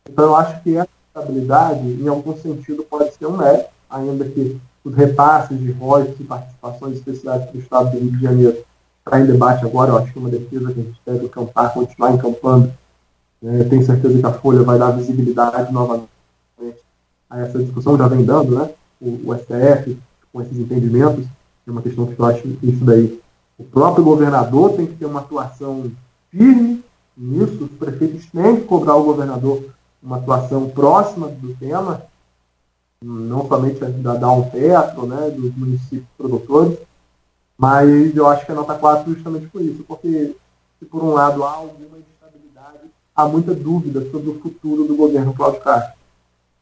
Então, 0.08 0.26
eu 0.26 0.36
acho 0.36 0.62
que 0.62 0.76
essa 0.76 0.88
estabilidade, 1.08 1.88
em 1.88 2.06
algum 2.06 2.36
sentido, 2.36 2.84
pode 2.84 3.12
ser 3.14 3.26
um 3.26 3.36
mérito, 3.36 3.68
ainda 3.90 4.24
que 4.26 4.60
os 4.84 4.94
repasses 4.94 5.58
de 5.58 5.72
royalties 5.72 6.20
e 6.20 6.24
participações 6.24 6.98
especiais 6.98 7.44
para 7.46 7.56
o 7.56 7.60
Estado 7.60 7.90
do 7.90 7.98
Rio 7.98 8.12
de 8.12 8.22
Janeiro 8.22 8.64
está 9.04 9.18
em 9.18 9.26
debate 9.26 9.64
agora. 9.64 9.90
Eu 9.90 9.98
acho 9.98 10.12
que 10.12 10.18
é 10.18 10.20
uma 10.20 10.30
defesa 10.30 10.72
que 10.72 10.80
a 10.80 10.82
gente 10.84 11.00
deve 11.04 11.26
acampar, 11.26 11.74
continuar 11.74 12.12
encampando. 12.12 12.72
É, 13.44 13.64
tenho 13.64 13.84
certeza 13.84 14.18
que 14.18 14.26
a 14.26 14.32
Folha 14.32 14.62
vai 14.62 14.78
dar 14.78 14.90
visibilidade 14.92 15.72
novamente 15.72 16.08
a 17.28 17.40
essa 17.40 17.58
discussão, 17.58 17.98
já 17.98 18.08
vem 18.08 18.24
dando, 18.24 18.56
né? 18.56 18.70
O, 19.00 19.30
o 19.30 19.36
STF, 19.36 19.98
com 20.32 20.40
esses 20.40 20.58
entendimentos, 20.58 21.26
é 21.66 21.70
uma 21.70 21.82
questão 21.82 22.06
que 22.06 22.18
eu 22.18 22.24
acho 22.24 22.46
isso 22.62 22.84
daí 22.84 23.20
o 23.58 23.64
próprio 23.64 24.04
governador 24.04 24.74
tem 24.74 24.86
que 24.86 24.96
ter 24.96 25.06
uma 25.06 25.20
atuação 25.20 25.90
firme 26.30 26.84
nisso, 27.16 27.64
os 27.64 27.70
prefeitos 27.70 28.26
têm 28.26 28.56
que 28.56 28.66
cobrar 28.66 28.96
o 28.96 29.04
governador 29.04 29.64
uma 30.02 30.18
atuação 30.18 30.68
próxima 30.68 31.28
do 31.28 31.54
tema, 31.56 32.02
não 33.02 33.48
somente 33.48 33.80
dar 33.80 34.30
um 34.30 34.48
teto 34.50 35.06
né, 35.06 35.30
dos 35.30 35.56
municípios 35.56 36.06
produtores, 36.16 36.78
mas 37.56 38.14
eu 38.14 38.26
acho 38.26 38.44
que 38.44 38.52
a 38.52 38.54
nota 38.54 38.74
4 38.74 39.14
justamente 39.14 39.46
por 39.46 39.62
isso, 39.62 39.82
porque 39.84 40.36
se 40.78 40.84
por 40.84 41.02
um 41.02 41.14
lado 41.14 41.42
há 41.42 41.52
alguma 41.52 41.98
instabilidade, 41.98 42.15
há 43.16 43.26
muita 43.26 43.54
dúvida 43.54 44.08
sobre 44.10 44.30
o 44.30 44.38
futuro 44.38 44.84
do 44.84 44.94
governo 44.94 45.32
Cláudio 45.32 45.62
Castro. 45.62 45.96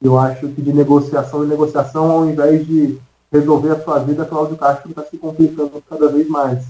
Eu 0.00 0.18
acho 0.18 0.48
que 0.48 0.62
de 0.62 0.72
negociação 0.72 1.44
em 1.44 1.48
negociação, 1.48 2.10
ao 2.10 2.28
invés 2.28 2.66
de 2.66 2.98
resolver 3.32 3.70
a 3.70 3.82
sua 3.82 3.98
vida, 3.98 4.24
Cláudio 4.24 4.56
Castro 4.56 4.90
está 4.90 5.02
se 5.02 5.18
complicando 5.18 5.82
cada 5.88 6.08
vez 6.08 6.28
mais. 6.28 6.64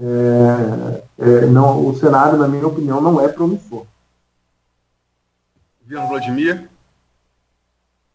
É, 0.00 1.02
é, 1.18 1.46
não, 1.46 1.86
o 1.86 1.94
cenário, 1.94 2.38
na 2.38 2.48
minha 2.48 2.66
opinião, 2.66 3.00
não 3.02 3.20
é 3.20 3.28
promissor. 3.28 3.84
Governo 5.82 6.08
Vladimir? 6.08 6.69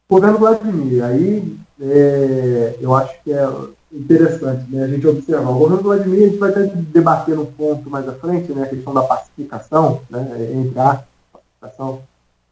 Governo 0.08 0.38
Vladimir, 0.38 1.04
aí 1.04 1.58
é, 1.82 2.78
eu 2.80 2.94
acho 2.94 3.16
que 3.24 3.34
é 3.34 3.48
interessante 3.92 4.70
né, 4.70 4.84
a 4.84 4.88
gente 4.88 5.08
observar. 5.08 5.50
O 5.50 5.58
governo 5.58 5.82
Vladimir, 5.82 6.24
a 6.24 6.28
gente 6.28 6.38
vai 6.38 6.52
que 6.52 6.76
debater 6.78 7.40
um 7.40 7.46
ponto 7.46 7.90
mais 7.90 8.08
à 8.08 8.14
frente, 8.14 8.52
né, 8.52 8.64
a 8.64 8.68
questão 8.68 8.94
da 8.94 9.02
pacificação, 9.02 10.02
né, 10.10 10.52
entre 10.54 10.80
a 10.80 11.04
pacificação, 11.34 12.02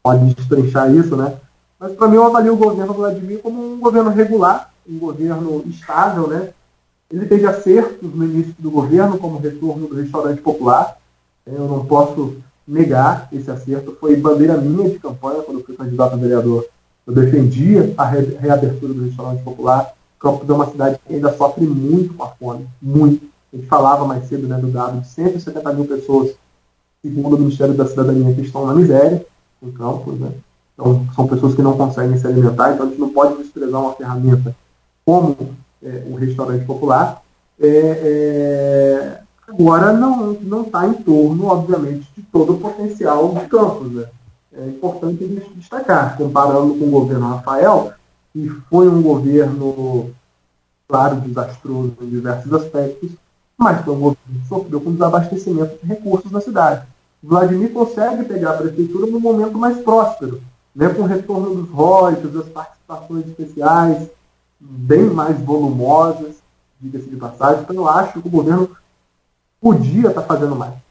pode 0.02 0.34
destrinchar 0.34 0.94
isso, 0.94 1.16
né? 1.16 1.38
Mas 1.80 1.94
para 1.94 2.08
mim 2.08 2.16
eu 2.16 2.26
avalio 2.26 2.54
o 2.54 2.58
governo 2.58 2.94
Vladimir 2.94 3.40
como 3.40 3.74
um 3.74 3.80
governo 3.80 4.10
regular, 4.10 4.72
um 4.90 4.98
governo 4.98 5.64
estável, 5.68 6.28
né? 6.28 6.50
Ele 7.12 7.28
teve 7.28 7.46
acertos 7.46 8.14
no 8.14 8.26
início 8.26 8.56
do 8.58 8.72
governo, 8.72 9.20
como 9.20 9.38
o 9.38 9.40
retorno 9.40 9.88
do 9.88 9.96
restaurante 9.96 10.42
popular. 10.42 10.98
Eu 11.46 11.68
não 11.68 11.86
posso 11.86 12.38
negar 12.68 13.28
esse 13.32 13.52
acerto. 13.52 13.96
Foi 14.00 14.16
bandeira 14.16 14.58
minha 14.58 14.90
de 14.90 14.98
campanha 14.98 15.44
quando 15.44 15.64
fui 15.64 15.76
candidato 15.76 16.14
a 16.14 16.18
vereador. 16.18 16.66
Eu 17.06 17.14
defendia 17.14 17.94
a 17.98 18.06
reabertura 18.06 18.94
do 18.94 19.06
restaurante 19.06 19.44
popular. 19.44 19.94
Campos 20.20 20.50
é 20.50 20.54
uma 20.54 20.70
cidade 20.70 21.00
que 21.06 21.16
ainda 21.16 21.34
sofre 21.34 21.66
muito 21.66 22.14
com 22.14 22.24
a 22.24 22.28
fome, 22.30 22.68
muito. 22.82 23.26
A 23.52 23.58
gente 23.58 23.68
falava 23.68 24.06
mais 24.06 24.26
cedo 24.28 24.48
né, 24.48 24.58
do 24.58 24.68
dado 24.68 25.02
de 25.02 25.08
170 25.08 25.74
mil 25.74 25.86
pessoas, 25.86 26.34
segundo 27.02 27.36
o 27.36 27.40
Ministério 27.40 27.74
da 27.74 27.86
Cidadania, 27.86 28.34
que 28.34 28.42
estão 28.42 28.66
na 28.66 28.74
miséria 28.74 29.26
em 29.62 29.72
Campos. 29.72 30.18
Né? 30.18 30.32
Então, 30.74 31.06
são 31.14 31.28
pessoas 31.28 31.54
que 31.54 31.62
não 31.62 31.78
conseguem 31.78 32.18
se 32.18 32.26
alimentar, 32.26 32.74
então 32.74 32.86
a 32.86 32.90
gente 32.90 33.00
não 33.00 33.10
pode 33.10 33.38
desprezar 33.38 33.82
uma 33.82 33.94
ferramenta 33.94 34.56
como 35.06 35.38
é, 35.84 36.04
um 36.08 36.16
restaurante 36.16 36.66
popular. 36.66 37.22
É, 37.60 37.68
é, 37.68 39.22
agora, 39.48 39.92
não 39.92 40.62
está 40.62 40.88
em 40.88 40.94
torno, 40.94 41.48
obviamente, 41.48 42.08
de 42.16 42.24
todo 42.24 42.54
o 42.54 42.60
potencial 42.60 43.34
de 43.34 43.48
Campos. 43.48 43.92
Né? 43.92 44.06
É 44.56 44.68
importante 44.68 45.26
destacar, 45.56 46.16
comparando 46.16 46.76
com 46.76 46.86
o 46.86 46.92
governo 46.92 47.28
Rafael, 47.28 47.94
que 48.32 48.50
foi 48.70 48.88
um 48.88 49.02
governo, 49.02 50.12
claro, 50.88 51.22
desastroso 51.22 51.94
em 52.02 52.10
diversos 52.10 52.54
aspectos, 52.54 53.12
mas 53.58 53.84
foi 53.84 53.96
um 53.96 54.00
governo 54.00 54.42
que 54.42 54.48
sofreu 54.48 54.82
com 54.82 54.92
desabastecimento 54.92 55.78
de 55.82 55.88
recursos 55.88 56.32
na 56.32 56.40
cidade. 56.40 56.86
Vladimir 57.22 57.72
consegue 57.72 58.26
pegar 58.26 58.52
a 58.52 58.58
prefeitura 58.58 59.08
no 59.08 59.20
momento 59.20 59.58
mais 59.58 59.78
próspero, 59.80 60.42
né, 60.76 60.90
com 60.90 61.04
o 61.04 61.08
retorno 61.08 61.56
dos 61.56 61.70
royalties, 61.70 62.32
das 62.32 62.50
participações 62.50 63.28
especiais, 63.28 64.08
bem 64.60 65.06
mais 65.06 65.40
volumosas, 65.40 66.36
diga-se 66.80 67.10
de 67.10 67.16
passagem. 67.16 67.64
Então, 67.64 67.76
eu 67.76 67.88
acho 67.88 68.22
que 68.22 68.28
o 68.28 68.32
governo 68.32 68.70
podia 69.60 70.10
estar 70.10 70.24
fazendo 70.24 70.56
mais. 70.56 70.83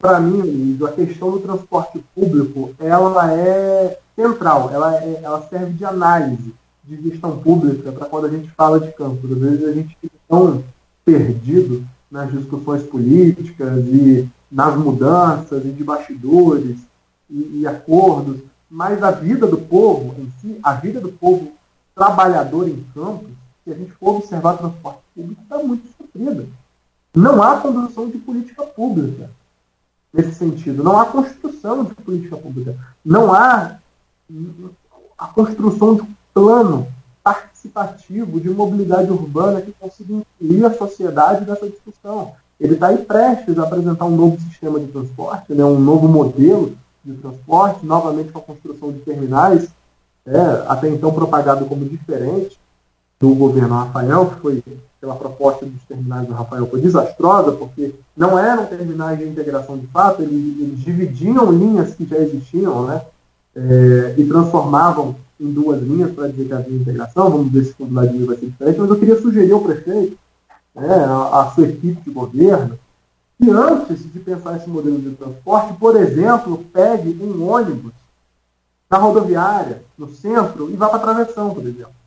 Para 0.00 0.20
mim, 0.20 0.40
Luiz, 0.40 0.80
a 0.80 0.92
questão 0.92 1.32
do 1.32 1.40
transporte 1.40 1.98
público 2.14 2.72
ela 2.78 3.34
é 3.34 3.98
central, 4.14 4.70
ela, 4.72 4.94
é, 4.94 5.20
ela 5.24 5.42
serve 5.48 5.72
de 5.72 5.84
análise 5.84 6.54
de 6.84 7.02
gestão 7.02 7.36
pública 7.40 7.90
para 7.90 8.06
quando 8.06 8.26
a 8.26 8.30
gente 8.30 8.48
fala 8.50 8.78
de 8.78 8.92
campo. 8.92 9.26
Às 9.26 9.38
vezes 9.38 9.68
a 9.68 9.72
gente 9.72 9.98
fica 10.00 10.14
tão 10.28 10.62
perdido 11.04 11.84
nas 12.08 12.30
discussões 12.30 12.84
políticas 12.84 13.84
e 13.86 14.28
nas 14.48 14.76
mudanças 14.76 15.64
e 15.64 15.70
de 15.70 15.82
bastidores 15.82 16.78
e, 17.28 17.62
e 17.62 17.66
acordos, 17.66 18.38
mas 18.70 19.02
a 19.02 19.10
vida 19.10 19.48
do 19.48 19.58
povo 19.58 20.14
em 20.20 20.32
si, 20.40 20.60
a 20.62 20.74
vida 20.74 21.00
do 21.00 21.10
povo 21.10 21.54
trabalhador 21.92 22.68
em 22.68 22.86
campos, 22.94 23.30
se 23.64 23.72
a 23.72 23.74
gente 23.74 23.90
for 23.94 24.18
observar 24.18 24.54
o 24.54 24.58
transporte 24.58 25.00
público, 25.12 25.42
está 25.42 25.58
muito 25.58 25.88
sofrida. 25.98 26.46
Não 27.16 27.42
há 27.42 27.56
condução 27.56 28.08
de 28.08 28.18
política 28.18 28.62
pública 28.62 29.28
nesse 30.12 30.34
sentido. 30.34 30.82
Não 30.82 30.98
há 30.98 31.06
construção 31.06 31.84
de 31.84 31.94
política 31.94 32.36
pública. 32.36 32.74
Não 33.04 33.32
há 33.32 33.78
a 35.16 35.26
construção 35.28 35.96
de 35.96 36.02
plano 36.32 36.88
participativo 37.22 38.40
de 38.40 38.48
mobilidade 38.50 39.10
urbana 39.10 39.60
que 39.60 39.72
consiga 39.72 40.14
incluir 40.40 40.64
a 40.64 40.74
sociedade 40.74 41.44
nessa 41.44 41.68
discussão. 41.68 42.32
Ele 42.58 42.74
está 42.74 42.88
aí 42.88 42.98
prestes 42.98 43.58
a 43.58 43.64
apresentar 43.64 44.04
um 44.06 44.16
novo 44.16 44.40
sistema 44.40 44.80
de 44.80 44.86
transporte, 44.86 45.52
né, 45.52 45.64
um 45.64 45.78
novo 45.78 46.08
modelo 46.08 46.76
de 47.04 47.14
transporte, 47.14 47.86
novamente 47.86 48.32
com 48.32 48.38
a 48.38 48.42
construção 48.42 48.92
de 48.92 49.00
terminais, 49.00 49.68
é, 50.26 50.40
até 50.66 50.88
então 50.88 51.12
propagado 51.12 51.64
como 51.66 51.84
diferente 51.84 52.57
do 53.20 53.34
governo 53.34 53.74
Rafael, 53.74 54.26
que 54.26 54.40
foi 54.40 54.62
pela 55.00 55.14
proposta 55.14 55.64
dos 55.64 55.82
terminais 55.84 56.26
do 56.26 56.34
Rafael 56.34 56.66
foi 56.66 56.80
desastrosa, 56.80 57.52
porque 57.52 57.94
não 58.16 58.38
eram 58.38 58.66
terminais 58.66 59.18
de 59.18 59.26
integração 59.26 59.78
de 59.78 59.86
fato, 59.88 60.22
eles, 60.22 60.60
eles 60.60 60.80
dividiam 60.80 61.50
linhas 61.52 61.94
que 61.94 62.04
já 62.04 62.18
existiam, 62.18 62.86
né, 62.86 63.02
é, 63.54 64.14
e 64.16 64.24
transformavam 64.24 65.16
em 65.40 65.52
duas 65.52 65.80
linhas 65.80 66.10
para 66.10 66.28
dizer 66.28 66.46
que 66.46 66.52
havia 66.52 66.76
integração, 66.76 67.30
vamos 67.30 67.52
ver 67.52 67.64
se 67.64 67.74
o 67.78 67.86
Vladimir 67.86 68.26
vai 68.26 68.36
ser 68.36 68.46
diferente, 68.46 68.80
mas 68.80 68.90
eu 68.90 68.98
queria 68.98 69.20
sugerir 69.20 69.52
ao 69.52 69.60
prefeito, 69.60 70.18
né, 70.74 71.04
a, 71.04 71.42
a 71.42 71.50
sua 71.52 71.68
equipe 71.68 72.00
de 72.00 72.10
governo, 72.10 72.78
que 73.40 73.50
antes 73.50 74.12
de 74.12 74.18
pensar 74.18 74.56
esse 74.56 74.68
modelo 74.68 74.98
de 74.98 75.10
transporte, 75.10 75.74
por 75.74 75.94
exemplo, 75.96 76.64
pegue 76.72 77.16
um 77.22 77.48
ônibus 77.48 77.92
na 78.90 78.98
rodoviária, 78.98 79.82
no 79.96 80.12
centro, 80.12 80.70
e 80.70 80.76
vá 80.76 80.88
para 80.88 80.96
a 80.96 81.02
travessão, 81.02 81.54
por 81.54 81.64
exemplo. 81.64 81.97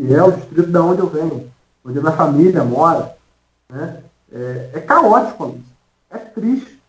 Que 0.00 0.14
é 0.14 0.22
o 0.22 0.32
distrito 0.32 0.70
da 0.70 0.82
onde 0.82 1.00
eu 1.00 1.08
venho, 1.08 1.52
onde 1.84 1.98
a 1.98 2.00
minha 2.00 2.16
família 2.16 2.64
mora. 2.64 3.14
Né? 3.68 4.02
É, 4.32 4.70
é 4.72 4.80
caótico 4.80 5.48
isso. 5.58 5.74
É 6.10 6.16
triste. 6.16 6.80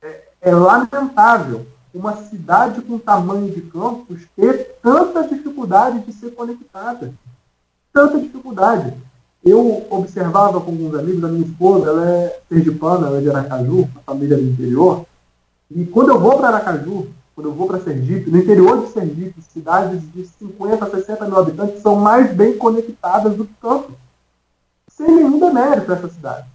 É, 0.00 0.22
é 0.42 0.54
lamentável 0.54 1.66
uma 1.92 2.16
cidade 2.16 2.80
com 2.82 2.96
tamanho 2.96 3.50
de 3.50 3.60
campos 3.62 4.20
ter 4.36 4.78
tanta 4.80 5.26
dificuldade 5.26 5.98
de 5.98 6.12
ser 6.12 6.30
conectada. 6.30 7.12
Tanta 7.92 8.20
dificuldade. 8.20 8.94
Eu 9.44 9.84
observava 9.90 10.60
com 10.60 10.70
alguns 10.70 10.94
amigos, 10.94 11.24
a 11.24 11.28
minha 11.28 11.44
esposa, 11.44 11.88
ela 11.88 12.08
é 12.08 12.40
sergipana, 12.48 13.08
ela 13.08 13.18
é 13.18 13.20
de 13.20 13.30
Aracaju, 13.30 13.90
a 13.96 14.12
família 14.12 14.36
do 14.36 14.44
interior, 14.44 15.04
e 15.68 15.84
quando 15.86 16.10
eu 16.10 16.20
vou 16.20 16.38
para 16.38 16.58
Aracaju, 16.58 17.08
quando 17.34 17.48
eu 17.48 17.54
vou 17.54 17.66
para 17.66 17.80
Sergipe, 17.80 18.30
no 18.30 18.38
interior 18.38 18.84
de 18.84 18.92
Sergipe, 18.92 19.42
cidades 19.42 20.00
de 20.12 20.26
50, 20.26 20.90
60 20.90 21.24
mil 21.26 21.38
habitantes 21.38 21.80
são 21.80 21.96
mais 21.96 22.34
bem 22.34 22.58
conectadas 22.58 23.34
do 23.34 23.46
que 23.46 23.54
campos. 23.54 23.94
Sem 24.90 25.06
nenhum 25.06 25.38
demérito 25.38 25.92
essa 25.92 26.08
cidade. 26.08 26.46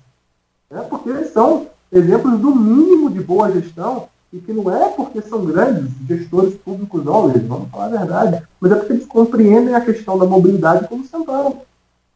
É 0.69 0.81
porque 0.81 1.09
eles 1.09 1.31
são 1.31 1.67
exemplos 1.91 2.39
do 2.39 2.53
mínimo 2.53 3.09
de 3.09 3.21
boa 3.21 3.51
gestão 3.51 4.07
e 4.31 4.39
que 4.39 4.53
não 4.53 4.71
é 4.71 4.89
porque 4.89 5.21
são 5.21 5.45
grandes 5.45 5.89
gestores 6.05 6.53
públicos, 6.55 7.03
não, 7.03 7.29
eles 7.29 7.47
vamos 7.47 7.69
falar 7.71 7.85
a 7.85 7.89
verdade, 7.89 8.43
mas 8.59 8.71
é 8.71 8.75
porque 8.75 8.93
eles 8.93 9.05
compreendem 9.05 9.73
a 9.73 9.81
questão 9.81 10.17
da 10.17 10.25
mobilidade 10.25 10.87
como 10.87 11.05
central. 11.05 11.65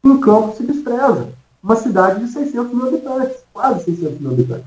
Um 0.04 0.20
campo 0.20 0.56
se 0.56 0.64
despreza. 0.64 1.30
Uma 1.64 1.76
cidade 1.76 2.26
de 2.26 2.32
600 2.32 2.74
mil 2.74 2.88
habitantes, 2.88 3.38
quase 3.54 3.86
600 3.86 4.20
mil 4.20 4.32
habitantes. 4.32 4.66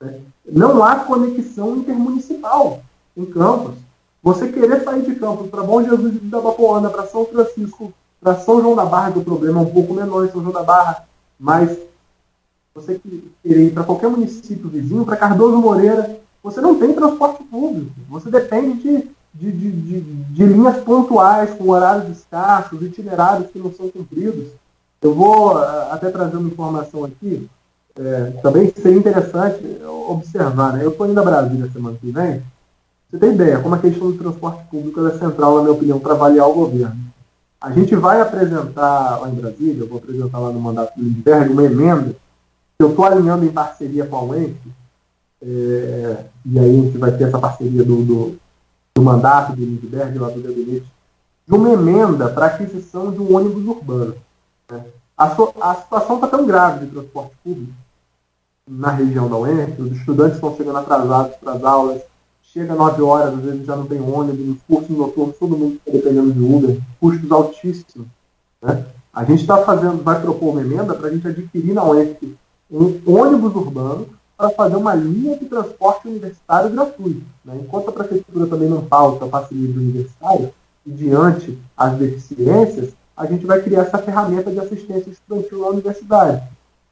Né? 0.00 0.20
Não 0.46 0.82
há 0.84 0.96
conexão 0.96 1.76
intermunicipal 1.76 2.82
em 3.16 3.24
Campos. 3.26 3.74
Você 4.22 4.48
querer 4.52 4.84
sair 4.84 5.02
de 5.02 5.14
Campos 5.16 5.50
para 5.50 5.62
Bom 5.62 5.82
Jesus 5.82 6.12
de 6.12 6.26
Itabapoana, 6.26 6.90
para 6.90 7.06
São 7.06 7.24
Francisco, 7.26 7.92
para 8.20 8.36
São 8.36 8.60
João 8.60 8.76
da 8.76 8.84
Barra, 8.84 9.12
que 9.12 9.18
o 9.18 9.24
problema 9.24 9.60
é 9.60 9.62
um 9.62 9.70
pouco 9.70 9.94
menor 9.94 10.24
em 10.24 10.30
São 10.30 10.40
João 10.40 10.52
da 10.52 10.62
Barra, 10.62 11.04
mas 11.38 11.76
você 12.74 13.00
querer 13.42 13.66
ir 13.66 13.72
para 13.72 13.84
qualquer 13.84 14.08
município 14.08 14.68
vizinho, 14.68 15.04
para 15.04 15.16
Cardoso 15.16 15.58
Moreira, 15.58 16.18
você 16.42 16.60
não 16.60 16.78
tem 16.78 16.92
transporte 16.92 17.42
público. 17.44 17.90
Você 18.08 18.30
depende 18.30 18.82
de, 18.82 19.10
de, 19.34 19.52
de, 19.52 19.70
de, 19.70 20.00
de 20.00 20.44
linhas 20.44 20.78
pontuais, 20.78 21.50
com 21.54 21.68
horários 21.68 22.16
escassos, 22.16 22.80
itinerários 22.80 23.50
que 23.50 23.58
não 23.58 23.72
são 23.72 23.88
cumpridos. 23.88 24.48
Eu 25.02 25.14
vou 25.14 25.60
eh, 25.62 25.88
até 25.90 26.10
trazer 26.10 26.36
uma 26.36 26.48
informação 26.48 27.04
aqui, 27.04 27.48
é, 27.98 28.30
também 28.42 28.72
seria 28.74 28.98
interessante 28.98 29.62
observar. 30.08 30.74
Né? 30.74 30.84
Eu 30.84 30.90
estou 30.90 31.06
indo 31.06 31.20
a 31.20 31.24
Brasília 31.24 31.70
semana 31.70 31.98
que 32.00 32.10
vem. 32.10 32.42
Você 33.12 33.18
tem 33.18 33.34
ideia 33.34 33.60
como 33.60 33.74
a 33.74 33.78
questão 33.78 34.10
do 34.10 34.16
transporte 34.16 34.64
público 34.70 35.06
é 35.06 35.18
central, 35.18 35.56
na 35.56 35.62
minha 35.64 35.74
opinião, 35.74 36.00
para 36.00 36.14
avaliar 36.14 36.48
o 36.48 36.54
governo. 36.54 36.96
A 37.60 37.70
gente 37.70 37.94
vai 37.94 38.18
apresentar 38.22 39.20
lá 39.20 39.28
em 39.28 39.34
Brasília, 39.34 39.82
eu 39.82 39.86
vou 39.86 39.98
apresentar 39.98 40.38
lá 40.38 40.50
no 40.50 40.58
mandato 40.58 40.96
do 40.96 41.04
Lindbergh, 41.04 41.52
uma 41.52 41.62
emenda 41.62 42.16
que 42.78 42.82
eu 42.82 42.88
estou 42.88 43.04
alinhando 43.04 43.44
em 43.44 43.52
parceria 43.52 44.06
com 44.06 44.16
a 44.16 44.22
UENF, 44.22 44.56
é, 45.42 46.24
e 46.46 46.58
aí 46.58 46.80
a 46.80 46.82
gente 46.84 46.96
vai 46.96 47.12
ter 47.12 47.24
essa 47.24 47.38
parceria 47.38 47.84
do, 47.84 48.02
do, 48.02 48.36
do 48.94 49.02
mandato 49.02 49.54
do 49.54 49.62
Lindbergh, 49.62 50.18
lá 50.18 50.30
do 50.30 50.40
gabinete, 50.40 50.86
de 51.46 51.54
uma 51.54 51.70
emenda 51.70 52.30
para 52.30 52.46
aquisição 52.46 53.12
de 53.12 53.20
um 53.20 53.36
ônibus 53.36 53.66
urbano. 53.66 54.14
Né? 54.70 54.84
A, 55.18 55.36
so, 55.36 55.52
a 55.60 55.74
situação 55.74 56.14
está 56.14 56.28
tão 56.28 56.46
grave 56.46 56.86
de 56.86 56.92
transporte 56.92 57.32
público 57.44 57.72
na 58.66 58.90
região 58.90 59.28
da 59.28 59.36
UENF, 59.36 59.82
os 59.82 59.98
estudantes 59.98 60.36
estão 60.36 60.56
chegando 60.56 60.78
atrasados 60.78 61.36
para 61.36 61.52
as 61.52 61.62
aulas, 61.62 62.02
chega 62.52 62.74
9 62.74 63.02
horas, 63.02 63.34
às 63.34 63.40
vezes 63.40 63.66
já 63.66 63.74
não 63.74 63.86
tem 63.86 64.00
ônibus, 64.00 64.46
nos 64.46 64.62
cursos 64.68 64.96
noturnos 64.96 65.36
todo 65.38 65.56
mundo 65.56 65.74
está 65.74 65.90
dependendo 65.90 66.32
de 66.32 66.40
Uber, 66.40 66.78
custos 67.00 67.32
altíssimos. 67.32 68.06
Né? 68.62 68.84
A 69.12 69.24
gente 69.24 69.40
está 69.40 69.58
fazendo, 69.64 70.02
vai 70.02 70.20
propor 70.20 70.50
uma 70.50 70.60
emenda 70.60 70.94
para 70.94 71.08
a 71.08 71.10
gente 71.12 71.26
adquirir 71.26 71.72
na 71.72 71.84
UENF 71.84 72.36
um 72.70 73.00
ônibus 73.06 73.54
urbano 73.54 74.06
para 74.36 74.50
fazer 74.50 74.76
uma 74.76 74.94
linha 74.94 75.36
de 75.36 75.44
transporte 75.46 76.08
universitário 76.08 76.70
gratuito. 76.70 77.22
Né? 77.44 77.58
Enquanto 77.62 77.88
a 77.88 77.92
prefeitura 77.92 78.46
também 78.46 78.68
não 78.68 78.84
pauta 78.84 79.26
facilidade 79.26 79.78
universitária, 79.78 80.52
e 80.84 80.90
diante 80.90 81.58
as 81.76 81.96
deficiências, 81.96 82.92
a 83.16 83.26
gente 83.26 83.46
vai 83.46 83.62
criar 83.62 83.82
essa 83.82 83.98
ferramenta 83.98 84.50
de 84.50 84.58
assistência 84.58 85.10
estudantil 85.10 85.60
na 85.60 85.68
universidade. 85.68 86.42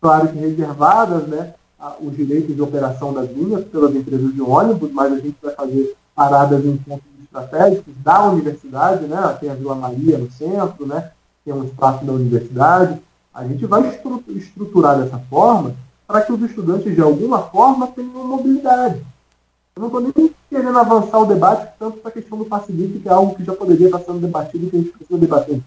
Claro 0.01 0.29
que 0.29 0.39
reservadas 0.39 1.27
né, 1.27 1.55
os 2.01 2.15
direitos 2.15 2.55
de 2.55 2.61
operação 2.61 3.13
das 3.13 3.31
linhas 3.31 3.65
pelas 3.65 3.95
empresas 3.95 4.35
de 4.35 4.43
ônibus, 4.43 4.91
mas 4.93 5.13
a 5.13 5.17
gente 5.17 5.37
vai 5.43 5.55
fazer 5.55 5.97
paradas 6.15 6.65
em 6.65 6.77
pontos 6.77 7.05
estratégicos 7.23 7.95
da 8.03 8.25
universidade, 8.31 9.07
né? 9.07 9.37
tem 9.41 9.51
a 9.51 9.55
Vila 9.55 9.75
Maria 9.75 10.19
no 10.19 10.31
centro, 10.31 10.87
né? 10.87 11.11
tem 11.45 11.55
um 11.55 11.65
espaço 11.65 12.05
da 12.05 12.13
universidade. 12.13 13.01
A 13.33 13.47
gente 13.47 13.65
vai 13.67 13.83
estruturar 14.29 15.01
dessa 15.01 15.19
forma 15.31 15.75
para 16.07 16.23
que 16.23 16.33
os 16.33 16.43
estudantes, 16.43 16.95
de 16.95 17.01
alguma 17.01 17.43
forma, 17.45 17.87
tenham 17.87 18.27
mobilidade. 18.27 19.01
Eu 19.77 19.81
não 19.81 19.87
estou 19.87 20.01
nem 20.01 20.35
querendo 20.51 20.79
avançar 20.79 21.19
o 21.21 21.27
debate 21.27 21.73
tanto 21.79 21.99
para 21.99 22.11
a 22.11 22.13
questão 22.13 22.37
do 22.37 22.45
facilite, 22.45 22.99
que 22.99 23.09
é 23.09 23.13
algo 23.13 23.35
que 23.37 23.45
já 23.45 23.55
poderia 23.55 23.87
estar 23.87 24.01
sendo 24.01 24.19
debatido 24.19 24.67
e 24.67 24.71
que 24.71 24.77
a 24.77 24.81
gente 24.81 24.93
precisa 24.93 25.19
debater. 25.19 25.63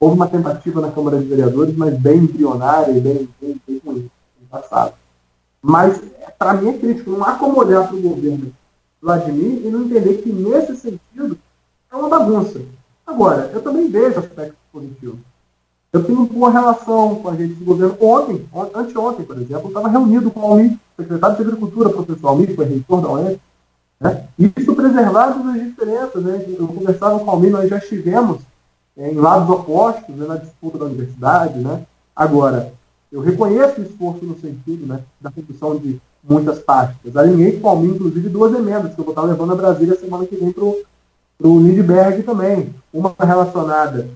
Houve 0.00 0.16
uma 0.16 0.26
tentativa 0.26 0.80
na 0.80 0.90
Câmara 0.90 1.18
de 1.18 1.26
Vereadores, 1.26 1.76
mas 1.76 1.96
bem 1.98 2.18
embrionária 2.18 2.92
e 2.92 3.00
bem, 3.00 3.28
bem, 3.40 3.60
bem 3.66 3.82
ruim 3.84 4.10
no 4.40 4.48
passado. 4.48 4.94
Mas, 5.62 6.00
para 6.38 6.54
mim, 6.54 6.70
é 6.70 6.72
crítico. 6.78 7.10
Não 7.10 7.24
há 7.24 7.34
como 7.34 7.58
olhar 7.58 7.86
para 7.86 7.96
o 7.96 8.00
governo 8.02 8.52
Vladimir 9.00 9.66
e 9.66 9.70
não 9.70 9.82
entender 9.82 10.22
que, 10.22 10.32
nesse 10.32 10.76
sentido, 10.76 11.38
é 11.90 11.96
uma 11.96 12.08
bagunça. 12.08 12.60
Agora, 13.06 13.50
eu 13.54 13.62
também 13.62 13.88
vejo 13.88 14.18
aspectos 14.18 14.58
positivos. 14.72 15.20
Eu 15.90 16.04
tenho 16.04 16.26
boa 16.26 16.50
relação 16.50 17.16
com 17.16 17.28
a 17.28 17.34
gente 17.34 17.54
do 17.54 17.64
governo. 17.64 17.96
Ontem, 18.00 18.46
anteontem, 18.74 19.24
por 19.24 19.36
exemplo, 19.36 19.64
eu 19.64 19.68
estava 19.68 19.88
reunido 19.88 20.30
com 20.30 20.40
o 20.40 20.44
Almir, 20.44 20.78
secretário 20.96 21.36
de 21.36 21.42
Agricultura, 21.42 21.88
professor 21.88 22.28
Almir, 22.28 22.54
foi 22.54 22.66
reitor 22.66 23.00
da 23.00 23.10
UEF. 23.10 23.40
Né? 23.98 24.24
Isso 24.38 24.74
preservado 24.74 25.48
as 25.48 25.54
diferenças. 25.54 26.22
Né? 26.22 26.44
Eu 26.58 26.68
conversava 26.68 27.18
com 27.18 27.24
o 27.24 27.30
Almir, 27.30 27.50
nós 27.50 27.70
já 27.70 27.78
estivemos 27.78 28.40
é, 28.98 29.10
em 29.10 29.14
lados 29.14 29.48
opostos 29.48 30.14
né, 30.14 30.26
na 30.26 30.36
disputa 30.36 30.76
da 30.76 30.84
universidade. 30.84 31.58
Né? 31.58 31.86
Agora, 32.14 32.74
eu 33.10 33.20
reconheço 33.20 33.80
o 33.80 33.84
esforço 33.84 34.24
no 34.24 34.38
sentido 34.38 34.86
né, 34.86 35.00
da 35.20 35.30
redução 35.30 35.76
de 35.76 36.00
muitas 36.22 36.62
táticas. 36.62 37.16
Alinhei 37.16 37.58
com 37.58 37.68
Almir, 37.68 37.94
inclusive, 37.94 38.28
duas 38.28 38.54
emendas 38.54 38.94
que 38.94 39.00
eu 39.00 39.04
vou 39.04 39.12
estar 39.12 39.22
levando 39.22 39.52
a 39.52 39.56
Brasília 39.56 39.98
semana 39.98 40.26
que 40.26 40.36
vem 40.36 40.52
para 40.52 40.64
o 40.64 41.58
Lindbergh 41.60 42.22
também. 42.22 42.74
Uma 42.92 43.14
relacionada 43.18 44.08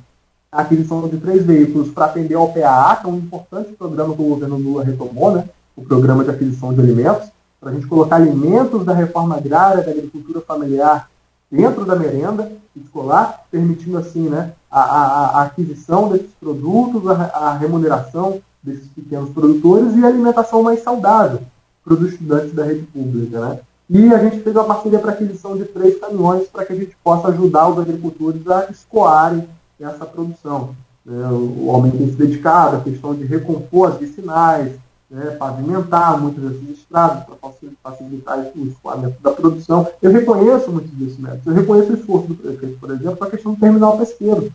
a 0.52 0.60
aquisição 0.60 1.08
de 1.08 1.16
três 1.16 1.46
veículos 1.46 1.90
para 1.90 2.04
atender 2.04 2.34
ao 2.34 2.52
PAA, 2.52 2.96
que 2.96 3.06
é 3.06 3.08
um 3.10 3.16
importante 3.16 3.72
programa 3.72 4.14
que 4.14 4.20
o 4.20 4.28
governo 4.28 4.58
Lula 4.58 4.84
retomou, 4.84 5.32
né? 5.32 5.48
o 5.74 5.82
programa 5.82 6.22
de 6.22 6.30
aquisição 6.30 6.74
de 6.74 6.80
alimentos, 6.80 7.30
para 7.58 7.70
a 7.70 7.74
gente 7.74 7.86
colocar 7.86 8.16
alimentos 8.16 8.84
da 8.84 8.92
reforma 8.92 9.36
agrária, 9.36 9.82
da 9.82 9.90
agricultura 9.90 10.42
familiar 10.42 11.08
dentro 11.50 11.86
da 11.86 11.96
merenda 11.96 12.52
escolar, 12.76 13.44
permitindo 13.50 13.96
assim 13.96 14.28
né, 14.28 14.52
a, 14.70 14.80
a, 14.80 15.26
a 15.38 15.42
aquisição 15.42 16.08
desses 16.08 16.32
produtos, 16.40 17.08
a, 17.08 17.14
a, 17.14 17.54
remuneração 17.54 18.40
desses 18.62 18.86
pequenos 18.88 19.30
produtores 19.30 19.96
e 19.96 20.04
alimentação 20.04 20.62
mais 20.62 20.82
saudável 20.82 21.40
para 21.84 21.94
os 21.94 22.12
estudantes 22.12 22.52
da 22.52 22.64
rede 22.64 22.82
pública. 22.82 23.40
Né? 23.40 23.60
E 23.90 24.14
a 24.14 24.18
gente 24.18 24.40
fez 24.40 24.54
uma 24.54 24.64
parceria 24.64 24.98
para 24.98 25.12
aquisição 25.12 25.56
de 25.56 25.64
três 25.64 25.98
caminhões 25.98 26.46
para 26.48 26.64
que 26.64 26.72
a 26.72 26.76
gente 26.76 26.96
possa 27.02 27.28
ajudar 27.28 27.68
os 27.68 27.78
agricultores 27.78 28.46
a 28.48 28.70
escoarem 28.70 29.48
essa 29.80 30.06
produção. 30.06 30.74
Né? 31.04 31.26
O 31.28 31.66
homem 31.66 31.90
tem 31.90 32.06
se 32.08 32.14
dedicado 32.14 32.76
à 32.76 32.80
questão 32.80 33.14
de 33.14 33.24
recompor 33.24 33.92
as 33.92 33.98
vicinais, 33.98 34.72
né? 35.10 35.32
pavimentar 35.32 36.20
muitas 36.20 36.44
dessas 36.44 36.78
estradas 36.78 37.24
para 37.24 37.50
facilitar 37.82 38.38
o 38.54 38.66
escoamento 38.66 39.20
da 39.20 39.32
produção. 39.32 39.88
Eu 40.00 40.12
reconheço 40.12 40.70
muitos 40.70 40.92
desses 40.92 41.18
métodos. 41.18 41.46
Eu 41.46 41.54
reconheço 41.54 41.92
o 41.92 41.96
esforço 41.96 42.28
do 42.28 42.34
prefeito, 42.36 42.78
por 42.78 42.90
exemplo, 42.92 43.16
para 43.16 43.26
a 43.26 43.30
questão 43.30 43.54
do 43.54 43.60
terminal 43.60 43.98
pesqueiro. 43.98 44.52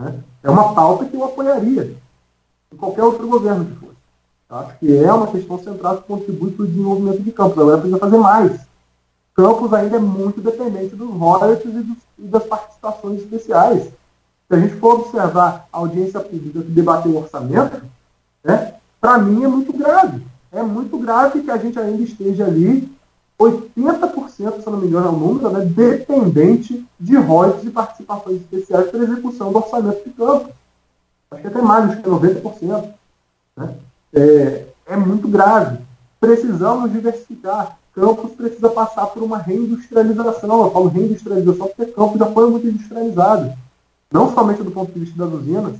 Né? 0.00 0.14
É 0.42 0.50
uma 0.50 0.72
pauta 0.74 1.04
que 1.04 1.14
eu 1.14 1.24
apoiaria 1.24 1.94
em 2.72 2.76
qualquer 2.76 3.04
outro 3.04 3.26
governo 3.26 3.64
que 3.64 3.74
fosse. 3.74 3.92
Acho 4.50 4.78
que 4.78 4.96
é 4.96 5.12
uma 5.12 5.26
questão 5.28 5.58
central 5.62 5.98
que 5.98 6.08
contribui 6.08 6.50
para 6.50 6.64
o 6.64 6.68
desenvolvimento 6.68 7.22
de 7.22 7.32
Campos. 7.32 7.58
Agora 7.58 7.78
precisa 7.78 7.98
fazer 7.98 8.18
mais. 8.18 8.60
Campos 9.34 9.72
ainda 9.72 9.96
é 9.96 10.00
muito 10.00 10.40
dependente 10.40 10.94
dos 10.94 11.10
royalties 11.10 11.74
e, 11.74 11.82
dos, 11.82 11.96
e 12.18 12.22
das 12.22 12.44
participações 12.44 13.20
especiais. 13.22 13.84
Se 13.84 14.56
a 14.56 14.58
gente 14.58 14.74
for 14.76 15.00
observar 15.00 15.66
a 15.72 15.78
audiência 15.78 16.20
pública 16.20 16.60
que 16.60 16.70
debateu 16.70 17.12
o 17.12 17.18
orçamento, 17.18 17.82
né, 18.44 18.74
para 19.00 19.18
mim 19.18 19.42
é 19.42 19.48
muito 19.48 19.72
grave. 19.72 20.22
É 20.50 20.62
muito 20.62 20.98
grave 20.98 21.40
que 21.40 21.50
a 21.50 21.56
gente 21.56 21.78
ainda 21.78 22.02
esteja 22.02 22.44
ali, 22.44 22.92
80%, 23.40 24.60
se 24.60 24.70
não 24.70 24.76
me 24.76 24.86
engano 24.86 25.06
é 25.06 25.10
o 25.10 25.16
número, 25.16 25.50
né, 25.50 25.64
dependente 25.64 26.86
de 27.00 27.16
royalties 27.16 27.64
e 27.64 27.70
participações 27.70 28.36
especiais 28.36 28.90
para 28.90 29.02
execução 29.02 29.50
do 29.50 29.58
orçamento 29.58 30.04
de 30.04 30.10
campo. 30.10 30.50
Acho 31.32 31.42
que 31.42 31.48
até 31.48 31.62
mais, 31.62 31.90
acho 31.90 32.02
que 32.02 32.08
é 32.08 32.12
90%. 32.12 32.88
Né? 33.56 33.74
É, 34.14 34.64
é 34.86 34.96
muito 34.96 35.28
grave. 35.28 35.78
Precisamos 36.20 36.92
diversificar. 36.92 37.78
Campos 37.94 38.32
precisa 38.32 38.70
passar 38.70 39.06
por 39.06 39.22
uma 39.22 39.38
reindustrialização. 39.38 40.64
Eu 40.64 40.70
falo 40.70 40.88
reindustrialização 40.88 41.66
porque 41.66 41.92
Campos 41.92 42.18
já 42.18 42.26
foi 42.26 42.50
muito 42.50 42.66
industrializado 42.66 43.52
não 44.12 44.32
somente 44.32 44.62
do 44.62 44.70
ponto 44.70 44.92
de 44.92 45.00
vista 45.00 45.24
das 45.24 45.32
usinas. 45.32 45.74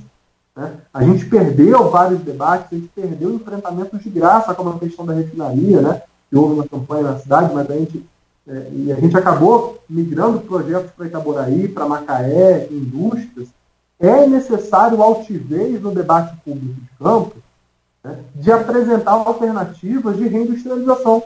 Né? 0.55 0.73
A 0.93 1.03
gente 1.03 1.25
perdeu 1.25 1.89
vários 1.89 2.19
debates, 2.21 2.67
a 2.71 2.75
gente 2.75 2.89
perdeu 2.89 3.33
enfrentamentos 3.33 4.01
de 4.01 4.09
graça, 4.09 4.53
como 4.55 4.71
a 4.71 4.79
questão 4.79 5.05
da 5.05 5.13
refinaria, 5.13 5.81
né? 5.81 6.01
que 6.29 6.35
houve 6.35 6.55
uma 6.55 6.67
campanha 6.67 7.03
na 7.03 7.19
cidade, 7.19 7.53
mas 7.53 7.69
a 7.69 7.73
gente, 7.73 8.03
é, 8.47 8.69
e 8.71 8.91
a 8.91 8.95
gente 8.95 9.15
acabou 9.15 9.79
migrando 9.87 10.39
projetos 10.39 10.91
para 10.91 11.05
Itaboraí, 11.05 11.67
para 11.67 11.87
Macaé, 11.87 12.67
indústrias. 12.71 13.49
É 14.03 14.27
necessário 14.27 15.01
altivez 15.01 15.81
no 15.81 15.91
debate 15.91 16.35
público 16.43 16.73
de 16.73 16.89
campo 16.99 17.35
né? 18.03 18.19
de 18.35 18.51
apresentar 18.51 19.11
alternativas 19.11 20.17
de 20.17 20.27
reindustrialização, 20.27 21.23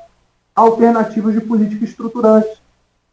alternativas 0.56 1.34
de 1.34 1.41
política 1.41 1.84
estruturante 1.84 2.62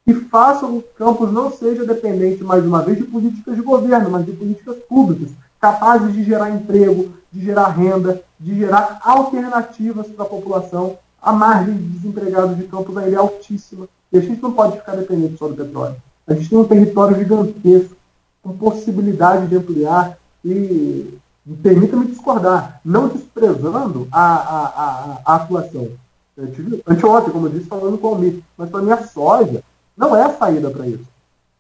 que 0.05 0.13
façam 0.27 0.83
que 0.83 0.89
Campos 0.99 1.33
não 1.33 1.51
seja 1.51 1.87
dependente, 1.87 2.45
mais 2.45 2.63
uma 2.63 2.83
vez, 2.83 2.99
de 2.99 3.05
políticas 3.05 3.57
de 3.57 3.63
governo, 3.63 4.11
mas 4.11 4.27
de 4.27 4.33
políticas 4.33 4.77
públicas, 4.87 5.31
capazes 5.59 6.13
de 6.13 6.23
gerar 6.23 6.51
emprego, 6.51 7.15
de 7.33 7.43
gerar 7.43 7.69
renda, 7.69 8.23
de 8.39 8.55
gerar 8.55 9.01
alternativas 9.03 10.09
para 10.09 10.27
a 10.27 10.29
população. 10.29 10.99
A 11.23 11.33
margem 11.33 11.75
de 11.75 11.85
desempregados 11.85 12.59
de 12.59 12.65
Campos 12.65 12.95
ainda 12.99 13.17
é 13.17 13.19
altíssima. 13.19 13.89
E 14.13 14.19
a 14.19 14.21
gente 14.21 14.43
não 14.43 14.53
pode 14.53 14.77
ficar 14.77 14.95
dependente 14.95 15.39
só 15.39 15.49
do 15.49 15.55
petróleo. 15.55 15.97
A 16.27 16.35
gente 16.35 16.51
tem 16.51 16.59
um 16.59 16.69
território 16.69 17.17
gigantesco, 17.17 17.97
com 18.45 18.57
possibilidade 18.57 19.47
de 19.47 19.57
ampliar 19.57 20.19
e 20.45 21.19
permita-me 21.63 22.07
discordar, 22.07 22.81
não 22.85 23.09
desprezando 23.09 24.07
a, 24.13 24.23
a, 24.23 24.65
a, 24.67 25.19
a 25.25 25.35
atuação. 25.37 25.89
Eu 26.37 26.53
tive 26.53 26.83
anteontem, 26.87 27.33
como 27.33 27.47
eu 27.47 27.53
disse, 27.53 27.67
falando 27.67 27.97
com 27.97 28.09
o 28.09 28.11
Almir, 28.11 28.41
mas 28.57 28.69
para 28.69 28.83
mim 28.83 28.91
a 28.91 29.07
soja 29.07 29.63
não 29.97 30.15
é 30.15 30.25
a 30.25 30.35
saída 30.35 30.71
para 30.71 30.87
isso. 30.87 31.05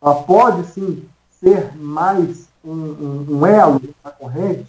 Ela 0.03 0.15
pode 0.17 0.67
sim 0.67 1.05
ser 1.41 1.75
mais 1.77 2.49
um, 2.65 2.73
um, 2.73 3.27
um 3.31 3.47
elo 3.47 3.81
na 4.05 4.11
corrente, 4.11 4.67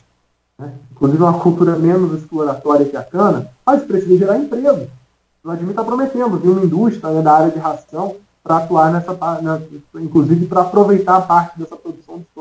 né? 0.58 0.74
inclusive 0.92 1.22
uma 1.22 1.40
cultura 1.40 1.78
menos 1.78 2.18
exploratória 2.20 2.86
que 2.86 2.96
a 2.96 3.04
cana, 3.04 3.50
mas 3.66 3.84
precisa 3.84 4.18
gerar 4.18 4.38
emprego. 4.38 4.84
O 4.84 5.48
Vladimir 5.48 5.72
está 5.72 5.84
prometendo 5.84 6.38
uma 6.38 6.64
indústria 6.64 7.12
né, 7.12 7.22
da 7.22 7.34
área 7.34 7.52
de 7.52 7.60
ração 7.60 8.16
para 8.44 8.58
atuar 8.58 8.92
nessa 8.94 9.14
na, 9.42 9.60
inclusive 9.96 10.46
para 10.46 10.62
aproveitar 10.62 11.26
parte 11.26 11.58
dessa 11.58 11.76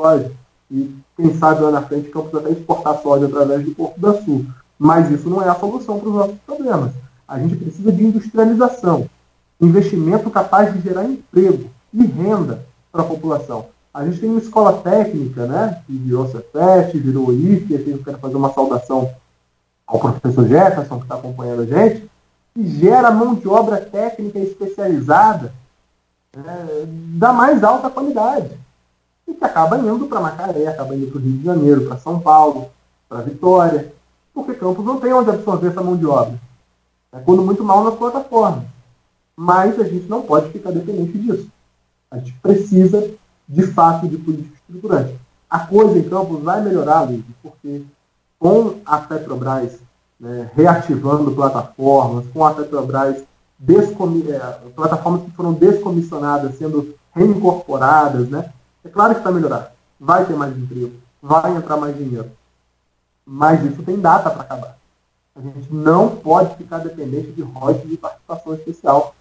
soja. 0.04 0.32
E 0.70 0.94
quem 1.16 1.34
sabe 1.38 1.62
lá 1.62 1.70
na 1.70 1.82
frente 1.82 2.10
Campos 2.10 2.34
até 2.34 2.50
exportar 2.50 3.00
soja 3.00 3.26
através 3.26 3.64
do 3.64 3.74
Porto 3.74 4.00
da 4.00 4.14
Sul. 4.22 4.46
Mas 4.78 5.10
isso 5.10 5.30
não 5.30 5.42
é 5.42 5.48
a 5.48 5.54
solução 5.54 5.98
para 5.98 6.08
os 6.08 6.14
nossos 6.14 6.38
problemas. 6.46 6.92
A 7.26 7.38
gente 7.38 7.56
precisa 7.56 7.92
de 7.92 8.04
industrialização 8.04 9.08
investimento 9.60 10.30
capaz 10.30 10.72
de 10.72 10.80
gerar 10.80 11.04
emprego 11.04 11.70
e 11.92 12.04
renda 12.04 12.64
para 12.92 13.02
a 13.02 13.06
população. 13.06 13.66
A 13.92 14.04
gente 14.04 14.20
tem 14.20 14.28
uma 14.28 14.40
escola 14.40 14.82
técnica, 14.82 15.46
né, 15.46 15.80
que 15.86 15.96
virou 15.96 16.28
Cefet, 16.28 16.98
virou 16.98 17.32
IFE, 17.32 17.76
aqui 17.76 17.90
eu 17.90 18.02
quero 18.02 18.18
fazer 18.18 18.36
uma 18.36 18.52
saudação 18.52 19.14
ao 19.86 20.00
professor 20.00 20.46
Jefferson, 20.48 20.96
que 20.98 21.04
está 21.04 21.14
acompanhando 21.14 21.62
a 21.62 21.66
gente, 21.66 22.10
que 22.52 22.66
gera 22.80 23.10
mão 23.10 23.34
de 23.34 23.46
obra 23.46 23.80
técnica 23.80 24.38
especializada 24.38 25.52
é, 26.36 26.84
da 27.16 27.32
mais 27.32 27.62
alta 27.62 27.88
qualidade. 27.88 28.50
E 29.26 29.34
que 29.34 29.44
acaba 29.44 29.78
indo 29.78 30.06
para 30.06 30.20
Macaré, 30.20 30.66
acaba 30.66 30.94
indo 30.94 31.06
para 31.06 31.18
o 31.18 31.20
Rio 31.22 31.38
de 31.38 31.44
Janeiro, 31.44 31.86
para 31.86 31.98
São 31.98 32.20
Paulo, 32.20 32.68
para 33.08 33.22
Vitória, 33.22 33.92
porque 34.32 34.54
Campos 34.54 34.84
não 34.84 34.98
tem 34.98 35.12
onde 35.12 35.30
absorver 35.30 35.68
essa 35.68 35.82
mão 35.82 35.96
de 35.96 36.06
obra. 36.06 36.38
É 37.12 37.20
quando 37.20 37.42
muito 37.42 37.62
mal 37.62 37.84
nas 37.84 37.94
plataformas. 37.94 38.64
Mas 39.36 39.78
a 39.78 39.84
gente 39.84 40.08
não 40.08 40.22
pode 40.22 40.50
ficar 40.50 40.70
dependente 40.70 41.16
disso. 41.18 41.48
A 42.10 42.18
gente 42.18 42.32
precisa, 42.42 43.10
de 43.48 43.66
fato, 43.68 44.08
de 44.08 44.16
política 44.16 44.54
estruturante. 44.56 45.16
A 45.48 45.60
coisa 45.60 45.98
em 45.98 46.08
Campos 46.08 46.42
vai 46.42 46.62
melhorar, 46.62 47.02
Luiz, 47.02 47.22
porque 47.42 47.82
com 48.38 48.80
a 48.84 48.98
Petrobras 48.98 49.78
né, 50.18 50.50
reativando 50.54 51.32
plataformas, 51.32 52.26
com 52.32 52.44
a 52.44 52.54
Petrobras 52.54 53.22
é, 53.66 54.70
plataformas 54.74 55.22
que 55.22 55.30
foram 55.30 55.52
descomissionadas 55.52 56.58
sendo 56.58 56.94
reincorporadas, 57.14 58.28
né? 58.28 58.52
É 58.84 58.88
claro 58.88 59.14
que 59.14 59.22
vai 59.22 59.32
melhorar. 59.32 59.74
Vai 59.98 60.26
ter 60.26 60.34
mais 60.34 60.56
emprego, 60.56 60.92
vai 61.22 61.56
entrar 61.56 61.76
mais 61.76 61.96
dinheiro. 61.96 62.30
Mas 63.24 63.64
isso 63.64 63.82
tem 63.82 63.98
data 63.98 64.30
para 64.30 64.42
acabar. 64.42 64.76
A 65.34 65.40
gente 65.40 65.72
não 65.72 66.14
pode 66.16 66.56
ficar 66.56 66.78
dependente 66.78 67.32
de 67.32 67.42
royalties 67.42 67.90
de 67.90 67.96
participação 67.96 68.54
especial. 68.54 69.14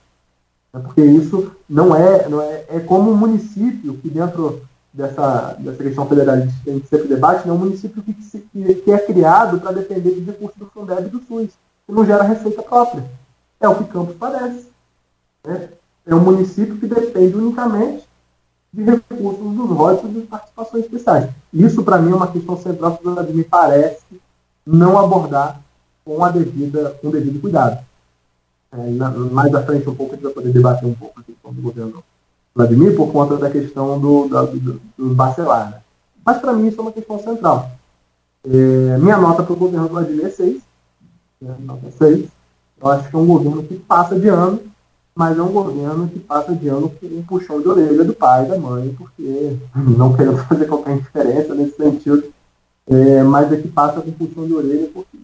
Né? 0.74 0.82
Porque 0.82 1.02
isso 1.02 1.56
não 1.70 1.96
é, 1.96 2.28
não 2.28 2.42
é, 2.42 2.66
é 2.68 2.80
como 2.82 3.12
um 3.12 3.16
município 3.16 3.96
que 3.98 4.10
dentro 4.10 4.62
dessa, 4.94 5.56
dessa 5.58 5.84
questão 5.84 6.06
federalista 6.06 6.60
que 6.64 6.70
a 6.70 6.74
gente 6.74 6.88
sempre 6.88 7.08
debate, 7.08 7.48
né? 7.48 7.54
um 7.54 7.58
município 7.58 8.04
que, 8.04 8.14
que, 8.14 8.76
que 8.76 8.92
é 8.92 9.00
criado 9.00 9.60
para 9.60 9.72
depender 9.72 10.12
de 10.12 10.22
recursos 10.22 10.60
do 10.60 10.68
Fundeb 10.68 11.08
e 11.08 11.10
do 11.10 11.20
SUS, 11.24 11.52
que 11.86 11.92
não 11.92 12.06
gera 12.06 12.24
receita 12.24 12.62
própria. 12.62 13.04
É 13.60 13.68
o 13.68 13.76
que 13.76 13.86
Campos 13.86 14.16
parece. 14.20 14.68
Né? 15.48 15.70
É 16.06 16.14
um 16.14 16.20
município 16.20 16.78
que 16.78 16.86
depende 16.86 17.36
unicamente 17.36 18.06
de 18.74 18.84
recursos 18.84 19.56
dos 19.56 19.70
royalties 19.70 20.18
e 20.18 20.22
participações 20.22 20.86
especiais. 20.86 21.30
Isso, 21.54 21.84
para 21.84 22.00
mim, 22.00 22.12
é 22.12 22.16
uma 22.16 22.32
questão 22.32 22.58
central 22.58 22.98
que 22.98 23.34
me 23.34 23.44
parece 23.44 24.04
não 24.66 24.98
abordar 24.98 25.62
com 26.04 26.24
a 26.24 26.32
devida, 26.32 26.98
com 27.02 27.10
o 27.10 27.12
devido 27.12 27.40
cuidado. 27.40 27.84
É, 28.72 28.90
na, 28.90 29.12
mais 29.12 29.54
à 29.54 29.62
frente 29.62 29.88
um 29.88 29.94
pouco 29.94 30.14
a 30.14 30.16
gente 30.16 30.24
vai 30.24 30.34
poder 30.34 30.52
debater 30.52 30.90
um 30.90 30.96
pouco 30.96 31.20
a 31.20 31.24
questão 31.24 31.54
do 31.54 31.62
governo 31.62 32.04
Vladimir 32.56 32.96
por 32.96 33.12
conta 33.12 33.38
da 33.38 33.50
questão 33.50 34.00
do, 34.00 34.28
da, 34.28 34.42
do, 34.44 34.82
do 34.98 35.14
Bacelar. 35.14 35.70
Né? 35.70 35.82
Mas 36.26 36.40
para 36.40 36.54
mim 36.54 36.68
isso 36.68 36.80
é 36.80 36.82
uma 36.82 36.92
questão 36.92 37.20
central. 37.20 37.70
É, 38.46 38.98
minha 38.98 39.18
nota 39.18 39.44
para 39.44 39.54
o 39.54 39.58
governo 39.58 39.88
Vladimir 39.88 40.26
é 40.26 40.30
6. 40.30 40.62
Né? 41.40 41.56
Nota 41.60 41.92
6. 41.92 42.28
Eu 42.82 42.90
acho 42.90 43.10
que 43.10 43.16
é 43.16 43.20
um 43.20 43.28
governo 43.28 43.64
que 43.64 43.76
passa 43.76 44.20
de 44.20 44.28
ano, 44.28 44.60
mas 45.16 45.38
é 45.38 45.42
um 45.42 45.52
governo 45.52 46.08
que 46.08 46.20
passa 46.20 46.56
de 46.56 46.68
ano 46.68 46.90
com 46.90 47.06
um 47.06 47.24
puxão 47.24 47.62
de 47.62 47.68
orelha 47.68 48.04
do 48.04 48.14
pai 48.14 48.46
e 48.46 48.50
da 48.50 48.58
mãe, 48.58 48.96
porque 48.98 49.58
não 49.76 50.16
querendo 50.16 50.38
fazer 50.40 50.66
qualquer 50.66 50.98
diferença 50.98 51.54
nesse 51.54 51.76
sentido, 51.76 52.24
é, 52.88 53.24
mas 53.24 53.52
é 53.52 53.58
que 53.58 53.68
passa 53.68 54.02
com 54.02 54.10
um 54.10 54.14
puxão 54.14 54.46
de 54.46 54.54
orelha 54.54 54.90
porque 54.94 55.18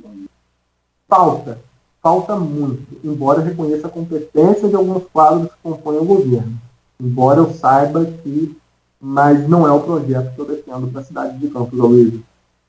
falta, 1.09 1.59
falta 2.01 2.35
muito, 2.35 2.85
embora 3.03 3.39
eu 3.39 3.45
reconheça 3.45 3.87
a 3.87 3.89
competência 3.89 4.69
de 4.69 4.75
alguns 4.75 5.03
quadros 5.11 5.49
que 5.49 5.57
compõem 5.63 5.97
o 5.97 6.05
governo. 6.05 6.53
Embora 7.01 7.39
eu 7.39 7.51
saiba 7.53 8.05
que, 8.05 8.55
mas 9.01 9.49
não 9.49 9.67
é 9.67 9.71
o 9.71 9.79
projeto 9.79 10.35
que 10.35 10.39
eu 10.39 10.45
defendo 10.45 10.87
para 10.91 11.01
a 11.01 11.03
cidade 11.03 11.37
de 11.39 11.47
Campos, 11.47 11.79
Aloysio. 11.79 12.23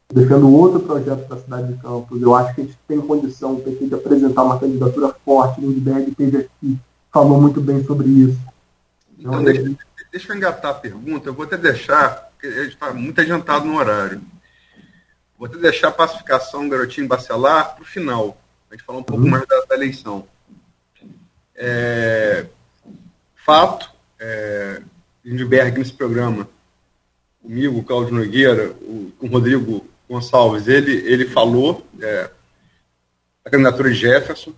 Eu 0.09 0.23
defendo 0.23 0.51
outro 0.51 0.81
projeto 0.81 1.27
para 1.27 1.37
a 1.37 1.41
cidade 1.41 1.73
de 1.73 1.81
Campos. 1.81 2.23
Eu 2.23 2.35
acho 2.35 2.55
que 2.55 2.61
a 2.63 2.65
gente 2.65 2.79
tem 2.89 3.01
condição, 3.01 3.55
o 3.55 3.61
PT, 3.61 3.87
de 3.87 3.95
apresentar 3.95 4.45
uma 4.45 4.59
candidatura 4.59 5.15
forte. 5.25 5.61
Lindbergh 5.61 6.15
teve 6.15 6.37
aqui, 6.39 6.79
falou 7.13 7.41
muito 7.41 7.61
bem 7.61 7.85
sobre 7.85 8.09
isso. 8.09 8.39
Então, 9.19 9.43
deixa, 9.45 9.77
deixa 10.11 10.33
eu 10.33 10.37
engatar 10.37 10.71
a 10.73 10.75
pergunta. 10.75 11.29
Eu 11.29 11.35
vou 11.35 11.45
até 11.45 11.57
deixar, 11.57 12.31
porque 12.31 12.47
a 12.47 12.63
gente 12.65 12.75
está 12.75 12.93
muito 12.93 13.21
adiantado 13.21 13.67
no 13.67 13.77
horário. 13.77 14.21
Vou 15.39 15.47
até 15.47 15.59
deixar 15.59 15.89
a 15.89 15.93
pacificação 15.93 16.69
Garotinho 16.69 17.09
Bacelar 17.09 17.75
para 17.75 17.83
o 17.83 17.87
final. 17.87 18.41
A 18.71 18.75
gente 18.75 18.85
falar 18.85 18.99
um 18.99 19.03
pouco 19.03 19.25
uhum. 19.25 19.31
mais 19.31 19.47
da, 19.47 19.61
da 19.69 19.75
eleição. 19.75 20.27
É, 21.55 22.47
fato, 23.35 23.91
é, 24.19 24.83
Lindbergh 25.25 25.79
nesse 25.79 25.93
programa, 25.93 26.49
comigo, 27.43 27.79
o 27.79 27.85
Cláudio 27.85 28.15
Nogueira, 28.15 28.71
o, 28.71 29.13
com 29.19 29.27
o 29.27 29.31
Rodrigo 29.31 29.87
Gonçalves, 30.09 30.69
ele, 30.69 30.93
ele 30.93 31.27
falou 31.27 31.87
é, 32.01 32.31
da 33.45 33.51
candidatura 33.51 33.91
de 33.91 33.97
Jefferson. 33.97 34.53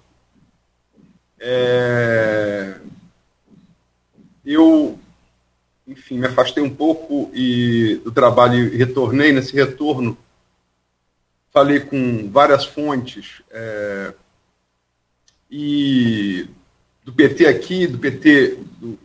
É, 1.45 2.75
eu, 4.45 4.97
enfim, 5.89 6.17
me 6.19 6.27
afastei 6.27 6.63
um 6.63 6.73
pouco 6.73 7.31
e, 7.35 8.01
do 8.05 8.13
trabalho 8.13 8.73
e 8.73 8.77
retornei. 8.77 9.33
Nesse 9.33 9.53
retorno, 9.53 10.17
falei 11.53 11.81
com 11.81 12.31
várias 12.31 12.65
fontes 12.65 13.43
é, 13.51 14.15
e 15.51 16.49
do 17.05 17.13
PT 17.13 17.47
aqui, 17.47 17.89
do 17.89 17.99
PT 17.99 18.59
do, 18.79 18.99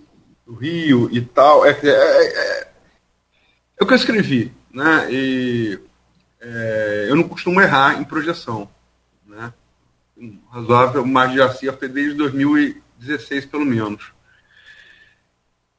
do 0.45 0.53
Rio 0.53 1.09
e 1.11 1.19
tal. 1.21 1.65
É, 1.65 1.71
é, 1.71 1.89
é, 1.89 2.61
é, 3.79 3.83
o 3.83 3.85
que 3.87 3.93
eu 3.93 3.97
escrevi, 3.97 4.53
né? 4.71 5.11
E 5.11 5.79
é, 6.39 7.07
eu 7.09 7.15
não 7.15 7.27
costumo 7.27 7.59
errar 7.59 7.99
em 7.99 8.03
projeção, 8.03 8.69
razoável 10.49 11.05
margem 11.05 11.35
de 11.35 11.41
acerto 11.41 11.87
desde 11.87 12.15
2016, 12.15 13.45
pelo 13.45 13.65
menos. 13.65 14.11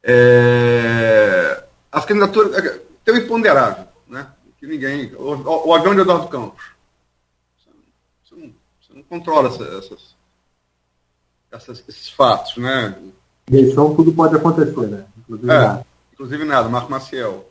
É, 0.02 1.65
as 1.90 2.05
candidaturas. 2.05 2.55
É, 2.55 2.81
tem 3.05 3.15
o 3.15 3.19
imponderável, 3.19 3.86
né? 4.06 4.31
Que 4.59 4.66
ninguém. 4.66 5.12
O, 5.15 5.69
o 5.69 5.74
avião 5.74 5.94
de 5.94 6.01
Eduardo 6.01 6.28
Campos. 6.28 6.65
Você 8.24 8.35
não, 8.35 8.52
você 8.81 8.94
não 8.94 9.02
controla 9.02 9.48
essas, 9.48 10.16
essas, 11.51 11.85
esses 11.89 12.10
fatos, 12.10 12.56
né? 12.56 12.97
Eleição, 13.51 13.94
tudo 13.94 14.12
pode 14.12 14.36
acontecer, 14.36 14.86
né? 14.86 15.06
Inclusive 15.19 15.51
é, 15.51 15.59
nada. 15.59 15.86
Inclusive 16.12 16.44
nada, 16.44 16.69
Marco 16.69 16.90
Maciel. 16.90 17.48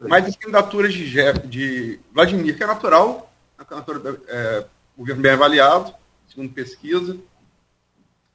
É. 0.00 0.08
Mas 0.08 0.26
as 0.26 0.36
candidaturas 0.36 0.94
de, 0.94 1.32
de 1.44 2.00
Vladimir, 2.12 2.56
que 2.56 2.62
é 2.62 2.66
natural, 2.66 3.32
a 3.58 3.64
candidatura 3.64 4.20
é, 4.28 4.66
governo 4.96 5.22
bem 5.22 5.32
avaliado, 5.32 5.94
segundo 6.36 6.52
pesquisa. 6.52 7.18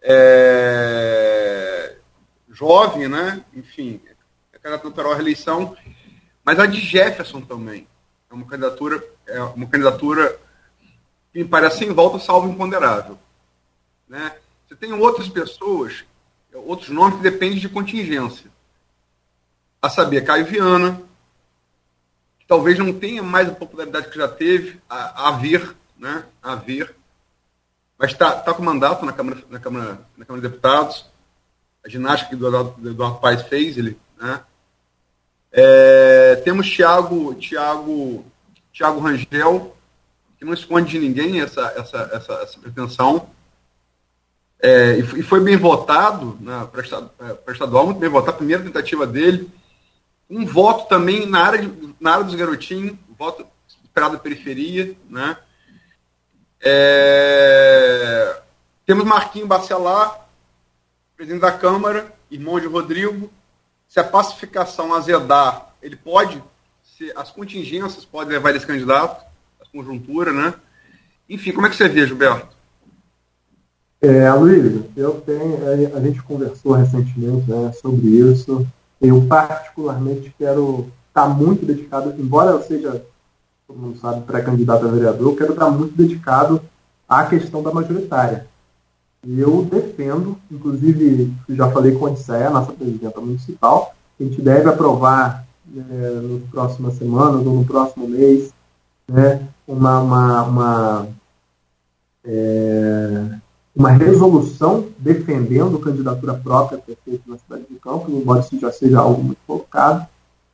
É, 0.02 1.96
jovem, 2.50 3.08
né? 3.08 3.46
Enfim, 3.54 4.02
é 4.52 4.58
candidato 4.58 5.02
à 5.02 5.14
reeleição. 5.14 5.78
Mas 6.44 6.58
a 6.58 6.66
de 6.66 6.82
Jefferson 6.82 7.42
também. 7.42 7.88
É 8.30 8.34
uma 8.34 8.46
candidatura, 8.46 9.04
é 9.28 9.40
uma 9.42 9.68
candidatura 9.68 10.40
que 11.32 11.44
me 11.44 11.48
parece 11.48 11.78
sem 11.78 11.94
volta, 11.94 12.18
salvo 12.18 12.50
imponderável. 12.50 13.20
Né? 14.10 14.36
Você 14.68 14.76
tem 14.76 14.92
outras 14.94 15.30
pessoas 15.30 16.04
outros 16.54 16.90
nomes 16.90 17.18
que 17.18 17.24
dependem 17.24 17.60
de 17.60 17.70
contingência. 17.70 18.52
A 19.82 19.90
saber, 19.90 20.26
Caio 20.26 20.46
Viana, 20.46 21.02
que 22.38 22.46
talvez 22.46 22.78
não 22.78 22.92
tenha 22.92 23.24
mais 23.24 23.48
a 23.48 23.56
popularidade 23.56 24.10
que 24.10 24.18
já 24.18 24.28
teve, 24.28 24.82
a, 24.90 25.30
a 25.30 25.32
ver, 25.32 25.76
né? 25.98 26.26
A 26.42 26.56
ver. 26.56 26.94
Mas 28.02 28.14
está 28.14 28.32
tá 28.32 28.52
com 28.52 28.64
mandato 28.64 29.06
na 29.06 29.14
Câmara, 29.14 29.44
na, 29.48 29.60
Câmara, 29.60 30.02
na 30.18 30.26
Câmara 30.26 30.42
de 30.42 30.50
Deputados. 30.50 31.06
A 31.86 31.88
ginástica 31.88 32.36
que 32.36 32.44
o 32.44 32.48
Eduardo, 32.48 32.90
Eduardo 32.90 33.20
Paes 33.20 33.44
fez, 33.44 33.78
ele, 33.78 33.96
né? 34.20 34.42
É, 35.52 36.42
temos 36.44 36.68
Tiago 36.68 37.36
Thiago, 37.36 38.26
Thiago 38.74 39.00
Rangel, 39.00 39.78
que 40.40 40.44
não 40.44 40.54
esconde 40.54 40.90
de 40.90 41.00
ninguém 41.00 41.42
essa, 41.42 41.62
essa, 41.78 42.10
essa, 42.12 42.34
essa 42.42 42.60
pretensão. 42.60 43.30
É, 44.60 44.98
e, 44.98 45.22
foi 45.22 45.40
bem 45.40 45.58
votado 45.58 46.38
né, 46.42 46.68
para 46.72 47.54
estadual, 47.54 47.86
muito 47.86 48.00
bem 48.00 48.10
votado, 48.10 48.32
a 48.32 48.38
primeira 48.38 48.64
tentativa 48.64 49.06
dele. 49.06 49.48
Um 50.28 50.44
voto 50.44 50.88
também 50.88 51.28
na 51.28 51.44
área, 51.44 51.62
de, 51.62 51.96
na 52.00 52.14
área 52.14 52.24
dos 52.24 52.34
garotinhos, 52.34 52.96
voto 53.16 53.46
esperado 53.84 54.16
da 54.16 54.20
periferia. 54.20 54.96
Né? 55.08 55.38
É, 56.64 58.40
temos 58.86 59.04
Marquinho 59.04 59.48
Bacelar, 59.48 60.28
presidente 61.16 61.42
da 61.42 61.52
Câmara, 61.52 62.14
irmão 62.30 62.60
de 62.60 62.68
Rodrigo. 62.68 63.32
Se 63.88 64.00
a 64.00 64.04
pacificação 64.04 64.94
azedar, 64.94 65.74
ele 65.82 65.96
pode, 65.96 66.42
se 66.84 67.12
as 67.16 67.32
contingências 67.32 68.06
podem 68.06 68.34
levar 68.34 68.56
esse 68.56 68.66
candidato, 68.66 69.26
a 69.60 69.66
conjuntura, 69.72 70.32
né? 70.32 70.54
Enfim, 71.28 71.52
como 71.52 71.66
é 71.66 71.70
que 71.70 71.76
você 71.76 71.90
vê, 71.90 72.06
Gilberto? 72.06 72.56
É, 74.02 74.32
Luiz, 74.34 74.84
eu 74.98 75.22
tenho, 75.22 75.60
a 75.96 76.02
gente 76.02 76.22
conversou 76.24 76.74
recentemente 76.74 77.50
né, 77.50 77.72
sobre 77.74 78.08
isso. 78.08 78.68
Eu 79.00 79.26
particularmente 79.28 80.34
quero 80.38 80.92
estar 81.08 81.28
muito 81.28 81.66
dedicado, 81.66 82.16
embora 82.18 82.52
eu 82.52 82.64
seja, 82.64 83.06
todo 83.72 83.80
mundo 83.80 83.98
sabe, 84.00 84.22
pré-candidato 84.22 84.86
a 84.86 84.92
vereador, 84.92 85.32
eu 85.32 85.36
quero 85.36 85.54
estar 85.54 85.70
muito 85.70 85.96
dedicado 85.96 86.62
à 87.08 87.26
questão 87.26 87.64
da 87.64 87.72
majoritária. 87.72 88.46
Eu 89.26 89.64
defendo, 89.64 90.38
inclusive, 90.52 91.34
já 91.50 91.70
falei 91.72 91.96
com 91.96 92.06
a 92.06 92.10
Odisseia, 92.10 92.50
nossa 92.50 92.74
presidenta 92.74 93.22
municipal, 93.22 93.94
que 94.18 94.24
a 94.24 94.28
gente 94.28 94.42
deve 94.42 94.68
aprovar 94.68 95.46
é, 95.74 96.22
nas 96.22 96.42
próximas 96.50 96.96
semanas 96.96 97.46
ou 97.46 97.54
no 97.54 97.66
próximo 97.66 98.08
mês 98.08 98.52
né, 99.08 99.48
uma, 99.68 100.00
uma, 100.00 100.44
uma, 100.44 101.08
é, 102.26 103.26
uma 103.76 103.92
resolução 103.92 104.88
defendendo 104.98 105.80
candidatura 105.80 106.34
própria 106.34 106.78
a 106.78 106.82
prefeito 106.82 107.30
na 107.30 107.38
cidade 107.38 107.64
de 107.70 107.76
Campos, 107.76 108.14
embora 108.14 108.42
isso 108.42 108.60
já 108.60 108.72
seja 108.72 109.00
algo 109.00 109.24
muito 109.24 109.40
colocado. 109.46 110.08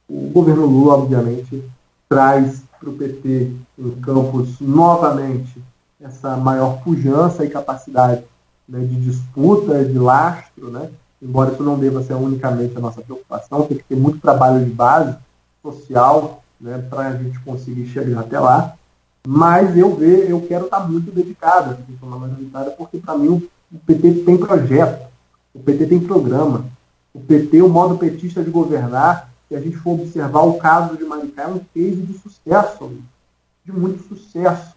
O 0.10 0.30
governo 0.30 0.66
Lula, 0.66 0.96
obviamente, 0.96 1.64
traz 2.10 2.67
para 2.80 2.90
o 2.90 2.94
PT 2.94 3.52
em 3.78 3.92
Campos 4.02 4.60
novamente 4.60 5.62
essa 6.00 6.38
maior 6.38 6.82
pujança 6.84 7.44
e 7.44 7.50
capacidade 7.50 8.24
né, 8.68 8.80
de 8.80 8.96
disputa, 8.98 9.84
de 9.84 9.98
lastro, 9.98 10.70
né? 10.70 10.90
embora 11.22 11.52
isso 11.52 11.64
não 11.64 11.78
deva 11.78 12.04
ser 12.04 12.14
unicamente 12.14 12.78
a 12.78 12.80
nossa 12.80 13.02
preocupação, 13.02 13.64
tem 13.64 13.78
que 13.78 13.84
ter 13.84 13.96
muito 13.96 14.20
trabalho 14.20 14.64
de 14.64 14.72
base 14.72 15.16
social 15.62 16.44
né, 16.60 16.78
para 16.90 17.08
a 17.08 17.18
gente 17.18 17.40
conseguir 17.40 17.88
chegar 17.88 18.20
até 18.20 18.40
lá. 18.40 18.76
Mas 19.28 19.76
eu 19.76 19.96
ver, 19.96 20.30
eu 20.30 20.40
quero 20.42 20.66
estar 20.66 20.88
muito 20.88 21.12
dedicado 21.12 21.72
à 21.72 21.76
questão 21.76 22.08
majoritária, 22.10 22.72
porque 22.72 22.98
para 23.00 23.18
mim 23.18 23.30
o 23.30 23.80
PT 23.86 24.24
tem 24.24 24.38
projeto, 24.38 25.08
o 25.54 25.60
PT 25.60 25.88
tem 25.88 26.00
programa, 26.00 26.66
o 27.14 27.20
PT, 27.20 27.62
o 27.62 27.68
modo 27.68 27.98
petista 27.98 28.44
de 28.44 28.50
governar, 28.50 29.30
se 29.48 29.56
a 29.56 29.60
gente 29.60 29.78
for 29.78 29.92
observar 29.92 30.42
o 30.42 30.58
caso 30.58 30.98
de 30.98 31.06
Maricá, 31.06 31.44
é 31.44 31.48
um 31.48 31.60
case 31.74 32.02
de 32.02 32.18
sucesso, 32.18 32.92
de 33.64 33.72
muito 33.72 34.04
sucesso. 34.08 34.76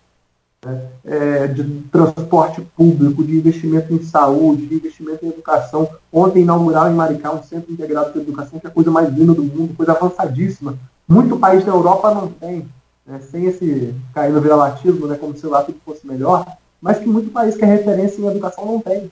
Né? 0.64 0.88
É, 1.04 1.46
de 1.46 1.64
transporte 1.90 2.60
público, 2.76 3.24
de 3.24 3.38
investimento 3.38 3.94
em 3.94 4.02
saúde, 4.02 4.66
de 4.66 4.74
investimento 4.74 5.24
em 5.24 5.30
educação. 5.30 5.88
Ontem 6.12 6.42
inauguraram 6.42 6.92
em 6.92 6.96
Maricá 6.96 7.32
um 7.32 7.42
centro 7.42 7.72
integrado 7.72 8.12
de 8.12 8.18
educação, 8.18 8.60
que 8.60 8.66
é 8.66 8.70
a 8.70 8.72
coisa 8.72 8.90
mais 8.90 9.08
linda 9.08 9.32
do 9.32 9.42
mundo, 9.42 9.74
coisa 9.74 9.92
avançadíssima. 9.92 10.78
Muito 11.08 11.38
país 11.38 11.64
da 11.64 11.72
Europa 11.72 12.14
não 12.14 12.28
tem, 12.28 12.68
né? 13.06 13.20
sem 13.30 13.46
esse 13.46 13.94
cair 14.14 14.32
no 14.32 14.40
viralatismo, 14.40 15.06
né? 15.06 15.16
como 15.16 15.36
se 15.36 15.46
lá 15.46 15.62
tudo 15.62 15.80
fosse 15.84 16.06
melhor, 16.06 16.46
mas 16.80 16.98
que 16.98 17.08
muito 17.08 17.30
país 17.30 17.56
que 17.56 17.64
é 17.64 17.66
referência 17.66 18.20
em 18.20 18.26
educação 18.26 18.66
não 18.66 18.80
tem. 18.80 19.10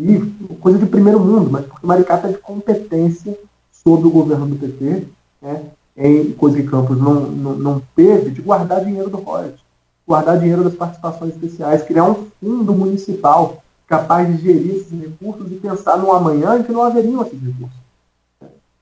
E 0.00 0.18
coisa 0.60 0.78
de 0.78 0.86
primeiro 0.86 1.20
mundo, 1.20 1.50
mas 1.50 1.66
porque 1.66 1.86
Maricá 1.86 2.16
está 2.16 2.28
de 2.28 2.38
competência 2.38 3.38
sobre 3.86 4.08
o 4.08 4.10
governo 4.10 4.46
do 4.46 4.56
PT, 4.56 5.06
né? 5.40 5.64
em 5.96 6.32
coisa 6.32 6.56
que 6.56 6.68
Campos 6.68 6.98
não, 6.98 7.20
não, 7.20 7.54
não 7.54 7.82
teve, 7.94 8.30
de 8.30 8.42
guardar 8.42 8.84
dinheiro 8.84 9.08
do 9.08 9.18
royalties 9.18 9.66
guardar 10.06 10.38
dinheiro 10.38 10.62
das 10.62 10.74
participações 10.74 11.34
especiais, 11.34 11.82
criar 11.82 12.04
um 12.04 12.26
fundo 12.40 12.72
municipal 12.72 13.62
capaz 13.86 14.28
de 14.28 14.42
gerir 14.42 14.76
esses 14.76 15.00
recursos 15.00 15.50
e 15.50 15.56
pensar 15.56 15.98
no 15.98 16.12
amanhã 16.12 16.58
em 16.58 16.62
que 16.62 16.72
não 16.72 16.82
haveriam 16.82 17.22
esses 17.22 17.40
recursos. 17.40 17.76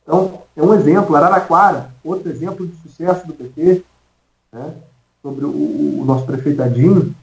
Então, 0.02 0.42
é 0.54 0.62
um 0.62 0.74
exemplo. 0.74 1.16
Araraquara, 1.16 1.90
outro 2.04 2.30
exemplo 2.30 2.66
de 2.66 2.76
sucesso 2.76 3.26
do 3.26 3.32
PT, 3.32 3.82
né, 4.52 4.74
sobre 5.22 5.46
o, 5.46 6.00
o, 6.00 6.04
nosso 6.04 6.26
prefeito 6.26 6.62
Adinho, 6.62 7.14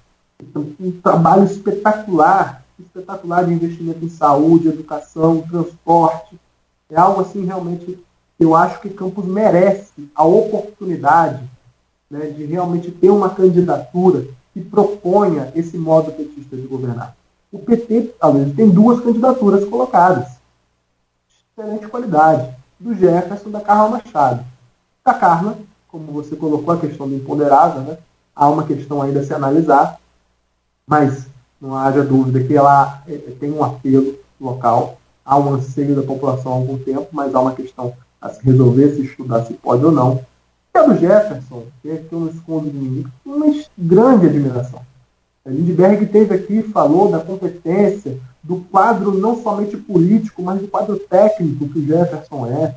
um 0.79 0.91
trabalho 1.03 1.43
espetacular, 1.43 2.63
espetacular 2.79 3.45
de 3.45 3.53
investimento 3.53 4.03
em 4.03 4.09
saúde, 4.09 4.69
educação, 4.69 5.43
transporte. 5.43 6.39
É 6.91 6.99
algo 6.99 7.21
assim 7.21 7.45
realmente 7.45 7.97
eu 8.37 8.55
acho 8.55 8.81
que 8.81 8.89
Campos 8.89 9.25
merece 9.25 10.09
a 10.13 10.23
oportunidade 10.23 11.43
né, 12.09 12.27
de 12.27 12.43
realmente 12.45 12.91
ter 12.91 13.09
uma 13.09 13.29
candidatura 13.29 14.27
que 14.53 14.59
proponha 14.59 15.51
esse 15.55 15.77
modo 15.77 16.11
petista 16.11 16.57
de 16.57 16.63
governar. 16.63 17.15
O 17.51 17.59
PT, 17.59 18.13
além 18.19 18.49
tem 18.53 18.69
duas 18.69 18.99
candidaturas 18.99 19.63
colocadas, 19.65 20.27
de 20.27 21.61
excelente 21.61 21.87
qualidade, 21.87 22.53
do 22.79 22.95
Jefferson 22.95 23.49
e 23.49 23.51
da 23.51 23.61
Carla 23.61 23.89
Machado. 23.89 24.45
Da 25.05 25.13
Carla, 25.13 25.57
como 25.87 26.11
você 26.11 26.35
colocou 26.35 26.73
a 26.73 26.79
questão 26.79 27.07
do 27.07 27.15
imponderável, 27.15 27.81
né, 27.81 27.97
há 28.35 28.49
uma 28.49 28.65
questão 28.65 29.01
ainda 29.01 29.19
a 29.19 29.23
se 29.23 29.33
analisar, 29.33 29.99
mas 30.87 31.27
não 31.61 31.75
haja 31.75 32.03
dúvida 32.03 32.43
que 32.43 32.55
ela 32.55 33.03
é, 33.07 33.15
tem 33.39 33.51
um 33.51 33.63
apelo 33.63 34.17
local, 34.39 34.97
há 35.25 35.37
um 35.37 35.53
anseio 35.53 35.95
da 35.95 36.03
população 36.03 36.51
há 36.51 36.55
algum 36.55 36.77
tempo, 36.77 37.07
mas 37.11 37.33
há 37.33 37.39
uma 37.39 37.53
questão 37.53 37.93
a 38.21 38.29
se 38.29 38.43
resolver, 38.43 38.95
se 38.95 39.03
estudar 39.03 39.45
se 39.45 39.53
pode 39.53 39.83
ou 39.83 39.91
não, 39.91 40.23
pelo 40.71 40.95
Jefferson, 40.97 41.65
que 41.81 41.89
é 41.89 42.03
eu 42.11 42.19
não 42.19 42.27
escondo 42.29 42.69
de 42.69 42.77
mim, 42.77 43.05
uma 43.25 43.47
grande 43.77 44.27
admiração. 44.27 44.81
A 45.45 45.49
Lindbergh 45.49 46.05
teve 46.05 46.35
aqui 46.35 46.61
falou 46.63 47.09
da 47.09 47.19
competência, 47.19 48.19
do 48.43 48.57
quadro 48.71 49.17
não 49.17 49.41
somente 49.41 49.75
político, 49.75 50.41
mas 50.43 50.61
do 50.61 50.67
quadro 50.67 50.97
técnico 50.97 51.67
que 51.67 51.79
o 51.79 51.85
Jefferson 51.85 52.45
é, 52.47 52.75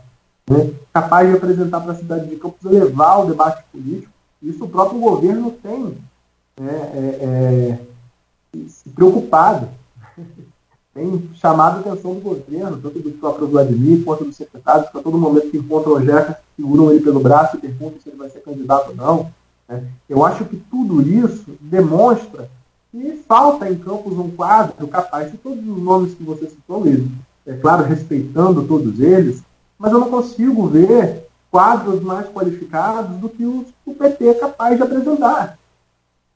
né? 0.50 0.70
capaz 0.92 1.28
de 1.28 1.36
apresentar 1.36 1.80
para 1.80 1.92
a 1.92 1.96
cidade 1.96 2.28
de 2.28 2.36
Campos, 2.36 2.70
levar 2.70 3.18
o 3.18 3.26
debate 3.26 3.64
político. 3.70 4.12
Isso 4.42 4.64
o 4.64 4.68
próprio 4.68 5.00
governo 5.00 5.50
tem 5.62 5.96
é, 6.60 6.64
é, 6.64 7.78
é, 8.52 8.68
se 8.68 8.88
preocupado 8.90 9.68
tem 10.94 11.28
chamado 11.34 11.78
a 11.78 11.80
atenção 11.92 12.14
do 12.14 12.20
governo, 12.20 12.78
tanto 12.80 13.00
do 13.00 13.10
próprio 13.10 13.48
Vladimir 13.48 14.04
quanto 14.04 14.24
dos 14.24 14.36
secretários, 14.36 14.88
que 14.88 14.98
a 14.98 15.02
todo 15.02 15.18
momento 15.18 15.50
que 15.50 15.58
encontram 15.58 15.94
o 15.94 16.00
Jefferson, 16.00 16.36
seguram 16.56 16.92
ele 16.92 17.02
pelo 17.02 17.18
braço 17.18 17.56
e 17.56 17.60
perguntam 17.60 18.00
se 18.00 18.08
ele 18.08 18.16
vai 18.16 18.30
ser 18.30 18.40
candidato 18.40 18.90
ou 18.90 18.96
não. 18.96 19.32
Né? 19.68 19.84
Eu 20.08 20.24
acho 20.24 20.44
que 20.44 20.56
tudo 20.56 21.02
isso 21.02 21.46
demonstra 21.60 22.48
que 22.92 23.24
falta 23.26 23.68
em 23.68 23.76
Campos 23.76 24.16
um 24.16 24.30
quadro 24.30 24.86
capaz 24.86 25.32
de 25.32 25.38
todos 25.38 25.58
os 25.58 25.82
nomes 25.82 26.14
que 26.14 26.22
você 26.22 26.46
citou, 26.46 26.78
Luiz. 26.78 27.04
É 27.44 27.54
claro, 27.54 27.82
respeitando 27.84 28.62
todos 28.62 29.00
eles, 29.00 29.42
mas 29.76 29.92
eu 29.92 29.98
não 29.98 30.08
consigo 30.08 30.68
ver 30.68 31.26
quadros 31.50 32.00
mais 32.02 32.28
qualificados 32.28 33.16
do 33.18 33.28
que 33.28 33.44
o 33.44 33.94
PT 33.94 34.28
é 34.28 34.34
capaz 34.34 34.76
de 34.76 34.82
apresentar 34.82 35.58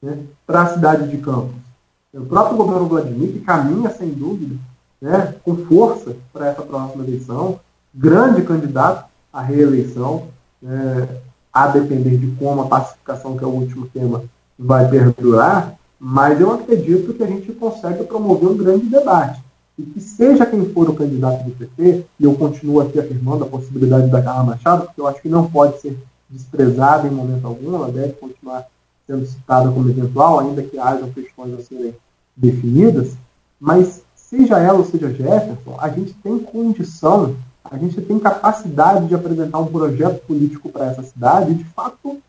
né, 0.01 0.19
para 0.45 0.63
a 0.63 0.73
cidade 0.73 1.07
de 1.07 1.17
Campos. 1.17 1.68
O 2.11 2.25
próprio 2.25 2.57
governo 2.57 2.87
Vladimir, 2.87 3.33
que 3.33 3.39
caminha, 3.41 3.91
sem 3.91 4.09
dúvida, 4.09 4.55
né, 4.99 5.35
com 5.43 5.55
força 5.65 6.15
para 6.33 6.47
essa 6.47 6.63
próxima 6.63 7.03
eleição, 7.03 7.59
grande 7.93 8.41
candidato 8.41 9.07
à 9.31 9.41
reeleição, 9.41 10.23
é, 10.63 11.07
a 11.53 11.67
depender 11.67 12.17
de 12.17 12.31
como 12.35 12.61
a 12.61 12.67
pacificação, 12.67 13.37
que 13.37 13.43
é 13.43 13.47
o 13.47 13.51
último 13.51 13.87
tema, 13.87 14.23
vai 14.57 14.89
perdurar, 14.89 15.75
mas 15.99 16.41
eu 16.41 16.51
acredito 16.51 17.13
que 17.13 17.23
a 17.23 17.27
gente 17.27 17.51
consegue 17.53 18.03
promover 18.03 18.49
um 18.49 18.57
grande 18.57 18.87
debate. 18.87 19.43
E 19.77 19.83
que 19.83 20.01
seja 20.01 20.47
quem 20.47 20.65
for 20.73 20.89
o 20.89 20.95
candidato 20.95 21.43
do 21.43 21.51
PT, 21.51 22.05
e 22.19 22.23
eu 22.23 22.33
continuo 22.33 22.81
aqui 22.81 22.99
afirmando 22.99 23.43
a 23.43 23.47
possibilidade 23.47 24.09
da 24.09 24.21
Carla 24.21 24.43
Machado, 24.43 24.87
porque 24.87 24.99
eu 24.99 25.07
acho 25.07 25.21
que 25.21 25.29
não 25.29 25.49
pode 25.49 25.79
ser 25.79 25.95
desprezada 26.27 27.07
em 27.07 27.11
momento 27.11 27.45
algum, 27.45 27.75
ela 27.75 27.91
deve 27.91 28.13
continuar 28.13 28.65
sendo 29.09 29.25
citada 29.25 29.71
como 29.71 29.89
eventual, 29.89 30.39
ainda 30.39 30.61
que 30.61 30.77
hajam 30.77 31.11
questões 31.11 31.59
a 31.59 31.63
serem 31.63 31.95
definidas, 32.37 33.17
mas 33.59 34.03
seja 34.15 34.59
ela 34.59 34.77
ou 34.77 34.85
seja 34.85 35.11
Jefferson, 35.11 35.75
a 35.79 35.89
gente 35.89 36.13
tem 36.13 36.37
condição, 36.37 37.35
a 37.63 37.75
gente 37.75 37.99
tem 37.99 38.19
capacidade 38.19 39.07
de 39.07 39.15
apresentar 39.15 39.57
um 39.57 39.65
projeto 39.65 40.23
político 40.27 40.69
para 40.69 40.85
essa 40.85 41.01
cidade 41.01 41.55
de 41.55 41.63
fato 41.63 42.21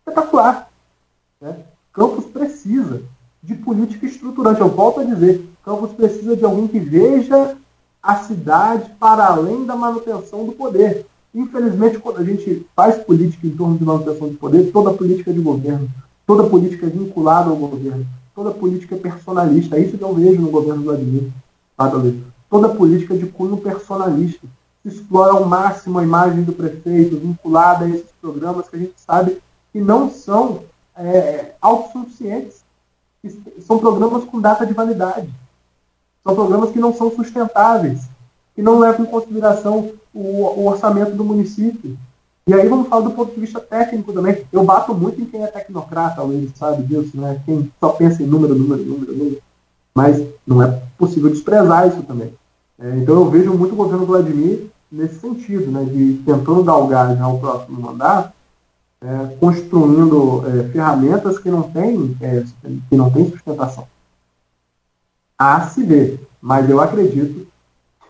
espetacular. 0.00 0.68
Né? 1.40 1.56
Campos 1.92 2.24
precisa 2.24 3.00
de 3.40 3.54
política 3.54 4.04
estruturante. 4.04 4.60
Eu 4.60 4.68
volto 4.68 5.00
a 5.00 5.04
dizer, 5.04 5.48
Campos 5.64 5.92
precisa 5.92 6.36
de 6.36 6.44
alguém 6.44 6.66
que 6.66 6.80
veja 6.80 7.56
a 8.02 8.16
cidade 8.16 8.90
para 8.98 9.24
além 9.24 9.64
da 9.64 9.76
manutenção 9.76 10.44
do 10.44 10.52
poder. 10.52 11.06
Infelizmente, 11.32 11.98
quando 11.98 12.18
a 12.18 12.24
gente 12.24 12.66
faz 12.74 12.96
política 13.04 13.46
em 13.46 13.56
torno 13.56 13.78
de 13.78 13.84
manutenção 13.84 14.28
do 14.28 14.34
poder, 14.34 14.72
toda 14.72 14.92
política 14.92 15.32
de 15.32 15.40
governo 15.40 15.88
toda 16.26 16.48
política 16.48 16.86
vinculada 16.86 17.50
ao 17.50 17.56
governo, 17.56 18.06
toda 18.34 18.50
política 18.50 18.96
personalista. 18.96 19.76
É 19.76 19.80
isso 19.80 19.98
que 19.98 20.04
eu 20.04 20.14
vejo 20.14 20.40
no 20.40 20.50
governo 20.50 20.82
do 20.82 20.84
Vladimir. 20.84 21.30
Toda 22.48 22.68
política 22.68 23.16
de 23.16 23.26
cunho 23.26 23.56
personalista. 23.56 24.46
Se 24.82 24.88
explora 24.88 25.32
ao 25.32 25.46
máximo 25.46 25.98
a 25.98 26.02
imagem 26.02 26.42
do 26.42 26.52
prefeito, 26.52 27.18
vinculada 27.18 27.84
a 27.84 27.88
esses 27.88 28.10
programas 28.20 28.68
que 28.68 28.76
a 28.76 28.78
gente 28.78 28.94
sabe 28.96 29.38
que 29.72 29.80
não 29.80 30.10
são 30.10 30.62
é, 30.96 31.52
autossuficientes. 31.60 32.62
São 33.66 33.78
programas 33.78 34.24
com 34.24 34.40
data 34.40 34.66
de 34.66 34.74
validade. 34.74 35.28
São 36.22 36.34
programas 36.34 36.70
que 36.70 36.78
não 36.78 36.94
são 36.94 37.10
sustentáveis, 37.10 38.02
que 38.54 38.62
não 38.62 38.78
levam 38.78 39.04
em 39.04 39.10
consideração 39.10 39.92
o, 40.12 40.20
o 40.20 40.66
orçamento 40.66 41.16
do 41.16 41.24
município, 41.24 41.98
e 42.46 42.52
aí 42.52 42.68
vamos 42.68 42.88
falar 42.88 43.02
do 43.02 43.12
ponto 43.12 43.34
de 43.34 43.40
vista 43.40 43.58
técnico 43.58 44.12
também. 44.12 44.44
Eu 44.52 44.64
bato 44.64 44.94
muito 44.94 45.20
em 45.20 45.24
quem 45.24 45.42
é 45.42 45.46
tecnocrata, 45.46 46.22
Luiz 46.22 46.52
sabe 46.54 46.82
disso, 46.82 47.18
né? 47.18 47.40
Quem 47.46 47.72
só 47.80 47.88
pensa 47.90 48.22
em 48.22 48.26
número, 48.26 48.54
número, 48.54 48.84
número, 48.84 49.12
número. 49.16 49.42
Mas 49.94 50.22
não 50.46 50.62
é 50.62 50.82
possível 50.98 51.30
desprezar 51.30 51.88
isso 51.88 52.02
também. 52.02 52.34
É, 52.78 52.98
então 52.98 53.14
eu 53.14 53.30
vejo 53.30 53.54
muito 53.54 53.72
o 53.72 53.76
governo 53.76 54.04
Vladimir 54.04 54.66
nesse 54.92 55.20
sentido, 55.20 55.70
né? 55.70 55.84
De 55.84 56.22
tentando 56.26 56.64
já 56.64 57.28
o 57.28 57.40
próximo 57.40 57.80
mandato, 57.80 58.34
é, 59.00 59.36
construindo 59.36 60.44
é, 60.46 60.64
ferramentas 60.68 61.38
que 61.38 61.50
não 61.50 61.62
têm 61.62 62.14
é, 62.20 62.44
que 62.90 62.96
não 62.96 63.10
têm 63.10 63.30
sustentação. 63.30 63.86
a 65.38 65.66
se 65.68 65.82
ver. 65.82 66.20
Mas 66.42 66.68
eu 66.68 66.78
acredito 66.78 67.46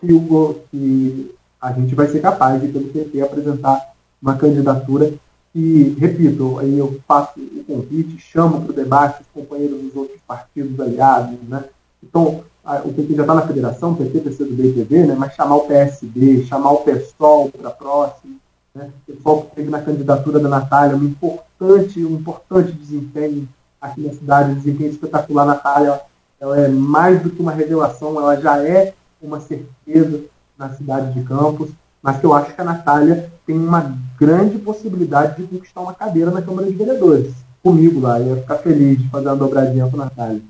que, 0.01 0.11
o, 0.11 0.59
que 0.69 1.33
a 1.61 1.71
gente 1.71 1.95
vai 1.95 2.07
ser 2.09 2.19
capaz 2.19 2.61
de, 2.61 2.67
pelo 2.67 2.89
PT, 2.89 3.21
apresentar 3.21 3.94
uma 4.25 4.35
candidatura 4.35 5.13
e, 5.53 5.95
repito, 5.99 6.57
aí 6.57 6.77
eu 6.79 6.99
faço 7.07 7.39
o 7.39 7.63
convite, 7.63 8.17
chamo 8.17 8.61
para 8.61 8.71
o 8.71 8.75
debate 8.75 9.21
os 9.21 9.27
companheiros 9.27 9.79
dos 9.83 9.95
outros 9.95 10.19
partidos 10.27 10.77
aliados, 10.79 11.37
né? 11.47 11.63
Então, 12.03 12.43
a, 12.63 12.79
o 12.79 12.91
PT 12.91 13.13
já 13.13 13.21
está 13.21 13.35
na 13.35 13.47
federação, 13.47 13.95
PT, 13.95 14.19
PCdoB 14.19 14.67
e 14.67 14.83
PV, 14.83 15.05
né? 15.05 15.15
mas 15.17 15.33
chamar 15.33 15.57
o 15.57 15.67
PSB, 15.67 16.43
chamar 16.45 16.71
o 16.71 16.77
PSOL 16.79 17.51
para 17.51 17.69
próximo, 17.69 18.37
né? 18.73 18.89
o 19.07 19.13
pessoal 19.13 19.43
que 19.43 19.55
teve 19.55 19.69
na 19.69 19.81
candidatura 19.81 20.39
da 20.39 20.49
Natália, 20.49 20.97
um 20.97 21.03
importante, 21.03 22.03
um 22.03 22.15
importante 22.15 22.71
desempenho 22.71 23.47
aqui 23.79 24.01
na 24.01 24.11
cidade, 24.11 24.51
um 24.51 24.55
desempenho 24.55 24.89
espetacular, 24.89 25.45
Natália, 25.45 26.01
ela 26.39 26.59
é 26.59 26.67
mais 26.67 27.21
do 27.21 27.29
que 27.29 27.41
uma 27.41 27.51
revelação, 27.51 28.19
ela 28.19 28.35
já 28.41 28.61
é 28.61 28.93
uma 29.21 29.39
certeza 29.39 30.23
na 30.57 30.69
cidade 30.73 31.13
de 31.13 31.25
Campos, 31.25 31.69
mas 32.05 32.19
que 32.19 32.25
eu 32.27 32.35
acho 32.35 32.53
que 32.53 32.61
a 32.61 32.63
Natália 32.63 33.31
tem 33.47 33.57
uma 33.57 33.97
grande 34.19 34.59
possibilidade 34.59 35.41
de 35.41 35.47
conquistar 35.47 35.81
uma 35.81 35.95
cadeira 35.95 36.29
na 36.29 36.39
Câmara 36.39 36.67
de 36.67 36.75
Vereadores. 36.75 37.33
Comigo 37.63 37.99
lá, 37.99 38.19
eu 38.19 38.35
ia 38.35 38.41
ficar 38.43 38.57
feliz 38.59 38.99
de 38.99 39.09
fazer 39.09 39.25
uma 39.25 39.35
dobradinha 39.35 39.89
com 39.89 39.99
a 39.99 40.05
Natália. 40.05 40.41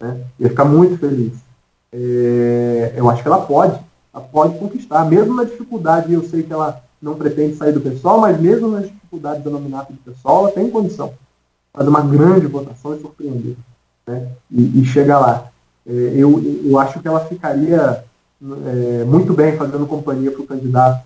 Né? 0.00 0.20
Ia 0.40 0.48
ficar 0.48 0.64
muito 0.64 0.96
feliz. 0.96 1.34
É, 1.92 2.94
eu 2.96 3.10
acho 3.10 3.20
que 3.20 3.28
ela 3.28 3.42
pode, 3.42 3.78
ela 4.14 4.24
pode 4.24 4.58
conquistar, 4.58 5.04
mesmo 5.04 5.34
na 5.34 5.44
dificuldade, 5.44 6.10
eu 6.10 6.24
sei 6.24 6.42
que 6.42 6.50
ela 6.54 6.82
não 7.02 7.16
pretende 7.16 7.54
sair 7.56 7.72
do 7.72 7.82
pessoal, 7.82 8.18
mas 8.18 8.40
mesmo 8.40 8.68
nas 8.68 8.86
dificuldades 8.86 9.44
da 9.44 9.50
nominato 9.50 9.92
do 9.92 9.98
pessoal, 9.98 10.44
ela 10.44 10.52
tem 10.52 10.70
condição 10.70 11.12
fazer 11.70 11.90
uma 11.90 12.00
grande 12.00 12.46
votação 12.46 12.96
e 12.96 13.00
surpreender. 13.02 13.56
Né? 14.06 14.26
E, 14.50 14.80
e 14.80 14.84
chegar 14.86 15.18
lá. 15.18 15.50
É, 15.86 15.92
eu, 15.92 16.42
eu 16.64 16.78
acho 16.78 16.98
que 16.98 17.06
ela 17.06 17.20
ficaria 17.26 18.02
é, 18.66 19.04
muito 19.04 19.32
bem 19.32 19.56
fazendo 19.56 19.86
companhia 19.86 20.30
para 20.30 20.42
o 20.42 20.46
candidato 20.46 21.04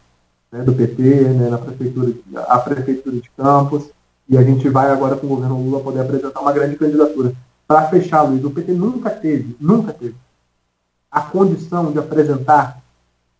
né, 0.50 0.62
do 0.62 0.72
PT, 0.72 1.02
né, 1.02 1.48
na 1.48 1.58
prefeitura, 1.58 2.12
a 2.48 2.58
prefeitura 2.58 3.16
de 3.16 3.30
Campos, 3.36 3.90
e 4.28 4.36
a 4.36 4.42
gente 4.42 4.68
vai 4.68 4.90
agora 4.90 5.16
com 5.16 5.26
o 5.26 5.30
governo 5.30 5.62
Lula 5.62 5.80
poder 5.80 6.00
apresentar 6.00 6.40
uma 6.40 6.52
grande 6.52 6.76
candidatura. 6.76 7.32
Para 7.66 7.88
fechar, 7.88 8.22
Luiz, 8.22 8.44
o 8.44 8.50
PT 8.50 8.72
nunca 8.72 9.10
teve, 9.10 9.56
nunca 9.60 9.92
teve 9.92 10.14
a 11.10 11.22
condição 11.22 11.92
de 11.92 11.98
apresentar, 11.98 12.82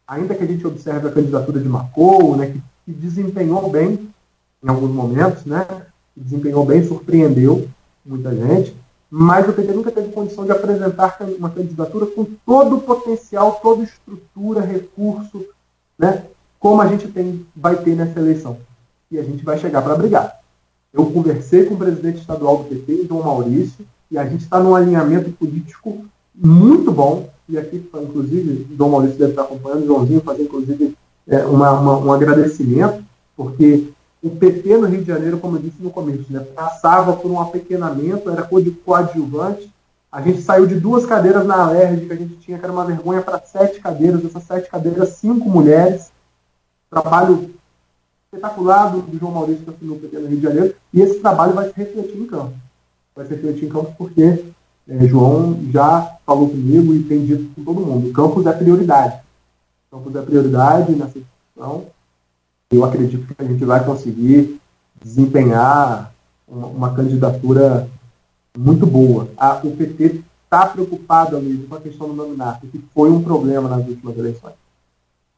ainda 0.06 0.34
que 0.34 0.44
a 0.44 0.46
gente 0.46 0.66
observe 0.66 1.08
a 1.08 1.12
candidatura 1.12 1.60
de 1.60 1.68
Marcou, 1.68 2.36
né, 2.36 2.46
que, 2.46 2.62
que 2.86 2.92
desempenhou 2.92 3.68
bem 3.70 4.08
em 4.62 4.68
alguns 4.68 4.90
momentos, 4.90 5.44
né, 5.44 5.66
desempenhou 6.16 6.64
bem, 6.64 6.84
surpreendeu 6.84 7.68
muita 8.04 8.34
gente, 8.34 8.74
mas 9.10 9.48
o 9.48 9.52
PT 9.52 9.72
nunca 9.72 9.90
teve 9.90 10.12
condição 10.12 10.44
de 10.44 10.52
apresentar 10.52 11.18
uma 11.38 11.50
candidatura 11.50 12.06
com 12.06 12.26
todo 12.44 12.76
o 12.76 12.80
potencial, 12.80 13.58
toda 13.62 13.82
estrutura, 13.82 14.60
recurso, 14.60 15.44
né, 15.98 16.24
como 16.60 16.82
a 16.82 16.86
gente 16.86 17.08
tem, 17.08 17.46
vai 17.56 17.76
ter 17.76 17.96
nessa 17.96 18.18
eleição. 18.18 18.58
E 19.10 19.18
a 19.18 19.22
gente 19.22 19.44
vai 19.44 19.58
chegar 19.58 19.80
para 19.80 19.96
brigar. 19.96 20.38
Eu 20.92 21.06
conversei 21.06 21.64
com 21.64 21.74
o 21.74 21.78
presidente 21.78 22.20
estadual 22.20 22.58
do 22.58 22.64
PT, 22.64 23.06
João 23.06 23.22
Maurício, 23.22 23.86
e 24.10 24.18
a 24.18 24.24
gente 24.24 24.42
está 24.42 24.58
num 24.58 24.74
alinhamento 24.74 25.30
político 25.32 26.04
muito 26.34 26.90
bom. 26.92 27.28
E 27.48 27.56
aqui, 27.56 27.76
inclusive, 27.76 28.66
o 28.70 28.76
João 28.76 28.90
Maurício 28.90 29.18
deve 29.18 29.32
estar 29.32 29.42
acompanhando, 29.42 29.84
o 29.84 29.86
Joãozinho 29.86 30.20
fazer, 30.20 30.42
inclusive, 30.42 30.96
é, 31.26 31.44
uma, 31.46 31.80
uma, 31.80 31.98
um 31.98 32.12
agradecimento, 32.12 33.02
porque 33.36 33.88
o 34.22 34.30
PT 34.30 34.76
no 34.76 34.86
Rio 34.86 35.00
de 35.00 35.06
Janeiro, 35.06 35.38
como 35.38 35.56
eu 35.56 35.62
disse 35.62 35.80
no 35.80 35.90
começo, 35.90 36.32
né, 36.32 36.40
passava 36.40 37.12
por 37.16 37.30
um 37.30 37.40
apequenamento, 37.40 38.30
era 38.30 38.48
coadjuvante. 38.84 39.72
A 40.10 40.20
gente 40.22 40.42
saiu 40.42 40.66
de 40.66 40.74
duas 40.74 41.06
cadeiras 41.06 41.46
na 41.46 41.62
Alerj, 41.62 42.06
que 42.06 42.12
a 42.12 42.16
gente 42.16 42.36
tinha, 42.36 42.58
que 42.58 42.64
era 42.64 42.72
uma 42.72 42.84
vergonha, 42.84 43.22
para 43.22 43.40
sete 43.40 43.78
cadeiras. 43.78 44.24
Essas 44.24 44.42
sete 44.42 44.70
cadeiras, 44.70 45.10
cinco 45.10 45.48
mulheres. 45.48 46.10
Trabalho 46.90 47.50
espetacular 48.24 48.90
do, 48.90 49.02
do 49.02 49.18
João 49.18 49.32
Maurício 49.32 49.64
que 49.64 49.70
assinou 49.70 49.96
o 49.96 50.00
PT 50.00 50.18
no 50.18 50.28
Rio 50.28 50.36
de 50.38 50.42
Janeiro. 50.42 50.74
E 50.94 51.02
esse 51.02 51.20
trabalho 51.20 51.52
vai 51.52 51.68
se 51.68 51.74
refletir 51.76 52.18
em 52.18 52.26
campo. 52.26 52.54
Vai 53.14 53.26
se 53.26 53.34
refletir 53.34 53.66
em 53.66 53.68
campo 53.68 53.94
porque 53.98 54.44
é, 54.88 55.06
João 55.06 55.58
já 55.70 56.16
falou 56.24 56.48
comigo 56.48 56.94
e 56.94 57.02
tem 57.02 57.26
dito 57.26 57.54
com 57.54 57.62
todo 57.62 57.86
mundo. 57.86 58.10
Campos 58.12 58.46
é 58.46 58.52
prioridade. 58.52 59.20
Campos 59.90 60.16
é 60.16 60.22
prioridade 60.22 60.92
nessa 60.92 61.18
discussão 61.20 61.86
eu 62.70 62.84
acredito 62.84 63.26
que 63.26 63.42
a 63.42 63.44
gente 63.44 63.64
vai 63.64 63.82
conseguir 63.84 64.60
desempenhar 65.02 66.12
uma, 66.46 66.66
uma 66.66 66.94
candidatura 66.94 67.88
muito 68.56 68.86
boa. 68.86 69.28
A, 69.36 69.60
o 69.64 69.70
PT 69.74 70.22
está 70.44 70.66
preocupado, 70.66 71.36
amigo, 71.36 71.66
com 71.66 71.74
a 71.74 71.80
questão 71.80 72.08
do 72.08 72.14
nominato, 72.14 72.66
que 72.66 72.82
foi 72.94 73.10
um 73.10 73.22
problema 73.22 73.68
nas 73.68 73.86
últimas 73.86 74.16
eleições. 74.18 74.54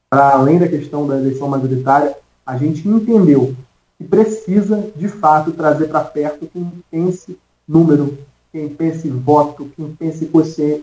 Para 0.09 0.32
além 0.32 0.59
da 0.59 0.69
questão 0.69 1.07
da 1.07 1.19
eleição 1.19 1.48
majoritária, 1.48 2.16
a 2.44 2.57
gente 2.57 2.89
entendeu 2.89 3.55
que 3.97 4.05
precisa, 4.05 4.90
de 4.97 5.09
fato, 5.09 5.52
trazer 5.52 5.86
para 5.86 6.02
perto 6.02 6.48
quem 6.52 6.73
pense 6.90 7.39
número, 7.69 8.19
quem 8.51 8.69
pense 8.69 9.09
voto, 9.09 9.70
quem 9.77 9.94
pense 9.94 10.28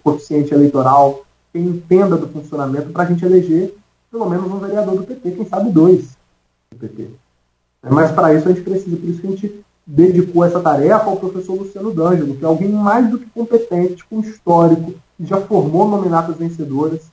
coeficiente 0.01 0.53
eleitoral, 0.53 1.25
quem 1.51 1.63
entenda 1.63 2.15
do 2.15 2.27
funcionamento, 2.29 2.91
para 2.91 3.03
a 3.03 3.05
gente 3.07 3.25
eleger 3.25 3.75
pelo 4.09 4.29
menos 4.29 4.49
um 4.49 4.59
vereador 4.59 4.95
do 4.95 5.03
PT, 5.03 5.31
quem 5.31 5.45
sabe 5.45 5.69
dois 5.69 6.16
PT. 6.75 7.09
Mas 7.89 8.11
para 8.11 8.33
isso 8.33 8.47
a 8.47 8.51
gente 8.51 8.63
precisa, 8.63 8.97
por 8.97 9.09
isso 9.09 9.21
que 9.21 9.27
a 9.27 9.31
gente 9.31 9.65
dedicou 9.85 10.43
essa 10.43 10.59
tarefa 10.59 11.05
ao 11.05 11.17
professor 11.17 11.55
Luciano 11.55 11.93
D'Angelo, 11.93 12.35
que 12.35 12.43
é 12.43 12.47
alguém 12.47 12.69
mais 12.69 13.09
do 13.09 13.19
que 13.19 13.25
competente, 13.27 14.03
com 14.05 14.19
histórico, 14.19 14.93
que 15.15 15.25
já 15.25 15.39
formou 15.41 15.87
nominatas 15.87 16.35
vencedoras, 16.35 17.09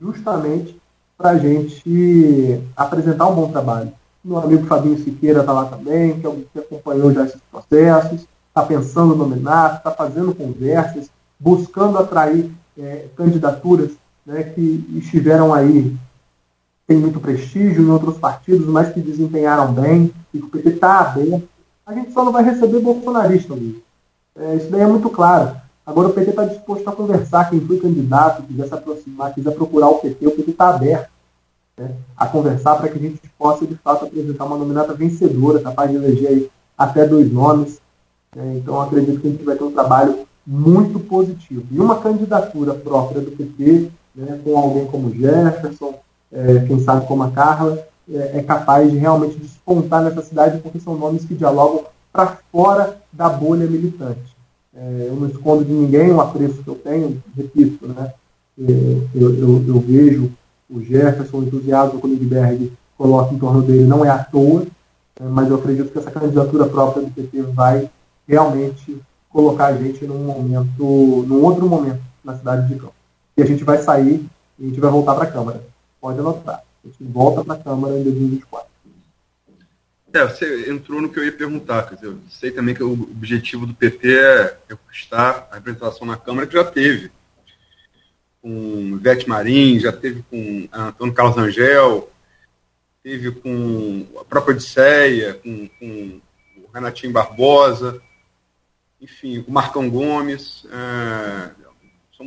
justamente 0.00 0.80
para 1.16 1.30
a 1.30 1.38
gente 1.38 2.62
apresentar 2.74 3.28
um 3.28 3.34
bom 3.34 3.50
trabalho. 3.50 3.92
Meu 4.24 4.38
amigo 4.38 4.66
Fabinho 4.66 4.98
Siqueira 4.98 5.40
está 5.40 5.52
lá 5.52 5.66
também, 5.66 6.18
que, 6.18 6.26
é 6.26 6.30
que 6.52 6.58
acompanhou 6.58 7.12
já 7.12 7.24
esses 7.24 7.40
processos, 7.50 8.26
está 8.48 8.62
pensando 8.62 9.14
no 9.14 9.28
nominato, 9.28 9.76
está 9.76 9.90
fazendo 9.90 10.34
conversas, 10.34 11.10
buscando 11.38 11.98
atrair 11.98 12.50
é, 12.78 13.06
candidaturas 13.16 13.92
né, 14.24 14.42
que 14.42 14.84
estiveram 14.94 15.52
aí 15.52 15.94
tem 16.86 16.98
muito 16.98 17.20
prestígio 17.20 17.82
em 17.82 17.90
outros 17.90 18.18
partidos, 18.18 18.66
mas 18.66 18.92
que 18.92 19.00
desempenharam 19.00 19.72
bem, 19.72 20.12
e 20.32 20.38
que 20.38 20.44
o 20.44 20.48
PT 20.48 20.70
está 20.70 21.00
aberto. 21.00 21.48
A 21.86 21.94
gente 21.94 22.12
só 22.12 22.24
não 22.24 22.32
vai 22.32 22.44
receber 22.44 22.80
bolsonarista, 22.80 23.54
Luiz. 23.54 23.76
É, 24.36 24.56
isso 24.56 24.70
daí 24.70 24.80
é 24.80 24.86
muito 24.86 25.08
claro. 25.10 25.56
Agora 25.86 26.08
o 26.08 26.12
PT 26.12 26.30
está 26.30 26.44
disposto 26.44 26.88
a 26.88 26.92
conversar, 26.92 27.50
quem 27.50 27.60
foi 27.60 27.78
candidato, 27.78 28.42
quiser 28.42 28.66
se 28.66 28.74
aproximar, 28.74 29.34
quiser 29.34 29.52
procurar 29.52 29.88
o 29.88 29.98
PT, 29.98 30.26
o 30.26 30.30
PT 30.30 30.50
está 30.52 30.70
aberto 30.70 31.10
né, 31.76 31.90
a 32.16 32.26
conversar 32.26 32.76
para 32.76 32.88
que 32.88 32.98
a 32.98 33.02
gente 33.02 33.20
possa, 33.38 33.66
de 33.66 33.74
fato, 33.76 34.06
apresentar 34.06 34.44
uma 34.44 34.56
nominata 34.56 34.94
vencedora, 34.94 35.60
capaz 35.60 35.90
de 35.90 35.96
eleger 35.96 36.50
até 36.76 37.06
dois 37.06 37.30
nomes. 37.30 37.80
Né, 38.34 38.56
então 38.56 38.80
acredito 38.80 39.20
que 39.20 39.28
a 39.28 39.30
gente 39.30 39.44
vai 39.44 39.56
ter 39.56 39.64
um 39.64 39.72
trabalho 39.72 40.26
muito 40.46 40.98
positivo. 41.00 41.66
E 41.70 41.78
uma 41.78 42.00
candidatura 42.00 42.74
própria 42.74 43.20
do 43.20 43.32
PT, 43.32 43.90
né, 44.14 44.40
com 44.42 44.56
alguém 44.56 44.86
como 44.86 45.14
Jefferson, 45.14 45.93
é, 46.34 46.66
quem 46.66 46.80
sabe 46.80 47.06
como 47.06 47.22
a 47.22 47.30
Carla, 47.30 47.86
é, 48.12 48.38
é, 48.38 48.42
capaz 48.42 48.90
de 48.90 48.98
realmente 48.98 49.38
despontar 49.38 50.02
nessa 50.02 50.20
cidade, 50.22 50.58
porque 50.58 50.80
são 50.80 50.96
nomes 50.96 51.24
que 51.24 51.34
dialogam 51.34 51.84
para 52.12 52.38
fora 52.50 52.98
da 53.12 53.28
bolha 53.28 53.66
militante. 53.66 54.34
É, 54.76 55.06
eu 55.08 55.14
não 55.14 55.28
escondo 55.28 55.64
de 55.64 55.72
ninguém 55.72 56.10
o 56.10 56.20
apreço 56.20 56.62
que 56.62 56.68
eu 56.68 56.74
tenho, 56.74 57.22
repito, 57.36 57.86
né? 57.86 58.12
É, 58.58 58.62
eu, 59.14 59.34
eu, 59.34 59.64
eu 59.66 59.80
vejo 59.80 60.32
o 60.68 60.80
Jefferson, 60.80 61.38
o 61.38 61.44
entusiasmo 61.44 62.00
que 62.00 62.06
o 62.06 62.10
Lindbergh 62.10 62.72
coloca 62.98 63.32
em 63.32 63.38
torno 63.38 63.62
dele 63.62 63.84
não 63.84 64.04
é 64.04 64.10
à 64.10 64.18
toa, 64.18 64.66
é, 65.20 65.24
mas 65.24 65.48
eu 65.48 65.56
acredito 65.56 65.92
que 65.92 65.98
essa 65.98 66.10
candidatura 66.10 66.66
própria 66.66 67.04
do 67.04 67.10
PT 67.10 67.42
vai 67.42 67.88
realmente 68.26 69.00
colocar 69.30 69.66
a 69.66 69.76
gente 69.76 70.04
num 70.04 70.24
momento, 70.24 71.24
num 71.26 71.42
outro 71.42 71.68
momento 71.68 72.00
na 72.24 72.36
cidade 72.36 72.68
de 72.68 72.74
Campo. 72.74 72.94
E 73.36 73.42
a 73.42 73.46
gente 73.46 73.64
vai 73.64 73.78
sair 73.78 74.24
e 74.58 74.64
a 74.64 74.68
gente 74.68 74.80
vai 74.80 74.90
voltar 74.90 75.14
para 75.14 75.24
a 75.24 75.30
Câmara 75.30 75.73
pode 76.04 76.20
anotar. 76.20 76.62
A 76.84 76.86
gente 76.86 76.98
volta 77.00 77.42
para 77.42 77.54
a 77.54 77.64
Câmara 77.64 77.98
em 77.98 78.04
2024. 78.04 78.68
É, 80.12 80.24
você 80.26 80.70
entrou 80.70 81.00
no 81.00 81.08
que 81.08 81.18
eu 81.18 81.24
ia 81.24 81.32
perguntar. 81.32 81.88
Quer 81.88 81.94
dizer, 81.94 82.08
eu 82.08 82.18
sei 82.28 82.50
também 82.50 82.74
que 82.74 82.82
o 82.82 82.92
objetivo 82.92 83.64
do 83.64 83.72
PT 83.72 84.14
é 84.14 84.76
conquistar 84.76 85.48
a 85.50 85.54
representação 85.54 86.06
na 86.06 86.18
Câmara, 86.18 86.46
que 86.46 86.52
já 86.52 86.62
teve. 86.62 87.10
Com 88.42 88.98
Ivete 88.98 89.26
Marim, 89.26 89.80
já 89.80 89.92
teve 89.92 90.22
com 90.30 90.68
Antônio 90.70 91.14
Carlos 91.14 91.38
Angel, 91.38 92.12
teve 93.02 93.30
com 93.32 94.06
a 94.20 94.24
própria 94.26 94.54
Odisseia, 94.54 95.34
com, 95.34 95.68
com 95.80 96.20
o 96.58 96.70
Renatinho 96.74 97.14
Barbosa, 97.14 97.98
enfim, 99.00 99.42
com 99.42 99.50
o 99.50 99.54
Marcão 99.54 99.88
Gomes. 99.88 100.66
É, 100.70 101.63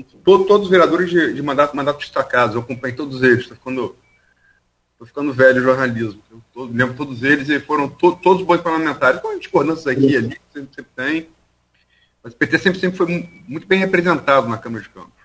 todos 0.04 0.70
vereadores 0.70 1.10
de, 1.10 1.34
de 1.34 1.42
mandato, 1.42 1.76
mandato 1.76 2.00
destacados, 2.00 2.56
eu 2.56 2.62
acompanhei 2.62 2.96
todos 2.96 3.22
eles, 3.24 3.42
estou 3.42 3.58
ficando, 3.58 3.96
tô 4.98 5.06
ficando 5.06 5.34
velho 5.34 5.62
jornalismo. 5.62 6.22
Eu 6.56 6.66
lembro 6.66 6.96
todos 6.96 7.24
eles 7.24 7.50
e 7.50 7.60
foram 7.60 7.88
to, 7.90 8.16
todos 8.16 8.46
bons 8.46 8.62
parlamentares, 8.62 9.22
com 9.22 9.38
discordâncias 9.38 9.88
aqui 9.88 10.12
e 10.12 10.18
ali, 10.18 10.42
sempre, 10.54 10.76
sempre 10.76 10.92
tem. 10.96 11.30
Mas 12.24 12.34
o 12.34 12.38
PT 12.38 12.60
sempre, 12.60 12.80
sempre 12.80 12.98
foi 12.98 13.30
muito 13.48 13.68
bem 13.68 13.80
representado 13.80 14.48
na 14.48 14.58
Câmara 14.58 14.84
de 14.84 14.90
Campos. 14.90 15.18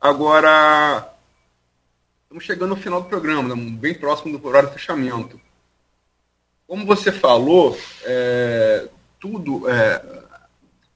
Agora, 0.00 1.12
estamos 2.22 2.44
chegando 2.44 2.70
no 2.70 2.76
final 2.76 3.02
do 3.02 3.08
programa, 3.08 3.54
né, 3.54 3.70
bem 3.72 3.94
próximo 3.94 4.38
do 4.38 4.46
horário 4.46 4.68
de 4.68 4.74
fechamento. 4.74 5.40
Como 6.68 6.86
você 6.86 7.10
falou, 7.10 7.76
é, 8.04 8.88
tudo, 9.18 9.68
é, 9.68 10.22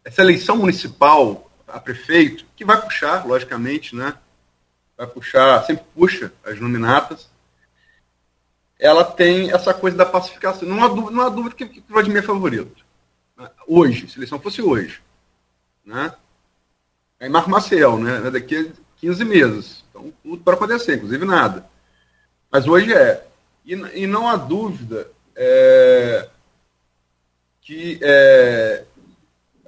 essa 0.04 0.22
eleição 0.22 0.56
municipal 0.56 1.50
a 1.72 1.80
prefeito, 1.80 2.44
que 2.54 2.64
vai 2.64 2.80
puxar, 2.80 3.26
logicamente, 3.26 3.96
né? 3.96 4.14
Vai 4.96 5.06
puxar, 5.06 5.64
sempre 5.64 5.84
puxa 5.94 6.32
as 6.44 6.60
nominatas. 6.60 7.30
Ela 8.78 9.04
tem 9.04 9.50
essa 9.50 9.72
coisa 9.72 9.96
da 9.96 10.04
pacificação. 10.04 10.68
Não 10.68 10.84
há 10.84 10.88
dúvida, 10.88 11.10
não 11.10 11.24
há 11.24 11.28
dúvida 11.28 11.54
que, 11.54 11.66
que 11.66 11.80
o 11.80 11.84
Vladimir 11.88 12.18
é 12.18 12.26
favorito. 12.26 12.84
Hoje, 13.66 14.08
se 14.08 14.14
a 14.14 14.18
eleição 14.18 14.38
fosse 14.38 14.60
hoje. 14.60 15.00
Né? 15.84 16.12
Aí 17.18 17.28
Marco 17.28 17.50
Maciel, 17.50 17.98
né? 17.98 18.30
Daqui 18.30 18.56
a 18.56 18.82
15 19.00 19.24
meses. 19.24 19.84
Então, 19.90 20.12
tudo 20.22 20.42
para 20.42 20.54
acontecer, 20.54 20.96
inclusive 20.96 21.24
nada. 21.24 21.66
Mas 22.50 22.66
hoje 22.68 22.92
é. 22.92 23.26
E, 23.64 23.72
e 23.72 24.06
não 24.06 24.28
há 24.28 24.36
dúvida 24.36 25.08
é, 25.34 26.28
que 27.60 27.98
é, 28.02 28.84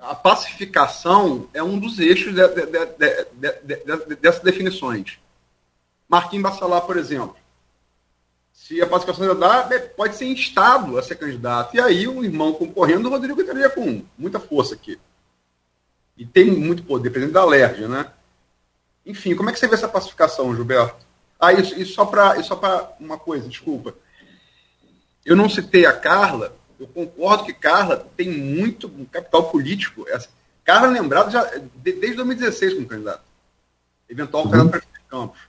a 0.06 0.14
pacificação 0.14 1.48
é 1.54 1.62
um 1.62 1.78
dos 1.78 1.98
eixos 1.98 2.34
de, 2.34 2.46
de, 2.48 4.06
de, 4.06 4.16
dessas 4.16 4.42
definições. 4.42 5.18
Marquinhos 6.08 6.42
Bacelar, 6.42 6.82
por 6.82 6.96
exemplo. 6.96 7.36
Se 8.52 8.80
a 8.80 8.86
pacificação 8.86 9.38
dá, 9.38 9.68
pode 9.96 10.16
ser 10.16 10.26
instado 10.26 10.98
a 10.98 11.02
ser 11.02 11.16
candidato. 11.16 11.76
E 11.76 11.80
aí, 11.80 12.06
um 12.06 12.22
irmão 12.22 12.52
concorrendo, 12.52 13.08
o 13.08 13.10
Rodrigo 13.10 13.40
entraria 13.40 13.68
com 13.68 14.04
muita 14.16 14.38
força 14.38 14.74
aqui. 14.74 14.98
E 16.16 16.24
tem 16.24 16.50
muito 16.50 16.84
poder, 16.84 17.10
presidente 17.10 17.34
da 17.34 17.44
LERJ, 17.44 17.88
né? 17.88 18.10
Enfim, 19.04 19.34
como 19.34 19.50
é 19.50 19.52
que 19.52 19.58
você 19.58 19.66
vê 19.66 19.74
essa 19.74 19.88
pacificação, 19.88 20.54
Gilberto? 20.54 21.04
Ah, 21.38 21.52
isso, 21.52 21.78
isso 21.78 21.94
só 21.94 22.06
para 22.06 22.96
uma 23.00 23.18
coisa, 23.18 23.48
desculpa. 23.48 23.94
Eu 25.24 25.34
não 25.36 25.48
citei 25.48 25.84
a 25.84 25.92
Carla, 25.92 26.56
eu 26.78 26.86
concordo 26.88 27.44
que 27.44 27.52
Carla 27.52 28.08
tem 28.16 28.30
muito 28.30 28.88
capital 29.10 29.50
político. 29.50 30.04
Carla 30.64 30.88
é 30.88 31.00
lembrado 31.00 31.30
já 31.30 31.42
desde 31.76 32.16
2016 32.16 32.74
como 32.74 32.86
candidato. 32.86 33.22
Eventual 34.08 34.44
uhum. 34.44 34.50
candidato 34.50 34.88
para 34.88 35.00
Campos. 35.08 35.40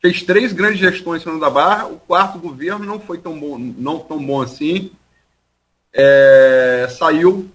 Fez 0.00 0.22
três 0.22 0.52
grandes 0.52 0.78
gestões 0.80 1.26
em 1.26 1.38
da 1.38 1.50
Barra. 1.50 1.86
O 1.86 1.98
quarto 1.98 2.38
governo 2.38 2.86
não 2.86 2.98
foi 2.98 3.18
tão 3.18 3.38
bom, 3.38 3.58
não 3.58 3.98
tão 3.98 4.24
bom 4.24 4.40
assim. 4.40 4.92
É, 5.92 6.88
saiu, 6.98 7.50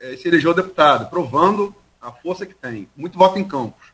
é, 0.00 0.16
se 0.16 0.26
elegeu 0.26 0.52
deputado, 0.52 1.08
provando 1.08 1.74
a 2.00 2.10
força 2.10 2.44
que 2.44 2.54
tem. 2.54 2.88
Muito 2.96 3.16
voto 3.16 3.38
em 3.38 3.44
Campos. 3.44 3.92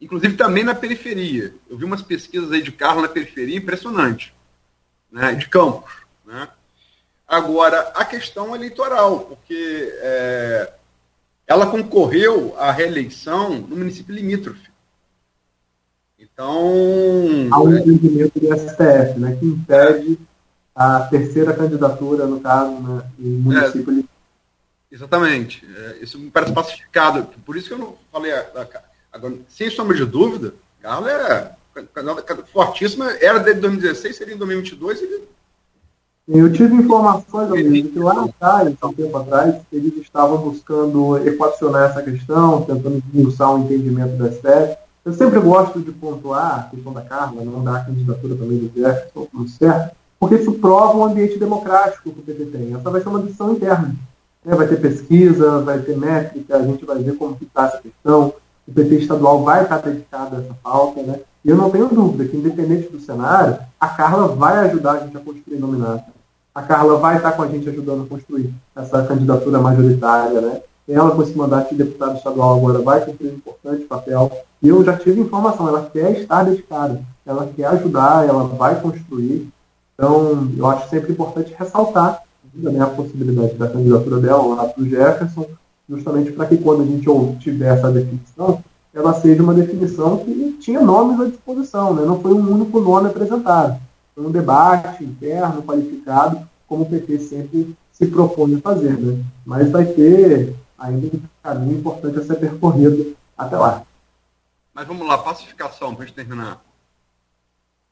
Inclusive 0.00 0.36
também 0.36 0.64
na 0.64 0.74
periferia. 0.74 1.54
Eu 1.68 1.78
vi 1.78 1.84
umas 1.84 2.02
pesquisas 2.02 2.52
aí 2.52 2.60
de 2.60 2.72
Carla 2.72 3.02
na 3.02 3.08
periferia 3.08 3.56
impressionante. 3.56 4.34
Né, 5.10 5.34
de 5.34 5.48
Campos. 5.48 5.92
Né? 6.26 6.48
Agora, 7.26 7.92
a 7.94 8.04
questão 8.04 8.54
eleitoral, 8.54 9.20
porque 9.20 9.92
é, 10.00 10.72
ela 11.46 11.66
concorreu 11.66 12.54
à 12.56 12.70
reeleição 12.70 13.58
no 13.58 13.76
município 13.76 14.14
limítrofe. 14.14 14.70
Então. 16.18 17.48
Há 17.50 17.60
um 17.60 17.76
entendimento 17.76 18.38
do 18.38 18.46
STF, 18.46 19.18
né, 19.18 19.36
que 19.40 19.46
impede 19.46 20.18
a 20.74 21.00
terceira 21.00 21.52
candidatura, 21.52 22.26
no 22.26 22.40
caso, 22.40 22.72
né, 22.80 23.02
no 23.18 23.30
município 23.40 23.80
é, 23.80 23.84
limítrofe. 23.84 24.16
Exatamente. 24.92 25.66
É, 25.76 25.98
isso 26.00 26.18
me 26.18 26.30
parece 26.30 26.52
pacificado. 26.52 27.28
Por 27.44 27.56
isso 27.56 27.68
que 27.68 27.74
eu 27.74 27.78
não 27.78 27.96
falei. 28.12 28.32
Agora, 29.12 29.34
sem 29.48 29.68
sombra 29.68 29.96
de 29.96 30.04
dúvida, 30.04 30.54
Carla 30.80 31.10
era 31.10 31.56
fortíssima, 32.52 33.10
era 33.20 33.38
desde 33.38 33.60
2016, 33.62 34.16
seria 34.16 34.34
em 34.34 34.38
2022 34.38 35.02
e 35.02 35.22
eu 36.28 36.52
tive 36.52 36.74
informações, 36.74 37.52
amigo, 37.52 37.88
que 37.88 37.98
lá 38.00 38.24
atrás, 38.24 38.74
há 38.80 38.86
um 38.88 38.92
tempo 38.92 39.16
atrás, 39.16 39.54
eles 39.72 39.96
estavam 39.98 40.38
buscando 40.38 41.18
equacionar 41.24 41.90
essa 41.90 42.02
questão, 42.02 42.62
tentando 42.62 42.98
esmiuçar 42.98 43.54
um 43.54 43.62
entendimento 43.62 44.16
do 44.16 44.26
STF. 44.26 44.76
Eu 45.04 45.12
sempre 45.12 45.38
gosto 45.38 45.80
de 45.80 45.92
pontuar 45.92 46.58
a 46.58 46.62
questão 46.64 46.92
da 46.92 47.02
Carla, 47.02 47.44
não 47.44 47.62
da 47.62 47.78
candidatura 47.78 48.34
também 48.34 48.58
do 48.58 48.72
Jefferson, 48.74 49.28
tudo 49.30 49.48
certo, 49.48 49.94
porque 50.18 50.34
isso 50.34 50.52
prova 50.54 50.98
um 50.98 51.04
ambiente 51.04 51.38
democrático 51.38 52.10
que 52.10 52.18
o 52.18 52.22
PT 52.22 52.46
tem. 52.46 52.74
Essa 52.74 52.90
vai 52.90 53.00
ser 53.00 53.08
uma 53.08 53.20
decisão 53.20 53.52
interna. 53.52 53.94
É, 54.44 54.52
vai 54.52 54.66
ter 54.66 54.80
pesquisa, 54.80 55.60
vai 55.60 55.78
ter 55.78 55.96
métrica, 55.96 56.56
a 56.56 56.62
gente 56.62 56.84
vai 56.84 56.98
ver 56.98 57.16
como 57.16 57.38
está 57.40 57.66
essa 57.66 57.78
questão. 57.78 58.34
O 58.66 58.72
PT 58.72 58.96
estadual 58.96 59.44
vai 59.44 59.62
estar 59.62 59.78
dedicado 59.78 60.36
a 60.36 60.38
essa 60.40 60.54
pauta, 60.60 61.00
né? 61.02 61.20
E 61.44 61.50
eu 61.50 61.56
não 61.56 61.70
tenho 61.70 61.88
dúvida 61.88 62.24
que, 62.24 62.36
independente 62.36 62.88
do 62.88 62.98
cenário, 62.98 63.58
a 63.78 63.88
Carla 63.88 64.26
vai 64.26 64.58
ajudar 64.66 64.92
a 64.92 64.98
gente 65.04 65.16
a 65.16 65.20
construir 65.20 65.58
nominata 65.58 66.15
a 66.56 66.62
Carla 66.62 66.96
vai 66.96 67.18
estar 67.18 67.32
com 67.32 67.42
a 67.42 67.48
gente 67.48 67.68
ajudando 67.68 68.04
a 68.04 68.06
construir 68.06 68.50
essa 68.74 69.02
candidatura 69.02 69.60
majoritária, 69.60 70.40
né? 70.40 70.62
Ela, 70.88 71.10
com 71.10 71.22
esse 71.22 71.36
mandato 71.36 71.68
de 71.68 71.84
deputado 71.84 72.16
estadual 72.16 72.56
agora, 72.56 72.78
vai 72.78 73.04
cumprir 73.04 73.30
um 73.30 73.34
importante 73.34 73.82
papel. 73.82 74.32
E 74.62 74.68
eu 74.68 74.82
já 74.82 74.96
tive 74.96 75.20
informação, 75.20 75.68
ela 75.68 75.90
quer 75.92 76.12
estar 76.12 76.44
dedicada, 76.44 77.02
ela 77.26 77.46
quer 77.54 77.66
ajudar, 77.66 78.26
ela 78.26 78.44
vai 78.44 78.80
construir. 78.80 79.50
Então, 79.94 80.48
eu 80.56 80.66
acho 80.66 80.88
sempre 80.88 81.12
importante 81.12 81.54
ressaltar 81.58 82.22
né, 82.54 82.80
a 82.80 82.86
possibilidade 82.86 83.52
da 83.56 83.68
candidatura 83.68 84.18
dela 84.18 84.54
lá 84.54 84.64
para 84.64 84.82
o 84.82 84.88
Jefferson, 84.88 85.44
justamente 85.86 86.32
para 86.32 86.46
que 86.46 86.56
quando 86.56 86.84
a 86.84 86.86
gente 86.86 87.06
tiver 87.38 87.76
essa 87.76 87.92
definição, 87.92 88.64
ela 88.94 89.12
seja 89.12 89.42
uma 89.42 89.52
definição 89.52 90.16
que 90.18 90.56
tinha 90.58 90.80
nomes 90.80 91.20
à 91.20 91.24
disposição, 91.26 91.92
né? 91.92 92.06
não 92.06 92.18
foi 92.18 92.32
um 92.32 92.50
único 92.50 92.80
nome 92.80 93.08
apresentado 93.08 93.78
um 94.16 94.30
debate 94.30 95.04
interno, 95.04 95.62
qualificado, 95.62 96.48
como 96.66 96.84
o 96.84 96.88
PT 96.88 97.18
sempre 97.20 97.76
se 97.92 98.06
propõe 98.06 98.56
a 98.56 98.60
fazer. 98.60 98.98
Né? 98.98 99.22
Mas 99.44 99.70
vai 99.70 99.84
ter 99.86 100.54
ainda 100.78 101.16
um 101.16 101.20
caminho 101.42 101.78
importante 101.78 102.18
a 102.18 102.24
ser 102.24 102.36
percorrido 102.36 103.16
até 103.36 103.56
lá. 103.56 103.82
Mas 104.74 104.86
vamos 104.86 105.06
lá, 105.06 105.18
pacificação, 105.18 105.94
para 105.94 106.04
a 106.04 106.06
gente 106.06 106.16
terminar. 106.16 106.60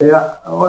É, 0.01 0.11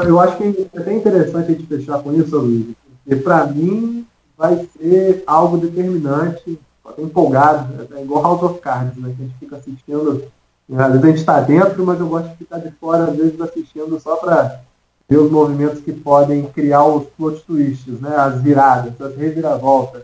eu 0.07 0.19
acho 0.19 0.37
que 0.37 0.69
é 0.73 0.79
até 0.79 0.93
interessante 0.93 1.51
a 1.51 1.55
gente 1.55 1.65
fechar 1.65 2.01
com 2.01 2.13
isso, 2.13 2.37
Luiz, 2.37 2.75
porque 3.03 3.21
para 3.21 3.47
mim 3.47 4.05
vai 4.37 4.67
ser 4.77 5.23
algo 5.25 5.57
determinante, 5.57 6.59
empolgado, 6.99 7.87
é 7.95 8.01
igual 8.01 8.21
House 8.21 8.43
of 8.43 8.59
Cards, 8.59 8.95
né, 8.97 9.13
que 9.15 9.23
a 9.23 9.25
gente 9.25 9.39
fica 9.39 9.55
assistindo, 9.57 10.31
às 10.77 10.91
vezes 10.91 11.03
a 11.03 11.07
gente 11.07 11.19
está 11.19 11.41
dentro, 11.41 11.85
mas 11.85 11.99
eu 11.99 12.07
gosto 12.07 12.29
de 12.29 12.37
ficar 12.37 12.59
de 12.59 12.71
fora, 12.71 13.05
às 13.05 13.17
vezes 13.17 13.41
assistindo 13.41 13.99
só 13.99 14.15
para 14.17 14.61
ver 15.07 15.17
os 15.17 15.31
movimentos 15.31 15.81
que 15.81 15.93
podem 15.93 16.45
criar 16.47 16.85
os 16.85 17.07
plot 17.09 17.43
twists, 17.45 17.99
né, 18.01 18.15
as 18.15 18.41
viradas, 18.41 18.99
as 18.99 19.15
reviravoltas 19.15 20.03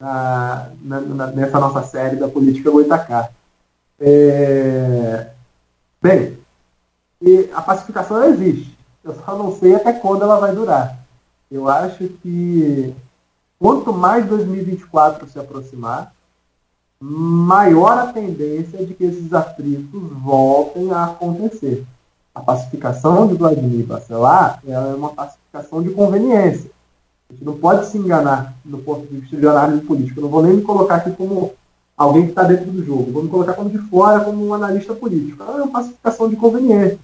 na, 0.00 0.70
na, 0.82 1.26
nessa 1.28 1.60
nossa 1.60 1.82
série 1.82 2.16
da 2.16 2.28
política 2.28 2.70
Goitacá. 2.70 3.30
É... 4.00 5.28
Bem, 6.00 6.38
a 7.54 7.62
pacificação 7.62 8.24
existe. 8.24 8.76
Eu 9.04 9.14
só 9.24 9.36
não 9.36 9.54
sei 9.56 9.74
até 9.74 9.92
quando 9.92 10.22
ela 10.22 10.40
vai 10.40 10.54
durar. 10.54 10.98
Eu 11.50 11.68
acho 11.68 12.08
que 12.08 12.94
quanto 13.58 13.92
mais 13.92 14.26
2024 14.26 15.28
se 15.28 15.38
aproximar, 15.38 16.12
maior 16.98 17.98
a 17.98 18.12
tendência 18.12 18.84
de 18.84 18.94
que 18.94 19.04
esses 19.04 19.32
atritos 19.32 20.02
voltem 20.12 20.90
a 20.90 21.04
acontecer 21.04 21.84
a 22.34 22.40
pacificação 22.40 23.26
de 23.26 23.34
Vladimir 23.34 23.84
Bacelar 23.84 24.62
é 24.66 24.78
uma 24.78 25.10
pacificação 25.10 25.82
de 25.82 25.90
conveniência. 25.90 26.70
A 27.28 27.32
gente 27.32 27.44
não 27.44 27.58
pode 27.58 27.86
se 27.86 27.98
enganar 27.98 28.54
no 28.64 28.78
ponto 28.78 29.06
de 29.06 29.18
vista 29.18 29.36
de 29.36 29.46
análise 29.46 29.82
política. 29.82 30.18
Eu 30.18 30.24
não 30.24 30.30
vou 30.30 30.42
nem 30.42 30.56
me 30.56 30.62
colocar 30.62 30.96
aqui 30.96 31.10
como 31.12 31.52
alguém 31.96 32.24
que 32.24 32.30
está 32.30 32.44
dentro 32.44 32.70
do 32.70 32.84
jogo. 32.84 33.12
Vou 33.12 33.22
me 33.22 33.28
colocar 33.28 33.54
como 33.54 33.70
de 33.70 33.78
fora, 33.78 34.24
como 34.24 34.46
um 34.46 34.54
analista 34.54 34.94
político. 34.94 35.42
É 35.42 35.46
uma 35.46 35.68
pacificação 35.68 36.28
de 36.28 36.36
conveniência. 36.36 36.98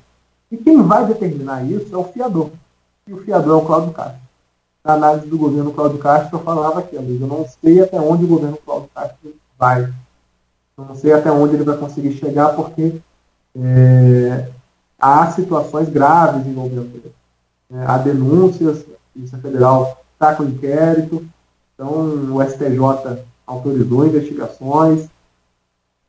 E 0.51 0.57
quem 0.57 0.83
vai 0.83 1.07
determinar 1.07 1.63
isso 1.65 1.95
é 1.95 1.99
o 1.99 2.05
fiador. 2.05 2.51
E 3.07 3.13
o 3.13 3.19
fiador 3.19 3.59
é 3.59 3.63
o 3.63 3.67
Cláudio 3.67 3.93
Castro. 3.93 4.21
Na 4.85 4.95
análise 4.95 5.27
do 5.27 5.39
governo 5.39 5.73
Cláudio 5.73 5.99
Castro, 5.99 6.39
eu 6.39 6.43
falava 6.43 6.81
aqui, 6.81 6.97
eu 6.97 7.03
não 7.03 7.47
sei 7.63 7.83
até 7.83 8.01
onde 8.01 8.25
o 8.25 8.29
governo 8.29 8.59
Cláudio 8.65 8.89
Castro 8.95 9.35
vai. 9.59 9.93
Eu 10.77 10.85
não 10.85 10.95
sei 10.95 11.13
até 11.13 11.31
onde 11.31 11.55
ele 11.55 11.65
vai 11.65 11.77
conseguir 11.77 12.13
chegar, 12.13 12.55
porque 12.55 13.01
é, 13.61 14.49
há 14.99 15.31
situações 15.31 15.89
graves 15.89 16.47
envolvendo 16.47 16.91
ele. 16.95 17.13
É, 17.73 17.85
há 17.87 17.99
denúncias, 17.99 18.81
a 18.81 19.13
Polícia 19.13 19.39
Federal 19.39 20.03
está 20.15 20.35
com 20.35 20.45
inquérito, 20.45 21.27
então 21.75 22.35
o 22.35 22.43
STJ 22.43 23.23
autorizou 23.47 24.07
investigações. 24.07 25.09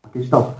A 0.03 0.10
questão, 0.10 0.56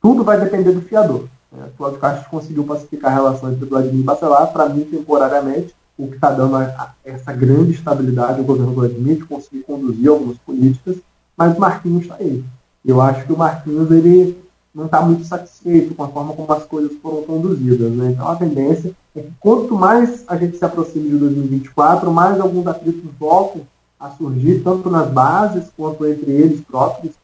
tudo 0.00 0.24
vai 0.24 0.40
depender 0.40 0.72
do 0.72 0.82
fiador. 0.82 1.28
Né? 1.52 1.66
O 1.66 1.76
Cláudio 1.76 2.00
Castro 2.00 2.30
conseguiu 2.30 2.64
pacificar 2.64 3.12
a 3.12 3.14
relação 3.14 3.52
entre 3.52 3.64
Vladimir 3.66 4.00
e 4.00 4.04
Bacelar, 4.04 4.52
para 4.52 4.68
mim, 4.68 4.84
temporariamente, 4.84 5.74
o 5.96 6.08
que 6.08 6.14
está 6.14 6.30
dando 6.30 6.56
a, 6.56 6.62
a, 6.62 6.92
essa 7.04 7.32
grande 7.32 7.72
estabilidade 7.72 8.38
ao 8.38 8.44
governo 8.44 8.72
Vladimir, 8.72 9.16
de 9.16 9.24
conseguir 9.24 9.62
conduzir 9.62 10.08
algumas 10.08 10.38
políticas, 10.38 10.96
mas 11.36 11.58
Marquinhos 11.58 12.02
está 12.02 12.16
aí. 12.16 12.44
Eu 12.84 13.00
acho 13.00 13.26
que 13.26 13.32
o 13.32 13.36
Marquinhos, 13.36 13.90
ele 13.90 14.38
não 14.78 14.86
está 14.86 15.02
muito 15.02 15.24
satisfeito 15.24 15.92
com 15.92 16.04
a 16.04 16.08
forma 16.08 16.32
como 16.34 16.52
as 16.52 16.64
coisas 16.64 16.96
foram 17.02 17.24
conduzidas. 17.24 17.90
Né? 17.90 18.12
Então 18.12 18.28
a 18.28 18.36
tendência 18.36 18.94
é 19.16 19.20
que 19.22 19.32
quanto 19.40 19.74
mais 19.74 20.22
a 20.28 20.36
gente 20.36 20.56
se 20.56 20.64
aproxima 20.64 21.08
de 21.08 21.16
2024, 21.16 22.12
mais 22.12 22.40
alguns 22.40 22.64
atritos 22.64 23.10
voltam 23.18 23.62
a 23.98 24.10
surgir, 24.10 24.62
tanto 24.62 24.88
nas 24.88 25.10
bases 25.10 25.64
quanto 25.76 26.06
entre 26.06 26.30
eles 26.30 26.60
próprios. 26.60 27.14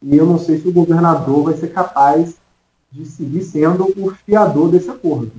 E 0.00 0.16
eu 0.16 0.24
não 0.24 0.38
sei 0.38 0.58
se 0.58 0.66
o 0.68 0.72
governador 0.72 1.44
vai 1.44 1.54
ser 1.54 1.68
capaz 1.68 2.36
de 2.90 3.04
seguir 3.04 3.42
sendo 3.42 3.92
o 3.94 4.10
fiador 4.24 4.70
desse 4.70 4.88
acordo. 4.88 5.30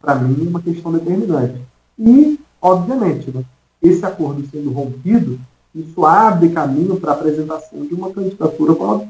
Para 0.00 0.16
mim, 0.16 0.44
é 0.44 0.48
uma 0.48 0.60
questão 0.60 0.90
determinante. 0.90 1.62
E, 1.96 2.40
obviamente, 2.60 3.30
né, 3.30 3.44
esse 3.80 4.04
acordo 4.04 4.44
sendo 4.50 4.72
rompido, 4.72 5.38
isso 5.72 6.04
abre 6.04 6.48
caminho 6.48 6.98
para 6.98 7.12
a 7.12 7.14
apresentação 7.14 7.86
de 7.86 7.94
uma 7.94 8.10
candidatura 8.10 8.74
para 8.74 9.06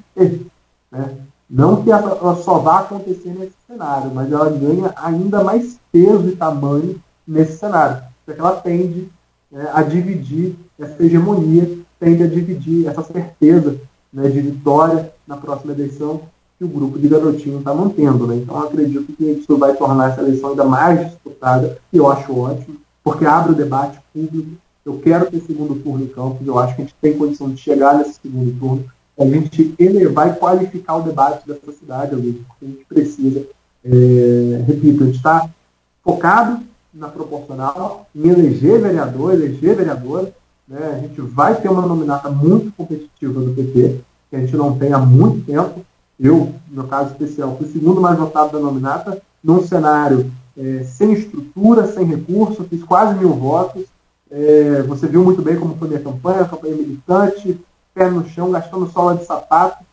né? 0.93 1.30
Não 1.51 1.83
que 1.83 1.91
ela 1.91 2.37
só 2.37 2.59
vá 2.59 2.79
acontecer 2.79 3.31
nesse 3.31 3.57
cenário, 3.67 4.13
mas 4.15 4.31
ela 4.31 4.49
ganha 4.51 4.95
ainda 4.95 5.43
mais 5.43 5.81
peso 5.91 6.29
e 6.29 6.37
tamanho 6.37 7.01
nesse 7.27 7.59
cenário, 7.59 8.05
porque 8.25 8.41
ela 8.41 8.53
tende 8.53 9.09
né, 9.51 9.69
a 9.75 9.83
dividir 9.83 10.55
essa 10.79 11.03
hegemonia, 11.03 11.79
tende 11.99 12.23
a 12.23 12.29
dividir 12.29 12.87
essa 12.87 13.03
certeza 13.03 13.81
né, 14.13 14.29
de 14.29 14.41
vitória 14.41 15.13
na 15.27 15.37
próxima 15.37 15.73
eleição 15.73 16.21
que 16.57 16.65
o 16.65 16.69
grupo 16.69 16.99
de 16.99 17.09
garotinho 17.09 17.59
está 17.59 17.75
mantendo. 17.75 18.29
Né? 18.29 18.37
Então, 18.37 18.57
acredito 18.57 19.13
que 19.13 19.25
isso 19.25 19.57
vai 19.59 19.75
tornar 19.75 20.13
essa 20.13 20.21
eleição 20.21 20.51
ainda 20.51 20.65
mais 20.65 21.05
disputada, 21.05 21.79
e 21.93 21.97
eu 21.97 22.09
acho 22.09 22.39
ótimo, 22.39 22.77
porque 23.03 23.27
abre 23.27 23.53
o 23.53 23.57
debate 23.57 23.99
público. 24.15 24.51
Eu 24.87 24.99
quero 24.99 25.29
ter 25.29 25.41
segundo 25.41 25.75
turno 25.83 26.05
em 26.05 26.09
Campos, 26.09 26.47
eu 26.47 26.59
acho 26.59 26.77
que 26.77 26.83
a 26.83 26.85
gente 26.85 26.97
tem 27.01 27.19
condição 27.19 27.51
de 27.51 27.61
chegar 27.61 27.99
nesse 27.99 28.21
segundo 28.23 28.57
turno 28.59 28.85
a 29.19 29.25
gente 29.25 29.75
elevar 29.79 30.31
e 30.31 30.39
qualificar 30.39 30.97
o 30.97 31.03
debate 31.03 31.47
dessa 31.47 31.73
cidade, 31.73 32.17
porque 32.17 32.65
a 32.65 32.67
gente 32.67 32.85
precisa, 32.87 33.47
é, 33.85 34.65
repito, 34.67 35.03
a 35.03 35.07
gente 35.07 35.17
está 35.17 35.49
focado 36.03 36.63
na 36.93 37.09
proporcional, 37.09 38.07
em 38.15 38.29
eleger 38.29 38.81
vereador, 38.81 39.35
eleger 39.35 39.77
vereadora, 39.77 40.33
né? 40.67 40.97
a 40.97 40.99
gente 41.07 41.21
vai 41.21 41.61
ter 41.61 41.69
uma 41.69 41.87
nominata 41.87 42.31
muito 42.31 42.73
competitiva 42.73 43.41
do 43.41 43.53
PT, 43.53 44.01
que 44.29 44.37
a 44.37 44.41
gente 44.41 44.57
não 44.57 44.79
tem 44.79 44.93
há 44.93 44.99
muito 44.99 45.45
tempo, 45.45 45.85
eu, 46.19 46.53
no 46.71 46.87
caso 46.87 47.13
especial, 47.13 47.57
fui 47.57 47.67
o 47.67 47.73
segundo 47.73 48.01
mais 48.01 48.19
votado 48.19 48.53
da 48.53 48.59
nominata, 48.59 49.21
num 49.43 49.67
cenário 49.67 50.31
é, 50.57 50.85
sem 50.85 51.13
estrutura, 51.13 51.87
sem 51.87 52.05
recurso, 52.05 52.65
fiz 52.65 52.83
quase 52.83 53.19
mil 53.19 53.31
votos, 53.31 53.85
é, 54.31 54.83
você 54.83 55.07
viu 55.07 55.25
muito 55.25 55.43
bem 55.43 55.59
como 55.59 55.77
foi 55.77 55.89
minha 55.89 56.01
campanha, 56.01 56.45
campanha 56.45 56.77
militante, 56.77 57.59
pé 58.01 58.09
no 58.09 58.27
chão, 58.27 58.51
gastando 58.51 58.91
sola 58.91 59.15
de 59.15 59.27
sapato, 59.27 59.85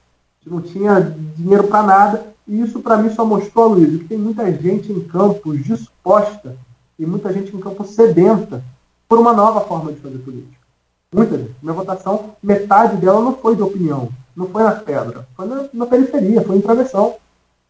não 0.45 0.61
tinha 0.61 1.01
dinheiro 1.35 1.65
para 1.65 1.83
nada. 1.83 2.25
E 2.47 2.61
isso 2.61 2.79
para 2.79 2.95
mim 2.95 3.13
só 3.13 3.25
mostrou, 3.25 3.67
Luiz, 3.67 3.97
que 3.97 4.07
tem 4.07 4.17
muita 4.17 4.49
gente 4.53 4.93
em 4.93 5.01
campo 5.01 5.57
disposta 5.57 6.55
e 6.97 7.05
muita 7.05 7.33
gente 7.33 7.53
em 7.53 7.59
campo 7.59 7.83
sedenta 7.85 8.63
por 9.09 9.19
uma 9.19 9.33
nova 9.33 9.59
forma 9.61 9.91
de 9.91 9.99
fazer 9.99 10.19
política. 10.19 10.55
Muita 11.13 11.37
gente. 11.37 11.53
Minha 11.61 11.73
votação, 11.73 12.35
metade 12.41 12.95
dela 12.95 13.19
não 13.19 13.35
foi 13.35 13.57
de 13.57 13.61
opinião, 13.61 14.09
não 14.33 14.47
foi 14.47 14.63
na 14.63 14.71
pedra, 14.71 15.27
foi 15.35 15.45
na, 15.45 15.65
na 15.73 15.85
periferia, 15.85 16.41
foi 16.41 16.55
em 16.55 16.61
travessão. 16.61 17.15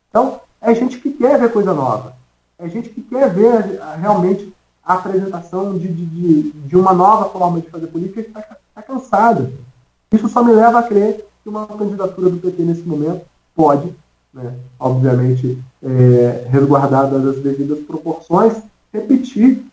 Então, 0.10 0.42
é 0.62 0.74
gente 0.76 1.00
que 1.00 1.12
quer 1.14 1.40
ver 1.40 1.52
coisa 1.52 1.74
nova. 1.74 2.16
É 2.60 2.70
gente 2.70 2.90
que 2.90 3.02
quer 3.02 3.34
ver 3.34 3.80
realmente 4.00 4.54
a 4.84 4.94
apresentação 4.94 5.78
de, 5.78 5.88
de, 5.88 6.06
de, 6.06 6.52
de 6.52 6.76
uma 6.76 6.94
nova 6.94 7.30
forma 7.30 7.60
de 7.60 7.70
fazer 7.70 7.88
política 7.88 8.22
e 8.22 8.24
está 8.24 8.58
tá 8.76 8.82
cansada. 8.84 9.52
Isso 10.12 10.30
só 10.30 10.44
me 10.44 10.54
leva 10.54 10.80
a 10.80 10.84
crer 10.84 11.26
que 11.44 11.50
uma 11.50 11.66
candidatura 11.66 12.30
do 12.30 12.38
PT 12.38 12.64
nesse 12.64 12.84
momento 12.84 13.22
pode, 13.56 13.94
né, 14.34 14.54
obviamente, 14.80 15.58
é, 15.84 16.48
resguardadas 16.50 17.26
as 17.26 17.38
devidas 17.42 17.80
proporções, 17.80 18.54
repetir 18.94 19.66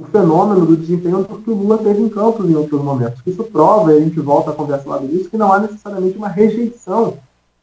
o 0.00 0.04
fenômeno 0.06 0.64
do 0.64 0.76
desempenho 0.76 1.24
que 1.24 1.50
o 1.50 1.54
Lula 1.54 1.78
teve 1.78 2.00
em 2.00 2.08
campos 2.08 2.48
em 2.48 2.54
outros 2.54 2.80
momentos. 2.82 3.20
Isso 3.26 3.42
prova, 3.44 3.92
e 3.92 3.98
a 3.98 4.00
gente 4.00 4.20
volta 4.20 4.50
a 4.50 4.54
conversar 4.54 4.90
lá 4.90 4.98
disso, 4.98 5.28
que 5.28 5.36
não 5.36 5.52
há 5.52 5.58
necessariamente 5.60 6.16
uma 6.16 6.28
rejeição 6.28 7.18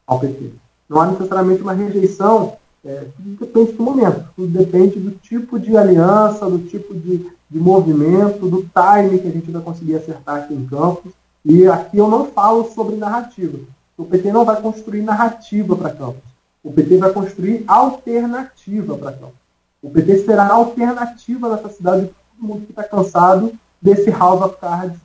ao 0.06 0.20
PT. 0.20 0.52
Não 0.90 1.02
há 1.02 1.07
necessariamente 1.07 1.62
uma 1.62 1.74
rejeição, 1.74 2.57
é, 2.84 3.06
tudo 3.16 3.38
depende 3.40 3.72
do 3.72 3.84
momento, 3.84 4.26
tudo 4.36 4.48
depende 4.48 4.99
do 4.99 5.12
tipo 5.12 5.57
de 5.57 5.76
aliança, 5.76 6.49
do 6.49 6.60
tipo 6.60 6.94
de, 6.94 7.32
de 7.49 7.60
movimento, 7.60 8.48
do 8.48 8.57
time 8.57 9.20
que 9.20 9.28
a 9.28 9.32
gente 9.32 9.49
vai 9.49 9.62
conseguir 9.62 9.95
acertar 9.95 10.36
aqui 10.36 10.53
em 10.53 10.66
Campos. 10.66 11.12
E 11.45 11.67
aqui 11.67 11.99
eu 11.99 12.07
não 12.07 12.26
falo 12.26 12.72
sobre 12.73 12.95
narrativa. 12.95 13.59
O 13.95 14.03
PT 14.03 14.31
não 14.31 14.43
vai 14.43 14.59
construir 14.59 15.03
narrativa 15.03 15.76
para 15.76 15.91
Campos. 15.91 16.23
O 16.63 16.73
PT 16.73 16.97
vai 16.97 17.13
construir 17.13 17.63
alternativa 17.67 18.97
para 18.97 19.11
Campos. 19.11 19.45
O 19.84 19.89
PT 19.91 20.26
será 20.26 20.45
a 20.45 20.53
alternativa 20.53 21.47
nessa 21.47 21.69
cidade 21.69 22.07
para 22.07 22.15
todo 22.15 22.47
mundo 22.47 22.65
que 22.65 22.72
está 22.72 22.84
cansado 22.84 23.53
desse 23.80 24.09
House 24.09 24.41
of 24.41 24.57
Cards, 24.59 24.97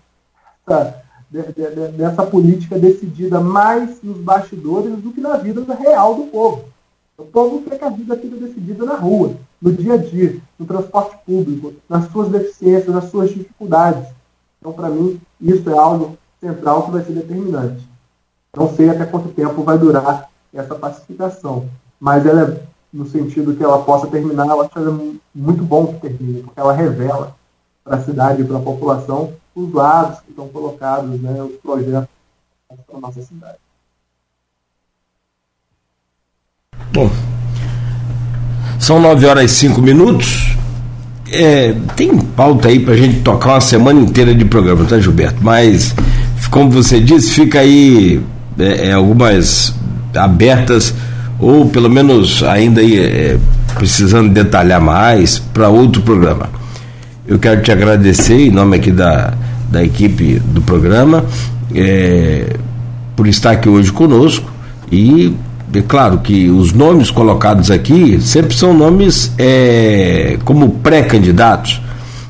dessa, 0.66 1.52
de, 1.52 1.74
de, 1.74 1.88
dessa 1.98 2.24
política 2.24 2.78
decidida 2.78 3.38
mais 3.38 4.00
nos 4.02 4.16
bastidores 4.16 4.96
do 4.96 5.12
que 5.12 5.20
na 5.20 5.36
vida 5.36 5.62
real 5.74 6.14
do 6.14 6.22
povo. 6.28 6.64
O 7.18 7.24
povo 7.24 7.60
quer 7.60 7.78
que 7.78 7.84
a 7.84 7.90
vida 7.90 8.18
seja 8.18 8.36
decidida 8.36 8.86
na 8.86 8.94
rua, 8.94 9.36
no 9.60 9.70
dia 9.70 9.92
a 9.92 9.96
dia, 9.98 10.38
no 10.58 10.64
transporte 10.64 11.18
público, 11.26 11.74
nas 11.86 12.10
suas 12.10 12.30
deficiências, 12.30 12.94
nas 12.94 13.10
suas 13.10 13.28
dificuldades. 13.28 14.08
Então, 14.58 14.72
para 14.72 14.88
mim, 14.88 15.20
isso 15.38 15.68
é 15.68 15.76
algo 15.76 16.16
central 16.40 16.84
que 16.84 16.90
vai 16.92 17.04
ser 17.04 17.12
determinante. 17.12 17.86
Não 18.56 18.74
sei 18.74 18.88
até 18.90 19.04
quanto 19.04 19.28
tempo 19.28 19.62
vai 19.62 19.78
durar 19.78 20.28
essa 20.52 20.74
pacificação, 20.74 21.68
mas 22.00 22.26
ela 22.26 22.42
é, 22.42 22.62
no 22.92 23.06
sentido 23.06 23.54
que 23.54 23.62
ela 23.62 23.84
possa 23.84 24.08
terminar, 24.08 24.46
ela 24.46 24.64
é 24.64 25.18
muito 25.34 25.62
bom 25.62 25.86
que 25.86 26.00
termine, 26.00 26.42
porque 26.42 26.58
ela 26.58 26.72
revela 26.72 27.36
para 27.84 27.96
a 27.96 28.02
cidade 28.02 28.42
e 28.42 28.44
para 28.44 28.56
a 28.56 28.62
população 28.62 29.32
os 29.54 29.72
lados 29.72 30.20
que 30.20 30.30
estão 30.30 30.48
colocados, 30.48 31.20
né, 31.20 31.42
os 31.42 31.56
projetos 31.56 32.08
para 32.68 32.96
a 32.96 33.00
nossa 33.00 33.22
cidade. 33.22 33.58
Bom, 36.92 37.08
são 38.80 39.00
nove 39.00 39.26
horas 39.26 39.44
e 39.44 39.54
cinco 39.54 39.80
minutos. 39.80 40.56
É, 41.32 41.74
tem 41.94 42.16
pauta 42.18 42.68
aí 42.68 42.80
para 42.80 42.94
a 42.94 42.96
gente 42.96 43.20
tocar 43.20 43.50
uma 43.50 43.60
semana 43.60 44.00
inteira 44.00 44.34
de 44.34 44.44
programa, 44.44 44.84
tá, 44.84 44.98
Gilberto? 44.98 45.38
Mas 45.40 45.94
como 46.50 46.70
você 46.70 47.00
disse, 47.00 47.30
fica 47.30 47.60
aí 47.60 48.20
é, 48.58 48.88
é, 48.88 48.92
algumas 48.92 49.74
abertas, 50.14 50.92
ou 51.38 51.66
pelo 51.66 51.88
menos 51.88 52.42
ainda 52.42 52.80
aí, 52.80 52.98
é, 52.98 53.38
precisando 53.74 54.30
detalhar 54.30 54.80
mais 54.80 55.38
para 55.38 55.68
outro 55.68 56.02
programa. 56.02 56.50
Eu 57.26 57.38
quero 57.38 57.62
te 57.62 57.70
agradecer 57.70 58.48
em 58.48 58.50
nome 58.50 58.76
aqui 58.76 58.90
da, 58.90 59.34
da 59.70 59.84
equipe 59.84 60.40
do 60.40 60.60
programa 60.60 61.24
é, 61.74 62.56
por 63.14 63.28
estar 63.28 63.52
aqui 63.52 63.68
hoje 63.68 63.92
conosco 63.92 64.50
e 64.90 65.32
é 65.72 65.82
claro 65.82 66.18
que 66.18 66.48
os 66.50 66.72
nomes 66.72 67.10
colocados 67.10 67.70
aqui 67.70 68.20
sempre 68.20 68.56
são 68.56 68.74
nomes 68.74 69.32
é, 69.38 70.36
como 70.44 70.68
pré-candidatos 70.70 71.80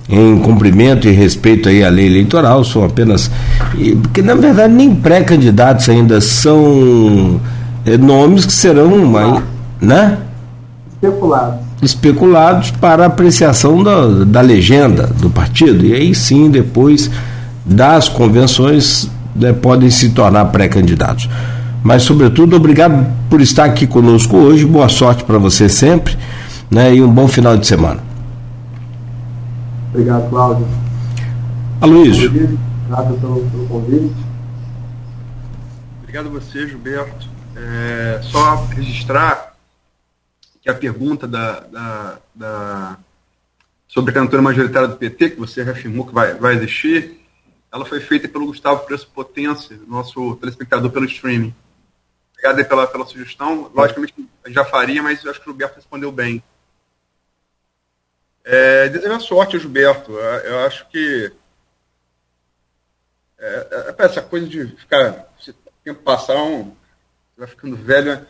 em 0.09 0.39
cumprimento 0.41 1.09
e 1.09 1.13
respeito 1.13 1.69
aí 1.69 1.85
à 1.85 1.89
lei 1.89 2.07
eleitoral, 2.07 2.65
são 2.65 2.85
apenas. 2.85 3.31
Porque 4.03 4.21
na 4.21 4.35
verdade 4.35 4.75
nem 4.75 4.95
pré-candidatos 4.95 5.89
ainda 5.89 6.21
são 6.21 7.41
é, 7.87 7.97
nomes 7.97 8.45
que 8.45 8.53
serão. 8.53 8.91
Né? 9.81 10.19
Especulados. 11.01 11.61
Especulados 11.81 12.71
para 12.73 13.07
apreciação 13.07 13.83
da, 13.83 14.25
da 14.25 14.41
legenda 14.41 15.07
do 15.07 15.31
partido. 15.31 15.87
E 15.87 15.95
aí 15.95 16.15
sim, 16.15 16.51
depois 16.51 17.11
das 17.65 18.09
convenções, 18.09 19.09
né, 19.35 19.53
podem 19.53 19.89
se 19.91 20.11
tornar 20.11 20.47
pré-candidatos. 20.47 21.29
Mas, 21.83 22.03
sobretudo, 22.03 22.57
obrigado 22.57 23.07
por 23.29 23.41
estar 23.41 23.65
aqui 23.65 23.87
conosco 23.87 24.37
hoje. 24.37 24.67
Boa 24.67 24.89
sorte 24.89 25.25
para 25.25 25.39
você 25.39 25.69
sempre 25.69 26.17
né, 26.71 26.95
e 26.95 27.03
um 27.03 27.13
bom 27.13 27.27
final 27.27 27.57
de 27.57 27.67
semana. 27.67 28.03
Obrigado, 29.89 30.29
Cláudio. 30.29 30.69
Aloysio. 31.81 32.29
Obrigado 32.29 33.21
pelo, 33.21 33.51
pelo 33.51 33.67
convite. 33.67 34.15
Obrigado 36.03 36.27
a 36.27 36.31
você, 36.31 36.69
Gilberto. 36.69 37.29
É, 37.57 38.21
só 38.23 38.67
registrar 38.67 39.55
que 40.63 40.69
a 40.69 40.75
pergunta 40.75 41.27
da, 41.27 41.61
da, 41.61 42.19
da, 42.35 42.99
sobre 43.89 44.11
a 44.11 44.15
candidatura 44.15 44.43
majoritária 44.43 44.89
do 44.89 44.97
PT, 44.97 45.31
que 45.31 45.41
você 45.41 45.63
reafirmou 45.63 46.07
que 46.07 46.13
vai, 46.13 46.35
vai 46.35 46.55
existir, 46.55 47.21
ela 47.73 47.85
foi 47.85 48.01
feita 48.01 48.29
pelo 48.29 48.47
Gustavo 48.47 48.85
Preço 48.85 49.09
Potência, 49.15 49.79
nosso 49.89 50.37
telespectador 50.37 50.91
pelo 50.91 51.07
streaming. 51.07 51.55
Obrigado 52.41 52.69
pela, 52.69 52.87
pela 52.87 53.07
sugestão. 53.07 53.71
Logicamente, 53.75 54.15
já 54.47 54.65
faria, 54.65 55.03
mas 55.03 55.25
acho 55.27 55.41
que 55.41 55.47
o 55.47 55.53
Gilberto 55.53 55.77
respondeu 55.77 56.11
bem. 56.11 56.43
É, 58.43 58.89
desejar 58.89 59.21
sorte 59.21 59.57
ao 59.57 59.61
Gilberto. 59.61 60.13
Eu 60.13 60.61
acho 60.65 60.89
que 60.89 61.31
é, 63.39 63.95
é, 63.99 64.05
essa 64.05 64.23
coisa 64.23 64.49
de 64.49 64.69
ficar, 64.69 65.29
se 65.39 65.51
o 65.51 65.55
tempo 65.85 66.03
passar, 66.03 66.37
um, 66.43 66.75
vai 67.37 67.47
ficando 67.47 67.77
velho. 67.77 68.17
Né? 68.17 68.27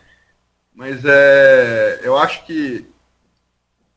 Mas 0.75 1.05
é, 1.05 2.01
eu 2.03 2.19
acho 2.19 2.45
que 2.47 2.85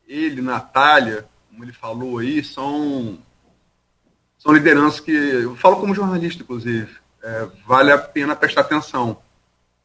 ele, 0.06 0.40
Natália, 0.40 1.26
como 1.48 1.64
ele 1.64 1.72
falou 1.72 2.18
aí, 2.18 2.44
são, 2.44 3.18
são 4.38 4.52
lideranças 4.52 5.00
que, 5.00 5.10
eu 5.10 5.56
falo 5.56 5.80
como 5.80 5.94
jornalista, 5.94 6.44
inclusive, 6.44 6.96
é, 7.20 7.48
vale 7.66 7.90
a 7.90 7.98
pena 7.98 8.36
prestar 8.36 8.60
atenção. 8.60 9.23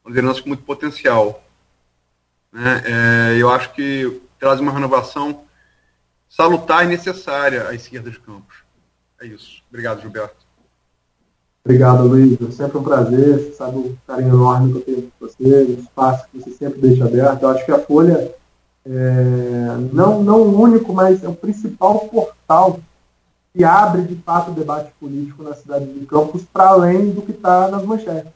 Lideranças 0.06 0.42
com 0.42 0.50
muito 0.50 0.64
potencial. 0.64 1.44
Né? 2.52 2.84
É, 2.86 3.38
eu 3.38 3.50
acho 3.50 3.74
que 3.74 4.22
traz 4.40 4.60
uma 4.60 4.72
renovação 4.72 5.44
salutar 6.30 6.86
e 6.86 6.88
necessária 6.88 7.68
à 7.68 7.74
esquerda 7.74 8.10
de 8.10 8.20
Campos. 8.20 8.64
É 9.22 9.28
isso. 9.28 9.62
Obrigado, 9.70 10.02
Gilberto. 10.02 10.48
Obrigado, 11.64 12.08
Luiz. 12.08 12.40
É 12.42 12.52
sempre 12.52 12.78
um 12.78 12.84
prazer. 12.84 13.38
Você 13.38 13.54
sabe 13.54 13.78
o 13.78 13.98
carinho 14.08 14.30
enorme 14.34 14.72
que 14.72 14.78
eu 14.78 14.82
tenho 14.82 15.12
por 15.20 15.30
você, 15.30 15.64
o 15.64 15.80
espaço 15.80 16.28
que 16.32 16.40
você 16.40 16.52
sempre 16.52 16.80
deixa 16.80 17.06
aberto. 17.06 17.44
Eu 17.44 17.50
acho 17.50 17.66
que 17.66 17.72
a 17.72 17.80
Folha 17.80 18.34
é, 18.86 19.78
não, 19.92 20.24
não 20.24 20.42
o 20.42 20.62
único, 20.62 20.94
mas 20.94 21.24
é 21.24 21.28
o 21.28 21.36
principal 21.36 22.00
portal 22.08 22.80
que 23.54 23.64
abre 23.64 24.04
de 24.04 24.16
fato 24.16 24.52
o 24.52 24.54
debate 24.54 24.92
político 25.00 25.44
na 25.44 25.54
cidade 25.54 25.86
de 25.86 26.06
Campos 26.06 26.44
para 26.46 26.70
além 26.70 27.12
do 27.12 27.22
que 27.22 27.32
está 27.32 27.68
nas 27.68 27.84
manchetes. 27.84 28.32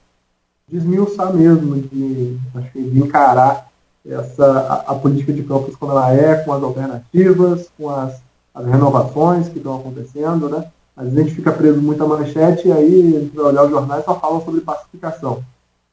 Desmiuçar 0.67 1.33
mesmo, 1.33 1.75
de, 1.75 2.37
acho 2.55 2.71
que 2.71 2.81
de 2.81 2.99
encarar 2.99 3.69
essa, 4.05 4.45
a, 4.45 4.91
a, 4.91 4.95
política 4.95 5.31
de 5.31 5.43
Campos 5.43 5.75
como 5.75 5.91
ela 5.91 6.13
é, 6.13 6.35
com 6.43 6.53
as 6.53 6.63
alternativas, 6.63 7.69
com 7.77 7.89
as, 7.89 8.21
as 8.53 8.65
renovações 8.65 9.49
que 9.49 9.57
estão 9.57 9.75
acontecendo, 9.75 10.49
né? 10.49 10.67
Às 10.95 11.05
vezes 11.05 11.19
a 11.19 11.23
gente 11.23 11.35
fica 11.35 11.51
preso 11.51 11.81
muito 11.81 12.03
à 12.03 12.07
manchete 12.07 12.67
e 12.67 12.71
aí 12.71 13.15
a 13.15 13.19
gente 13.21 13.35
vai 13.35 13.45
olhar 13.45 13.63
os 13.63 13.71
jornais 13.71 14.05
só 14.05 14.19
falam 14.19 14.43
sobre 14.43 14.61
pacificação, 14.61 15.43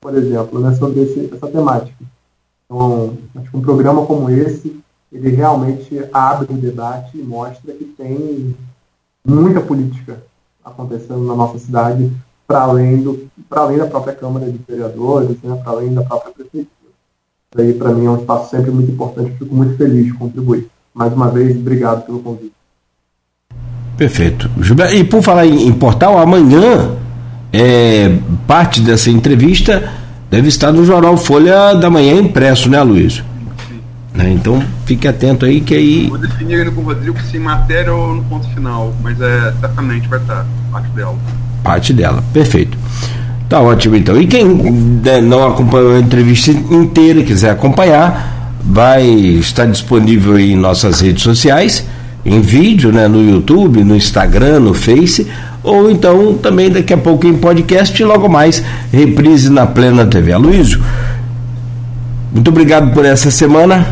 por 0.00 0.14
exemplo, 0.14 0.60
né, 0.60 0.74
sobre 0.74 1.00
esse, 1.00 1.30
essa 1.32 1.46
temática. 1.46 2.04
Então, 2.66 3.16
acho 3.36 3.50
que 3.50 3.56
um 3.56 3.62
programa 3.62 4.04
como 4.04 4.28
esse, 4.28 4.78
ele 5.10 5.30
realmente 5.30 6.06
abre 6.12 6.52
o 6.52 6.56
debate 6.56 7.18
e 7.18 7.22
mostra 7.22 7.72
que 7.72 7.84
tem 7.84 8.54
muita 9.24 9.60
política 9.60 10.22
acontecendo 10.62 11.24
na 11.24 11.34
nossa 11.34 11.58
cidade 11.58 12.12
para 12.50 12.62
além, 12.62 12.96
do, 12.96 13.28
além 13.48 13.78
da 13.78 13.86
própria 13.86 14.12
Câmara 14.12 14.50
de 14.50 14.58
Vereadores, 14.68 15.36
né, 15.40 15.54
para 15.62 15.70
além 15.70 15.94
da 15.94 16.02
própria 16.02 16.32
Prefeitura. 16.32 16.66
Isso 17.52 17.60
aí, 17.60 17.72
para 17.74 17.92
mim, 17.92 18.06
é 18.06 18.10
um 18.10 18.16
espaço 18.16 18.50
sempre 18.50 18.72
muito 18.72 18.90
importante, 18.90 19.36
fico 19.38 19.54
muito 19.54 19.76
feliz 19.76 20.06
de 20.06 20.12
contribuir. 20.14 20.66
Mais 20.92 21.12
uma 21.12 21.30
vez, 21.30 21.56
obrigado 21.56 22.04
pelo 22.06 22.18
convite. 22.18 22.52
Perfeito. 23.96 24.50
Gilberto, 24.60 24.96
e 24.96 25.04
por 25.04 25.22
falar 25.22 25.46
em, 25.46 25.68
em 25.68 25.72
portal, 25.72 26.18
amanhã 26.18 26.96
é, 27.52 28.18
parte 28.48 28.80
dessa 28.80 29.10
entrevista 29.10 29.88
deve 30.28 30.48
estar 30.48 30.72
no 30.72 30.84
jornal 30.84 31.16
Folha 31.16 31.74
da 31.74 31.88
Manhã 31.88 32.14
impresso, 32.14 32.68
né, 32.68 32.82
Luiz? 32.82 33.22
Né, 34.12 34.32
então 34.32 34.60
fique 34.86 35.06
atento 35.06 35.46
aí 35.46 35.60
que 35.60 35.72
aí. 35.72 36.08
Vou 36.08 36.18
definir 36.18 36.56
ainda 36.56 36.72
com 36.72 36.80
o 36.80 36.84
Rodrigo 36.84 37.16
se 37.20 37.36
em 37.36 37.40
matéria 37.40 37.94
ou 37.94 38.12
no 38.12 38.24
ponto 38.24 38.48
final, 38.48 38.92
mas 39.00 39.20
é 39.20 39.54
certamente 39.60 40.08
vai 40.08 40.18
estar 40.18 40.44
parte 40.72 40.88
dela. 40.90 41.16
Parte 41.62 41.92
dela, 41.92 42.22
perfeito. 42.32 42.76
Tá 43.48 43.60
ótimo 43.60 43.96
então. 43.96 44.20
E 44.20 44.26
quem 44.26 44.44
né, 44.44 45.20
não 45.20 45.46
acompanhou 45.46 45.96
a 45.96 46.00
entrevista 46.00 46.50
inteira 46.50 47.22
quiser 47.22 47.50
acompanhar, 47.50 48.54
vai 48.64 49.04
estar 49.04 49.66
disponível 49.66 50.38
em 50.38 50.56
nossas 50.56 51.00
redes 51.00 51.22
sociais 51.22 51.84
em 52.24 52.40
vídeo, 52.40 52.92
né, 52.92 53.08
no 53.08 53.22
YouTube, 53.22 53.82
no 53.82 53.96
Instagram, 53.96 54.60
no 54.60 54.74
Face, 54.74 55.26
ou 55.62 55.90
então 55.90 56.34
também 56.34 56.70
daqui 56.70 56.92
a 56.92 56.98
pouco 56.98 57.26
em 57.26 57.34
podcast 57.34 58.00
e 58.00 58.04
logo 58.04 58.28
mais 58.28 58.62
reprise 58.92 59.50
na 59.50 59.66
Plena 59.66 60.06
TV. 60.06 60.32
Aloysio, 60.32 60.82
muito 62.32 62.48
obrigado 62.48 62.92
por 62.92 63.04
essa 63.04 63.30
semana, 63.30 63.86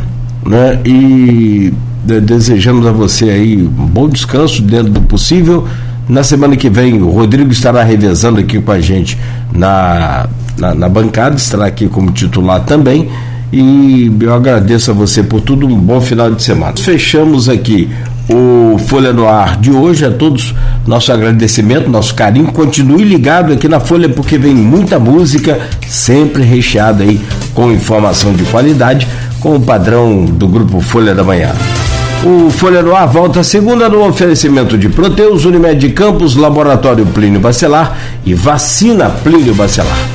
né, 0.46 0.78
e 0.84 1.72
desejamos 2.04 2.86
a 2.86 2.92
você 2.92 3.24
aí 3.30 3.56
um 3.56 3.86
bom 3.86 4.08
descanso 4.08 4.62
dentro 4.62 4.90
do 4.92 5.00
possível. 5.02 5.66
Na 6.08 6.22
semana 6.22 6.56
que 6.56 6.70
vem, 6.70 7.02
o 7.02 7.10
Rodrigo 7.10 7.52
estará 7.52 7.82
revezando 7.82 8.40
aqui 8.40 8.60
com 8.60 8.72
a 8.72 8.80
gente 8.80 9.18
na, 9.52 10.26
na, 10.56 10.74
na 10.74 10.88
bancada, 10.88 11.36
estará 11.36 11.66
aqui 11.66 11.86
como 11.86 12.10
titular 12.10 12.60
também. 12.64 13.10
E 13.52 14.12
eu 14.20 14.34
agradeço 14.34 14.90
a 14.90 14.94
você 14.94 15.22
por 15.22 15.40
tudo, 15.40 15.66
um 15.66 15.78
bom 15.78 16.00
final 16.00 16.30
de 16.30 16.42
semana. 16.42 16.74
Fechamos 16.76 17.48
aqui 17.48 17.90
o 18.28 18.78
Folha 18.78 19.12
no 19.12 19.26
Ar 19.26 19.58
de 19.58 19.70
hoje. 19.70 20.04
A 20.04 20.10
todos 20.10 20.54
nosso 20.86 21.12
agradecimento, 21.12 21.90
nosso 21.90 22.14
carinho. 22.14 22.52
Continue 22.52 23.04
ligado 23.04 23.52
aqui 23.52 23.68
na 23.68 23.80
Folha 23.80 24.08
porque 24.08 24.36
vem 24.38 24.54
muita 24.54 24.98
música, 24.98 25.58
sempre 25.86 26.42
recheada 26.42 27.04
aí 27.04 27.20
com 27.54 27.72
informação 27.72 28.32
de 28.32 28.44
qualidade, 28.44 29.06
com 29.40 29.56
o 29.56 29.60
padrão 29.60 30.24
do 30.24 30.46
grupo 30.46 30.80
Folha 30.80 31.14
da 31.14 31.24
Manhã. 31.24 31.52
O 32.24 32.50
Folha 32.50 32.82
no 32.82 32.96
Ar 32.96 33.06
volta 33.06 33.44
segunda 33.44 33.88
no 33.88 34.04
oferecimento 34.04 34.76
de 34.76 34.88
Proteus, 34.88 35.44
Unimed 35.44 35.92
Campos, 35.92 36.34
Laboratório 36.34 37.06
Plínio 37.06 37.38
Bacelar 37.38 37.96
e 38.26 38.34
Vacina 38.34 39.08
Plínio 39.08 39.54
Bacelar. 39.54 40.08